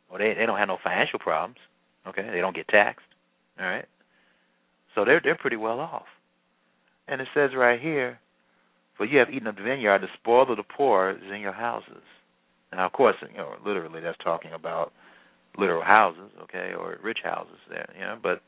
Well, 0.09 0.17
they 0.17 0.33
they 0.33 0.47
don't 0.47 0.57
have 0.57 0.67
no 0.67 0.79
financial 0.83 1.19
problems. 1.19 1.57
Okay, 2.07 2.27
they 2.33 2.41
don't 2.41 2.55
get 2.55 2.67
taxed. 2.69 3.05
All 3.59 3.67
right, 3.67 3.85
so 4.95 5.05
they're 5.05 5.21
they're 5.23 5.35
pretty 5.35 5.57
well 5.57 5.79
off. 5.79 6.05
And 7.07 7.21
it 7.21 7.27
says 7.33 7.51
right 7.55 7.79
here, 7.79 8.19
for 8.97 9.05
you 9.05 9.19
have 9.19 9.29
eaten 9.29 9.47
of 9.47 9.55
the 9.55 9.63
vineyard, 9.63 9.99
the 9.99 10.07
spoil 10.19 10.49
of 10.49 10.57
the 10.57 10.63
poor 10.63 11.11
is 11.11 11.31
in 11.33 11.41
your 11.41 11.53
houses. 11.53 12.03
Now, 12.71 12.85
of 12.85 12.93
course, 12.93 13.15
you 13.21 13.37
know, 13.37 13.55
literally 13.65 14.01
that's 14.01 14.17
talking 14.23 14.51
about 14.53 14.93
literal 15.57 15.83
houses, 15.83 16.31
okay, 16.43 16.71
or 16.77 16.97
rich 17.03 17.19
houses 17.23 17.57
there, 17.69 17.89
you 17.95 18.01
know. 18.01 18.17
But 18.21 18.41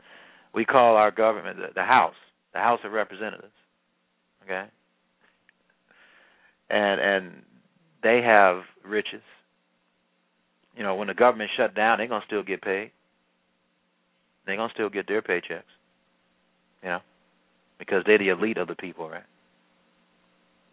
we 0.53 0.65
call 0.65 0.95
our 0.95 1.11
government 1.11 1.57
the, 1.57 1.68
the 1.76 1.84
House, 1.84 2.15
the 2.53 2.60
House 2.60 2.80
of 2.86 2.91
Representatives, 2.91 3.52
okay. 4.44 4.65
And 6.70 7.02
and 7.02 7.32
they 8.02 8.22
have 8.24 8.61
riches. 8.86 9.22
You 10.76 10.84
know, 10.84 10.95
when 10.95 11.07
the 11.07 11.14
government 11.14 11.52
shut 11.57 11.76
down, 11.76 11.98
they're 11.98 12.07
gonna 12.07 12.24
still 12.26 12.44
get 12.44 12.61
paid. 12.61 12.91
They're 14.45 14.57
gonna 14.57 14.74
still 14.74 14.90
get 14.90 15.07
their 15.07 15.22
paychecks. 15.22 15.64
You 16.84 16.90
know, 16.90 17.00
because 17.80 18.04
they're 18.06 18.18
the 18.18 18.30
elite 18.30 18.58
of 18.58 18.68
the 18.68 18.76
people, 18.76 19.10
right? 19.10 19.24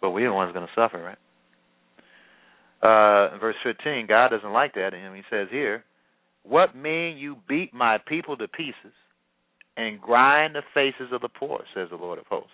But 0.01 0.11
we're 0.11 0.28
the 0.28 0.35
ones 0.35 0.53
going 0.53 0.66
to 0.66 0.73
suffer, 0.74 1.03
right? 1.03 1.19
Uh, 2.82 3.39
verse 3.39 3.57
15, 3.62 4.07
God 4.07 4.28
doesn't 4.28 4.53
like 4.53 4.74
that, 4.74 4.95
and 4.95 5.15
He 5.15 5.23
says 5.31 5.49
here, 5.51 5.85
"What 6.43 6.74
mean 6.74 7.19
you 7.19 7.37
beat 7.49 7.73
my 7.74 7.99
people 7.99 8.37
to 8.39 8.49
pieces 8.49 8.95
and 9.77 10.01
grind 10.01 10.55
the 10.55 10.62
faces 10.74 11.12
of 11.12 11.20
the 11.20 11.28
poor?" 11.28 11.62
Says 11.74 11.89
the 11.91 11.97
Lord 11.97 12.19
of 12.19 12.27
hosts. 12.27 12.51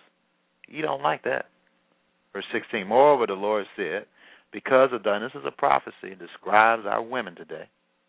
You 0.69 0.83
don't 0.83 1.03
like 1.03 1.23
that. 1.24 1.47
Verse 2.33 2.45
16, 2.53 2.87
moreover, 2.87 3.27
the 3.27 3.35
Lord 3.35 3.65
said, 3.77 4.05
because 4.53 4.91
of 4.93 5.03
done, 5.03 5.23
this 5.23 5.33
is 5.35 5.47
a 5.47 5.51
prophecy 5.51 6.11
that 6.11 6.19
describes 6.19 6.85
our 6.87 7.03
women 7.03 7.35
today, 7.35 7.65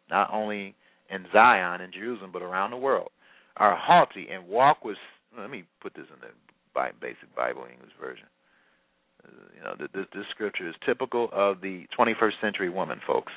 not 0.09 0.29
only 0.33 0.75
in 1.09 1.25
Zion 1.31 1.81
in 1.81 1.91
Jerusalem, 1.91 2.31
but 2.33 2.41
around 2.41 2.71
the 2.71 2.77
world, 2.77 3.09
are 3.55 3.75
haughty 3.75 4.27
and 4.31 4.47
walk 4.47 4.83
with. 4.83 4.97
Let 5.37 5.49
me 5.49 5.63
put 5.81 5.93
this 5.95 6.05
in 6.13 6.19
the 6.21 6.33
basic 7.01 7.35
Bible 7.35 7.65
English 7.71 7.91
version. 7.99 8.25
Uh, 9.25 9.29
you 9.55 9.61
know, 9.63 9.87
this, 9.93 10.05
this 10.13 10.25
scripture 10.31 10.67
is 10.67 10.75
typical 10.85 11.29
of 11.31 11.61
the 11.61 11.85
21st 11.97 12.39
century 12.41 12.69
woman, 12.69 12.99
folks. 13.05 13.31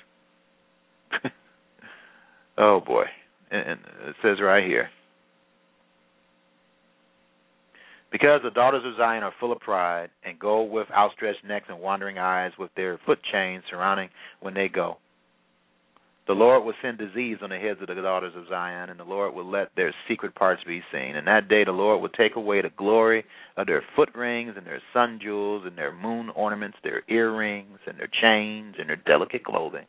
oh 2.58 2.80
boy, 2.80 3.04
and, 3.50 3.68
and 3.68 3.80
it 4.08 4.16
says 4.22 4.38
right 4.40 4.64
here. 4.64 4.90
Because 8.12 8.40
the 8.42 8.50
daughters 8.50 8.82
of 8.84 8.96
Zion 8.96 9.22
are 9.22 9.32
full 9.38 9.52
of 9.52 9.60
pride 9.60 10.10
and 10.24 10.38
go 10.38 10.62
with 10.62 10.88
outstretched 10.90 11.44
necks 11.46 11.66
and 11.68 11.80
wandering 11.80 12.18
eyes 12.18 12.50
with 12.58 12.70
their 12.76 12.98
foot 13.06 13.20
chains 13.32 13.62
surrounding 13.70 14.08
when 14.40 14.52
they 14.52 14.68
go. 14.68 14.96
The 16.31 16.36
Lord 16.36 16.65
will 16.65 16.74
send 16.81 16.97
disease 16.97 17.39
on 17.43 17.51
the 17.51 17.59
heads 17.59 17.81
of 17.81 17.89
the 17.89 17.94
daughters 17.97 18.35
of 18.36 18.47
Zion, 18.48 18.89
and 18.89 19.01
the 19.01 19.05
Lord 19.05 19.35
will 19.35 19.51
let 19.51 19.74
their 19.74 19.93
secret 20.07 20.32
parts 20.36 20.62
be 20.65 20.81
seen. 20.93 21.16
And 21.16 21.27
that 21.27 21.48
day 21.48 21.65
the 21.65 21.73
Lord 21.73 22.01
will 22.01 22.09
take 22.09 22.36
away 22.36 22.62
the 22.62 22.70
glory 22.70 23.24
of 23.57 23.66
their 23.66 23.82
foot 23.97 24.15
rings 24.15 24.55
and 24.57 24.65
their 24.65 24.81
sun 24.94 25.19
jewels 25.20 25.65
and 25.66 25.77
their 25.77 25.93
moon 25.93 26.31
ornaments, 26.36 26.78
their 26.85 27.02
earrings 27.09 27.81
and 27.85 27.98
their 27.98 28.09
chains 28.23 28.77
and 28.78 28.89
their 28.89 28.94
delicate 28.94 29.43
clothing 29.43 29.86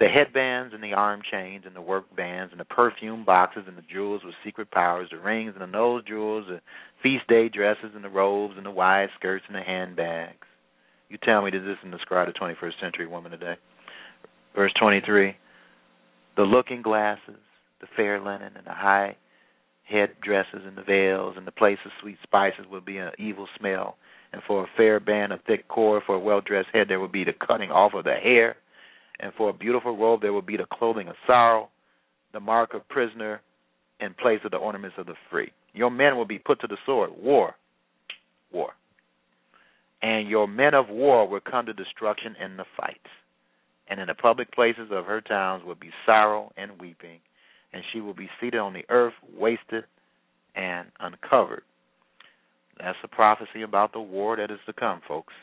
the 0.00 0.08
headbands 0.08 0.74
and 0.74 0.82
the 0.82 0.94
arm 0.94 1.20
chains 1.30 1.62
and 1.64 1.76
the 1.76 1.80
work 1.80 2.06
bands 2.16 2.50
and 2.50 2.58
the 2.58 2.64
perfume 2.64 3.24
boxes 3.24 3.64
and 3.68 3.76
the 3.76 3.82
jewels 3.82 4.22
with 4.24 4.34
secret 4.42 4.68
powers, 4.72 5.10
the 5.12 5.18
rings 5.18 5.52
and 5.52 5.62
the 5.62 5.66
nose 5.66 6.02
jewels, 6.08 6.46
the 6.48 6.60
feast 7.02 7.28
day 7.28 7.48
dresses 7.48 7.92
and 7.94 8.02
the 8.02 8.08
robes 8.08 8.54
and 8.56 8.66
the 8.66 8.70
wide 8.70 9.10
skirts 9.16 9.44
and 9.46 9.54
the 9.54 9.62
handbags. 9.62 10.48
You 11.08 11.18
tell 11.22 11.42
me, 11.42 11.50
does 11.50 11.64
this 11.64 11.76
describe 11.90 12.26
the 12.26 12.32
21st 12.32 12.80
century 12.80 13.06
woman 13.06 13.30
today? 13.30 13.56
Verse 14.54 14.72
23 14.78 15.36
The 16.36 16.42
looking 16.42 16.82
glasses, 16.82 17.40
the 17.80 17.86
fair 17.96 18.20
linen, 18.20 18.52
and 18.56 18.66
the 18.66 18.72
high 18.72 19.16
head 19.84 20.10
dresses 20.22 20.62
and 20.66 20.76
the 20.76 20.82
veils 20.82 21.34
and 21.36 21.46
the 21.46 21.52
place 21.52 21.78
of 21.84 21.90
sweet 22.00 22.18
spices 22.22 22.64
will 22.70 22.80
be 22.80 22.98
an 22.98 23.10
evil 23.18 23.48
smell. 23.58 23.96
And 24.32 24.40
for 24.46 24.62
a 24.62 24.68
fair 24.76 25.00
band 25.00 25.32
of 25.32 25.40
thick 25.46 25.66
cord, 25.66 26.04
for 26.06 26.14
a 26.14 26.20
well 26.20 26.40
dressed 26.40 26.68
head, 26.72 26.86
there 26.88 27.00
will 27.00 27.08
be 27.08 27.24
the 27.24 27.32
cutting 27.32 27.70
off 27.70 27.94
of 27.94 28.04
the 28.04 28.14
hair 28.14 28.56
and 29.20 29.32
for 29.34 29.50
a 29.50 29.52
beautiful 29.52 29.96
robe 29.96 30.22
there 30.22 30.32
will 30.32 30.42
be 30.42 30.56
the 30.56 30.66
clothing 30.72 31.08
of 31.08 31.14
sorrow, 31.26 31.68
the 32.32 32.40
mark 32.40 32.74
of 32.74 32.88
prisoner, 32.88 33.40
in 34.00 34.14
place 34.14 34.40
of 34.44 34.50
the 34.50 34.56
ornaments 34.56 34.96
of 34.98 35.06
the 35.06 35.14
free. 35.30 35.52
Your 35.74 35.90
men 35.90 36.16
will 36.16 36.24
be 36.24 36.38
put 36.38 36.60
to 36.62 36.66
the 36.66 36.78
sword. 36.86 37.10
War. 37.20 37.54
War. 38.50 38.70
And 40.02 40.26
your 40.28 40.48
men 40.48 40.72
of 40.72 40.88
war 40.88 41.28
will 41.28 41.40
come 41.40 41.66
to 41.66 41.74
destruction 41.74 42.34
in 42.42 42.56
the 42.56 42.64
fights. 42.78 42.98
And 43.90 44.00
in 44.00 44.06
the 44.06 44.14
public 44.14 44.52
places 44.52 44.88
of 44.92 45.04
her 45.06 45.20
towns 45.20 45.64
will 45.64 45.74
be 45.74 45.90
sorrow 46.06 46.52
and 46.56 46.80
weeping, 46.80 47.18
and 47.72 47.82
she 47.92 48.00
will 48.00 48.14
be 48.14 48.30
seated 48.40 48.60
on 48.60 48.72
the 48.72 48.84
earth, 48.88 49.14
wasted 49.36 49.84
and 50.54 50.88
uncovered. 51.00 51.62
That's 52.78 52.96
a 53.04 53.08
prophecy 53.08 53.62
about 53.62 53.92
the 53.92 54.00
war 54.00 54.36
that 54.36 54.50
is 54.50 54.60
to 54.66 54.72
come, 54.72 55.02
folks. 55.06 55.34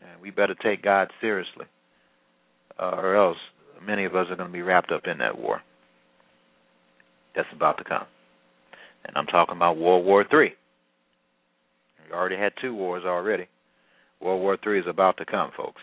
And 0.00 0.20
we 0.20 0.30
better 0.30 0.54
take 0.54 0.82
God 0.82 1.10
seriously 1.20 1.66
uh, 2.78 2.96
or 2.96 3.16
else 3.16 3.36
many 3.84 4.04
of 4.04 4.14
us 4.14 4.26
are 4.30 4.36
going 4.36 4.48
to 4.48 4.52
be 4.52 4.62
wrapped 4.62 4.92
up 4.92 5.02
in 5.06 5.18
that 5.18 5.38
war 5.38 5.60
that's 7.34 7.48
about 7.54 7.78
to 7.78 7.84
come. 7.84 8.06
And 9.04 9.16
I'm 9.16 9.26
talking 9.26 9.56
about 9.56 9.78
World 9.78 10.04
War 10.04 10.24
Three. 10.28 10.52
We 12.06 12.14
already 12.14 12.36
had 12.36 12.52
two 12.60 12.74
wars 12.74 13.04
already. 13.06 13.46
World 14.20 14.40
War 14.40 14.58
Three 14.62 14.80
is 14.80 14.86
about 14.88 15.16
to 15.18 15.24
come, 15.24 15.50
folks. 15.56 15.80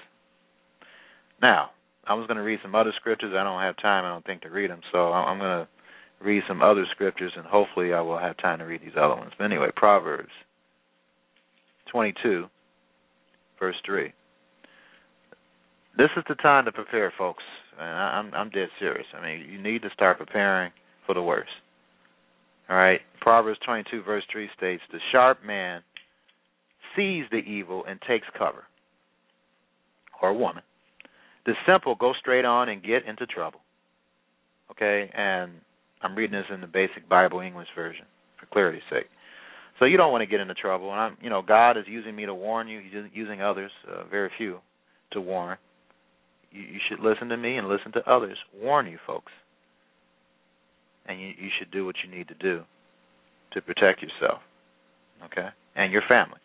Now, 1.41 1.71
I 2.05 2.13
was 2.13 2.27
going 2.27 2.37
to 2.37 2.43
read 2.43 2.59
some 2.61 2.75
other 2.75 2.93
scriptures. 2.99 3.33
I 3.35 3.43
don't 3.43 3.61
have 3.61 3.77
time, 3.77 4.05
I 4.05 4.09
don't 4.09 4.25
think, 4.25 4.41
to 4.43 4.49
read 4.49 4.69
them. 4.69 4.81
So 4.91 5.11
I'm 5.11 5.37
going 5.37 5.65
to 5.65 5.67
read 6.23 6.43
some 6.47 6.61
other 6.61 6.85
scriptures, 6.91 7.33
and 7.35 7.45
hopefully 7.45 7.93
I 7.93 8.01
will 8.01 8.17
have 8.17 8.37
time 8.37 8.59
to 8.59 8.65
read 8.65 8.81
these 8.81 8.97
other 8.97 9.15
ones. 9.15 9.33
But 9.37 9.45
anyway, 9.45 9.67
Proverbs 9.75 10.31
22, 11.91 12.45
verse 13.59 13.75
3 13.85 14.13
this 15.97 16.09
is 16.15 16.23
the 16.29 16.35
time 16.35 16.65
to 16.65 16.71
prepare, 16.71 17.11
folks. 17.17 17.43
And 17.79 17.89
I'm 17.89 18.33
I'm 18.33 18.49
dead 18.49 18.69
serious. 18.79 19.05
I 19.13 19.21
mean, 19.21 19.45
you 19.51 19.61
need 19.61 19.81
to 19.81 19.89
start 19.93 20.17
preparing 20.17 20.71
for 21.05 21.13
the 21.13 21.21
worst. 21.21 21.51
All 22.69 22.77
right. 22.77 23.01
Proverbs 23.21 23.59
22 23.65 24.03
verse 24.03 24.23
3 24.31 24.49
states, 24.55 24.83
"The 24.91 24.99
sharp 25.11 25.43
man 25.43 25.83
sees 26.95 27.25
the 27.29 27.37
evil 27.37 27.85
and 27.85 28.01
takes 28.01 28.27
cover." 28.37 28.65
Or 30.21 30.33
woman. 30.33 30.63
The 31.47 31.53
simple 31.65 31.95
go 31.95 32.13
straight 32.19 32.45
on 32.45 32.69
and 32.69 32.83
get 32.83 33.05
into 33.07 33.25
trouble. 33.25 33.61
Okay, 34.69 35.09
and 35.15 35.53
I'm 36.03 36.15
reading 36.15 36.37
this 36.37 36.45
in 36.53 36.61
the 36.61 36.67
basic 36.67 37.09
Bible 37.09 37.39
English 37.39 37.69
version 37.75 38.05
for 38.39 38.45
clarity's 38.47 38.83
sake. 38.91 39.07
So 39.79 39.85
you 39.85 39.97
don't 39.97 40.11
want 40.11 40.21
to 40.21 40.27
get 40.27 40.39
into 40.39 40.53
trouble, 40.53 40.91
and 40.91 40.99
I'm, 40.99 41.17
you 41.21 41.29
know, 41.29 41.41
God 41.41 41.77
is 41.77 41.85
using 41.87 42.15
me 42.15 42.25
to 42.25 42.35
warn 42.35 42.67
you. 42.67 42.81
He's 42.81 42.93
using 43.13 43.41
others, 43.41 43.71
uh, 43.91 44.03
very 44.05 44.29
few, 44.37 44.59
to 45.11 45.21
warn 45.21 45.57
you, 46.51 46.61
you 46.61 46.79
should 46.87 46.99
listen 46.99 47.29
to 47.29 47.37
me 47.37 47.57
and 47.57 47.67
listen 47.67 47.91
to 47.93 48.09
others. 48.09 48.37
Warn 48.61 48.87
you, 48.87 48.97
folks. 49.05 49.31
And 51.07 51.19
you, 51.19 51.27
you 51.27 51.49
should 51.57 51.71
do 51.71 51.85
what 51.85 51.95
you 52.03 52.15
need 52.15 52.27
to 52.27 52.33
do 52.35 52.63
to 53.53 53.61
protect 53.61 54.01
yourself, 54.01 54.41
okay, 55.23 55.47
and 55.75 55.93
your 55.93 56.01
family, 56.07 56.39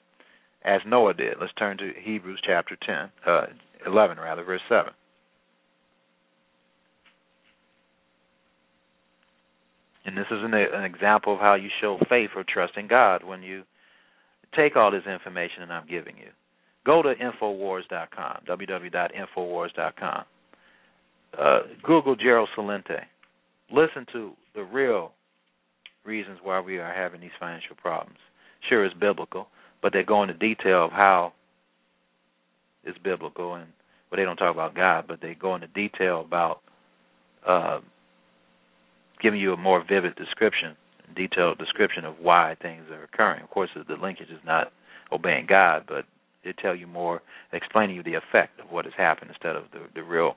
as 0.65 0.81
Noah 0.87 1.15
did. 1.15 1.35
Let's 1.41 1.53
turn 1.55 1.77
to 1.79 1.91
Hebrews 2.01 2.41
chapter 2.47 2.77
10, 2.87 2.97
uh, 3.27 3.47
11, 3.87 4.19
rather, 4.19 4.45
verse 4.45 4.61
7. 4.69 4.93
And 10.05 10.17
this 10.17 10.27
is 10.31 10.39
an, 10.43 10.53
an 10.55 10.85
example 10.85 11.35
of 11.35 11.41
how 11.41 11.55
you 11.55 11.69
show 11.81 11.99
faith 12.09 12.31
or 12.35 12.45
trust 12.47 12.77
in 12.77 12.89
God 12.89 13.23
when 13.23 13.43
you 13.43 13.63
take 14.57 14.77
all 14.77 14.91
this 14.91 15.07
information 15.07 15.61
that 15.61 15.71
I'm 15.71 15.87
giving 15.87 16.17
you 16.17 16.29
Go 16.85 17.03
to 17.03 17.15
Infowars.com, 17.15 18.39
www.infowars.com. 18.49 20.25
Uh, 21.39 21.61
Google 21.83 22.17
Gerald 22.17 22.49
Celente. 22.57 23.03
Listen 23.73 24.05
to 24.13 24.33
the 24.55 24.65
real 24.65 25.13
reasons 26.05 26.39
why 26.43 26.61
we 26.61 26.79
are 26.79 26.93
having 26.93 27.21
these 27.21 27.31
financial 27.39 27.77
problems. 27.77 28.19
Sure, 28.69 28.85
it's 28.85 28.95
biblical, 28.99 29.47
but 29.81 29.93
they 29.93 30.03
go 30.03 30.23
into 30.23 30.35
detail 30.35 30.85
of 30.85 30.91
how 30.91 31.33
it's 32.85 32.99
biblical, 32.99 33.55
and 33.55 33.67
well, 34.11 34.19
they 34.19 34.25
don't 34.25 34.37
talk 34.37 34.55
about 34.55 34.75
God, 34.75 35.05
but 35.09 35.21
they 35.21 35.35
go 35.35 35.55
into 35.55 35.69
detail 35.69 36.21
about 36.21 36.61
uh, 37.47 37.81
giving 39.23 39.41
you 39.41 39.53
a 39.53 39.57
more 39.57 39.85
vivid 39.87 40.15
description, 40.17 40.77
detailed 41.17 41.59
description 41.59 42.05
of 42.05 42.17
why 42.21 42.57
things 42.61 42.85
are 42.91 43.05
occurring. 43.05 43.43
Of 43.43 43.51
course, 43.51 43.71
the 43.75 43.95
linkage 43.95 44.31
is 44.31 44.41
not 44.45 44.73
obeying 45.13 45.47
God, 45.47 45.85
but 45.89 46.05
they 46.45 46.53
tell 46.53 46.75
you 46.75 46.87
more, 46.87 47.23
explaining 47.53 47.97
you 47.97 48.03
the 48.03 48.15
effect 48.15 48.61
of 48.61 48.71
what 48.71 48.85
has 48.85 48.95
happened 48.97 49.31
instead 49.31 49.57
of 49.57 49.65
the, 49.73 49.81
the 49.95 50.03
real 50.03 50.37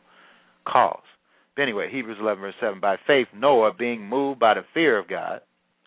cause. 0.67 0.99
But 1.55 1.63
anyway, 1.63 1.89
Hebrews 1.91 2.17
11, 2.19 2.41
verse 2.41 2.55
7. 2.59 2.79
By 2.79 2.97
faith, 3.07 3.27
Noah, 3.35 3.73
being 3.73 4.07
moved 4.07 4.39
by 4.39 4.53
the 4.53 4.65
fear 4.73 4.97
of 4.97 5.07
God, 5.07 5.41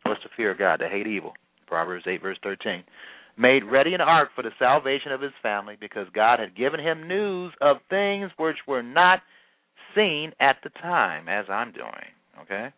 what's 0.05 0.23
the 0.23 0.31
fear 0.37 0.51
of 0.51 0.59
God? 0.59 0.77
To 0.77 0.89
hate 0.89 1.07
evil. 1.07 1.35
Proverbs 1.67 2.05
8, 2.07 2.23
verse 2.23 2.39
13. 2.43 2.83
Made 3.39 3.62
ready 3.65 3.94
an 3.94 4.01
ark 4.01 4.31
for 4.35 4.43
the 4.43 4.51
salvation 4.59 5.12
of 5.12 5.20
his 5.20 5.32
family 5.43 5.77
because 5.78 6.06
God 6.12 6.40
had 6.40 6.56
given 6.56 6.81
him 6.81 7.06
news 7.06 7.52
of 7.60 7.77
things 7.89 8.32
which 8.36 8.56
were 8.66 8.82
not 8.82 9.20
seen 9.94 10.32
at 10.40 10.56
the 10.65 10.70
time, 10.70 11.28
as 11.28 11.47
I'm 11.48 11.73
doing. 11.73 12.43
Okay? 12.43 12.69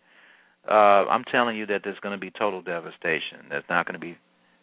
Uh, 0.68 1.08
I'm 1.08 1.24
telling 1.24 1.56
you 1.56 1.66
that 1.66 1.80
there's 1.82 1.98
going 2.00 2.14
to 2.14 2.20
be 2.20 2.30
total 2.30 2.60
devastation. 2.60 3.48
There's 3.48 3.64
not 3.70 3.86
going 3.86 3.94
to 3.94 4.00
be 4.00 4.18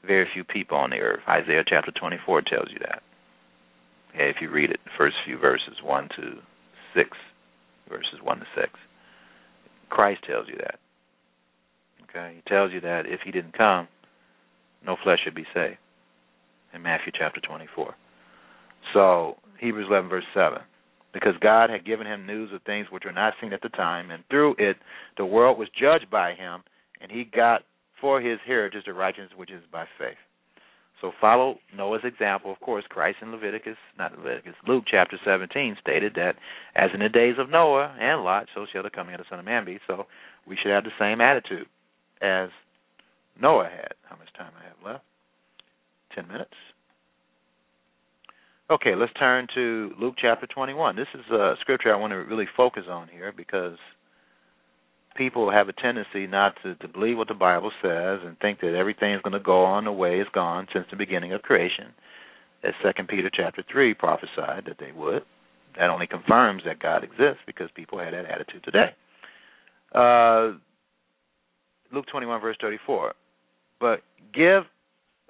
very 0.05 0.27
few 0.33 0.43
people 0.43 0.77
on 0.77 0.91
the 0.91 0.97
earth. 0.97 1.21
Isaiah 1.27 1.63
chapter 1.67 1.91
24 1.91 2.43
tells 2.43 2.67
you 2.71 2.79
that. 2.79 3.01
Okay, 4.13 4.29
if 4.29 4.37
you 4.41 4.49
read 4.49 4.69
it, 4.69 4.79
the 4.85 4.91
first 4.97 5.15
few 5.25 5.37
verses, 5.37 5.75
1 5.83 6.09
to 6.17 6.35
6, 6.95 7.09
verses 7.89 8.19
1 8.23 8.39
to 8.39 8.45
6. 8.55 8.69
Christ 9.89 10.21
tells 10.27 10.47
you 10.47 10.55
that. 10.57 10.79
Okay, 12.09 12.35
he 12.35 12.49
tells 12.49 12.71
you 12.71 12.81
that 12.81 13.05
if 13.05 13.21
he 13.25 13.31
didn't 13.31 13.57
come, 13.57 13.87
no 14.85 14.95
flesh 15.03 15.19
should 15.23 15.35
be 15.35 15.45
saved. 15.53 15.77
In 16.73 16.81
Matthew 16.81 17.11
chapter 17.17 17.39
24. 17.41 17.95
So, 18.93 19.37
Hebrews 19.59 19.87
11, 19.89 20.09
verse 20.09 20.23
7. 20.33 20.59
Because 21.13 21.33
God 21.41 21.69
had 21.69 21.85
given 21.85 22.05
him 22.05 22.27
news 22.27 22.51
of 22.53 22.61
things 22.63 22.87
which 22.91 23.03
were 23.05 23.11
not 23.11 23.33
seen 23.41 23.53
at 23.53 23.61
the 23.61 23.69
time, 23.69 24.11
and 24.11 24.23
through 24.29 24.55
it 24.59 24.77
the 25.17 25.25
world 25.25 25.57
was 25.57 25.69
judged 25.79 26.09
by 26.11 26.33
him, 26.33 26.61
and 27.01 27.11
he 27.11 27.23
got 27.23 27.63
for 27.99 28.21
his 28.21 28.39
heritage 28.45 28.83
the 28.85 28.93
righteousness 28.93 29.31
which 29.35 29.51
is 29.51 29.63
by 29.71 29.85
faith. 29.97 30.17
So 31.01 31.11
follow 31.21 31.59
Noah's 31.75 32.01
example. 32.03 32.51
Of 32.51 32.59
course, 32.59 32.83
Christ 32.89 33.19
in 33.21 33.31
Leviticus, 33.31 33.77
not 33.97 34.17
Leviticus, 34.17 34.55
Luke 34.67 34.83
chapter 34.89 35.17
17 35.23 35.77
stated 35.79 36.13
that 36.15 36.35
as 36.75 36.89
in 36.93 36.99
the 36.99 37.09
days 37.09 37.35
of 37.37 37.49
Noah 37.49 37.95
and 37.99 38.23
Lot, 38.23 38.47
so 38.53 38.65
shall 38.71 38.83
the 38.83 38.89
coming 38.89 39.13
of 39.13 39.19
the 39.19 39.25
Son 39.29 39.39
of 39.39 39.45
Man 39.45 39.65
be. 39.65 39.79
So 39.87 40.07
we 40.47 40.57
should 40.57 40.71
have 40.71 40.83
the 40.83 40.91
same 40.99 41.21
attitude 41.21 41.67
as 42.21 42.49
Noah 43.39 43.69
had. 43.69 43.93
How 44.03 44.17
much 44.17 44.33
time 44.37 44.51
I 44.59 44.63
have 44.63 44.93
left? 44.93 45.03
Ten 46.17 46.27
minutes. 46.27 46.49
Okay, 48.71 48.95
let's 48.95 49.13
turn 49.13 49.45
to 49.53 49.91
Luke 50.01 50.15
chapter 50.19 50.47
21. 50.47 50.95
This 50.95 51.05
is 51.13 51.21
a 51.31 51.53
scripture 51.61 51.93
I 51.93 51.99
want 51.99 52.09
to 52.09 52.17
really 52.17 52.47
focus 52.57 52.85
on 52.89 53.07
here 53.07 53.31
because 53.37 53.77
people 55.15 55.51
have 55.51 55.69
a 55.69 55.73
tendency 55.73 56.25
not 56.25 56.55
to, 56.63 56.73
to 56.73 56.87
believe 56.87 57.17
what 57.17 57.27
the 57.27 57.35
Bible 57.35 57.71
says 57.83 58.19
and 58.25 58.35
think 58.39 58.61
that 58.61 58.73
everything 58.73 59.13
is 59.13 59.21
going 59.21 59.33
to 59.33 59.39
go 59.39 59.63
on 59.63 59.85
the 59.85 59.91
way 59.91 60.19
it's 60.19 60.29
gone 60.31 60.65
since 60.73 60.87
the 60.89 60.97
beginning 60.97 61.33
of 61.33 61.43
creation, 61.43 61.93
as 62.63 62.73
Second 62.83 63.07
Peter 63.07 63.29
chapter 63.31 63.63
three 63.71 63.93
prophesied 63.93 64.63
that 64.65 64.77
they 64.79 64.91
would. 64.91 65.21
That 65.77 65.91
only 65.91 66.07
confirms 66.07 66.63
that 66.65 66.79
God 66.81 67.03
exists 67.03 67.43
because 67.45 67.69
people 67.75 67.99
had 67.99 68.15
that 68.15 68.25
attitude 68.25 68.63
today. 68.63 68.89
Uh, 69.93 70.57
Luke 71.93 72.05
21 72.11 72.41
verse 72.41 72.57
34. 72.59 73.13
But 73.79 74.01
give 74.33 74.63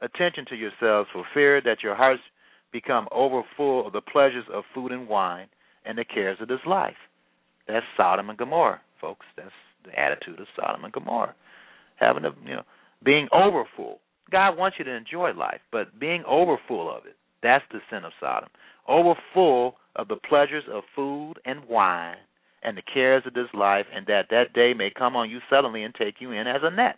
attention 0.01 0.45
to 0.49 0.55
yourselves 0.55 1.09
for 1.13 1.23
fear 1.33 1.61
that 1.61 1.83
your 1.83 1.95
hearts 1.95 2.21
become 2.71 3.07
overfull 3.11 3.87
of 3.87 3.93
the 3.93 4.01
pleasures 4.01 4.45
of 4.53 4.63
food 4.73 4.91
and 4.91 5.07
wine 5.07 5.47
and 5.85 5.97
the 5.97 6.05
cares 6.05 6.37
of 6.41 6.47
this 6.47 6.59
life. 6.65 6.95
That's 7.67 7.85
Sodom 7.95 8.29
and 8.29 8.37
Gomorrah, 8.37 8.81
folks. 8.99 9.25
That's 9.35 9.49
the 9.85 9.97
attitude 9.99 10.39
of 10.39 10.47
Sodom 10.55 10.83
and 10.83 10.93
Gomorrah. 10.93 11.35
Having 11.95 12.25
a 12.25 12.31
you 12.45 12.55
know 12.55 12.63
being 13.03 13.27
overfull. 13.33 13.99
God 14.29 14.57
wants 14.57 14.77
you 14.77 14.85
to 14.85 14.91
enjoy 14.91 15.31
life, 15.31 15.61
but 15.71 15.99
being 15.99 16.23
overfull 16.27 16.93
of 16.93 17.05
it, 17.05 17.15
that's 17.41 17.63
the 17.71 17.79
sin 17.89 18.03
of 18.03 18.11
Sodom. 18.19 18.49
Overfull 18.87 19.75
of 19.95 20.09
the 20.09 20.17
pleasures 20.17 20.65
of 20.71 20.83
food 20.95 21.35
and 21.45 21.65
wine 21.65 22.17
and 22.63 22.77
the 22.77 22.81
cares 22.81 23.23
of 23.25 23.33
this 23.33 23.47
life, 23.53 23.85
and 23.93 24.05
that 24.07 24.25
that 24.29 24.53
day 24.53 24.73
may 24.73 24.89
come 24.89 25.15
on 25.15 25.29
you 25.29 25.39
suddenly 25.49 25.83
and 25.83 25.95
take 25.95 26.15
you 26.19 26.31
in 26.31 26.47
as 26.47 26.61
a 26.63 26.71
net. 26.71 26.97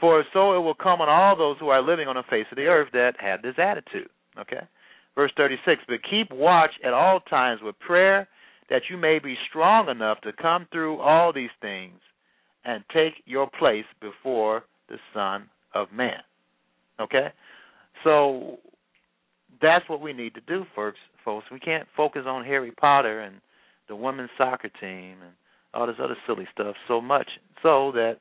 For 0.00 0.24
so 0.32 0.56
it 0.56 0.60
will 0.60 0.74
come 0.74 1.00
on 1.00 1.08
all 1.08 1.36
those 1.36 1.56
who 1.60 1.68
are 1.68 1.82
living 1.82 2.08
on 2.08 2.16
the 2.16 2.24
face 2.28 2.46
of 2.50 2.56
the 2.56 2.66
earth 2.66 2.88
that 2.92 3.12
had 3.18 3.42
this 3.42 3.54
attitude. 3.58 4.08
Okay? 4.38 4.66
Verse 5.14 5.32
36 5.36 5.82
But 5.88 5.98
keep 6.08 6.30
watch 6.32 6.72
at 6.84 6.92
all 6.92 7.20
times 7.20 7.60
with 7.62 7.78
prayer 7.78 8.28
that 8.70 8.82
you 8.90 8.96
may 8.96 9.18
be 9.18 9.36
strong 9.48 9.88
enough 9.88 10.20
to 10.22 10.32
come 10.32 10.66
through 10.72 11.00
all 11.00 11.32
these 11.32 11.50
things 11.60 12.00
and 12.64 12.82
take 12.92 13.12
your 13.26 13.48
place 13.58 13.84
before 14.00 14.64
the 14.88 14.96
Son 15.12 15.48
of 15.74 15.92
Man. 15.92 16.20
Okay? 17.00 17.28
So 18.02 18.58
that's 19.60 19.88
what 19.88 20.00
we 20.00 20.12
need 20.12 20.34
to 20.34 20.40
do, 20.42 20.64
folks. 20.74 20.98
Folks, 21.24 21.46
we 21.50 21.60
can't 21.60 21.86
focus 21.96 22.22
on 22.26 22.44
Harry 22.44 22.72
Potter 22.72 23.20
and 23.20 23.36
the 23.88 23.96
women's 23.96 24.30
soccer 24.36 24.70
team 24.80 25.16
and 25.22 25.32
all 25.72 25.86
this 25.86 25.96
other 26.02 26.16
silly 26.26 26.46
stuff 26.52 26.74
so 26.88 27.00
much 27.00 27.28
so 27.62 27.92
that 27.92 28.18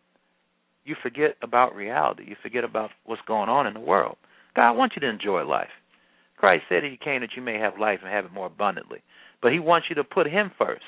you 0.86 0.96
forget 1.02 1.36
about 1.42 1.76
reality. 1.76 2.24
You 2.28 2.36
forget 2.42 2.64
about 2.64 2.92
what's 3.06 3.22
going 3.28 3.50
on 3.50 3.68
in 3.68 3.74
the 3.74 3.80
world. 3.80 4.18
God 4.56 4.74
wants 4.74 4.96
you 4.96 5.02
to 5.02 5.10
enjoy 5.10 5.44
life. 5.44 5.70
Christ 6.38 6.66
said 6.68 6.84
he 6.84 7.00
came 7.02 7.22
that 7.22 7.36
you 7.36 7.42
may 7.42 7.58
have 7.58 7.80
life 7.80 8.00
and 8.04 8.12
have 8.12 8.26
it 8.26 8.34
more 8.34 8.48
abundantly. 8.48 9.00
But 9.42 9.54
he 9.54 9.60
wants 9.60 9.88
you 9.90 9.96
to 9.96 10.04
put 10.04 10.28
him 10.28 10.52
first. 10.58 10.84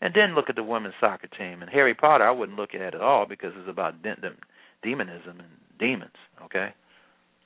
And 0.00 0.14
then 0.14 0.34
look 0.34 0.48
at 0.48 0.56
the 0.56 0.62
women's 0.62 0.94
soccer 1.00 1.28
team. 1.28 1.62
And 1.62 1.70
Harry 1.70 1.94
Potter, 1.94 2.24
I 2.24 2.30
wouldn't 2.30 2.58
look 2.58 2.74
at 2.74 2.80
it 2.80 2.94
at 2.94 3.00
all 3.00 3.26
because 3.26 3.52
it's 3.56 3.68
about 3.68 4.02
de- 4.02 4.16
de- 4.16 4.34
demonism 4.82 5.38
and 5.40 5.48
demons, 5.78 6.16
okay? 6.44 6.68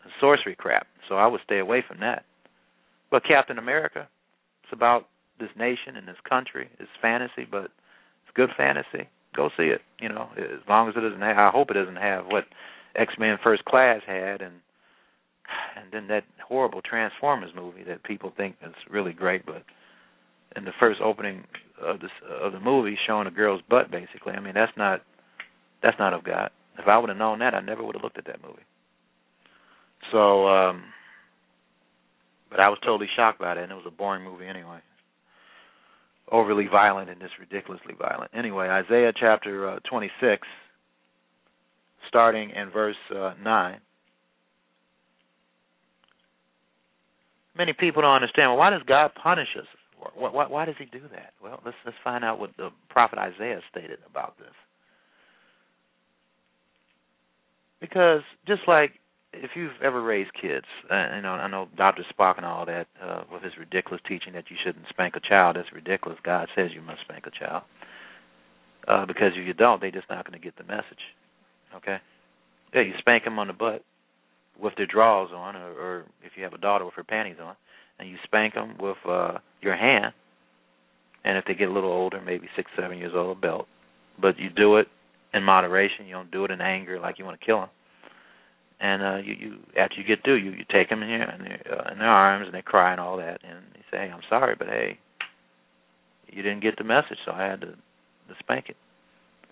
And 0.03 0.13
sorcery 0.21 0.55
crap. 0.55 0.87
So 1.09 1.17
I 1.17 1.27
would 1.27 1.41
stay 1.45 1.59
away 1.59 1.83
from 1.87 2.01
that. 2.01 2.25
But 3.11 3.25
Captain 3.25 3.59
America, 3.59 4.09
it's 4.63 4.73
about 4.73 5.09
this 5.39 5.51
nation 5.59 5.97
and 5.97 6.07
this 6.07 6.17
country. 6.29 6.69
It's 6.79 6.91
fantasy, 7.03 7.47
but 7.51 7.65
it's 7.65 8.35
good 8.35 8.51
fantasy. 8.57 9.09
Go 9.37 9.51
see 9.57 9.65
it. 9.65 9.81
You 10.01 10.09
know, 10.09 10.29
as 10.37 10.61
long 10.69 10.89
as 10.89 10.95
it 10.97 11.01
doesn't. 11.01 11.21
Have, 11.21 11.37
I 11.37 11.51
hope 11.51 11.71
it 11.71 11.75
doesn't 11.75 11.97
have 11.97 12.27
what 12.27 12.45
X 12.97 13.15
Men 13.19 13.39
First 13.43 13.65
Class 13.65 14.01
had, 14.07 14.41
and 14.41 14.55
and 15.77 15.93
then 15.93 16.09
that 16.09 16.25
horrible 16.47 16.81
Transformers 16.83 17.51
movie 17.55 17.85
that 17.85 18.05
people 18.05 18.33
think 18.37 18.57
is 18.65 18.75
really 18.91 19.13
great, 19.13 19.45
but 19.45 19.63
in 20.57 20.65
the 20.65 20.73
first 20.79 21.01
opening 21.01 21.45
of 21.83 22.01
this 22.01 22.11
of 22.43 22.53
the 22.53 22.61
movie 22.61 22.97
showing 23.07 23.27
a 23.27 23.31
girl's 23.31 23.61
butt 23.69 23.91
basically. 23.91 24.33
I 24.35 24.41
mean 24.41 24.55
that's 24.55 24.73
not 24.77 25.03
that's 25.83 25.99
not 25.99 26.15
of 26.15 26.25
God. 26.25 26.51
If 26.79 26.89
I 26.89 26.99
would 26.99 27.09
have 27.09 27.19
known 27.19 27.41
that 27.41 27.55
I 27.55 27.61
never 27.61 27.85
would 27.85 27.95
have 27.95 28.03
looked 28.03 28.19
at 28.19 28.27
that 28.27 28.43
movie. 28.43 28.63
So 30.13 30.49
um 30.49 30.85
but 32.51 32.61
I 32.61 32.69
was 32.69 32.79
totally 32.85 33.09
shocked 33.17 33.41
by 33.41 33.53
it 33.53 33.59
and 33.59 33.73
it 33.73 33.75
was 33.75 33.85
a 33.87 33.91
boring 33.91 34.25
movie 34.25 34.47
anyway. 34.47 34.79
Overly 36.31 36.67
violent 36.67 37.11
and 37.11 37.21
just 37.21 37.35
ridiculously 37.39 37.95
violent. 37.99 38.31
Anyway, 38.35 38.69
Isaiah 38.69 39.13
chapter 39.19 39.69
uh, 39.69 39.79
26 39.89 40.47
starting 42.09 42.51
in 42.51 42.71
verse 42.71 42.97
uh, 43.15 43.35
9 43.43 43.81
Many 47.57 47.73
people 47.73 48.03
don't 48.03 48.15
understand. 48.15 48.51
Well, 48.51 48.59
why 48.59 48.71
does 48.71 48.83
God 48.87 49.13
punish 49.21 49.49
us? 49.59 49.67
Why, 50.17 50.31
why, 50.31 50.47
why 50.47 50.65
does 50.65 50.75
he 50.79 50.87
do 50.87 51.03
that? 51.13 51.35
Well, 51.43 51.61
let's 51.65 51.77
let's 51.85 51.97
find 52.03 52.25
out 52.25 52.39
what 52.39 52.51
the 52.57 52.71
prophet 52.89 53.19
Isaiah 53.19 53.61
stated 53.71 53.99
about 54.11 54.37
this. 54.39 54.53
Because 57.81 58.23
just 58.47 58.63
like 58.67 58.93
if 59.45 59.51
you've 59.55 59.73
ever 59.83 60.03
raised 60.03 60.31
kids, 60.41 60.65
uh, 60.91 61.17
you 61.17 61.23
know, 61.23 61.33
I 61.33 61.49
know 61.49 61.69
Dr. 61.77 62.03
Spock 62.11 62.39
and 62.39 62.47
all 62.47 62.65
that 62.65 62.87
uh, 63.03 63.25
with 63.31 63.43
his 63.43 63.53
ridiculous 63.59 64.01
teaching 64.09 64.33
that 64.33 64.45
you 64.49 64.57
shouldn't 64.65 64.87
spank 64.89 65.17
a 65.17 65.21
child. 65.21 65.57
That's 65.57 65.71
ridiculous. 65.71 66.19
God 66.25 66.49
says 66.57 66.71
you 66.75 66.81
must 66.81 67.03
spank 67.03 67.27
a 67.27 67.31
child. 67.31 67.63
Uh, 68.89 69.05
because 69.05 69.33
if 69.37 69.47
you 69.47 69.53
don't, 69.53 69.83
they're 69.83 69.91
just 69.91 70.09
not 70.09 70.27
going 70.27 70.39
to 70.39 70.43
get 70.43 70.57
the 70.57 70.65
message. 70.65 71.05
Okay? 71.77 71.99
Yeah, 72.75 72.81
you 72.81 72.95
spank 72.99 73.25
them 73.25 73.39
on 73.39 73.49
the 73.49 73.53
butt 73.53 73.85
with 74.61 74.73
their 74.77 74.87
drawers 74.87 75.31
on, 75.35 75.57
or, 75.57 75.73
or 75.73 76.05
if 76.23 76.33
you 76.37 76.45
have 76.45 76.55
a 76.55 76.59
daughter 76.59 76.87
with 76.87 76.95
her 76.95 77.05
panties 77.05 77.37
on, 77.43 77.55
and 77.99 78.09
you 78.09 78.17
spank 78.25 78.55
them 78.55 78.77
with 78.81 78.97
uh, 79.07 79.39
your 79.61 79.77
hand. 79.77 80.15
And 81.25 81.37
if 81.37 81.45
they 81.45 81.55
get 81.55 81.69
a 81.69 81.73
little 81.73 81.93
older, 81.93 82.21
maybe 82.21 82.49
six, 82.57 82.71
seven 82.81 82.97
years 82.97 83.13
old, 83.15 83.37
a 83.37 83.41
belt. 83.41 83.67
But 84.21 84.39
you 84.39 84.49
do 84.49 84.77
it 84.77 84.87
in 85.35 85.43
moderation. 85.43 86.07
You 86.07 86.15
don't 86.15 86.31
do 86.31 86.47
it 86.47 86.51
in 86.51 86.63
anger 86.63 86.99
like 86.99 87.19
you 87.19 87.27
want 87.27 87.39
to 87.39 87.45
kill 87.45 87.61
them. 87.61 87.69
And 88.81 89.03
uh, 89.03 89.17
you, 89.17 89.35
you 89.35 89.55
after 89.79 89.97
you 89.97 90.05
get 90.05 90.25
through, 90.25 90.37
you 90.37 90.51
you 90.51 90.65
take 90.71 90.91
them 90.91 91.03
in, 91.03 91.09
here, 91.09 91.23
in, 91.23 91.45
their, 91.45 91.81
uh, 91.81 91.93
in 91.93 91.99
their 91.99 92.09
arms, 92.09 92.47
and 92.47 92.55
they 92.55 92.63
cry 92.63 92.93
and 92.93 93.01
all 93.01 93.17
that, 93.17 93.41
and 93.43 93.65
you 93.75 93.83
say, 93.91 93.99
hey, 93.99 94.11
"I'm 94.13 94.23
sorry, 94.29 94.57
but 94.59 94.69
hey, 94.69 94.99
you 96.29 96.43
didn't 96.43 96.63
get 96.63 96.77
the 96.77 96.85
message, 96.85 97.19
so 97.25 97.33
I 97.33 97.45
had 97.45 97.61
to, 97.61 97.67
to 97.69 98.35
spank 98.41 98.67
it, 98.69 98.77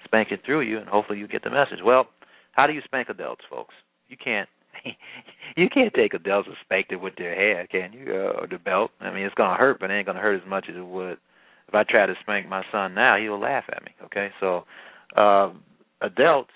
spank 0.04 0.32
it 0.32 0.40
through 0.44 0.62
you, 0.62 0.78
and 0.78 0.88
hopefully 0.88 1.18
you 1.18 1.28
get 1.28 1.44
the 1.44 1.50
message." 1.50 1.78
Well, 1.84 2.06
how 2.52 2.66
do 2.66 2.72
you 2.72 2.82
spank 2.84 3.08
adults, 3.08 3.42
folks? 3.48 3.74
You 4.08 4.16
can't 4.22 4.48
you 5.56 5.68
can't 5.72 5.94
take 5.94 6.14
adults 6.14 6.48
and 6.48 6.56
spank 6.64 6.88
them 6.88 7.00
with 7.00 7.14
their 7.16 7.34
hair, 7.34 7.66
can 7.68 7.92
you? 7.92 8.12
Uh, 8.12 8.40
or 8.40 8.46
the 8.50 8.58
belt. 8.58 8.90
I 9.00 9.12
mean, 9.12 9.24
it's 9.24 9.34
gonna 9.34 9.56
hurt, 9.56 9.78
but 9.80 9.90
it 9.90 9.94
ain't 9.94 10.06
gonna 10.06 10.20
hurt 10.20 10.42
as 10.42 10.48
much 10.48 10.66
as 10.68 10.76
it 10.76 10.86
would 10.86 11.18
if 11.68 11.74
I 11.74 11.84
try 11.84 12.06
to 12.06 12.14
spank 12.22 12.48
my 12.48 12.64
son 12.70 12.94
now. 12.94 13.16
He'll 13.16 13.40
laugh 13.40 13.64
at 13.74 13.84
me. 13.84 13.92
Okay, 14.04 14.30
so 14.40 14.64
uh, 15.16 15.50
adults 16.00 16.50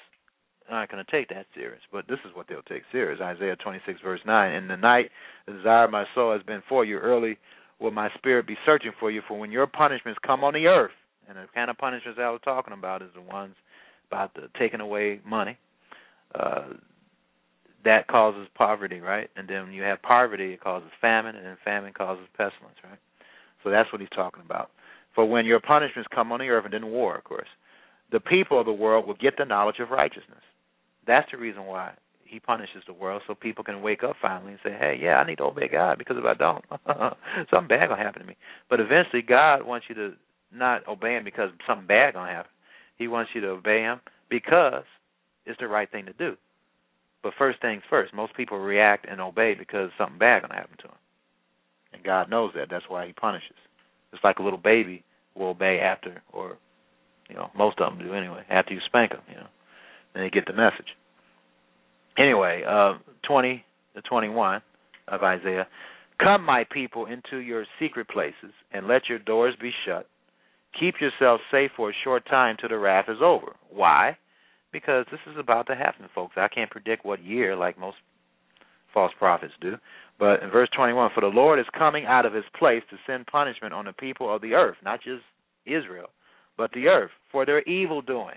aren't 0.70 0.90
going 0.90 1.04
to 1.04 1.10
take 1.10 1.28
that 1.28 1.46
serious, 1.54 1.80
but 1.92 2.06
this 2.08 2.18
is 2.24 2.34
what 2.34 2.46
they'll 2.48 2.62
take 2.62 2.82
serious. 2.92 3.20
Isaiah 3.20 3.56
26 3.56 4.00
verse 4.02 4.20
9. 4.26 4.54
In 4.54 4.68
the 4.68 4.76
night, 4.76 5.10
the 5.46 5.52
desire 5.52 5.84
of 5.84 5.90
my 5.90 6.04
soul 6.14 6.32
has 6.32 6.42
been 6.42 6.62
for 6.68 6.84
you. 6.84 6.98
Early 6.98 7.38
will 7.80 7.90
my 7.90 8.08
spirit 8.16 8.46
be 8.46 8.56
searching 8.64 8.92
for 8.98 9.10
you. 9.10 9.22
For 9.26 9.38
when 9.38 9.50
your 9.50 9.66
punishments 9.66 10.18
come 10.26 10.44
on 10.44 10.54
the 10.54 10.66
earth, 10.66 10.92
and 11.28 11.36
the 11.36 11.44
kind 11.54 11.70
of 11.70 11.78
punishments 11.78 12.18
I 12.22 12.30
was 12.30 12.40
talking 12.44 12.74
about 12.74 13.02
is 13.02 13.08
the 13.14 13.20
ones 13.20 13.54
about 14.08 14.34
the 14.34 14.48
taking 14.58 14.80
away 14.80 15.20
money. 15.26 15.58
Uh, 16.34 16.74
that 17.84 18.08
causes 18.08 18.48
poverty, 18.54 19.00
right? 19.00 19.30
And 19.36 19.48
then 19.48 19.64
when 19.64 19.72
you 19.72 19.82
have 19.82 20.02
poverty, 20.02 20.52
it 20.52 20.60
causes 20.60 20.90
famine, 21.00 21.36
and 21.36 21.46
then 21.46 21.56
famine 21.64 21.92
causes 21.92 22.26
pestilence, 22.36 22.76
right? 22.82 22.98
So 23.62 23.70
that's 23.70 23.90
what 23.92 24.00
he's 24.00 24.10
talking 24.10 24.42
about. 24.44 24.70
For 25.14 25.24
when 25.24 25.46
your 25.46 25.60
punishments 25.60 26.08
come 26.14 26.32
on 26.32 26.40
the 26.40 26.48
earth, 26.48 26.64
and 26.64 26.74
then 26.74 26.86
war, 26.86 27.16
of 27.16 27.24
course, 27.24 27.48
the 28.12 28.20
people 28.20 28.58
of 28.60 28.66
the 28.66 28.72
world 28.72 29.06
will 29.06 29.14
get 29.14 29.34
the 29.38 29.44
knowledge 29.44 29.76
of 29.80 29.90
righteousness. 29.90 30.42
That's 31.06 31.30
the 31.30 31.38
reason 31.38 31.66
why 31.66 31.92
he 32.24 32.40
punishes 32.40 32.82
the 32.86 32.92
world, 32.92 33.22
so 33.26 33.34
people 33.34 33.64
can 33.64 33.82
wake 33.82 34.02
up 34.02 34.16
finally 34.20 34.52
and 34.52 34.60
say, 34.64 34.72
"Hey, 34.72 34.98
yeah, 35.00 35.18
I 35.18 35.26
need 35.26 35.38
to 35.38 35.44
obey 35.44 35.68
God 35.68 35.98
because 35.98 36.16
if 36.16 36.24
I 36.24 36.34
don't, 36.34 36.64
something 37.50 37.68
bad 37.68 37.88
gonna 37.88 38.02
happen 38.02 38.22
to 38.22 38.28
me." 38.28 38.36
But 38.68 38.80
eventually, 38.80 39.22
God 39.22 39.62
wants 39.62 39.86
you 39.88 39.94
to 39.94 40.12
not 40.52 40.86
obey 40.88 41.16
Him 41.16 41.24
because 41.24 41.50
something 41.66 41.86
bad 41.86 42.14
gonna 42.14 42.32
happen. 42.32 42.50
He 42.96 43.08
wants 43.08 43.30
you 43.34 43.40
to 43.42 43.48
obey 43.48 43.80
Him 43.80 44.00
because 44.28 44.84
it's 45.44 45.58
the 45.60 45.68
right 45.68 45.90
thing 45.90 46.06
to 46.06 46.12
do. 46.12 46.36
But 47.22 47.34
first 47.38 47.60
things 47.60 47.82
first, 47.88 48.12
most 48.12 48.34
people 48.34 48.58
react 48.58 49.06
and 49.08 49.20
obey 49.20 49.54
because 49.54 49.90
something 49.96 50.18
bad 50.18 50.40
to 50.40 50.48
happen 50.48 50.76
to 50.78 50.88
them. 50.88 50.96
And 51.92 52.04
God 52.04 52.28
knows 52.28 52.52
that. 52.54 52.68
That's 52.70 52.88
why 52.88 53.06
He 53.06 53.12
punishes. 53.12 53.56
It's 54.12 54.22
like 54.24 54.38
a 54.38 54.42
little 54.42 54.58
baby 54.58 55.04
will 55.34 55.48
obey 55.48 55.80
after, 55.80 56.22
or 56.32 56.58
you 57.28 57.36
know, 57.36 57.50
most 57.56 57.78
of 57.80 57.90
them 57.96 58.06
do 58.06 58.14
anyway. 58.14 58.44
After 58.48 58.74
you 58.74 58.80
spank 58.86 59.12
them, 59.12 59.22
you 59.28 59.36
know, 59.36 59.46
then 60.16 60.24
they 60.24 60.30
get 60.30 60.46
the 60.46 60.52
message. 60.52 60.86
Anyway, 62.18 62.62
uh, 62.66 62.94
20 63.28 63.64
to 63.94 64.02
21 64.02 64.62
of 65.08 65.22
Isaiah. 65.22 65.66
Come, 66.18 66.44
my 66.44 66.64
people, 66.72 67.06
into 67.06 67.38
your 67.38 67.66
secret 67.78 68.08
places, 68.08 68.52
and 68.72 68.88
let 68.88 69.02
your 69.08 69.18
doors 69.18 69.54
be 69.60 69.70
shut. 69.84 70.08
Keep 70.80 70.94
yourselves 71.00 71.42
safe 71.50 71.70
for 71.76 71.90
a 71.90 71.94
short 72.04 72.26
time 72.26 72.56
till 72.58 72.70
the 72.70 72.78
wrath 72.78 73.06
is 73.08 73.18
over. 73.22 73.54
Why? 73.70 74.16
because 74.76 75.06
this 75.10 75.20
is 75.32 75.38
about 75.38 75.66
to 75.68 75.74
happen, 75.74 76.06
folks. 76.14 76.34
I 76.36 76.48
can't 76.48 76.70
predict 76.70 77.06
what 77.06 77.24
year, 77.24 77.56
like 77.56 77.78
most 77.78 77.96
false 78.92 79.12
prophets 79.18 79.54
do. 79.58 79.76
But 80.18 80.42
in 80.42 80.50
verse 80.50 80.68
21, 80.76 81.10
for 81.14 81.22
the 81.22 81.28
Lord 81.28 81.58
is 81.58 81.66
coming 81.78 82.04
out 82.04 82.26
of 82.26 82.34
his 82.34 82.44
place 82.58 82.82
to 82.90 82.96
send 83.06 83.26
punishment 83.26 83.72
on 83.72 83.86
the 83.86 83.94
people 83.94 84.34
of 84.34 84.42
the 84.42 84.52
earth, 84.52 84.76
not 84.84 85.02
just 85.02 85.22
Israel, 85.64 86.08
but 86.58 86.70
the 86.72 86.88
earth 86.88 87.10
for 87.32 87.46
their 87.46 87.62
evil 87.62 88.02
doing. 88.02 88.36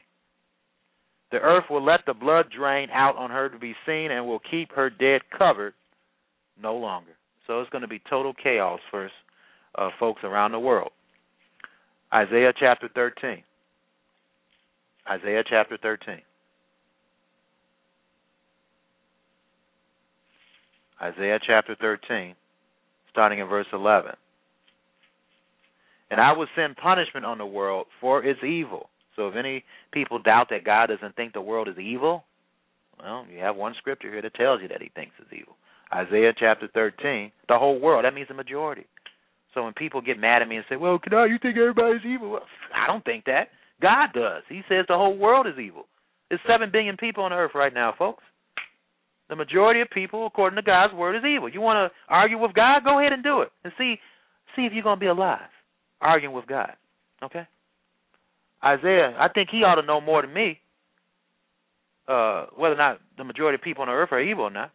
The 1.31 1.37
earth 1.37 1.65
will 1.69 1.83
let 1.83 2.01
the 2.05 2.13
blood 2.13 2.47
drain 2.55 2.89
out 2.91 3.15
on 3.15 3.29
her 3.29 3.49
to 3.49 3.59
be 3.59 3.75
seen 3.85 4.11
and 4.11 4.25
will 4.25 4.41
keep 4.51 4.71
her 4.73 4.89
dead 4.89 5.21
covered 5.37 5.73
no 6.61 6.75
longer. 6.75 7.11
So 7.45 7.61
it's 7.61 7.69
going 7.69 7.83
to 7.83 7.87
be 7.87 8.01
total 8.09 8.33
chaos 8.33 8.79
for 8.89 9.09
uh, 9.75 9.89
folks 9.99 10.23
around 10.23 10.51
the 10.51 10.59
world. 10.59 10.91
Isaiah 12.13 12.53
chapter 12.59 12.89
13. 12.93 13.43
Isaiah 15.09 15.43
chapter 15.47 15.77
13. 15.81 16.21
Isaiah 21.01 21.39
chapter 21.45 21.77
13, 21.79 22.35
starting 23.11 23.39
in 23.39 23.47
verse 23.47 23.67
11. 23.71 24.11
And 26.11 26.19
I 26.19 26.33
will 26.33 26.47
send 26.55 26.75
punishment 26.75 27.25
on 27.25 27.37
the 27.37 27.45
world 27.45 27.87
for 28.01 28.23
its 28.23 28.43
evil. 28.43 28.89
So 29.19 29.27
if 29.27 29.35
any 29.35 29.65
people 29.91 30.17
doubt 30.19 30.47
that 30.51 30.63
God 30.63 30.87
doesn't 30.87 31.13
think 31.17 31.33
the 31.33 31.41
world 31.41 31.67
is 31.67 31.77
evil, 31.77 32.23
well, 33.03 33.25
you 33.29 33.39
have 33.39 33.57
one 33.57 33.73
scripture 33.77 34.09
here 34.09 34.21
that 34.21 34.33
tells 34.33 34.61
you 34.61 34.69
that 34.69 34.81
he 34.81 34.89
thinks 34.95 35.11
it's 35.19 35.27
evil. 35.33 35.57
Isaiah 35.93 36.31
chapter 36.39 36.69
13, 36.73 37.33
the 37.49 37.59
whole 37.59 37.81
world. 37.81 38.05
That 38.05 38.13
means 38.13 38.29
the 38.29 38.33
majority. 38.33 38.85
So 39.53 39.65
when 39.65 39.73
people 39.73 39.99
get 39.99 40.17
mad 40.17 40.41
at 40.41 40.47
me 40.47 40.55
and 40.55 40.65
say, 40.69 40.77
"Well, 40.77 40.99
can 40.99 41.13
I? 41.13 41.25
You 41.25 41.37
think 41.37 41.57
everybody's 41.57 42.05
evil?" 42.05 42.29
Well, 42.29 42.45
I 42.73 42.87
don't 42.87 43.03
think 43.03 43.25
that. 43.25 43.49
God 43.81 44.13
does. 44.13 44.43
He 44.47 44.61
says 44.69 44.85
the 44.87 44.95
whole 44.95 45.17
world 45.17 45.47
is 45.47 45.59
evil. 45.59 45.85
There's 46.29 46.39
seven 46.47 46.69
billion 46.71 46.95
people 46.95 47.25
on 47.25 47.33
earth 47.33 47.51
right 47.55 47.73
now, 47.73 47.91
folks. 47.97 48.23
The 49.27 49.35
majority 49.35 49.81
of 49.81 49.89
people, 49.89 50.25
according 50.27 50.55
to 50.55 50.61
God's 50.61 50.93
word, 50.93 51.15
is 51.17 51.25
evil. 51.25 51.49
You 51.49 51.59
want 51.59 51.91
to 51.91 51.97
argue 52.07 52.37
with 52.37 52.53
God? 52.53 52.85
Go 52.85 52.99
ahead 52.99 53.11
and 53.11 53.23
do 53.23 53.41
it, 53.41 53.51
and 53.65 53.73
see 53.77 53.99
see 54.55 54.65
if 54.65 54.71
you're 54.71 54.83
going 54.83 54.97
to 54.97 55.05
be 55.05 55.07
alive 55.07 55.49
arguing 55.99 56.33
with 56.33 56.47
God. 56.47 56.71
Okay. 57.21 57.45
Isaiah, 58.63 59.15
I 59.17 59.29
think 59.29 59.49
he 59.51 59.63
ought 59.63 59.75
to 59.75 59.87
know 59.87 60.01
more 60.01 60.21
than 60.21 60.33
me 60.33 60.59
uh, 62.09 62.47
whether 62.57 62.73
or 62.73 62.77
not 62.77 62.99
the 63.17 63.23
majority 63.23 63.55
of 63.55 63.61
people 63.61 63.83
on 63.83 63.87
the 63.87 63.93
earth 63.93 64.09
are 64.11 64.21
evil 64.21 64.45
or 64.45 64.49
not. 64.49 64.71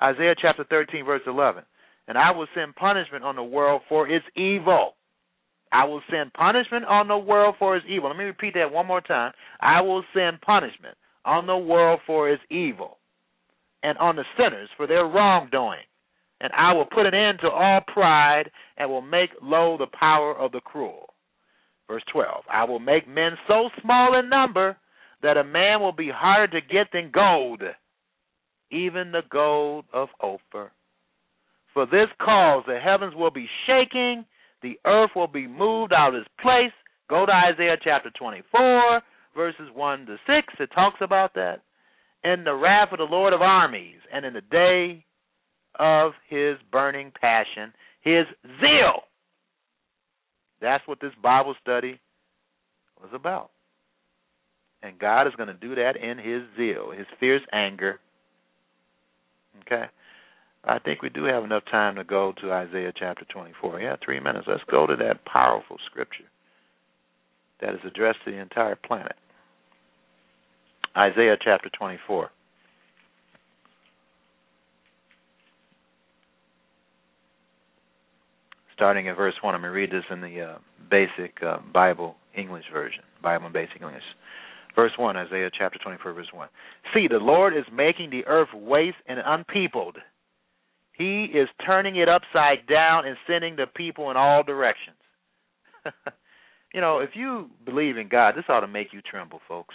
Isaiah 0.00 0.34
chapter 0.40 0.64
13, 0.64 1.04
verse 1.04 1.22
11. 1.26 1.64
And 2.08 2.16
I 2.16 2.30
will 2.30 2.46
send 2.54 2.76
punishment 2.76 3.24
on 3.24 3.34
the 3.34 3.42
world 3.42 3.82
for 3.88 4.08
its 4.08 4.24
evil. 4.36 4.92
I 5.72 5.84
will 5.86 6.02
send 6.10 6.32
punishment 6.32 6.84
on 6.84 7.08
the 7.08 7.18
world 7.18 7.56
for 7.58 7.76
its 7.76 7.84
evil. 7.88 8.08
Let 8.08 8.18
me 8.18 8.24
repeat 8.24 8.54
that 8.54 8.72
one 8.72 8.86
more 8.86 9.00
time. 9.00 9.32
I 9.60 9.80
will 9.80 10.04
send 10.14 10.40
punishment 10.40 10.96
on 11.24 11.46
the 11.46 11.56
world 11.56 12.00
for 12.06 12.30
its 12.30 12.42
evil 12.50 12.98
and 13.82 13.98
on 13.98 14.14
the 14.14 14.24
sinners 14.38 14.68
for 14.76 14.86
their 14.86 15.04
wrongdoing. 15.04 15.80
And 16.40 16.52
I 16.56 16.74
will 16.74 16.84
put 16.84 17.06
an 17.06 17.14
end 17.14 17.40
to 17.40 17.48
all 17.48 17.80
pride 17.92 18.50
and 18.76 18.88
will 18.88 19.02
make 19.02 19.30
low 19.42 19.76
the 19.76 19.86
power 19.98 20.36
of 20.36 20.52
the 20.52 20.60
cruel. 20.60 21.14
Verse 21.88 22.02
12 22.12 22.44
I 22.52 22.64
will 22.64 22.78
make 22.78 23.08
men 23.08 23.32
so 23.46 23.70
small 23.82 24.18
in 24.18 24.28
number 24.28 24.76
that 25.22 25.36
a 25.36 25.44
man 25.44 25.80
will 25.80 25.92
be 25.92 26.10
harder 26.12 26.60
to 26.60 26.66
get 26.66 26.88
than 26.92 27.10
gold, 27.12 27.62
even 28.70 29.12
the 29.12 29.22
gold 29.30 29.84
of 29.92 30.08
Ophir. 30.20 30.72
For 31.72 31.86
this 31.86 32.08
cause 32.20 32.64
the 32.66 32.78
heavens 32.78 33.14
will 33.14 33.30
be 33.30 33.48
shaking, 33.66 34.24
the 34.62 34.78
earth 34.86 35.10
will 35.14 35.28
be 35.28 35.46
moved 35.46 35.92
out 35.92 36.14
of 36.14 36.20
its 36.20 36.28
place. 36.40 36.72
Go 37.08 37.26
to 37.26 37.32
Isaiah 37.32 37.76
chapter 37.82 38.10
24, 38.18 39.02
verses 39.36 39.68
1 39.74 40.06
to 40.06 40.16
6. 40.26 40.54
It 40.58 40.70
talks 40.74 40.98
about 41.00 41.34
that. 41.34 41.62
In 42.24 42.44
the 42.44 42.54
wrath 42.54 42.88
of 42.92 42.98
the 42.98 43.04
Lord 43.04 43.32
of 43.32 43.42
armies, 43.42 44.00
and 44.12 44.24
in 44.24 44.32
the 44.32 44.40
day 44.40 45.04
of 45.78 46.12
his 46.28 46.56
burning 46.72 47.12
passion, 47.20 47.72
his 48.00 48.24
zeal. 48.60 49.02
That's 50.66 50.86
what 50.88 50.98
this 51.00 51.12
Bible 51.22 51.54
study 51.62 52.00
was 53.00 53.10
about. 53.14 53.50
And 54.82 54.98
God 54.98 55.28
is 55.28 55.34
going 55.36 55.46
to 55.46 55.54
do 55.54 55.76
that 55.76 55.94
in 55.96 56.18
his 56.18 56.42
zeal, 56.56 56.90
his 56.90 57.06
fierce 57.20 57.42
anger. 57.52 58.00
Okay? 59.62 59.84
I 60.64 60.80
think 60.80 61.02
we 61.02 61.08
do 61.08 61.22
have 61.22 61.44
enough 61.44 61.62
time 61.70 61.94
to 61.94 62.02
go 62.02 62.34
to 62.40 62.52
Isaiah 62.52 62.92
chapter 62.98 63.24
24. 63.32 63.80
Yeah, 63.80 63.94
three 64.04 64.18
minutes. 64.18 64.48
Let's 64.48 64.64
go 64.68 64.88
to 64.88 64.96
that 64.96 65.24
powerful 65.24 65.76
scripture 65.86 66.24
that 67.60 67.74
is 67.74 67.80
addressed 67.86 68.18
to 68.24 68.32
the 68.32 68.38
entire 68.38 68.74
planet. 68.74 69.14
Isaiah 70.96 71.36
chapter 71.40 71.70
24. 71.78 72.28
Starting 78.76 79.08
at 79.08 79.16
verse 79.16 79.34
1. 79.40 79.54
I'm 79.54 79.62
going 79.62 79.72
to 79.72 79.76
read 79.76 79.90
this 79.90 80.04
in 80.10 80.20
the 80.20 80.40
uh, 80.42 80.58
basic 80.90 81.42
uh, 81.42 81.58
Bible 81.72 82.14
English 82.36 82.66
version, 82.72 83.02
Bible 83.22 83.46
and 83.46 83.54
basic 83.54 83.80
English. 83.80 84.02
Verse 84.74 84.92
1, 84.98 85.16
Isaiah 85.16 85.50
chapter 85.56 85.78
24, 85.82 86.12
verse 86.12 86.26
1. 86.32 86.48
See, 86.92 87.08
the 87.08 87.16
Lord 87.16 87.56
is 87.56 87.64
making 87.72 88.10
the 88.10 88.26
earth 88.26 88.50
waste 88.54 88.98
and 89.08 89.18
unpeopled. 89.24 89.96
He 90.92 91.24
is 91.24 91.48
turning 91.64 91.96
it 91.96 92.08
upside 92.08 92.66
down 92.68 93.06
and 93.06 93.16
sending 93.26 93.56
the 93.56 93.66
people 93.66 94.10
in 94.10 94.18
all 94.18 94.42
directions. 94.42 94.96
you 96.74 96.82
know, 96.82 96.98
if 96.98 97.10
you 97.14 97.48
believe 97.64 97.96
in 97.96 98.08
God, 98.08 98.34
this 98.36 98.44
ought 98.50 98.60
to 98.60 98.68
make 98.68 98.92
you 98.92 99.00
tremble, 99.00 99.40
folks, 99.48 99.74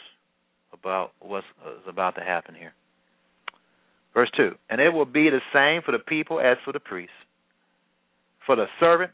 about 0.72 1.14
what's 1.20 1.48
about 1.88 2.16
to 2.16 2.22
happen 2.22 2.54
here. 2.54 2.74
Verse 4.14 4.30
2 4.38 4.52
And 4.70 4.80
it 4.80 4.90
will 4.90 5.06
be 5.06 5.30
the 5.32 5.42
same 5.52 5.82
for 5.84 5.92
the 5.92 6.04
people 6.04 6.40
as 6.40 6.58
for 6.64 6.74
the 6.74 6.80
priests 6.80 7.16
for 8.46 8.56
the 8.56 8.66
servant 8.80 9.12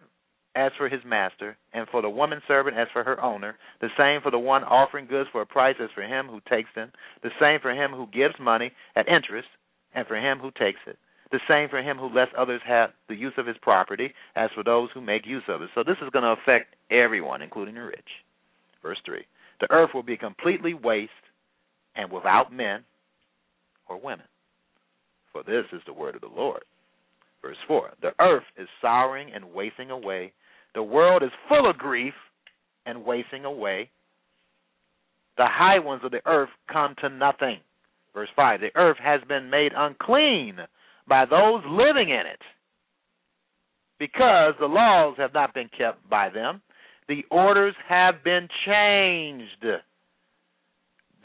as 0.55 0.71
for 0.77 0.89
his 0.89 1.01
master, 1.05 1.55
and 1.73 1.87
for 1.89 2.01
the 2.01 2.09
woman 2.09 2.41
servant 2.47 2.75
as 2.75 2.87
for 2.91 3.03
her 3.03 3.23
owner, 3.23 3.55
the 3.79 3.89
same 3.97 4.21
for 4.21 4.31
the 4.31 4.39
one 4.39 4.63
offering 4.63 5.05
goods 5.05 5.29
for 5.31 5.41
a 5.41 5.45
price 5.45 5.75
as 5.79 5.89
for 5.93 6.01
him 6.01 6.27
who 6.27 6.41
takes 6.49 6.69
them, 6.75 6.91
the 7.21 7.29
same 7.39 7.59
for 7.61 7.71
him 7.71 7.91
who 7.91 8.07
gives 8.07 8.33
money 8.39 8.71
at 8.95 9.07
interest, 9.07 9.47
and 9.93 10.07
for 10.07 10.15
him 10.15 10.39
who 10.39 10.49
takes 10.51 10.79
it, 10.87 10.97
the 11.31 11.39
same 11.47 11.69
for 11.69 11.79
him 11.79 11.97
who 11.97 12.13
lets 12.13 12.31
others 12.37 12.61
have 12.65 12.89
the 13.07 13.15
use 13.15 13.33
of 13.37 13.45
his 13.45 13.57
property, 13.61 14.13
as 14.35 14.49
for 14.55 14.63
those 14.63 14.89
who 14.93 15.01
make 15.01 15.27
use 15.27 15.43
of 15.47 15.61
it. 15.61 15.69
So 15.75 15.83
this 15.83 15.97
is 16.01 16.09
going 16.11 16.23
to 16.23 16.41
affect 16.41 16.75
everyone, 16.89 17.41
including 17.41 17.75
the 17.75 17.81
rich. 17.81 18.09
Verse 18.81 18.97
3 19.05 19.21
The 19.61 19.71
earth 19.71 19.91
will 19.93 20.03
be 20.03 20.17
completely 20.17 20.73
waste 20.73 21.11
and 21.95 22.11
without 22.11 22.51
men 22.51 22.83
or 23.87 23.99
women. 23.99 24.25
For 25.31 25.43
this 25.43 25.65
is 25.71 25.81
the 25.85 25.93
word 25.93 26.15
of 26.15 26.21
the 26.21 26.27
Lord. 26.27 26.63
Verse 27.41 27.57
4 27.67 27.91
The 28.01 28.11
earth 28.19 28.43
is 28.57 28.67
souring 28.81 29.31
and 29.33 29.53
wasting 29.53 29.91
away. 29.91 30.33
The 30.73 30.83
world 30.83 31.23
is 31.23 31.31
full 31.47 31.69
of 31.69 31.77
grief 31.77 32.13
and 32.85 33.05
wasting 33.05 33.45
away. 33.45 33.89
The 35.37 35.47
high 35.47 35.79
ones 35.79 36.01
of 36.03 36.11
the 36.11 36.25
earth 36.25 36.49
come 36.71 36.95
to 37.01 37.09
nothing. 37.09 37.59
Verse 38.13 38.29
5 38.35 38.61
The 38.61 38.75
earth 38.75 38.97
has 39.01 39.21
been 39.27 39.49
made 39.49 39.71
unclean 39.75 40.57
by 41.07 41.25
those 41.25 41.63
living 41.67 42.09
in 42.09 42.25
it 42.27 42.41
because 43.99 44.53
the 44.59 44.67
laws 44.67 45.15
have 45.17 45.33
not 45.33 45.53
been 45.53 45.69
kept 45.77 46.07
by 46.09 46.29
them. 46.29 46.61
The 47.07 47.23
orders 47.31 47.75
have 47.87 48.23
been 48.23 48.49
changed. 48.65 49.65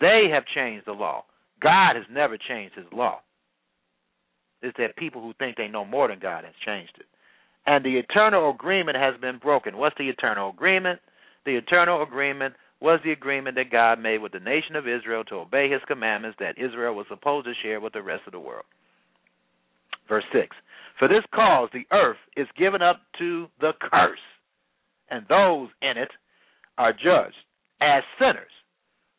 They 0.01 0.29
have 0.33 0.45
changed 0.55 0.87
the 0.87 0.93
law. 0.93 1.25
God 1.61 1.97
has 1.97 2.05
never 2.11 2.39
changed 2.39 2.77
his 2.77 2.87
law 2.93 3.21
is 4.63 4.73
that 4.79 4.97
people 4.97 5.23
who 5.23 5.33
think 5.39 5.57
they 5.57 5.69
know 5.69 5.85
more 5.85 6.09
than 6.09 6.19
God 6.19 6.45
has 6.45 6.55
changed 6.65 6.95
it. 6.99 7.07
And 7.67 7.85
the 7.85 7.99
eternal 7.99 8.51
agreement 8.51 8.97
has 8.97 9.15
been 9.21 9.39
broken. 9.39 9.77
What's 9.77 9.97
the 9.99 10.09
eternal 10.09 10.51
agreement? 10.51 11.01
The 11.45 11.57
eternal 11.57 12.03
agreement 12.03 12.55
was 12.81 13.01
the 13.05 13.13
agreement 13.13 13.57
that 13.57 13.71
God 13.71 14.01
made 14.01 14.19
with 14.19 14.33
the 14.33 14.41
nation 14.41 14.75
of 14.75 14.89
Israel 14.89 15.23
to 15.25 15.37
obey 15.37 15.71
his 15.71 15.81
commandments 15.87 16.39
that 16.41 16.59
Israel 16.59 16.95
was 16.95 17.07
supposed 17.09 17.47
to 17.47 17.53
share 17.63 17.81
with 17.81 17.93
the 17.93 18.03
rest 18.03 18.23
of 18.27 18.33
the 18.33 18.41
world. 18.41 18.65
Verse 20.09 20.25
6 20.33 20.49
For 20.99 21.07
this 21.07 21.25
cause 21.33 21.69
the 21.73 21.87
earth 21.93 22.17
is 22.37 22.49
given 22.59 22.83
up 22.83 23.01
to 23.19 23.47
the 23.61 23.73
curse, 23.81 24.19
and 25.11 25.25
those 25.29 25.69
in 25.81 25.97
it 25.97 26.11
are 26.77 26.93
judged 26.93 27.37
as 27.81 28.03
sinners. 28.19 28.51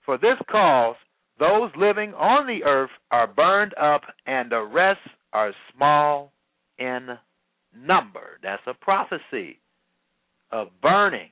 For 0.05 0.17
this 0.17 0.37
cause 0.51 0.95
those 1.39 1.71
living 1.77 2.13
on 2.13 2.47
the 2.47 2.63
earth 2.63 2.91
are 3.11 3.27
burned 3.27 3.73
up, 3.81 4.01
and 4.25 4.51
the 4.51 4.61
rest 4.61 4.99
are 5.33 5.51
small 5.75 6.31
in 6.77 7.09
number. 7.75 8.39
That's 8.41 8.61
a 8.67 8.73
prophecy 8.73 9.59
of 10.51 10.67
burning, 10.81 11.29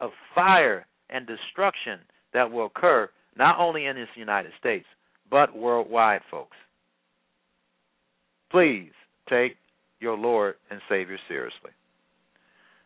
of 0.00 0.10
fire 0.34 0.86
and 1.08 1.26
destruction 1.26 2.00
that 2.34 2.50
will 2.50 2.66
occur 2.66 3.08
not 3.38 3.58
only 3.58 3.86
in 3.86 3.96
this 3.96 4.08
United 4.16 4.52
States, 4.58 4.86
but 5.30 5.56
worldwide, 5.56 6.22
folks. 6.30 6.56
Please 8.50 8.90
take 9.28 9.56
your 10.00 10.16
Lord 10.16 10.54
and 10.70 10.80
Savior 10.88 11.18
seriously. 11.28 11.70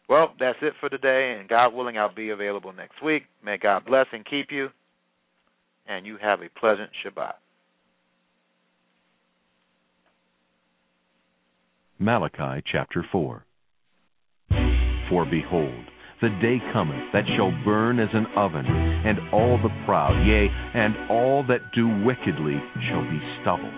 Well, 0.09 0.35
that's 0.41 0.59
it 0.61 0.73
for 0.81 0.89
today, 0.89 1.37
and 1.39 1.49
God 1.49 1.73
willing, 1.73 1.97
I'll 1.97 2.15
be 2.15 2.31
available 2.31 2.73
next 2.73 3.03
week. 3.03 3.25
May 3.45 3.59
God 3.59 3.85
bless 3.87 4.07
and 4.13 4.25
keep 4.25 4.49
you, 4.51 4.69
and 5.87 6.05
you 6.05 6.17
have 6.21 6.41
a 6.41 6.49
pleasant 6.59 6.91
Shabbat. 7.05 7.35
Malachi 12.03 12.65
chapter 12.73 13.05
4. 13.13 13.45
For 15.11 15.27
behold, 15.27 15.85
the 16.23 16.31
day 16.41 16.57
cometh 16.73 17.13
that 17.13 17.25
shall 17.37 17.53
burn 17.63 18.01
as 18.01 18.09
an 18.15 18.25
oven, 18.37 18.65
and 18.65 19.19
all 19.35 19.59
the 19.63 19.69
proud, 19.85 20.17
yea, 20.27 20.49
and 20.49 21.11
all 21.11 21.45
that 21.47 21.61
do 21.75 21.87
wickedly, 22.03 22.57
shall 22.89 23.03
be 23.03 23.21
stubble. 23.43 23.71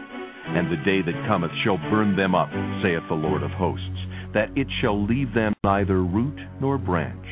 And 0.46 0.70
the 0.70 0.84
day 0.84 1.02
that 1.02 1.26
cometh 1.26 1.50
shall 1.64 1.78
burn 1.90 2.14
them 2.14 2.36
up, 2.36 2.50
saith 2.80 3.02
the 3.08 3.16
Lord 3.16 3.42
of 3.42 3.50
hosts, 3.50 4.06
that 4.34 4.50
it 4.54 4.68
shall 4.80 5.04
leave 5.04 5.34
them 5.34 5.52
neither 5.64 6.04
root 6.04 6.38
nor 6.60 6.78
branch. 6.78 7.26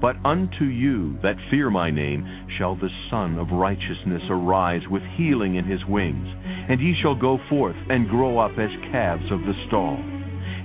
But 0.00 0.16
unto 0.24 0.64
you 0.64 1.18
that 1.22 1.36
fear 1.50 1.70
my 1.70 1.90
name 1.90 2.26
shall 2.58 2.74
the 2.74 2.88
Sun 3.10 3.38
of 3.38 3.52
Righteousness 3.52 4.22
arise 4.30 4.82
with 4.90 5.02
healing 5.16 5.54
in 5.54 5.66
his 5.66 5.84
wings, 5.86 6.26
and 6.70 6.80
ye 6.80 6.94
shall 7.02 7.14
go 7.14 7.38
forth 7.50 7.76
and 7.90 8.08
grow 8.08 8.38
up 8.38 8.52
as 8.52 8.70
calves 8.92 9.30
of 9.30 9.40
the 9.40 9.54
stall 9.66 9.98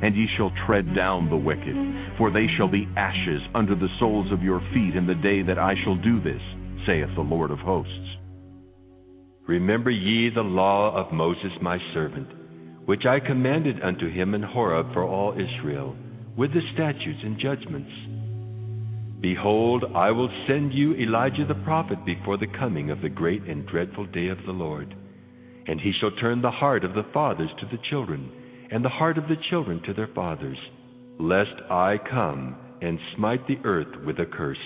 and 0.02 0.15
ye 0.15 0.27
shall 0.38 0.52
tread 0.65 0.94
down 0.95 1.30
the 1.30 1.36
wicked, 1.36 1.76
for 2.18 2.32
they 2.32 2.48
shall 2.57 2.68
be 2.68 2.88
ashes 2.98 3.41
under 3.53 3.76
the 3.76 3.90
soles 3.99 4.32
of 4.32 4.44
your 4.44 4.60
feet 4.73 4.95
in 4.95 5.07
the 5.07 5.15
day 5.15 5.41
that 5.41 5.60
I 5.60 5.73
shall 5.84 5.95
do 5.95 6.22
this, 6.22 6.41
saith 6.86 7.10
the 7.15 7.22
Lord 7.22 7.52
of 7.52 7.60
hosts. 7.60 8.18
Remember 9.48 9.91
ye 9.91 10.30
the 10.30 10.41
law 10.41 10.95
of 10.95 11.14
Moses 11.14 11.52
my 11.61 11.77
servant, 11.94 12.27
which 12.86 13.06
I 13.06 13.19
commanded 13.19 13.82
unto 13.82 14.11
him 14.11 14.34
in 14.34 14.44
Horeb 14.44 14.94
for 14.94 15.03
all 15.03 15.34
Israel, 15.34 15.95
with 16.38 16.52
the 16.53 16.61
statutes 16.73 17.22
and 17.23 17.40
judgments. 17.40 17.91
Behold, 19.22 19.86
I 19.95 20.11
will 20.11 20.30
send 20.48 20.73
you 20.73 20.94
Elijah 20.95 21.45
the 21.48 21.64
prophet 21.64 22.06
before 22.06 22.38
the 22.38 22.52
coming 22.60 22.91
of 22.91 23.02
the 23.02 23.10
great 23.10 23.44
and 23.44 23.65
dreadful 23.65 24.06
day 24.07 24.27
of 24.27 24.38
the 24.45 24.52
Lord. 24.52 24.94
And 25.68 25.80
he 25.80 25.92
shall 26.00 26.12
turn 26.12 26.42
the 26.42 26.52
heart 26.52 26.84
of 26.84 26.94
the 26.94 27.06
fathers 27.14 27.50
to 27.60 27.66
the 27.66 27.82
children, 27.90 28.32
and 28.72 28.84
the 28.84 28.90
heart 28.90 29.18
of 29.18 29.28
the 29.28 29.38
children 29.50 29.82
to 29.86 29.94
their 29.94 30.10
fathers, 30.14 30.58
lest 31.20 31.56
I 31.70 31.98
come 32.10 32.56
and 32.82 33.00
smite 33.16 33.48
the 33.48 33.58
earth 33.64 34.04
with 34.06 34.20
a 34.20 34.26
curse. 34.26 34.58